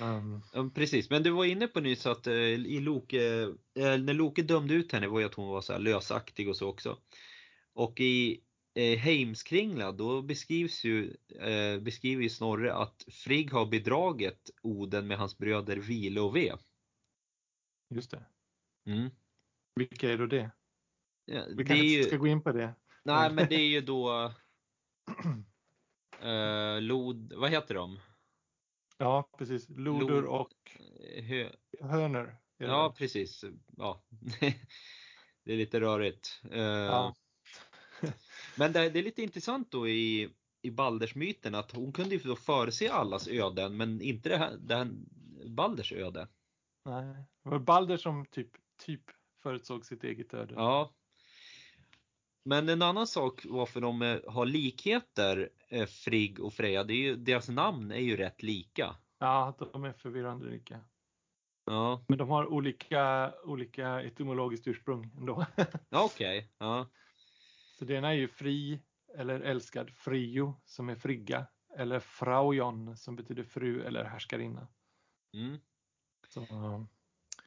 Um, 0.00 0.42
Ja, 0.52 0.70
precis, 0.74 1.10
men 1.10 1.22
du 1.22 1.30
var 1.30 1.44
inne 1.44 1.66
på 1.66 1.80
nyss 1.80 2.06
att 2.06 2.26
eh, 2.26 2.34
i 2.34 2.80
Loke, 2.80 3.42
eh, 3.74 3.98
när 3.98 4.14
Loke 4.14 4.42
dömde 4.42 4.74
ut 4.74 4.92
henne 4.92 5.06
var 5.08 5.20
ju 5.20 5.26
att 5.26 5.34
hon 5.34 5.48
var 5.48 5.60
så 5.60 5.78
lösaktig 5.78 6.48
och 6.48 6.56
så 6.56 6.68
också. 6.68 6.98
Och 7.74 8.00
i 8.00 8.40
eh, 8.74 8.98
Heimskringla 8.98 9.92
då 9.92 10.22
beskrivs 10.22 10.84
ju, 10.84 11.16
eh, 11.40 11.80
beskriver 11.80 12.22
ju 12.22 12.28
Snorre 12.28 12.74
att 12.74 13.04
Frigg 13.12 13.52
har 13.52 13.66
bedragit 13.66 14.50
Oden 14.62 15.06
med 15.06 15.18
hans 15.18 15.38
bröder 15.38 15.76
Vile 15.76 16.20
och 16.20 16.36
Ve. 16.36 16.52
just 17.94 18.10
det. 18.10 18.26
Mm. 18.86 19.10
Vilka 19.76 20.12
är 20.12 20.18
då 20.18 20.26
det? 20.26 20.50
Ja, 21.24 21.44
Vi 21.48 21.64
kanske 21.64 21.76
inte 21.76 21.86
ju, 21.86 22.02
ska 22.02 22.16
gå 22.16 22.26
in 22.26 22.42
på 22.42 22.52
det. 22.52 22.74
nej 23.04 23.32
men 23.32 23.48
det 23.48 23.54
är 23.54 23.68
ju 23.68 23.80
då 23.80 24.32
eh, 26.22 26.80
Lod, 26.80 27.32
vad 27.32 27.50
heter 27.50 27.74
de? 27.74 27.98
Ja, 28.98 29.30
precis. 29.38 29.68
Loder 29.68 30.22
Lod- 30.22 30.24
och 30.24 30.52
Eh, 31.16 31.24
Hö, 31.24 31.50
det 32.58 32.64
ja 32.64 32.88
väl? 32.88 32.96
precis, 32.96 33.44
ja. 33.76 34.04
det 35.44 35.52
är 35.52 35.56
lite 35.56 35.80
rörigt. 35.80 36.40
Eh, 36.50 36.60
Ja. 36.62 37.14
Men 38.58 38.72
det, 38.72 38.90
det 38.90 38.98
är 38.98 39.02
lite 39.02 39.22
intressant 39.22 39.70
då 39.70 39.88
i, 39.88 40.30
i 40.62 40.70
Baldersmyten 40.70 41.54
att 41.54 41.70
hon 41.72 41.92
kunde 41.92 42.14
ju 42.14 42.20
då 42.20 42.36
förutse 42.36 42.88
allas 42.88 43.28
öden 43.28 43.76
men 43.76 44.00
inte 44.00 44.28
det 44.28 44.36
här, 44.36 44.56
det 44.56 44.74
här 44.76 44.88
Balders 45.48 45.92
öde. 45.92 46.28
Nej. 46.84 47.14
Det 47.44 47.50
var 47.50 47.58
Balder 47.58 47.96
som 47.96 48.26
typ, 48.26 48.50
typ 48.86 49.02
förutsåg 49.42 49.86
sitt 49.86 50.04
eget 50.04 50.34
öde. 50.34 50.54
Ja. 50.54 50.94
Men 52.44 52.68
en 52.68 52.82
annan 52.82 53.06
sak 53.06 53.42
varför 53.48 53.80
de 53.80 54.02
eh, 54.02 54.18
har 54.28 54.46
likheter, 54.46 55.50
Frigg 55.86 56.40
och 56.40 56.52
Freja, 56.52 56.84
det 56.84 56.94
är 56.94 57.02
ju, 57.02 57.16
deras 57.16 57.48
namn 57.48 57.90
är 57.90 57.98
ju 57.98 58.16
rätt 58.16 58.42
lika. 58.42 58.96
Ja, 59.18 59.56
de 59.72 59.84
är 59.84 59.92
förvirrande 59.92 60.46
lika. 60.46 60.80
Ja, 61.64 62.04
Men 62.08 62.18
de 62.18 62.28
har 62.28 62.46
olika, 62.46 63.34
olika 63.44 64.02
etymologiskt 64.02 64.66
ursprung 64.66 65.10
ändå. 65.18 65.46
okej. 65.90 66.52
Ja. 66.58 66.90
Så 67.78 67.84
det 67.84 67.94
ena 67.94 68.08
är 68.08 68.16
ju 68.16 68.28
fri 68.28 68.80
eller 69.18 69.40
älskad, 69.40 69.90
frio 69.90 70.60
som 70.64 70.88
är 70.88 70.96
frigga. 70.96 71.46
Eller 71.78 72.00
fraujon 72.00 72.96
som 72.96 73.16
betyder 73.16 73.44
fru 73.44 73.82
eller 73.82 74.04
härskarinna. 74.04 74.68
Mm. 75.34 75.60
Så, 76.28 76.46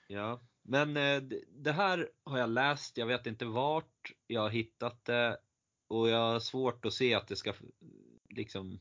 Ja, 0.08 0.42
men 0.62 0.98
eh, 0.98 1.22
det 1.48 1.72
här 1.72 2.10
har 2.24 2.38
jag 2.38 2.50
läst, 2.50 2.98
jag 2.98 3.06
vet 3.06 3.28
inte 3.28 3.46
vart 3.46 4.12
jag 4.28 4.42
har 4.42 4.50
hittat 4.50 5.06
det 5.06 5.38
och 5.88 6.10
jag 6.10 6.32
har 6.32 6.40
svårt 6.40 6.86
att 6.86 6.94
se 6.94 7.14
att 7.14 7.28
det 7.28 7.36
ska 7.36 7.54
liksom 8.38 8.80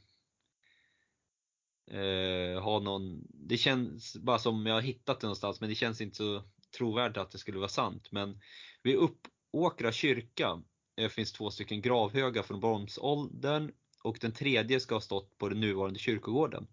eh, 1.91 2.62
ha 2.62 2.81
någon, 2.81 3.27
det 3.28 3.57
känns 3.57 4.16
bara 4.16 4.39
som 4.39 4.66
jag 4.66 4.74
har 4.74 4.81
hittat 4.83 5.20
det 5.20 5.27
någonstans 5.27 5.61
men 5.61 5.69
det 5.69 5.74
känns 5.74 6.01
inte 6.01 6.16
så 6.16 6.43
trovärdigt 6.78 7.16
att 7.19 7.31
det 7.31 7.39
skulle 7.39 7.59
vara 7.59 7.69
sant. 7.69 8.09
Men 8.12 8.41
vid 8.83 8.97
Uppåkra 8.97 9.93
kyrka 9.93 10.62
eh, 10.97 11.09
finns 11.09 11.33
två 11.33 11.51
stycken 11.51 11.83
gravhögar 11.83 12.43
från 12.43 12.61
bronsåldern 12.61 13.73
och 14.05 14.19
den 14.20 14.33
tredje 14.33 14.81
ska 14.81 14.95
ha 14.95 15.01
stått 15.01 15.39
på 15.39 15.49
den 15.49 15.61
nuvarande 15.61 15.99
kyrkogården. 15.99 16.66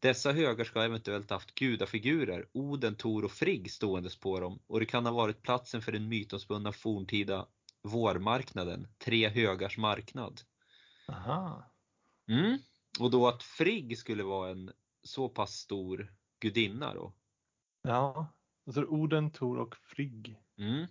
Dessa 0.00 0.32
högar 0.32 0.64
ska 0.64 0.82
eventuellt 0.82 1.30
haft 1.30 1.54
gudafigurer, 1.54 2.48
Oden, 2.52 2.96
Tor 2.96 3.24
och 3.24 3.32
Frigg 3.32 3.70
ståendes 3.72 4.20
på 4.20 4.40
dem 4.40 4.62
och 4.66 4.80
det 4.80 4.86
kan 4.86 5.06
ha 5.06 5.12
varit 5.12 5.42
platsen 5.42 5.82
för 5.82 5.92
den 5.92 6.08
mytomspunna 6.08 6.72
forntida 6.72 7.46
vårmarknaden, 7.82 8.88
Tre 8.98 9.28
högars 9.28 9.78
marknad. 9.78 10.40
aha. 11.08 11.69
Mm. 12.30 12.58
Och 13.00 13.10
då 13.10 13.28
att 13.28 13.42
Frigg 13.42 13.98
skulle 13.98 14.22
vara 14.22 14.50
en 14.50 14.72
så 15.02 15.28
pass 15.28 15.52
stor 15.52 16.14
gudinna 16.40 16.94
då. 16.94 17.14
Ja, 17.82 18.32
och 18.66 18.74
så 18.74 18.80
är 18.80 18.84
det 18.84 18.90
Oden, 18.90 19.32
Tor 19.32 19.58
och 19.58 19.76
Frigg. 19.76 20.36
Mm. 20.58 20.86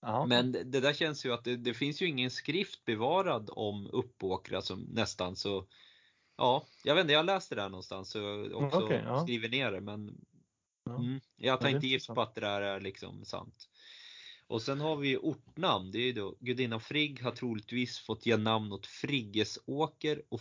Ja. 0.00 0.26
Men 0.26 0.52
det 0.52 0.64
det 0.64 0.80
där 0.80 0.92
känns 0.92 1.26
ju 1.26 1.32
att 1.32 1.44
det, 1.44 1.56
det 1.56 1.74
finns 1.74 2.02
ju 2.02 2.06
ingen 2.06 2.30
skrift 2.30 2.84
bevarad 2.84 3.50
om 3.52 3.86
Uppåkra 3.86 4.62
som 4.62 4.80
nästan 4.80 5.36
så 5.36 5.68
Ja, 6.36 6.66
jag 6.84 6.94
vet 6.94 7.02
inte, 7.02 7.12
jag 7.12 7.26
läste 7.26 7.54
det 7.54 7.60
där 7.60 7.68
någonstans 7.68 8.14
jag 8.14 8.52
också 8.52 8.78
Okej, 8.78 9.02
ja. 9.04 9.22
skriver 9.22 9.48
ner 9.48 9.72
det 9.72 9.80
men 9.80 10.20
Ja. 10.88 10.96
mm, 10.98 11.20
jag 11.36 11.60
tar 11.60 11.68
inte 11.68 11.86
gift 11.86 12.06
på 12.06 12.20
att 12.20 12.34
det 12.34 12.40
där 12.40 12.60
är 12.60 12.80
liksom 12.80 13.24
sant. 13.24 13.67
Och 14.48 14.62
sen 14.62 14.80
har 14.80 14.96
vi 14.96 15.16
ortnamn, 15.16 15.90
det 15.90 15.98
är 15.98 16.12
då 16.12 16.36
gudinnan 16.40 16.80
Frigg 16.80 17.22
har 17.22 17.30
troligtvis 17.30 17.98
fått 17.98 18.26
ge 18.26 18.36
namn 18.36 18.72
åt 18.72 18.86
Friggesåker 18.86 20.22
och, 20.28 20.40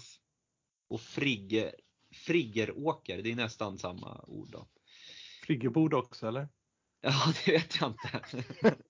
och 0.89 1.01
Frigge, 1.01 1.71
Friggeråker, 2.15 3.21
det 3.21 3.31
är 3.31 3.35
nästan 3.35 3.77
samma 3.77 4.23
ord 4.27 4.49
då. 4.51 4.67
Friggebod 5.43 5.93
också 5.93 6.27
eller? 6.27 6.47
Ja, 7.01 7.33
det 7.45 7.51
vet 7.51 7.79
jag 7.81 7.89
inte. 7.91 8.21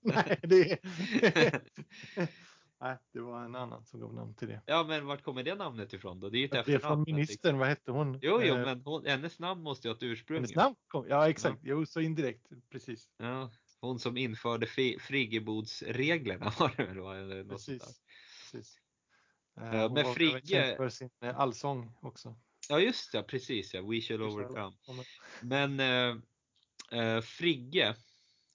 Nej, 0.00 0.38
det. 0.42 0.78
Nej, 2.80 2.98
det 3.12 3.20
var 3.20 3.44
en 3.44 3.54
annan 3.54 3.84
som 3.84 4.00
gav 4.00 4.14
namn 4.14 4.34
till 4.34 4.48
det. 4.48 4.62
Ja, 4.66 4.84
men 4.88 5.06
vart 5.06 5.22
kommer 5.22 5.42
det 5.42 5.54
namnet 5.54 5.92
ifrån 5.92 6.20
då? 6.20 6.28
Det 6.30 6.38
är 6.38 6.58
ett 6.58 6.66
Det 6.66 6.74
är 6.74 6.78
från 6.78 7.02
ministern, 7.06 7.32
liksom- 7.34 7.58
vad 7.58 7.68
hette 7.68 7.90
hon? 7.90 8.18
Jo, 8.22 8.40
jo, 8.42 8.54
Eh, 8.54 8.64
men 8.64 8.80
hon, 8.84 9.06
hennes 9.06 9.38
namn 9.38 9.62
måste 9.62 9.88
ju 9.88 9.92
ha 9.92 9.96
ett 9.96 10.02
ursprung. 10.02 10.36
Hennes 10.36 10.54
namn 10.54 10.76
kom, 10.86 11.06
ja 11.08 11.28
exakt, 11.28 11.60
jo 11.62 11.86
så 11.86 12.00
indirekt, 12.00 12.48
precis. 12.70 13.10
Ja, 13.16 13.50
hon 13.80 13.98
som 13.98 14.16
införde 14.16 14.66
friggebodsreglerna 15.00 16.52
var 16.58 16.74
det 16.76 16.84
väl? 16.84 16.96
Eller 16.96 17.44
något 17.44 17.48
precis, 17.48 18.02
precis. 18.52 18.80
Eh, 19.56 19.62
men 19.62 19.80
hon 19.80 19.94
var 19.94 20.00
även 20.00 20.14
Frigge- 20.14 20.76
för 20.76 20.88
sin 20.88 21.10
eh, 21.22 21.38
allsång 21.38 21.92
också. 22.02 22.36
Ja, 22.68 22.80
just 22.80 23.12
det, 23.12 23.22
precis 23.22 23.74
ja. 23.74 23.82
We 23.82 24.00
shall 24.00 24.22
overcome. 24.22 24.76
Men 25.42 25.80
eh, 25.80 26.16
eh, 27.00 27.20
Frigge 27.20 27.96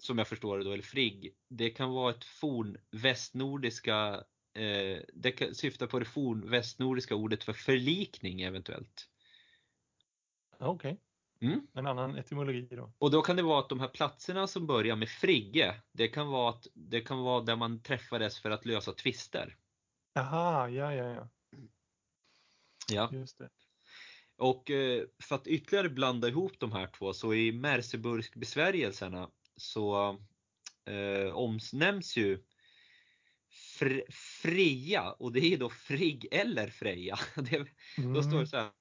som 0.04 0.18
jag 0.18 0.28
förstår 0.28 0.58
det 0.58 0.64
då, 0.64 0.72
eller 0.72 0.84
Frigg, 0.84 1.36
det 1.48 1.70
kan 1.70 1.90
vara 1.90 2.12
ett 2.12 2.24
fornvästnordiska, 2.26 4.24
eh, 4.54 5.02
det 5.14 5.32
kan 5.32 5.56
syfta 5.56 5.88
på 5.88 6.00
det 6.00 6.06
fornvästnordiska 6.06 7.16
ordet 7.16 7.44
för 7.44 7.54
förlikning 7.54 8.42
eventuellt. 8.42 9.10
Okej, 10.60 11.00
Mm. 11.44 11.68
en 11.74 11.88
annan 11.88 12.16
etymologi 12.16 12.68
då. 12.72 12.94
Och 12.98 13.12
då 13.12 13.22
kan 13.22 13.36
det 13.36 13.44
vara 13.44 13.60
att 13.60 13.70
de 13.70 13.80
här 13.80 13.88
platserna 13.88 14.48
som 14.48 14.68
börjar 14.68 14.96
med 14.96 15.10
Frigge, 15.10 15.82
det 15.92 16.08
kan 16.08 16.28
vara, 16.28 16.50
att, 16.50 16.68
det 16.74 17.02
kan 17.02 17.20
vara 17.20 17.42
där 17.44 17.56
man 17.56 17.82
träffades 17.84 18.40
för 18.40 18.52
att 18.52 18.66
lösa 18.66 18.94
tvister. 18.94 19.58
Jaha, 20.14 20.70
ja, 20.70 20.94
ja, 20.94 21.10
ja, 21.14 21.30
Ja. 22.92 23.10
just 23.14 23.38
det. 23.38 23.50
Och 24.38 24.72
eh, 24.72 25.04
för 25.24 25.36
att 25.36 25.48
ytterligare 25.48 25.90
blanda 25.90 26.28
ihop 26.28 26.60
de 26.60 26.72
här 26.72 26.88
två 26.88 27.14
så 27.14 27.34
i 27.34 27.52
Merseburg-besvärjelserna 27.52 29.32
så 29.56 30.10
eh, 30.86 31.34
omnämns 31.34 32.18
ju 32.18 32.44
Fr- 33.80 34.12
Freja 34.42 35.12
och 35.12 35.32
det 35.32 35.40
är 35.54 35.58
då 35.58 35.70
Frigg 35.70 36.28
eller 36.32 36.68
Freja. 36.70 37.20
Det, 37.36 37.66
då 38.14 38.24
står 38.24 38.40
det 38.40 38.48
så 38.48 38.58
här. 38.58 38.72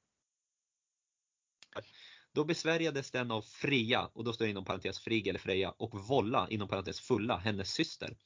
Då 2.35 2.45
besvärjades 2.45 3.11
den 3.11 3.31
av 3.31 3.43
Freja 3.43 4.11
och 4.13 4.25
då 4.25 4.33
står 4.33 4.45
det 4.45 4.51
inom 4.51 4.65
parentes 4.65 4.99
Frigg 4.99 5.29
eller 5.29 5.39
Freja 5.39 5.71
och 5.71 5.99
Volla 5.99 6.47
inom 6.51 6.69
parentes 6.69 7.01
Fulla, 7.01 7.37
hennes 7.37 7.73
syster. 7.73 8.17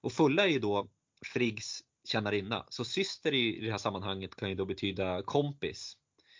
Och 0.00 0.12
Fulla 0.12 0.42
är 0.42 0.48
ju 0.48 0.58
då 0.58 0.88
Friggs 1.32 1.82
tjänarinna. 2.04 2.66
Så 2.68 2.84
syster 2.84 3.34
i 3.34 3.60
det 3.60 3.70
här 3.70 3.78
sammanhanget 3.78 4.36
kan 4.36 4.48
ju 4.48 4.54
då 4.54 4.64
betyda 4.64 5.22
kompis. 5.22 5.96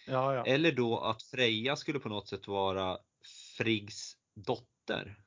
Ja, 0.07 0.35
ja. 0.35 0.47
Eller 0.47 0.73
då 0.73 1.01
att 1.01 1.23
Freja 1.23 1.77
skulle 1.77 1.99
på 1.99 2.09
något 2.09 2.29
sätt 2.29 2.49
vara 2.49 2.99
Friggs 3.57 4.17
dotter. 4.35 5.21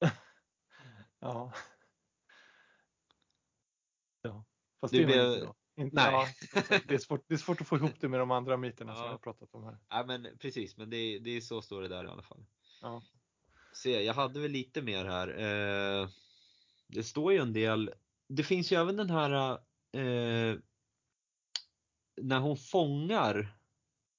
Ja. 1.20 1.52
Ja, 4.22 4.44
fast 4.80 4.92
Du 4.92 5.04
det 5.04 5.14
är 5.14 5.18
man 5.18 5.32
inte 5.34 5.46
då. 5.46 5.54
Inte, 5.76 5.96
Nej. 5.96 6.12
Ja, 6.12 6.62
det, 6.88 6.94
är 6.94 6.98
svårt, 6.98 7.28
det 7.28 7.34
är 7.34 7.38
svårt 7.38 7.60
att 7.60 7.66
få 7.66 7.76
ihop 7.76 8.00
det 8.00 8.08
med 8.08 8.20
de 8.20 8.30
andra 8.30 8.56
myterna 8.56 8.94
som 8.94 9.00
Ja. 9.02 9.06
jag 9.06 9.12
har 9.12 9.18
pratat 9.18 9.54
om 9.54 9.64
här. 9.64 9.78
Ja 9.88 10.04
men 10.06 10.38
precis, 10.38 10.76
men 10.76 10.90
det, 10.90 11.18
det 11.18 11.30
är 11.30 11.40
så 11.40 11.62
står 11.62 11.82
det 11.82 11.88
där 11.88 12.04
i 12.04 12.08
alla 12.08 12.22
fall. 12.22 12.46
Ja. 12.82 13.02
Se, 13.72 14.02
jag 14.04 14.14
hade 14.14 14.40
väl 14.40 14.50
lite 14.50 14.82
mer 14.82 15.04
här. 15.04 15.28
Eh, 15.28 16.08
det 16.88 17.02
står 17.02 17.32
ju 17.32 17.38
en 17.38 17.52
del. 17.52 17.94
Det 18.28 18.42
finns 18.42 18.72
ju 18.72 18.76
även 18.76 18.96
den 18.96 19.10
här 19.10 19.52
eh, 19.92 20.58
när 22.22 22.40
hon 22.40 22.56
fångar 22.56 23.58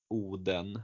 Oden. 0.09 0.81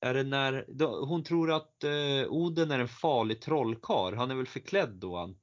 Är 0.00 0.14
det 0.14 0.22
när, 0.22 0.64
då, 0.68 1.04
hon 1.04 1.24
tror 1.24 1.52
att 1.52 1.84
eh, 1.84 2.26
Oden 2.28 2.70
är 2.70 2.78
en 2.78 2.88
farlig 2.88 3.42
trollkarl. 3.42 4.14
Han 4.14 4.30
är 4.30 4.34
väl 4.34 4.46
förklädd 4.46 4.90
då? 4.94 5.16
Han, 5.16 5.38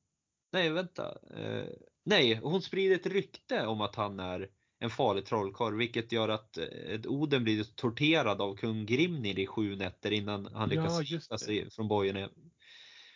nej, 0.52 0.70
vänta. 0.70 1.18
Eh, 1.36 1.70
nej, 2.10 2.40
hon 2.44 2.62
sprider 2.62 2.96
ett 2.96 3.06
rykte 3.06 3.66
om 3.68 3.82
att 3.82 3.96
han 3.96 4.20
är 4.20 4.50
en 4.80 4.90
farlig 4.90 5.26
trollkarl 5.26 5.78
vilket 5.78 6.12
gör 6.12 6.30
att 6.30 6.58
eh, 6.58 6.66
Oden 7.08 7.44
blir 7.44 7.64
torterad 7.64 8.42
av 8.42 8.56
kung 8.56 8.86
Grimnir 8.86 9.40
i 9.40 9.48
sju 9.48 9.76
nätter 9.76 10.12
innan 10.12 10.46
han 10.46 10.72
Ja, 10.72 11.00
lyckas 11.00 11.28
det. 11.28 11.38
sig 11.40 11.70
från 11.72 11.88
bojorna. 11.88 12.20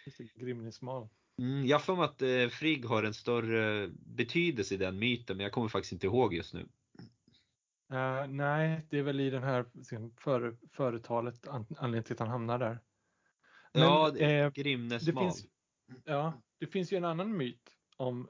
Just 0.06 0.18
det, 0.18 0.44
Grimnismal. 0.46 1.10
Mm, 1.42 1.66
jag 1.66 1.76
har 1.78 1.82
för 1.82 1.96
mig 1.96 2.06
att 2.06 2.22
eh, 2.22 2.48
Frigg 2.48 2.86
har 2.86 3.04
en 3.04 3.14
större 3.14 3.90
betydelse 3.96 4.74
i 4.74 4.78
den 4.78 5.00
myten 5.00 5.38
men 5.38 5.44
jag 5.44 5.54
kommer 5.54 5.68
faktiskt 5.68 5.94
inte 5.94 6.08
ihåg 6.08 6.34
just 6.34 6.54
nu. 6.54 6.68
Eh, 7.94 8.28
nej, 8.28 8.88
det 8.90 8.98
är 9.00 9.04
väl 9.04 9.20
i 9.20 9.30
den 9.30 9.44
här 9.44 9.66
före, 10.20 10.58
företalet 10.72 11.48
an, 11.48 11.66
anledningen 11.78 12.04
till 12.04 12.14
att 12.14 12.20
han 12.20 12.30
hamnar 12.30 12.60
där. 12.60 12.80
Men, 13.74 13.84
ja, 13.84 14.12
det- 14.12 14.54
Grimnes 14.56 15.08
mal. 15.14 15.24
finns, 15.24 15.46
ja, 16.06 16.42
det 16.60 16.68
finns 16.68 16.94
ju 16.94 16.98
en 16.98 17.06
annan 17.06 17.38
myt 17.38 17.70
om 17.98 18.30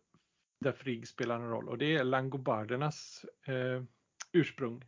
där 0.63 0.71
Frigg 0.71 1.07
spelar 1.07 1.35
en 1.35 1.49
roll 1.49 1.69
och 1.69 1.77
det 1.77 1.95
är 1.95 2.03
langobardernas 2.03 3.25
eh, 3.47 3.83
ursprung. 4.31 4.83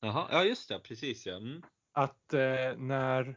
Jaha, 0.00 0.28
ja 0.30 0.44
just 0.44 0.68
det, 0.68 0.78
precis 0.78 1.26
ja. 1.26 1.36
Mm. 1.36 1.62
Att 1.92 2.34
eh, 2.34 2.76
när 2.76 3.28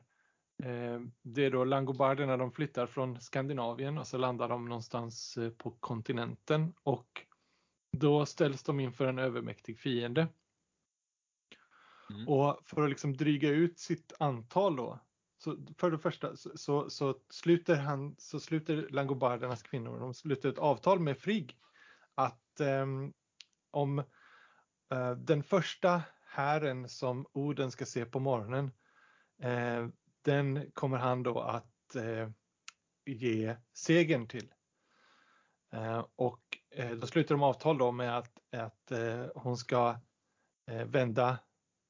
eh, 0.64 1.00
det 1.22 1.46
är 1.46 1.52
då 1.52 1.64
langobarderna 1.64 2.38
de 2.38 2.52
flyttar 2.52 2.88
från 2.88 3.22
Skandinavien 3.22 3.98
och 3.98 4.08
så 4.08 4.18
landar 4.18 4.50
de 4.50 4.66
någonstans 4.66 5.38
eh, 5.38 5.50
på 5.50 5.72
kontinenten 5.72 6.74
och 6.84 7.26
då 7.98 8.26
ställs 8.26 8.64
de 8.64 8.80
inför 8.80 9.08
en 9.08 9.20
övermäktig 9.20 9.80
fiende. 9.80 10.28
Mm. 12.10 12.28
Och 12.28 12.60
för 12.66 12.84
att 12.84 12.90
liksom 12.90 13.18
dryga 13.18 13.50
ut 13.50 13.80
sitt 13.80 14.14
antal 14.20 14.76
då, 14.76 15.00
så 15.40 15.58
för 15.78 15.92
det 15.92 15.98
första 15.98 16.36
så, 16.36 16.52
så, 16.56 16.90
så 16.90 17.16
sluter 17.30 17.76
han, 17.76 18.16
så 18.18 18.40
sluter 18.40 18.88
langobardernas 18.90 19.64
kvinnor, 19.64 20.00
de 20.00 20.14
sluter 20.14 20.50
ett 20.50 20.58
avtal 20.58 21.00
med 21.00 21.18
Frigg 21.18 21.58
att 22.16 22.60
eh, 22.60 22.86
om 23.72 24.00
eh, 24.92 25.12
den 25.12 25.44
första 25.44 26.02
hären 26.28 26.90
som 26.90 27.26
Oden 27.34 27.72
ska 27.72 27.86
se 27.86 28.06
på 28.06 28.20
morgonen, 28.20 28.72
eh, 29.42 29.88
den 30.22 30.72
kommer 30.72 30.98
han 30.98 31.24
då 31.24 31.40
att 31.40 31.96
eh, 31.96 32.30
ge 33.06 33.56
segern 33.74 34.28
till. 34.28 34.54
Eh, 35.74 36.06
och 36.16 36.58
eh, 36.76 36.92
då 36.92 37.08
sluter 37.08 37.36
de 37.36 37.44
avtal 37.44 37.78
då 37.78 37.92
med 37.92 38.18
att, 38.18 38.40
att 38.52 38.92
eh, 38.92 39.26
hon 39.36 39.58
ska 39.58 40.00
eh, 40.68 40.86
vända 40.86 41.40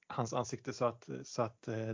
hans 0.07 0.34
ansikte 0.34 0.73
så 0.73 0.85
att, 0.85 1.09
så 1.23 1.41
att 1.41 1.67
eh, 1.67 1.93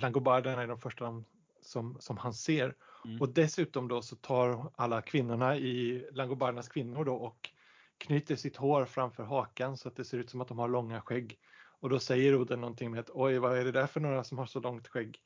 langobarderna 0.00 0.62
är 0.62 0.66
de 0.66 0.80
första 0.80 1.04
de, 1.04 1.24
som, 1.60 1.96
som 2.00 2.16
han 2.16 2.34
ser. 2.34 2.74
Mm. 3.04 3.20
Och 3.20 3.28
dessutom 3.28 3.88
då 3.88 4.02
så 4.02 4.16
tar 4.16 4.72
alla 4.76 5.02
kvinnorna 5.02 5.56
i 5.56 6.06
langobardernas 6.12 6.68
kvinnor 6.68 7.04
då 7.04 7.14
och 7.14 7.50
knyter 7.98 8.36
sitt 8.36 8.56
hår 8.56 8.84
framför 8.84 9.24
hakan 9.24 9.76
så 9.76 9.88
att 9.88 9.96
det 9.96 10.04
ser 10.04 10.18
ut 10.18 10.30
som 10.30 10.40
att 10.40 10.48
de 10.48 10.58
har 10.58 10.68
långa 10.68 11.00
skägg. 11.00 11.38
Och 11.80 11.88
då 11.88 11.98
säger 11.98 12.36
Oden 12.36 12.60
någonting 12.60 12.90
med 12.90 13.00
att 13.00 13.10
oj 13.10 13.38
vad 13.38 13.58
är 13.58 13.64
det 13.64 13.72
där 13.72 13.86
för 13.86 14.00
några 14.00 14.24
som 14.24 14.38
har 14.38 14.46
så 14.46 14.60
långt 14.60 14.88
skägg? 14.88 15.18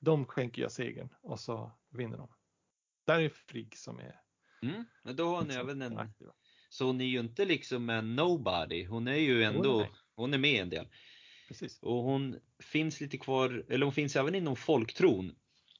De 0.00 0.26
skänker 0.26 0.62
jag 0.62 0.72
segern 0.72 1.08
och 1.22 1.40
så 1.40 1.72
vinner 1.90 2.16
de. 2.16 2.28
Där 3.06 3.20
är 3.20 3.28
Frigg 3.28 3.76
som 3.76 3.98
är 3.98 4.20
Mm. 4.62 4.84
Då 5.16 5.28
har 5.28 5.36
hon 5.36 5.44
liksom 5.44 5.60
även 5.60 5.82
en, 5.82 5.98
aktiva. 5.98 6.32
så 6.68 6.84
hon 6.84 7.00
är 7.00 7.04
ju 7.04 7.18
inte 7.18 7.44
liksom 7.44 7.90
en 7.90 8.16
nobody. 8.16 8.86
Hon 8.86 9.08
är 9.08 9.16
ju 9.16 9.42
ändå, 9.42 9.78
nej. 9.78 9.90
hon 10.14 10.34
är 10.34 10.38
med 10.38 10.62
en 10.62 10.70
del. 10.70 10.88
Precis. 11.48 11.78
Och 11.82 12.02
hon 12.02 12.40
finns 12.58 13.00
lite 13.00 13.18
kvar, 13.18 13.64
eller 13.68 13.86
hon 13.86 13.92
finns 13.92 14.16
även 14.16 14.34
inom 14.34 14.56
folktron. 14.56 15.34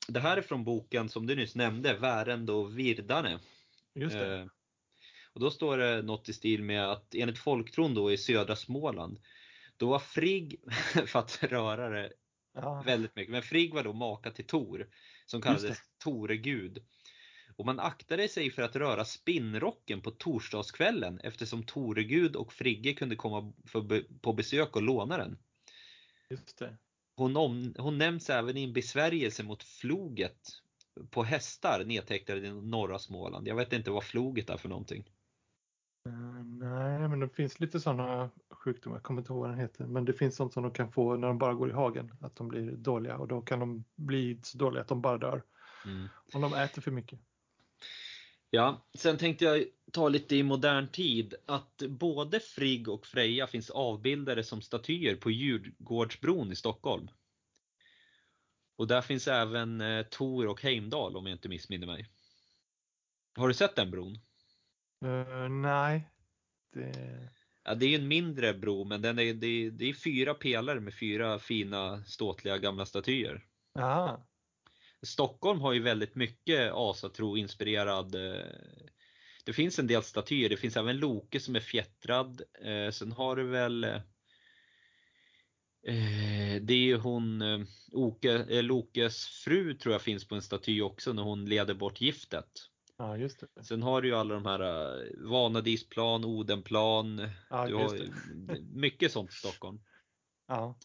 Det 0.09 0.20
här 0.20 0.36
är 0.36 0.43
från 0.43 0.64
boken 0.64 1.09
som 1.09 1.26
du 1.26 1.36
nyss 1.36 1.55
nämnde, 1.55 1.94
Värend 1.94 2.51
och 2.51 2.78
Virdane. 2.78 3.38
Just 3.94 4.16
det. 4.16 4.38
Eh, 4.38 4.47
Och 5.32 5.40
då 5.40 5.51
står 5.51 5.78
det 5.78 6.02
något 6.02 6.28
i 6.28 6.32
stil 6.32 6.62
med 6.62 6.90
att 6.90 7.14
enligt 7.14 7.38
folktron 7.38 7.94
då 7.94 8.12
i 8.12 8.18
södra 8.18 8.56
Småland, 8.56 9.20
då 9.76 9.88
var 9.88 9.98
Frigg, 9.98 10.60
för 11.06 11.18
att 11.18 11.43
röra 11.43 11.88
det 11.88 12.12
Ja, 12.55 12.82
väldigt 12.86 13.16
mycket, 13.16 13.32
men 13.32 13.43
Frigg 13.43 13.74
var 13.74 13.84
då 13.84 13.93
maka 13.93 14.30
till 14.30 14.47
Tor 14.47 14.88
som 15.26 15.43
kallades 15.43 15.78
Toregud. 16.05 16.84
Och 17.56 17.66
man 17.66 17.80
aktade 17.80 18.28
sig 18.28 18.51
för 18.51 18.62
att 18.62 18.76
röra 18.76 19.05
spinnrocken 19.05 20.01
på 20.01 20.10
torsdagskvällen 20.10 21.20
eftersom 21.20 21.62
Toregud 21.62 22.36
och 22.36 22.52
Frigge 22.52 22.93
kunde 22.93 23.16
komma 23.16 23.52
på 24.22 24.32
besök 24.32 24.76
och 24.76 24.82
låna 24.82 25.18
den. 25.18 25.38
Just 26.31 26.59
det. 26.59 26.77
Hon, 27.16 27.36
om, 27.36 27.74
hon 27.78 27.98
nämns 27.98 28.31
även 28.31 28.57
i 28.57 28.65
en 28.65 28.73
besvärjelse 28.73 29.43
mot 29.43 29.62
floget 29.62 30.48
på 31.11 31.23
hästar 31.23 31.85
nedtecknade 31.86 32.47
i 32.47 32.53
norra 32.53 32.98
Småland. 32.98 33.48
Jag 33.48 33.57
vet 33.57 33.73
inte 33.73 33.90
vad 33.90 34.05
floget 34.05 34.51
är 34.51 34.57
för 34.57 34.69
någonting. 34.69 35.11
Eh, 36.09 36.44
nej, 36.44 37.09
men 37.09 37.20
det 37.20 37.28
finns 37.28 37.61
lite 37.61 37.81
sådana 37.81 38.31
sjukdomar, 38.51 38.97
jag 38.97 39.03
kommer 39.03 39.20
inte 39.20 39.32
ihåg 39.32 39.40
vad 39.40 39.51
den 39.51 39.59
heter, 39.59 39.86
men 39.86 40.05
det 40.05 40.12
finns 40.12 40.36
sånt 40.36 40.53
som 40.53 40.62
de 40.62 40.73
kan 40.73 40.93
få 40.93 41.16
när 41.16 41.28
de 41.28 41.39
bara 41.39 41.55
går 41.55 41.70
i 41.70 41.73
hagen, 41.73 42.15
att 42.20 42.36
de 42.36 42.48
blir 42.48 42.73
dåliga 42.73 43.16
och 43.16 43.28
då 43.28 43.40
kan 43.43 43.61
de 43.61 43.85
bli 43.97 44.40
så 44.43 44.59
dåliga 44.59 44.82
att 44.82 44.89
de 44.89 45.03
bara 45.03 45.19
dör 45.19 45.43
Mm. 45.86 46.09
om 46.35 46.40
de 46.40 46.55
äter 46.55 46.82
för 46.82 46.90
mycket. 46.90 47.20
Ja, 48.57 48.87
sen 48.95 49.19
tänkte 49.19 49.45
jag 49.45 49.65
ta 49.93 50.09
lite 50.09 50.37
i 50.37 50.43
modern 50.43 50.89
tid 50.89 51.35
att 51.47 51.83
både 51.89 52.41
Frigg 52.41 52.89
och 52.89 53.07
Freja 53.07 53.47
finns 53.47 53.70
avbildade 53.70 54.45
som 54.45 54.62
statyer 54.62 55.16
på 55.16 55.31
Djurgårdsbron 55.31 56.53
i 56.53 56.57
Stockholm. 56.57 57.09
Och 58.77 58.87
där 58.87 59.03
finns 59.03 59.28
även 59.28 59.81
eh, 59.81 60.03
Tor 60.03 60.47
och 60.47 60.62
Heimdall 60.62 61.16
om 61.16 61.27
jag 61.27 61.35
inte 61.35 61.49
missminner 61.49 61.87
mig. 61.87 62.07
Har 63.37 63.49
du 63.49 63.55
sett 63.55 63.77
den 63.77 63.91
bron? 63.91 64.19
Eh, 65.05 65.49
nej, 65.49 66.11
det... 66.73 66.93
Ja, 67.65 67.74
det 67.74 67.87
är 67.87 67.99
en 67.99 68.09
mindre 68.09 68.55
bro 68.55 68.85
men 68.85 69.03
den 69.03 69.19
är, 69.19 69.35
det, 69.35 69.47
är, 69.47 69.70
det 69.70 69.85
är 69.85 69.95
fyra 69.95 70.35
pelare 70.35 70.81
med 70.81 70.95
fyra 70.95 71.39
fina 71.39 72.05
ståtliga 72.05 72.59
gamla 72.59 72.87
statyer. 72.87 73.45
Aha. 73.78 74.27
Stockholm 75.02 75.60
har 75.60 75.73
ju 75.73 75.81
väldigt 75.82 76.14
mycket 76.14 76.73
asatro 76.74 77.36
inspirerad. 77.36 78.14
eh, 78.14 78.44
Det 79.44 79.52
finns 79.52 79.78
en 79.78 79.86
del 79.86 80.02
statyer. 80.02 80.48
Det 80.48 80.56
finns 80.56 80.77
även 80.77 80.98
Loke 80.98 81.40
som 81.40 81.56
är 81.56 81.60
fjättrad. 81.60 82.43
Eh, 82.64 82.90
Sen 82.90 83.12
har 83.12 83.36
du 83.36 83.44
väl 83.44 83.85
eh, 83.85 84.01
det 86.62 86.74
är 86.74 86.86
ju 86.86 86.97
hon, 86.97 87.43
Oke, 87.93 88.32
eh, 88.32 88.62
Lokes 88.62 89.27
fru 89.27 89.74
tror 89.74 89.93
jag 89.93 90.02
finns 90.02 90.28
på 90.28 90.35
en 90.35 90.43
staty 90.43 90.81
också 90.82 91.12
när 91.12 91.23
hon 91.23 91.44
leder 91.44 91.74
bort 91.74 92.01
giftet. 92.01 92.51
Ja, 92.98 93.16
just 93.16 93.40
det. 93.55 93.64
Sen 93.64 93.82
har 93.82 94.02
du 94.02 94.09
ju 94.09 94.14
alla 94.14 94.35
de 94.35 94.47
här 94.47 94.60
eh, 94.60 95.05
Vanadisplan, 95.31 96.24
Odenplan. 96.24 97.28
Ja, 97.51 97.66
du 97.66 97.74
har 97.74 97.98
mycket 98.74 99.12
sånt 99.12 99.31
i 99.31 99.35
Stockholm. 99.35 99.81
Ja. 100.48 100.78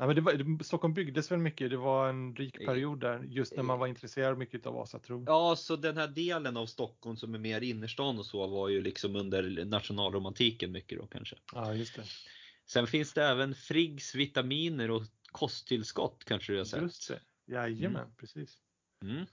Ja, 0.00 0.06
men 0.06 0.16
det 0.16 0.22
var, 0.22 0.62
Stockholm 0.62 0.94
byggdes 0.94 1.30
väl 1.30 1.38
mycket, 1.38 1.70
det 1.70 1.76
var 1.76 2.08
en 2.08 2.36
rik 2.36 2.58
period 2.58 3.00
där 3.00 3.22
just 3.22 3.56
när 3.56 3.62
man 3.62 3.78
var 3.78 3.86
intresserad 3.86 4.38
mycket 4.38 4.66
av 4.66 4.74
Vasatro. 4.74 5.24
Ja, 5.26 5.56
så 5.56 5.76
den 5.76 5.96
här 5.96 6.08
delen 6.08 6.56
av 6.56 6.66
Stockholm 6.66 7.16
som 7.16 7.34
är 7.34 7.38
mer 7.38 7.60
innerstan 7.60 8.18
och 8.18 8.26
så 8.26 8.46
var 8.46 8.68
ju 8.68 8.82
liksom 8.82 9.16
under 9.16 9.64
nationalromantiken 9.64 10.72
mycket 10.72 10.98
då 10.98 11.06
kanske. 11.06 11.36
Ja, 11.52 11.74
just 11.74 11.96
det. 11.96 12.04
Sen 12.66 12.86
finns 12.86 13.12
det 13.12 13.24
även 13.24 13.54
Friggs 13.54 14.14
vitaminer 14.14 14.90
och 14.90 15.02
kosttillskott 15.32 16.24
kanske 16.24 16.52
du 16.52 16.58
har 16.58 16.64
sett. 16.64 16.82
Just 16.82 17.08
det. 17.08 17.20
Jajamän, 17.52 18.14
precis. 18.16 18.58
Mm. 19.04 19.26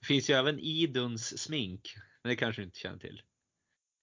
Det 0.00 0.06
finns 0.06 0.30
ju 0.30 0.34
även 0.34 0.58
Iduns 0.58 1.42
smink, 1.42 1.94
men 2.22 2.30
det 2.30 2.36
kanske 2.36 2.62
du 2.62 2.66
inte 2.66 2.78
känner 2.78 2.98
till. 2.98 3.22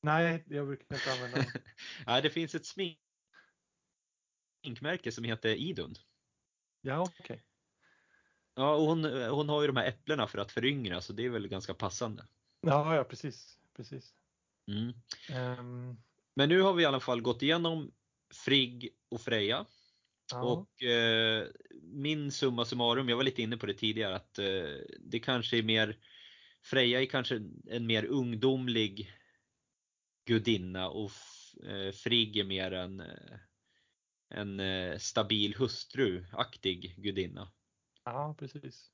Nej, 0.04 0.44
jag 0.48 0.68
brukar 0.68 0.96
inte 0.96 1.12
använda 1.12 1.38
den. 1.38 1.62
Ja, 2.06 2.22
det 2.22 2.30
finns 2.30 2.56
ett 2.56 2.66
sminkmärke 4.64 5.12
som 5.12 5.24
heter 5.24 5.50
Idun. 5.56 5.96
Ja, 6.82 7.02
okej. 7.20 7.44
Ja, 8.56 8.76
och 8.76 8.86
hon, 8.86 9.04
hon 9.30 9.50
har 9.50 9.62
ju 9.62 9.68
de 9.68 9.76
här 9.78 9.88
äpplena 9.88 10.28
för 10.28 10.38
att 10.40 10.52
föryngra 10.52 11.02
så 11.02 11.14
det 11.14 11.26
är 11.26 11.30
väl 11.30 11.48
ganska 11.48 11.74
passande. 11.74 12.26
Ja, 12.62 12.96
ja, 12.96 13.04
precis. 13.04 13.58
precis. 13.76 14.14
Mm. 14.72 14.94
Ehm, 15.32 15.96
Men 16.36 16.50
nu 16.50 16.62
har 16.62 16.74
vi 16.74 16.84
i 16.84 16.86
alla 16.86 17.00
fall 17.00 17.22
gått 17.22 17.42
igenom 17.42 17.92
Frigg 18.46 18.90
och 19.10 19.22
Freja. 19.22 19.66
ja. 20.32 20.42
Och 20.44 20.84
eh, 20.84 21.48
min 21.84 22.32
summa 22.32 22.66
summarum, 22.66 23.10
jag 23.10 23.18
var 23.18 23.24
lite 23.24 23.42
inne 23.42 23.58
på 23.58 23.66
det 23.66 23.74
tidigare, 23.74 24.16
att 24.16 24.40
eh, 24.40 24.76
det 25.00 25.20
kanske 25.20 25.58
är 25.58 25.64
mer 25.64 25.98
Freja 26.64 27.02
är 27.02 27.06
kanske 27.06 27.36
en 27.70 27.88
mer 27.88 28.06
ungdomlig 28.06 29.12
gudinna 30.28 30.90
och 30.90 31.12
f- 31.12 31.64
eh, 31.68 31.92
Frigg 31.92 32.38
är 32.38 32.44
mer 32.44 32.72
en, 32.72 33.00
eh, 33.00 33.40
en 34.30 34.60
eh, 34.60 34.98
stabil 34.98 35.56
hustruaktig 35.56 36.96
gudinna. 36.98 37.52
ja, 38.06 38.36
precis. 38.40 38.92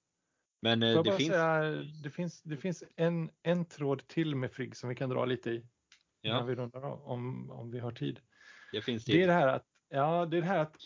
Men 0.62 0.84
eh, 0.84 1.03
det 1.03 1.18
finns, 1.18 1.30
säga, 1.30 1.62
det 2.03 2.10
finns, 2.10 2.41
det 2.41 2.57
finns 2.57 2.84
en, 2.95 3.32
en 3.44 3.66
tråd 3.66 4.07
till 4.07 4.36
med 4.36 4.52
Frigg 4.52 4.76
som 4.76 4.90
vi 4.90 4.95
kan 4.95 5.10
dra 5.10 5.26
lite 5.26 5.49
i. 5.49 5.68
När 6.24 6.32
ja, 6.32 6.44
vi 6.44 6.56
rundar 6.56 6.82
av, 6.82 7.02
om, 7.02 7.52
om 7.52 7.72
vi 7.72 7.80
har 7.80 7.91
tid. 7.91 8.20
det 8.72 8.82
finns 8.82 9.06
Det 9.06 9.24
är 9.24 9.28
det. 9.28 9.34
här 9.34 9.48
att, 9.48 9.66
ja, 9.90 10.26
det 10.26 10.38
är 10.38 10.41
det 10.41 10.48
här 10.48 10.60
att 10.60 10.78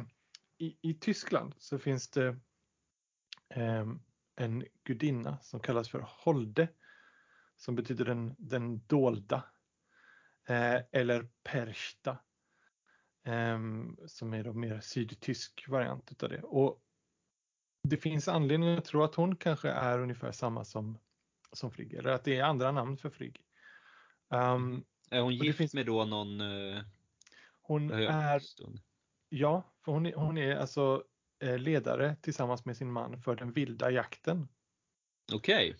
i, 0.58 0.76
i 0.90 0.94
Tyskland 0.94 1.54
så 1.58 1.78
finns 1.78 2.10
det 2.10 2.36
ehm, 3.54 4.00
en 4.36 4.64
gudinna 4.84 5.38
som 5.40 5.60
kallas 5.60 5.88
för 5.88 6.08
Holde. 6.08 6.68
Som 7.56 7.74
betyder 7.74 8.04
den, 8.04 8.34
den 8.38 8.86
dolda. 8.86 9.44
Eh, 10.48 10.80
eller 10.92 11.28
Persta. 11.42 12.18
Ehm, 13.28 13.96
som 14.06 14.34
är 14.34 14.44
då 14.44 14.52
mer 14.52 14.80
sydtysk 14.80 15.68
variant 15.68 16.12
utav 16.12 16.28
det. 16.28 16.42
Och 16.42 16.82
det 17.88 17.96
finns 17.96 18.28
anledning 18.28 18.68
att 18.76 18.84
tro 18.84 19.02
att 19.02 19.14
hon 19.14 19.36
kanske 19.36 19.68
är 19.70 19.98
ungefär 19.98 20.32
samma 20.32 20.64
som, 20.64 20.98
som 21.52 21.70
Frigg. 21.70 21.94
Eller 21.94 22.10
att 22.10 22.24
det 22.24 22.36
är 22.36 22.44
andra 22.44 22.72
namn 22.72 22.96
för 22.96 23.10
Frigg. 23.10 23.44
Ehm, 24.30 24.84
Är 25.10 25.20
hon 25.20 25.34
gift 25.34 25.58
finns- 25.58 25.74
med 25.74 25.86
då 25.86 26.04
någon 26.04 26.40
eh, 26.40 26.82
hon 27.62 27.90
är 27.90 28.38
stund? 28.38 28.80
Ja, 29.28 29.62
för 29.84 29.92
hon 29.92 30.06
är, 30.06 30.14
hon 30.14 30.38
är 30.38 30.56
alltså 30.56 31.04
eh, 31.42 31.58
ledare 31.58 32.16
tillsammans 32.22 32.64
med 32.64 32.76
sin 32.76 32.92
man 32.92 33.22
för 33.22 33.36
den 33.36 33.52
vilda 33.52 33.90
jakten. 33.90 34.48
Okej. 35.32 35.76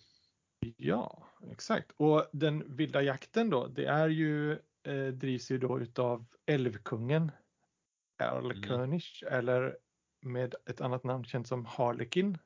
Ja, 0.77 1.27
exakt. 1.51 1.91
Och 1.97 2.29
den 2.33 2.75
vilda 2.75 3.01
jakten 3.01 3.49
då, 3.49 3.67
det 3.67 3.85
är 3.85 4.09
ju, 4.09 4.59
eh, 4.83 5.07
drivs 5.07 5.51
ju 5.51 5.57
då 5.57 5.79
utav 5.79 6.25
älvkungen 6.45 7.31
Erlkönig 8.19 9.03
eller 9.27 9.77
med 10.21 10.55
ett 10.65 10.81
annat 10.81 11.03
namn 11.03 11.25
känt 11.25 11.47
som 11.47 11.65
Harlekin. 11.65 12.37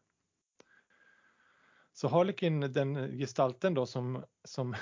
Så 1.94 2.08
Harlekin, 2.08 2.60
den 2.60 3.18
gestalten 3.18 3.74
då 3.74 3.86
som, 3.86 4.24
som 4.44 4.76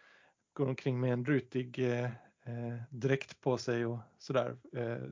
går 0.52 0.68
omkring 0.68 1.00
med 1.00 1.12
en 1.12 1.24
rutig 1.24 1.78
eh, 1.78 2.04
eh, 2.44 2.82
dräkt 2.90 3.40
på 3.40 3.58
sig 3.58 3.86
och 3.86 3.98
sådär. 4.18 4.56
Eh, 4.72 5.08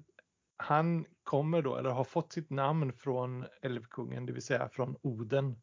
han 0.57 1.07
kommer 1.23 1.63
då, 1.63 1.77
eller 1.77 1.91
har 1.91 2.05
fått 2.05 2.33
sitt 2.33 2.51
namn 2.51 2.93
från 2.93 3.47
älvkungen, 3.63 4.27
det 4.27 4.33
vill 4.33 4.43
säga 4.43 4.69
från 4.69 4.97
Oden. 5.03 5.45
Mm. 5.45 5.59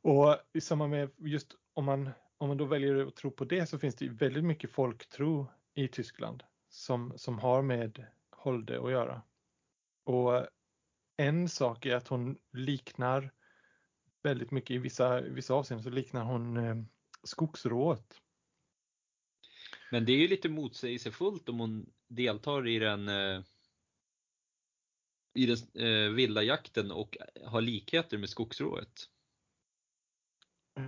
Och 0.00 0.36
i 0.52 0.60
samband 0.60 0.90
med 0.90 1.10
just 1.18 1.54
om 1.74 1.84
man, 1.84 2.10
om 2.44 2.48
man 2.48 2.56
då 2.56 2.64
väljer 2.64 3.06
att 3.06 3.16
tro 3.16 3.30
på 3.30 3.44
det 3.44 3.66
så 3.66 3.78
finns 3.78 3.94
det 3.94 4.04
ju 4.04 4.14
väldigt 4.14 4.44
mycket 4.44 4.70
folktro 4.70 5.46
i 5.74 5.88
Tyskland 5.88 6.42
som, 6.68 7.12
som 7.16 7.38
har 7.38 7.62
med 7.62 8.06
Holde 8.30 8.84
att 8.84 8.90
göra. 8.90 9.22
Och 10.04 10.46
en 11.16 11.48
sak 11.48 11.86
är 11.86 11.96
att 11.96 12.08
hon 12.08 12.38
liknar 12.52 13.30
väldigt 14.22 14.50
mycket 14.50 14.70
i 14.70 14.78
vissa, 14.78 15.20
vissa 15.20 15.54
avseenden 15.54 15.84
så 15.84 15.90
liknar 15.90 16.24
hon 16.24 16.56
eh, 16.56 16.76
skogsrået. 17.22 18.20
Men 19.90 20.04
det 20.04 20.12
är 20.12 20.18
ju 20.18 20.28
lite 20.28 20.48
motsägelsefullt 20.48 21.48
om 21.48 21.60
hon 21.60 21.92
deltar 22.08 22.68
i 22.68 22.78
den 22.78 23.08
eh, 23.08 23.42
i 25.34 25.46
den 25.46 25.86
eh, 25.86 26.10
vilda 26.10 26.42
jakten 26.42 26.90
och 26.90 27.16
har 27.44 27.60
likheter 27.60 28.18
med 28.18 28.28
skogsrået. 28.28 29.10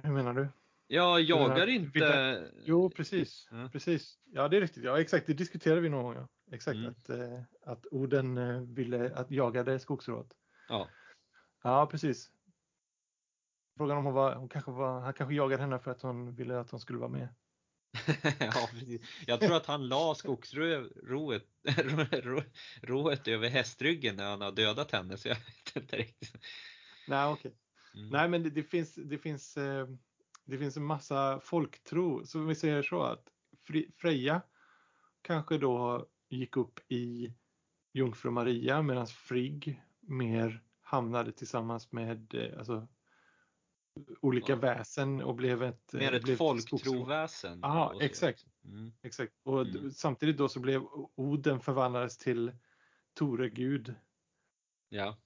Hur 0.03 0.13
menar 0.13 0.35
du? 0.35 0.49
Jag 0.87 1.21
jagar 1.21 1.67
inte... 1.67 2.53
Jo, 2.65 2.91
precis. 2.91 3.49
Ja. 3.51 3.69
precis. 3.73 4.19
Ja, 4.25 4.49
det 4.49 4.57
är 4.57 4.61
riktigt. 4.61 4.85
Ja, 4.85 5.01
exakt. 5.01 5.27
Det 5.27 5.35
diskuterade 5.35 5.81
vi 5.81 5.89
någon 5.89 6.05
gång. 6.05 6.15
Ja. 6.15 6.29
Exakt. 6.53 6.77
Mm. 6.77 6.91
Att, 6.91 7.09
eh, 7.09 7.43
att 7.63 7.87
orden 7.87 8.39
eh, 8.39 8.61
ville 8.61 9.15
att 9.15 9.31
jagade 9.31 9.79
skogsrået. 9.79 10.27
Ja, 10.69 10.89
Ja, 11.63 11.87
precis. 11.87 12.31
Frågan 13.77 13.99
om 13.99 14.05
hon 14.05 14.15
var, 14.15 14.35
hon 14.35 14.49
kanske 14.49 14.71
var, 14.71 15.01
han 15.01 15.13
kanske 15.13 15.35
jagade 15.35 15.63
henne 15.63 15.79
för 15.79 15.91
att 15.91 16.03
hon 16.03 16.35
ville 16.35 16.61
att 16.61 16.71
hon 16.71 16.81
skulle 16.81 16.99
vara 16.99 17.11
med. 17.11 17.29
ja 18.41 18.69
precis. 18.71 19.03
Jag 19.27 19.41
tror 19.41 19.57
att 19.57 19.67
han 19.67 19.89
la 19.89 20.15
skogsrået 20.15 20.93
rå- 20.93 21.41
rået 22.83 23.29
över 23.29 23.49
hästryggen 23.49 24.17
när 24.17 24.31
han 24.31 24.41
har 24.41 24.53
dödat 24.53 24.91
henne 24.93 25.17
så 25.17 25.29
jag 25.29 25.35
vet 25.37 25.77
inte 25.77 25.97
riktigt. 25.97 26.37
Nej, 27.09 27.33
okej. 27.33 27.57
Mm. 27.95 28.09
Nej, 28.09 28.29
men 28.29 28.43
det, 28.43 28.51
det 28.51 28.63
finns, 28.63 28.95
det 28.95 29.19
finns, 29.19 29.57
eh, 29.57 29.89
det 30.47 30.59
finns 30.59 30.77
en 30.77 30.85
massa 30.85 31.41
folktro. 31.41 32.27
Så 32.27 32.41
vi 32.41 32.55
säger 32.55 32.83
så 32.83 33.03
att 33.03 33.29
Freja 33.97 34.43
kanske 35.23 35.59
då 35.59 36.07
gick 36.29 36.57
upp 36.57 36.81
i 36.89 37.35
Jungfru 37.93 38.31
Maria 38.31 38.83
medan 38.83 39.07
Frigg 39.07 39.83
mer 40.01 40.63
hamnade 40.81 41.33
tillsammans 41.33 41.93
med 41.93 42.35
eh, 42.35 42.59
alltså, 42.59 42.89
olika 44.21 44.53
Ja. 44.53 44.59
väsen 44.59 45.23
och 45.23 45.35
blev 45.35 45.63
ett, 45.63 45.95
eh, 45.95 46.01
Mer 46.01 46.13
ett 46.13 46.23
skogsro- 46.23 46.37
folktroväsen. 46.37 47.61
Ja, 47.63 47.99
exakt. 48.03 48.47
Mm. 48.65 48.93
Exakt. 49.03 49.33
Och 49.43 49.61
Mm. 49.67 49.91
samtidigt 49.91 50.37
då 50.39 50.49
så 50.49 50.61
blev 50.61 50.83
Oden 51.15 51.61
förvandlades 51.61 52.19
till 52.19 52.53
Toregud. 53.15 53.95
Ja. 54.89 55.17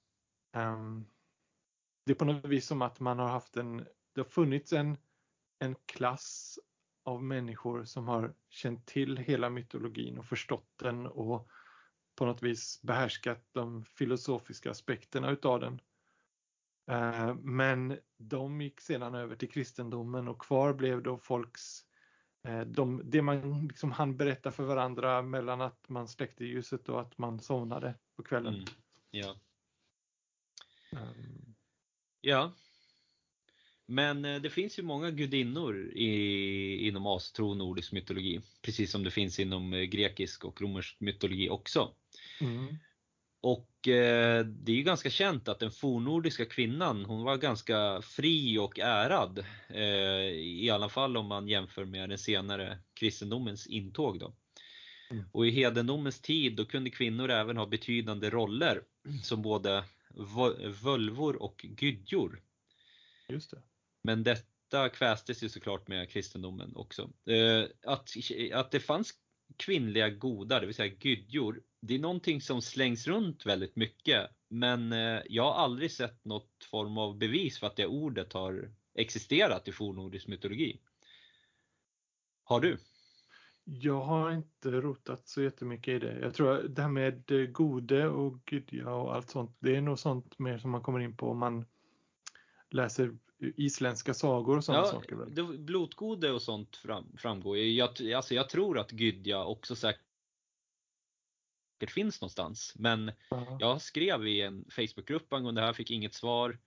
Ehm, 0.52 1.04
det 2.06 2.12
är 2.12 2.16
på 2.16 2.24
något 2.24 2.44
vis 2.44 2.66
som 2.66 2.82
att 2.82 3.00
man 3.00 3.18
har 3.18 3.28
haft 3.28 3.56
en, 3.56 3.76
det 4.14 4.20
har 4.20 4.24
funnits 4.24 4.72
en, 4.72 4.96
en 5.60 5.76
klass 5.86 6.58
av 7.02 7.22
människor 7.22 7.84
som 7.84 8.08
har 8.08 8.34
känt 8.48 8.86
till 8.86 9.16
hela 9.16 9.50
mytologin 9.50 10.18
och 10.18 10.26
förstått 10.26 10.68
den 10.76 11.06
och 11.06 11.50
på 12.14 12.26
något 12.26 12.42
vis 12.42 12.82
behärskat 12.82 13.48
de 13.52 13.84
filosofiska 13.84 14.70
aspekterna 14.70 15.30
utav 15.30 15.60
den. 15.60 15.80
Eh, 16.90 17.34
Men 17.34 17.98
de 18.16 18.60
gick 18.60 18.80
sedan 18.80 19.14
över 19.14 19.36
till 19.36 19.50
kristendomen 19.50 20.28
och 20.28 20.42
kvar 20.42 20.74
blev 20.74 21.02
då 21.02 21.18
folks 21.18 21.84
eh, 22.42 22.60
de, 22.60 23.02
det 23.04 23.22
man 23.22 23.66
liksom 23.68 23.92
hann 23.92 24.16
berätta 24.16 24.50
för 24.52 24.64
varandra 24.64 25.22
mellan 25.22 25.60
att 25.60 25.88
man 25.88 26.08
släckte 26.08 26.44
ljuset 26.44 26.88
och 26.88 27.00
att 27.00 27.18
man 27.18 27.40
somnade 27.40 27.94
på 28.16 28.22
kvällen. 28.22 28.54
Mm. 28.54 28.64
Ja. 29.10 29.36
Ehm, 30.92 31.54
Ja. 32.20 32.52
Men 33.90 34.24
eh, 34.24 34.40
det 34.40 34.50
finns 34.50 34.78
ju 34.78 34.82
många 34.82 35.10
gudinnor 35.10 35.90
i, 35.92 36.88
inom 36.88 37.06
astro 37.06 37.50
och 37.50 37.56
nordisk 37.56 37.92
mytologi. 37.92 38.40
Precis 38.62 38.90
som 38.90 39.04
det 39.04 39.10
finns 39.10 39.38
inom 39.38 39.72
eh, 39.72 39.82
grekisk 39.82 40.44
och 40.44 40.60
romersk 40.62 41.00
mytologi 41.00 41.48
också. 41.48 41.94
Mm. 42.40 42.76
Och 43.40 43.88
eh, 43.88 44.44
det 44.46 44.72
är 44.72 44.76
ju 44.76 44.82
ganska 44.82 45.10
känt 45.10 45.48
att 45.48 45.58
den 45.58 45.70
fornnordiska 45.70 46.44
kvinnan, 46.44 47.04
hon 47.04 47.22
var 47.22 47.36
ganska 47.36 48.02
fri 48.02 48.58
och 48.58 48.78
ärad. 48.78 49.44
Eh, 49.68 49.84
I 50.34 50.70
alla 50.70 50.88
fall 50.88 51.16
om 51.16 51.26
man 51.26 51.48
jämför 51.48 51.84
med 51.84 52.08
den 52.08 52.18
senare 52.18 52.78
kristendomens 52.94 53.66
intåg 53.66 54.20
då. 54.20 54.34
Mm. 55.10 55.24
Och 55.32 55.46
i 55.46 55.50
hedendomens 55.50 56.20
tid 56.20 56.56
då 56.56 56.64
kunde 56.64 56.90
kvinnor 56.90 57.30
även 57.30 57.56
ha 57.56 57.66
betydande 57.66 58.30
roller 58.30 58.82
som 59.22 59.42
både 59.42 59.84
vo- 60.14 60.68
völvor 60.82 61.42
och 61.42 61.66
gydjor. 61.80 62.42
Just 63.28 63.50
det. 63.50 63.62
Men 64.02 64.22
detta 64.22 64.88
kvästes 64.88 65.42
ju 65.42 65.48
såklart 65.48 65.88
med 65.88 66.10
kristendomen 66.10 66.76
också. 66.76 67.10
Eh, 67.26 67.64
att, 67.86 68.10
att 68.52 68.70
det 68.70 68.80
fanns 68.80 69.14
kvinnliga 69.56 70.08
godar, 70.10 70.60
det 70.60 70.66
vill 70.66 70.74
säga 70.74 70.94
gudjor, 70.98 71.62
det 71.80 71.94
är 71.94 71.98
någonting 71.98 72.40
som 72.40 72.62
slängs 72.62 73.06
runt 73.06 73.46
väldigt 73.46 73.76
mycket. 73.76 74.30
Men 74.48 74.92
eh, 74.92 75.20
jag 75.28 75.44
har 75.44 75.64
aldrig 75.64 75.92
sett 75.92 76.24
något 76.24 76.64
form 76.70 76.98
av 76.98 77.18
bevis 77.18 77.58
för 77.58 77.66
att 77.66 77.76
det 77.76 77.86
ordet 77.86 78.32
har 78.32 78.70
existerat 78.94 79.68
i 79.68 79.72
fornnordisk 79.72 80.26
mytologi. 80.26 80.80
Har 82.44 82.60
du? 82.60 82.78
Jag 83.64 84.00
har 84.00 84.32
inte 84.32 84.70
rotat 84.70 85.28
så 85.28 85.42
jättemycket 85.42 85.94
i 85.94 85.98
det. 85.98 86.20
Jag 86.20 86.34
tror 86.34 86.52
att 86.52 86.74
det 86.76 86.82
här 86.82 86.88
med 86.88 87.30
eh, 87.30 87.46
gode 87.46 88.08
och 88.08 88.44
gudja 88.44 88.90
och 88.90 89.14
allt 89.14 89.30
sånt, 89.30 89.56
det 89.58 89.76
är 89.76 89.80
nog 89.80 89.98
sånt 89.98 90.38
mer 90.38 90.58
som 90.58 90.70
man 90.70 90.82
kommer 90.82 91.00
in 91.00 91.16
på 91.16 91.30
om 91.30 91.38
man 91.38 91.64
läser 92.70 93.16
isländska 93.40 94.14
sagor 94.14 94.56
och 94.56 94.64
sådana 94.64 94.84
saker. 94.86 95.16
Väl? 95.16 95.34
det- 95.34 95.58
blotgode 95.58 96.30
och 96.32 96.42
sånt 96.42 96.76
fram, 96.76 97.16
framgår 97.18 97.58
ju. 97.58 97.72
Jag, 97.72 98.12
alltså 98.14 98.34
jag 98.34 98.48
tror 98.48 98.78
att 98.78 98.92
Gydja 98.92 99.44
också 99.44 99.76
säkert 99.76 100.00
finns 101.88 102.20
någonstans. 102.20 102.72
Men 102.78 103.12
Ja. 103.30 103.56
jag 103.60 103.82
skrev 103.82 104.26
i 104.26 104.40
en 104.40 104.64
Facebookgrupp 104.70 105.32
angående 105.32 105.60
det 105.60 105.66
här, 105.66 105.72
fick 105.72 105.90
inget 105.90 106.14
svar. 106.14 106.58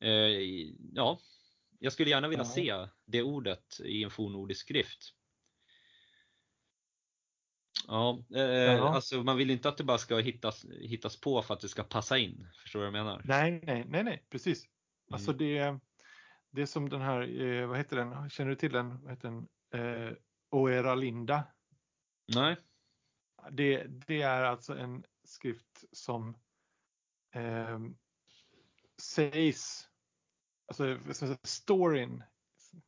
Eh, 0.00 0.10
ja, 0.94 1.18
jag 1.78 1.92
skulle 1.92 2.10
gärna 2.10 2.28
vilja 2.28 2.44
Ja. 2.44 2.50
se 2.50 2.88
det 3.04 3.22
ordet 3.22 3.80
i 3.84 4.04
en 4.04 4.10
fornnordisk 4.10 4.60
skrift. 4.60 5.14
Ja, 7.86 8.24
eh, 8.34 8.40
Ja. 8.42 8.94
alltså 8.94 9.22
man 9.22 9.36
vill 9.36 9.50
inte 9.50 9.68
att 9.68 9.76
det 9.76 9.84
bara 9.84 9.98
ska 9.98 10.16
hittas, 10.18 10.64
hittas 10.80 11.20
på 11.20 11.42
för 11.42 11.54
att 11.54 11.60
det 11.60 11.68
ska 11.68 11.82
passa 11.84 12.18
in. 12.18 12.46
Förstår 12.62 12.80
du 12.80 12.90
vad 12.90 12.98
jag 12.98 13.04
menar? 13.04 13.22
Nej, 13.24 13.60
nej, 13.64 13.84
nej, 13.88 14.04
nej, 14.04 14.24
precis. 14.30 14.64
Mm. 14.64 14.70
Alltså 15.14 15.32
det, 15.32 15.78
det 16.50 16.62
är 16.62 16.66
som 16.66 16.88
den 16.88 17.00
här, 17.00 17.42
eh, 17.42 17.66
vad 17.66 17.78
heter 17.78 17.96
den, 17.96 18.30
känner 18.30 18.50
du 18.50 18.56
till 18.56 18.72
den? 18.72 19.02
Vad 19.02 19.10
heter 19.10 19.28
den? 19.28 19.48
Eh, 19.72 20.12
Oera 20.50 20.94
Linda. 20.94 21.44
Nej? 22.34 22.56
Det, 23.50 23.86
det 24.06 24.22
är 24.22 24.42
alltså 24.42 24.78
en 24.78 25.04
skrift 25.24 25.84
som 25.92 26.36
eh, 27.34 27.78
sägs, 29.02 29.88
alltså 30.66 30.98
storyn 31.42 32.24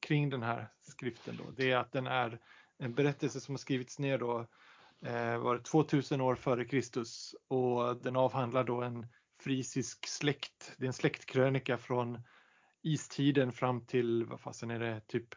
kring 0.01 0.31
den 0.31 0.43
här 0.43 0.69
skriften 0.83 1.37
då, 1.37 1.51
det 1.51 1.71
är 1.71 1.77
att 1.77 1.93
den 1.93 2.07
är 2.07 2.41
en 2.79 2.95
berättelse 2.95 3.41
som 3.41 3.55
har 3.55 3.59
skrivits 3.59 3.99
ner 3.99 4.19
då 4.19 4.49
eh, 5.07 5.39
var 5.39 5.57
det 5.57 5.63
2000 5.63 6.21
år 6.21 6.35
före 6.35 6.65
Kristus 6.65 7.35
och 7.49 8.03
den 8.03 8.17
avhandlar 8.17 8.65
då 8.65 8.83
en 8.83 9.07
frisisk 9.41 10.07
släkt. 10.07 10.75
Det 10.79 10.85
är 10.85 10.87
en 10.87 10.93
släktkrönika 10.93 11.79
från 11.79 12.23
istiden 12.83 13.53
fram 13.53 13.87
till, 13.87 14.25
vad 14.25 14.41
fasen 14.41 14.71
är 14.71 14.79
det, 14.79 15.01
typ 15.07 15.29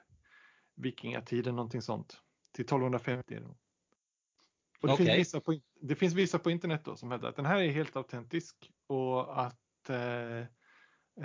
vikingatiden 0.75 1.55
någonting 1.55 1.81
sånt. 1.81 2.21
Till 2.53 2.65
1250 2.65 3.33
är 3.33 3.39
det. 3.39 3.45
Och 3.45 4.87
det, 4.87 4.93
Okej. 4.93 5.05
finns 5.05 5.19
vissa 5.19 5.41
på, 5.41 5.59
det 5.81 5.95
finns 5.95 6.13
vissa 6.13 6.39
på 6.39 6.51
internet 6.51 6.81
då 6.85 6.95
som 6.95 7.11
hävdar 7.11 7.29
att 7.29 7.35
den 7.35 7.45
här 7.45 7.61
är 7.61 7.71
helt 7.71 7.95
autentisk 7.95 8.71
och 8.87 9.41
att 9.45 9.89
eh, 9.89 10.39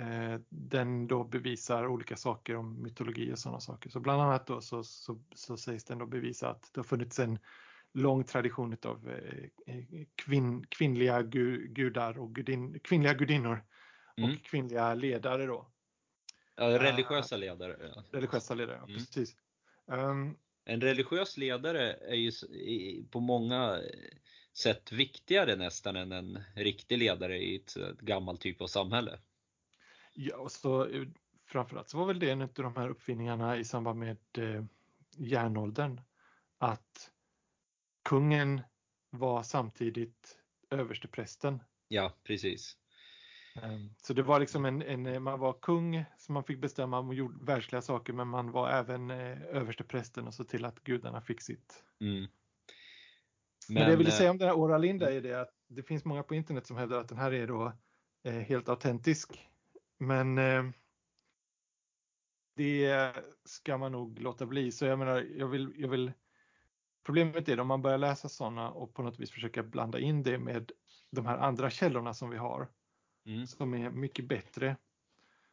eh, 0.01 0.39
den 0.49 1.07
då 1.07 1.23
bevisar 1.23 1.87
olika 1.87 2.15
saker 2.17 2.55
om 2.55 2.81
mytologi 2.81 3.33
och 3.33 3.39
sådana 3.39 3.59
saker. 3.59 3.89
Så 3.89 3.99
bland 3.99 4.21
annat 4.21 4.47
då 4.47 4.61
så, 4.61 4.83
så, 4.83 5.21
så 5.35 5.57
sägs 5.57 5.83
den 5.83 5.97
då 5.97 6.05
bevisa 6.05 6.49
att 6.49 6.69
det 6.73 6.79
har 6.79 6.83
funnits 6.83 7.19
en 7.19 7.39
lång 7.93 8.23
tradition 8.23 8.77
av 8.85 9.09
eh, 9.09 9.75
eh, 9.75 9.85
kvinn, 10.15 10.65
kvinnliga 10.69 11.21
gu, 11.21 11.67
gudar 11.67 12.19
och 12.19 12.35
gudin, 12.35 12.79
kvinnliga 12.79 13.13
gudinnor 13.13 13.63
Mm. 14.17 14.31
och 14.31 14.43
kvinnliga 14.45 14.93
ledare 14.93 15.45
då. 15.45 15.71
Ja, 16.61 16.79
religiösa 16.79 17.37
ledare. 17.37 18.03
Religiösa 18.11 18.53
ledare, 18.55 18.75
ja, 18.77 18.83
Mm. 18.83 18.95
precis. 18.95 19.35
Um, 19.85 20.37
En 20.65 20.81
religiös 20.81 21.37
ledare 21.37 21.93
är 21.93 22.15
ju 22.15 22.31
på 23.11 23.19
många 23.19 23.77
eh, 23.77 24.17
sätt 24.53 24.91
viktigare 24.91 25.55
nästan 25.55 25.95
än 25.95 26.11
en 26.11 26.39
riktig 26.55 26.97
ledare 26.97 27.37
i 27.37 27.55
ett 27.55 27.77
eh, 27.77 27.87
gammalt 27.99 28.41
typ 28.41 28.61
av 28.61 28.67
samhälle. 28.67 29.19
Ja, 30.13 30.37
och 30.37 30.51
så 30.51 30.85
eh, 30.87 31.07
framförallt 31.47 31.89
så 31.89 31.97
var 31.97 32.05
väl 32.05 32.19
det 32.19 32.29
en 32.31 32.41
av 32.41 32.49
de 32.53 32.75
här 32.75 32.89
uppfinningarna 32.89 33.57
i 33.57 33.63
samband 33.63 33.99
med 33.99 34.17
eh, 34.37 34.63
järnåldern. 35.17 36.01
Att 36.57 37.11
kungen 38.09 38.61
var 39.09 39.43
samtidigt 39.43 40.37
översteprästen. 40.69 41.59
Ja, 41.87 42.13
precis. 42.23 42.77
Ehm, 43.55 43.89
Så 43.97 44.13
det 44.13 44.23
var 44.23 44.39
liksom 44.39 44.65
en, 44.65 44.81
en, 44.81 45.23
man 45.23 45.39
var 45.39 45.53
kung 45.53 46.05
som 46.17 46.33
man 46.33 46.43
fick 46.43 46.61
bestämma 46.61 46.99
om 46.99 47.39
världsliga 47.41 47.81
saker 47.81 48.13
men 48.13 48.27
man 48.27 48.51
var 48.51 48.69
även 48.69 49.11
eh, 49.11 49.41
översteprästen 49.41 50.27
och 50.27 50.33
så 50.33 50.43
till 50.43 50.65
att 50.65 50.83
gudarna 50.83 51.21
fick 51.21 51.41
sitt. 51.41 51.83
Mm. 52.01 52.27
Men, 53.69 53.83
det 53.83 53.89
jag 53.89 53.97
ville 53.97 54.09
eh, 54.09 54.15
säga 54.15 54.31
om 54.31 54.37
den 54.37 54.47
här 54.47 54.55
Ora 54.55 54.77
Linda 54.77 55.13
är 55.13 55.21
det 55.21 55.41
att 55.41 55.53
det 55.67 55.83
finns 55.83 56.05
många 56.05 56.23
på 56.23 56.35
internet 56.35 56.67
som 56.67 56.77
hävdar 56.77 56.99
att 56.99 57.09
den 57.09 57.17
här 57.17 57.33
är 57.33 57.47
då 57.47 57.73
eh, 58.23 58.33
helt 58.33 58.69
autentisk. 58.69 59.49
Men 59.99 60.37
eh, 60.37 60.63
det 62.55 63.13
ska 63.45 63.77
man 63.77 63.91
nog 63.91 64.19
låta 64.19 64.45
bli. 64.45 64.71
Så 64.71 64.85
jag 64.85 64.99
menar, 64.99 65.27
jag 65.35 65.47
vill, 65.47 65.73
jag 65.75 65.89
vill 65.89 66.11
Problemet 67.03 67.49
är 67.49 67.59
om 67.59 67.67
man 67.67 67.81
börjar 67.81 67.97
läsa 67.97 68.29
sådana 68.29 68.71
och 68.71 68.93
på 68.93 69.03
något 69.03 69.19
vis 69.19 69.31
försöka 69.31 69.63
blanda 69.63 69.99
in 69.99 70.23
det 70.23 70.37
med 70.37 70.71
de 71.11 71.25
här 71.25 71.37
andra 71.37 71.69
källorna 71.69 72.13
som 72.13 72.29
vi 72.29 72.37
har 72.37 72.69
mm, 73.25 73.47
som 73.47 73.73
är 73.73 73.89
mycket 73.89 74.27
bättre 74.27 74.75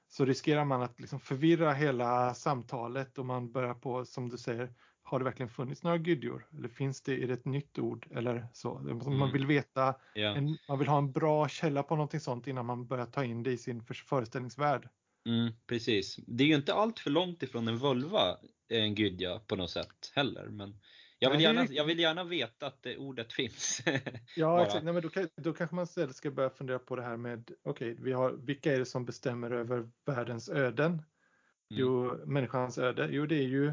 så 0.09 0.24
riskerar 0.24 0.65
man 0.65 0.82
att 0.82 1.01
liksom 1.01 1.20
förvirra 1.20 1.73
hela 1.73 2.35
samtalet 2.35 3.19
och 3.19 3.27
man 3.27 3.53
börjar 3.53 3.74
på, 3.74 4.05
som 4.05 4.28
du 4.28 4.39
säger, 4.39 4.74
har 5.03 5.19
det 5.19 5.24
verkligen 5.24 5.51
funnits 5.51 5.82
några 5.82 5.99
gudjor? 5.99 6.47
Eller 6.59 6.69
finns 6.69 7.03
det, 7.03 7.23
är 7.23 7.27
det 7.27 7.32
ett 7.35 7.45
nytt 7.45 7.78
ord 7.78 8.07
eller 8.11 8.47
så? 8.53 8.74
Man 8.78 9.12
Mm. 9.12 9.32
vill 9.32 9.47
veta, 9.47 9.95
ja. 10.15 10.36
en, 10.36 10.59
man 10.69 10.78
vill 10.78 10.89
ha 10.89 10.99
en 10.99 11.12
bra 11.12 11.49
källa 11.49 11.82
på 11.82 11.97
någonting 11.97 12.20
sånt 12.20 12.47
innan 12.47 12.66
man 12.66 12.86
börjar 12.86 13.07
ta 13.07 13.24
in 13.24 13.43
det 13.43 13.53
i 13.53 13.59
sin 13.59 13.82
för- 13.85 13.95
föreställningsvärld. 13.95 14.89
Mm, 15.27 15.53
precis. 15.66 16.16
Det 16.27 16.45
är 16.45 16.49
ju 16.49 16.55
inte 16.55 16.74
allt 16.74 16.99
för 16.99 17.11
långt 17.11 17.43
ifrån 17.43 17.69
en 17.69 17.77
vulva, 17.78 18.36
en 18.69 18.95
gydja 18.95 19.39
på 19.39 19.57
något 19.57 19.70
sätt 19.70 20.12
heller. 20.15 20.47
Men 20.49 20.81
jag 21.19 21.31
vill, 21.31 21.40
gärna, 21.40 21.66
jag 21.70 21.85
vill 21.85 21.99
gärna 21.99 22.24
veta 22.24 22.66
att 22.66 22.82
det 22.82 22.97
ordet 22.97 23.32
finns. 23.32 23.82
Ja, 24.36 24.65
exakt. 24.65 24.85
Nej, 24.85 24.95
men 24.95 25.03
då, 25.03 25.11
då 25.36 25.53
kanske 25.53 25.77
man 25.77 25.85
istället 25.85 26.16
ska 26.16 26.31
börja 26.31 26.51
fundera 26.51 26.78
på 26.78 26.97
det 26.97 27.03
här 27.03 27.16
med, 27.16 27.51
okej, 27.62 27.97
vi 28.01 28.12
har, 28.12 28.32
vilka 28.32 28.74
är 28.74 28.78
det 28.78 28.86
som 28.86 29.05
bestämmer 29.05 29.51
över 29.51 29.90
världens 30.05 30.49
öden? 30.49 30.93
Mm. 30.93 31.03
Jo, 31.69 32.16
människans 32.27 32.78
öde. 32.78 33.09
Jo, 33.11 33.27
det 33.27 33.36
är 33.36 33.49
ju, 33.49 33.66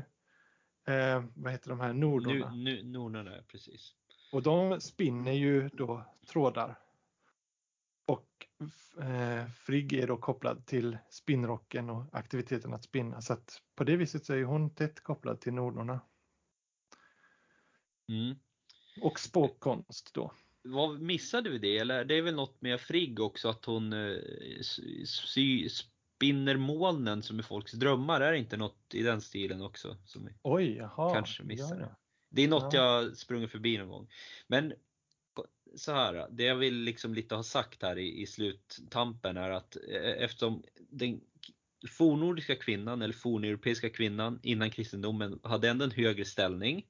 eh, 0.87 1.23
vad 1.35 1.51
heter 1.51 1.69
de 1.69 1.79
här, 1.79 1.93
nornorna. 1.93 2.51
nu, 2.51 2.83
Nornorna, 2.83 3.31
precis. 3.47 3.93
Och 4.31 4.43
de 4.43 4.81
spinner 4.81 5.31
ju 5.31 5.69
då 5.69 6.05
trådar. 6.27 6.79
Och 8.05 8.47
eh, 9.03 9.47
Frigg 9.49 9.93
är 9.93 10.07
då 10.07 10.17
kopplad 10.17 10.65
till 10.65 10.97
spinnrocken 11.09 11.89
och 11.89 12.03
aktiviteten 12.11 12.73
att 12.73 12.83
spinna. 12.83 13.21
Så 13.21 13.33
att 13.33 13.61
på 13.75 13.83
det 13.83 13.95
viset 13.95 14.25
så 14.25 14.33
är 14.33 14.43
hon 14.43 14.75
tätt 14.75 15.03
kopplad 15.03 15.41
till 15.41 15.53
nornorna. 15.53 15.99
Mm. 18.09 18.35
Och 19.01 19.19
spåkkonst 19.19 20.13
då. 20.13 20.31
Vad, 20.63 21.01
missade 21.01 21.49
vi 21.49 21.57
det? 21.57 21.77
Eller 21.77 22.05
det 22.05 22.15
är 22.15 22.21
väl 22.21 22.35
något 22.35 22.61
med 22.61 22.81
Frigg 22.81 23.19
också 23.19 23.49
att 23.49 23.65
hon 23.65 23.93
eh, 23.93 24.17
sy, 25.05 25.69
spinner 25.69 26.57
molnen 26.57 27.23
som 27.23 27.39
är 27.39 27.43
folks 27.43 27.71
drömmar. 27.71 28.21
Är 28.21 28.31
det 28.31 28.37
inte 28.37 28.57
något 28.57 28.93
i 28.93 29.03
den 29.03 29.21
stilen 29.21 29.61
också? 29.61 29.97
Som 30.05 30.29
Oj, 30.41 30.75
jaha. 30.75 31.13
kanske 31.13 31.43
missade. 31.43 31.81
Ja, 31.81 31.87
ja. 31.89 31.95
Det 32.29 32.41
är 32.41 32.47
något 32.47 32.73
Ja. 32.73 33.03
jag 33.03 33.17
sprungit 33.17 33.51
förbi 33.51 33.77
någon 33.77 33.89
gång. 33.89 34.07
Men 34.47 34.73
så 35.75 35.91
här, 35.91 36.27
det 36.31 36.43
jag 36.43 36.55
vill 36.55 36.75
liksom 36.75 37.13
lite 37.13 37.35
ha 37.35 37.43
sagt 37.43 37.83
här 37.83 37.97
i, 37.97 38.21
i 38.21 38.27
sluttampen 38.27 39.37
är 39.37 39.49
att 39.49 39.75
eh, 39.75 40.23
eftersom 40.23 40.63
den 40.89 41.21
fornnordiska 41.89 42.55
kvinnan 42.55 43.01
eller 43.01 43.13
forneuropeiska 43.13 43.89
kvinnan 43.89 44.39
innan 44.43 44.69
kristendomen 44.69 45.39
hade 45.43 45.69
ändå 45.69 45.85
en 45.85 45.91
högre 45.91 46.25
ställning. 46.25 46.85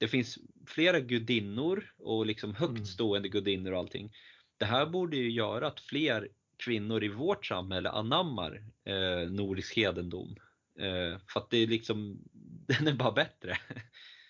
Det 0.00 0.08
finns 0.08 0.38
flera 0.68 1.00
gudinnor 1.00 1.94
och 1.98 2.26
liksom 2.26 2.54
högt 2.54 2.78
Mm. 2.78 2.86
stående 2.86 3.30
gudinnor 3.30 3.72
och 3.72 3.78
allting. 3.80 4.12
Det 4.58 4.66
här 4.66 4.86
borde 4.86 5.18
ju 5.18 5.30
göra 5.32 5.68
att 5.68 5.80
fler 5.80 6.28
kvinnor 6.64 7.04
i 7.04 7.08
vårt 7.08 7.46
samhälle 7.46 7.90
anammar 7.90 8.64
eh, 8.84 9.30
nordisk 9.30 9.76
hedendom. 9.76 10.36
Eh, 10.80 11.20
för 11.32 11.40
att 11.40 11.50
det 11.50 11.58
är 11.58 11.68
liksom, 11.68 12.22
den 12.68 12.88
är 12.88 12.94
bara 12.94 13.12
bättre. 13.12 13.58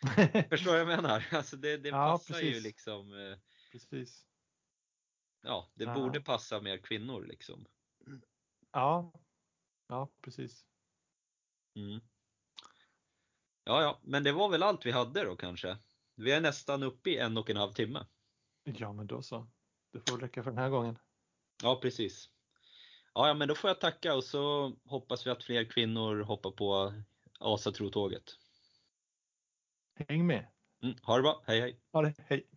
Förstår 0.51 0.72
vad 0.72 0.80
jag 0.80 0.88
menar? 0.88 1.26
Alltså 1.32 1.56
det, 1.59 1.78
det 1.78 1.92
Ja, 1.92 1.94
passar 1.94 2.40
ju 2.40 2.60
precis. 2.60 2.60
liksom, 2.60 3.12
eh, 3.14 3.38
Precis. 3.72 4.26
ja 5.42 5.72
det 5.74 5.86
Ja. 5.86 5.92
borde 5.94 6.20
passa 6.20 6.60
mer 6.60 6.78
kvinnor 6.78 7.26
liksom. 7.26 7.66
Ja, 8.72 9.12
ja 9.88 10.12
precis. 10.22 10.66
Mm. 11.76 12.09
Ja, 13.64 13.82
ja, 13.82 14.00
men 14.02 14.24
det 14.24 14.32
var 14.32 14.48
väl 14.48 14.62
allt 14.62 14.86
vi 14.86 14.90
hade 14.90 15.24
då 15.24 15.36
kanske. 15.36 15.76
Vi 16.14 16.32
är 16.32 16.40
nästan 16.40 16.82
uppe 16.82 17.10
i 17.10 17.18
en 17.18 17.36
och 17.36 17.50
en 17.50 17.56
halv 17.56 17.72
timme. 17.72 18.06
Ja, 18.64 18.92
men 18.92 19.06
då 19.06 19.22
så. 19.22 19.50
Det 19.92 20.10
får 20.10 20.18
räcka 20.18 20.42
för 20.42 20.50
den 20.50 20.58
här 20.58 20.68
gången. 20.68 20.98
Ja, 21.62 21.78
precis. 21.82 22.30
Ja, 23.14 23.28
ja, 23.28 23.34
men 23.34 23.48
då 23.48 23.54
får 23.54 23.70
jag 23.70 23.80
tacka 23.80 24.14
och 24.14 24.24
så 24.24 24.72
hoppas 24.84 25.26
vi 25.26 25.30
att 25.30 25.44
fler 25.44 25.64
kvinnor 25.64 26.20
hoppar 26.22 26.50
på 26.50 26.94
Asatrotåget. 27.38 28.24
Häng 30.08 30.26
med. 30.26 30.46
Mm, 30.82 30.96
ha 31.02 31.16
det 31.16 31.22
bra, 31.22 31.42
hej 31.46 31.60
hej! 31.60 31.80
Ha 31.92 32.02
det, 32.02 32.14
hej! 32.18 32.48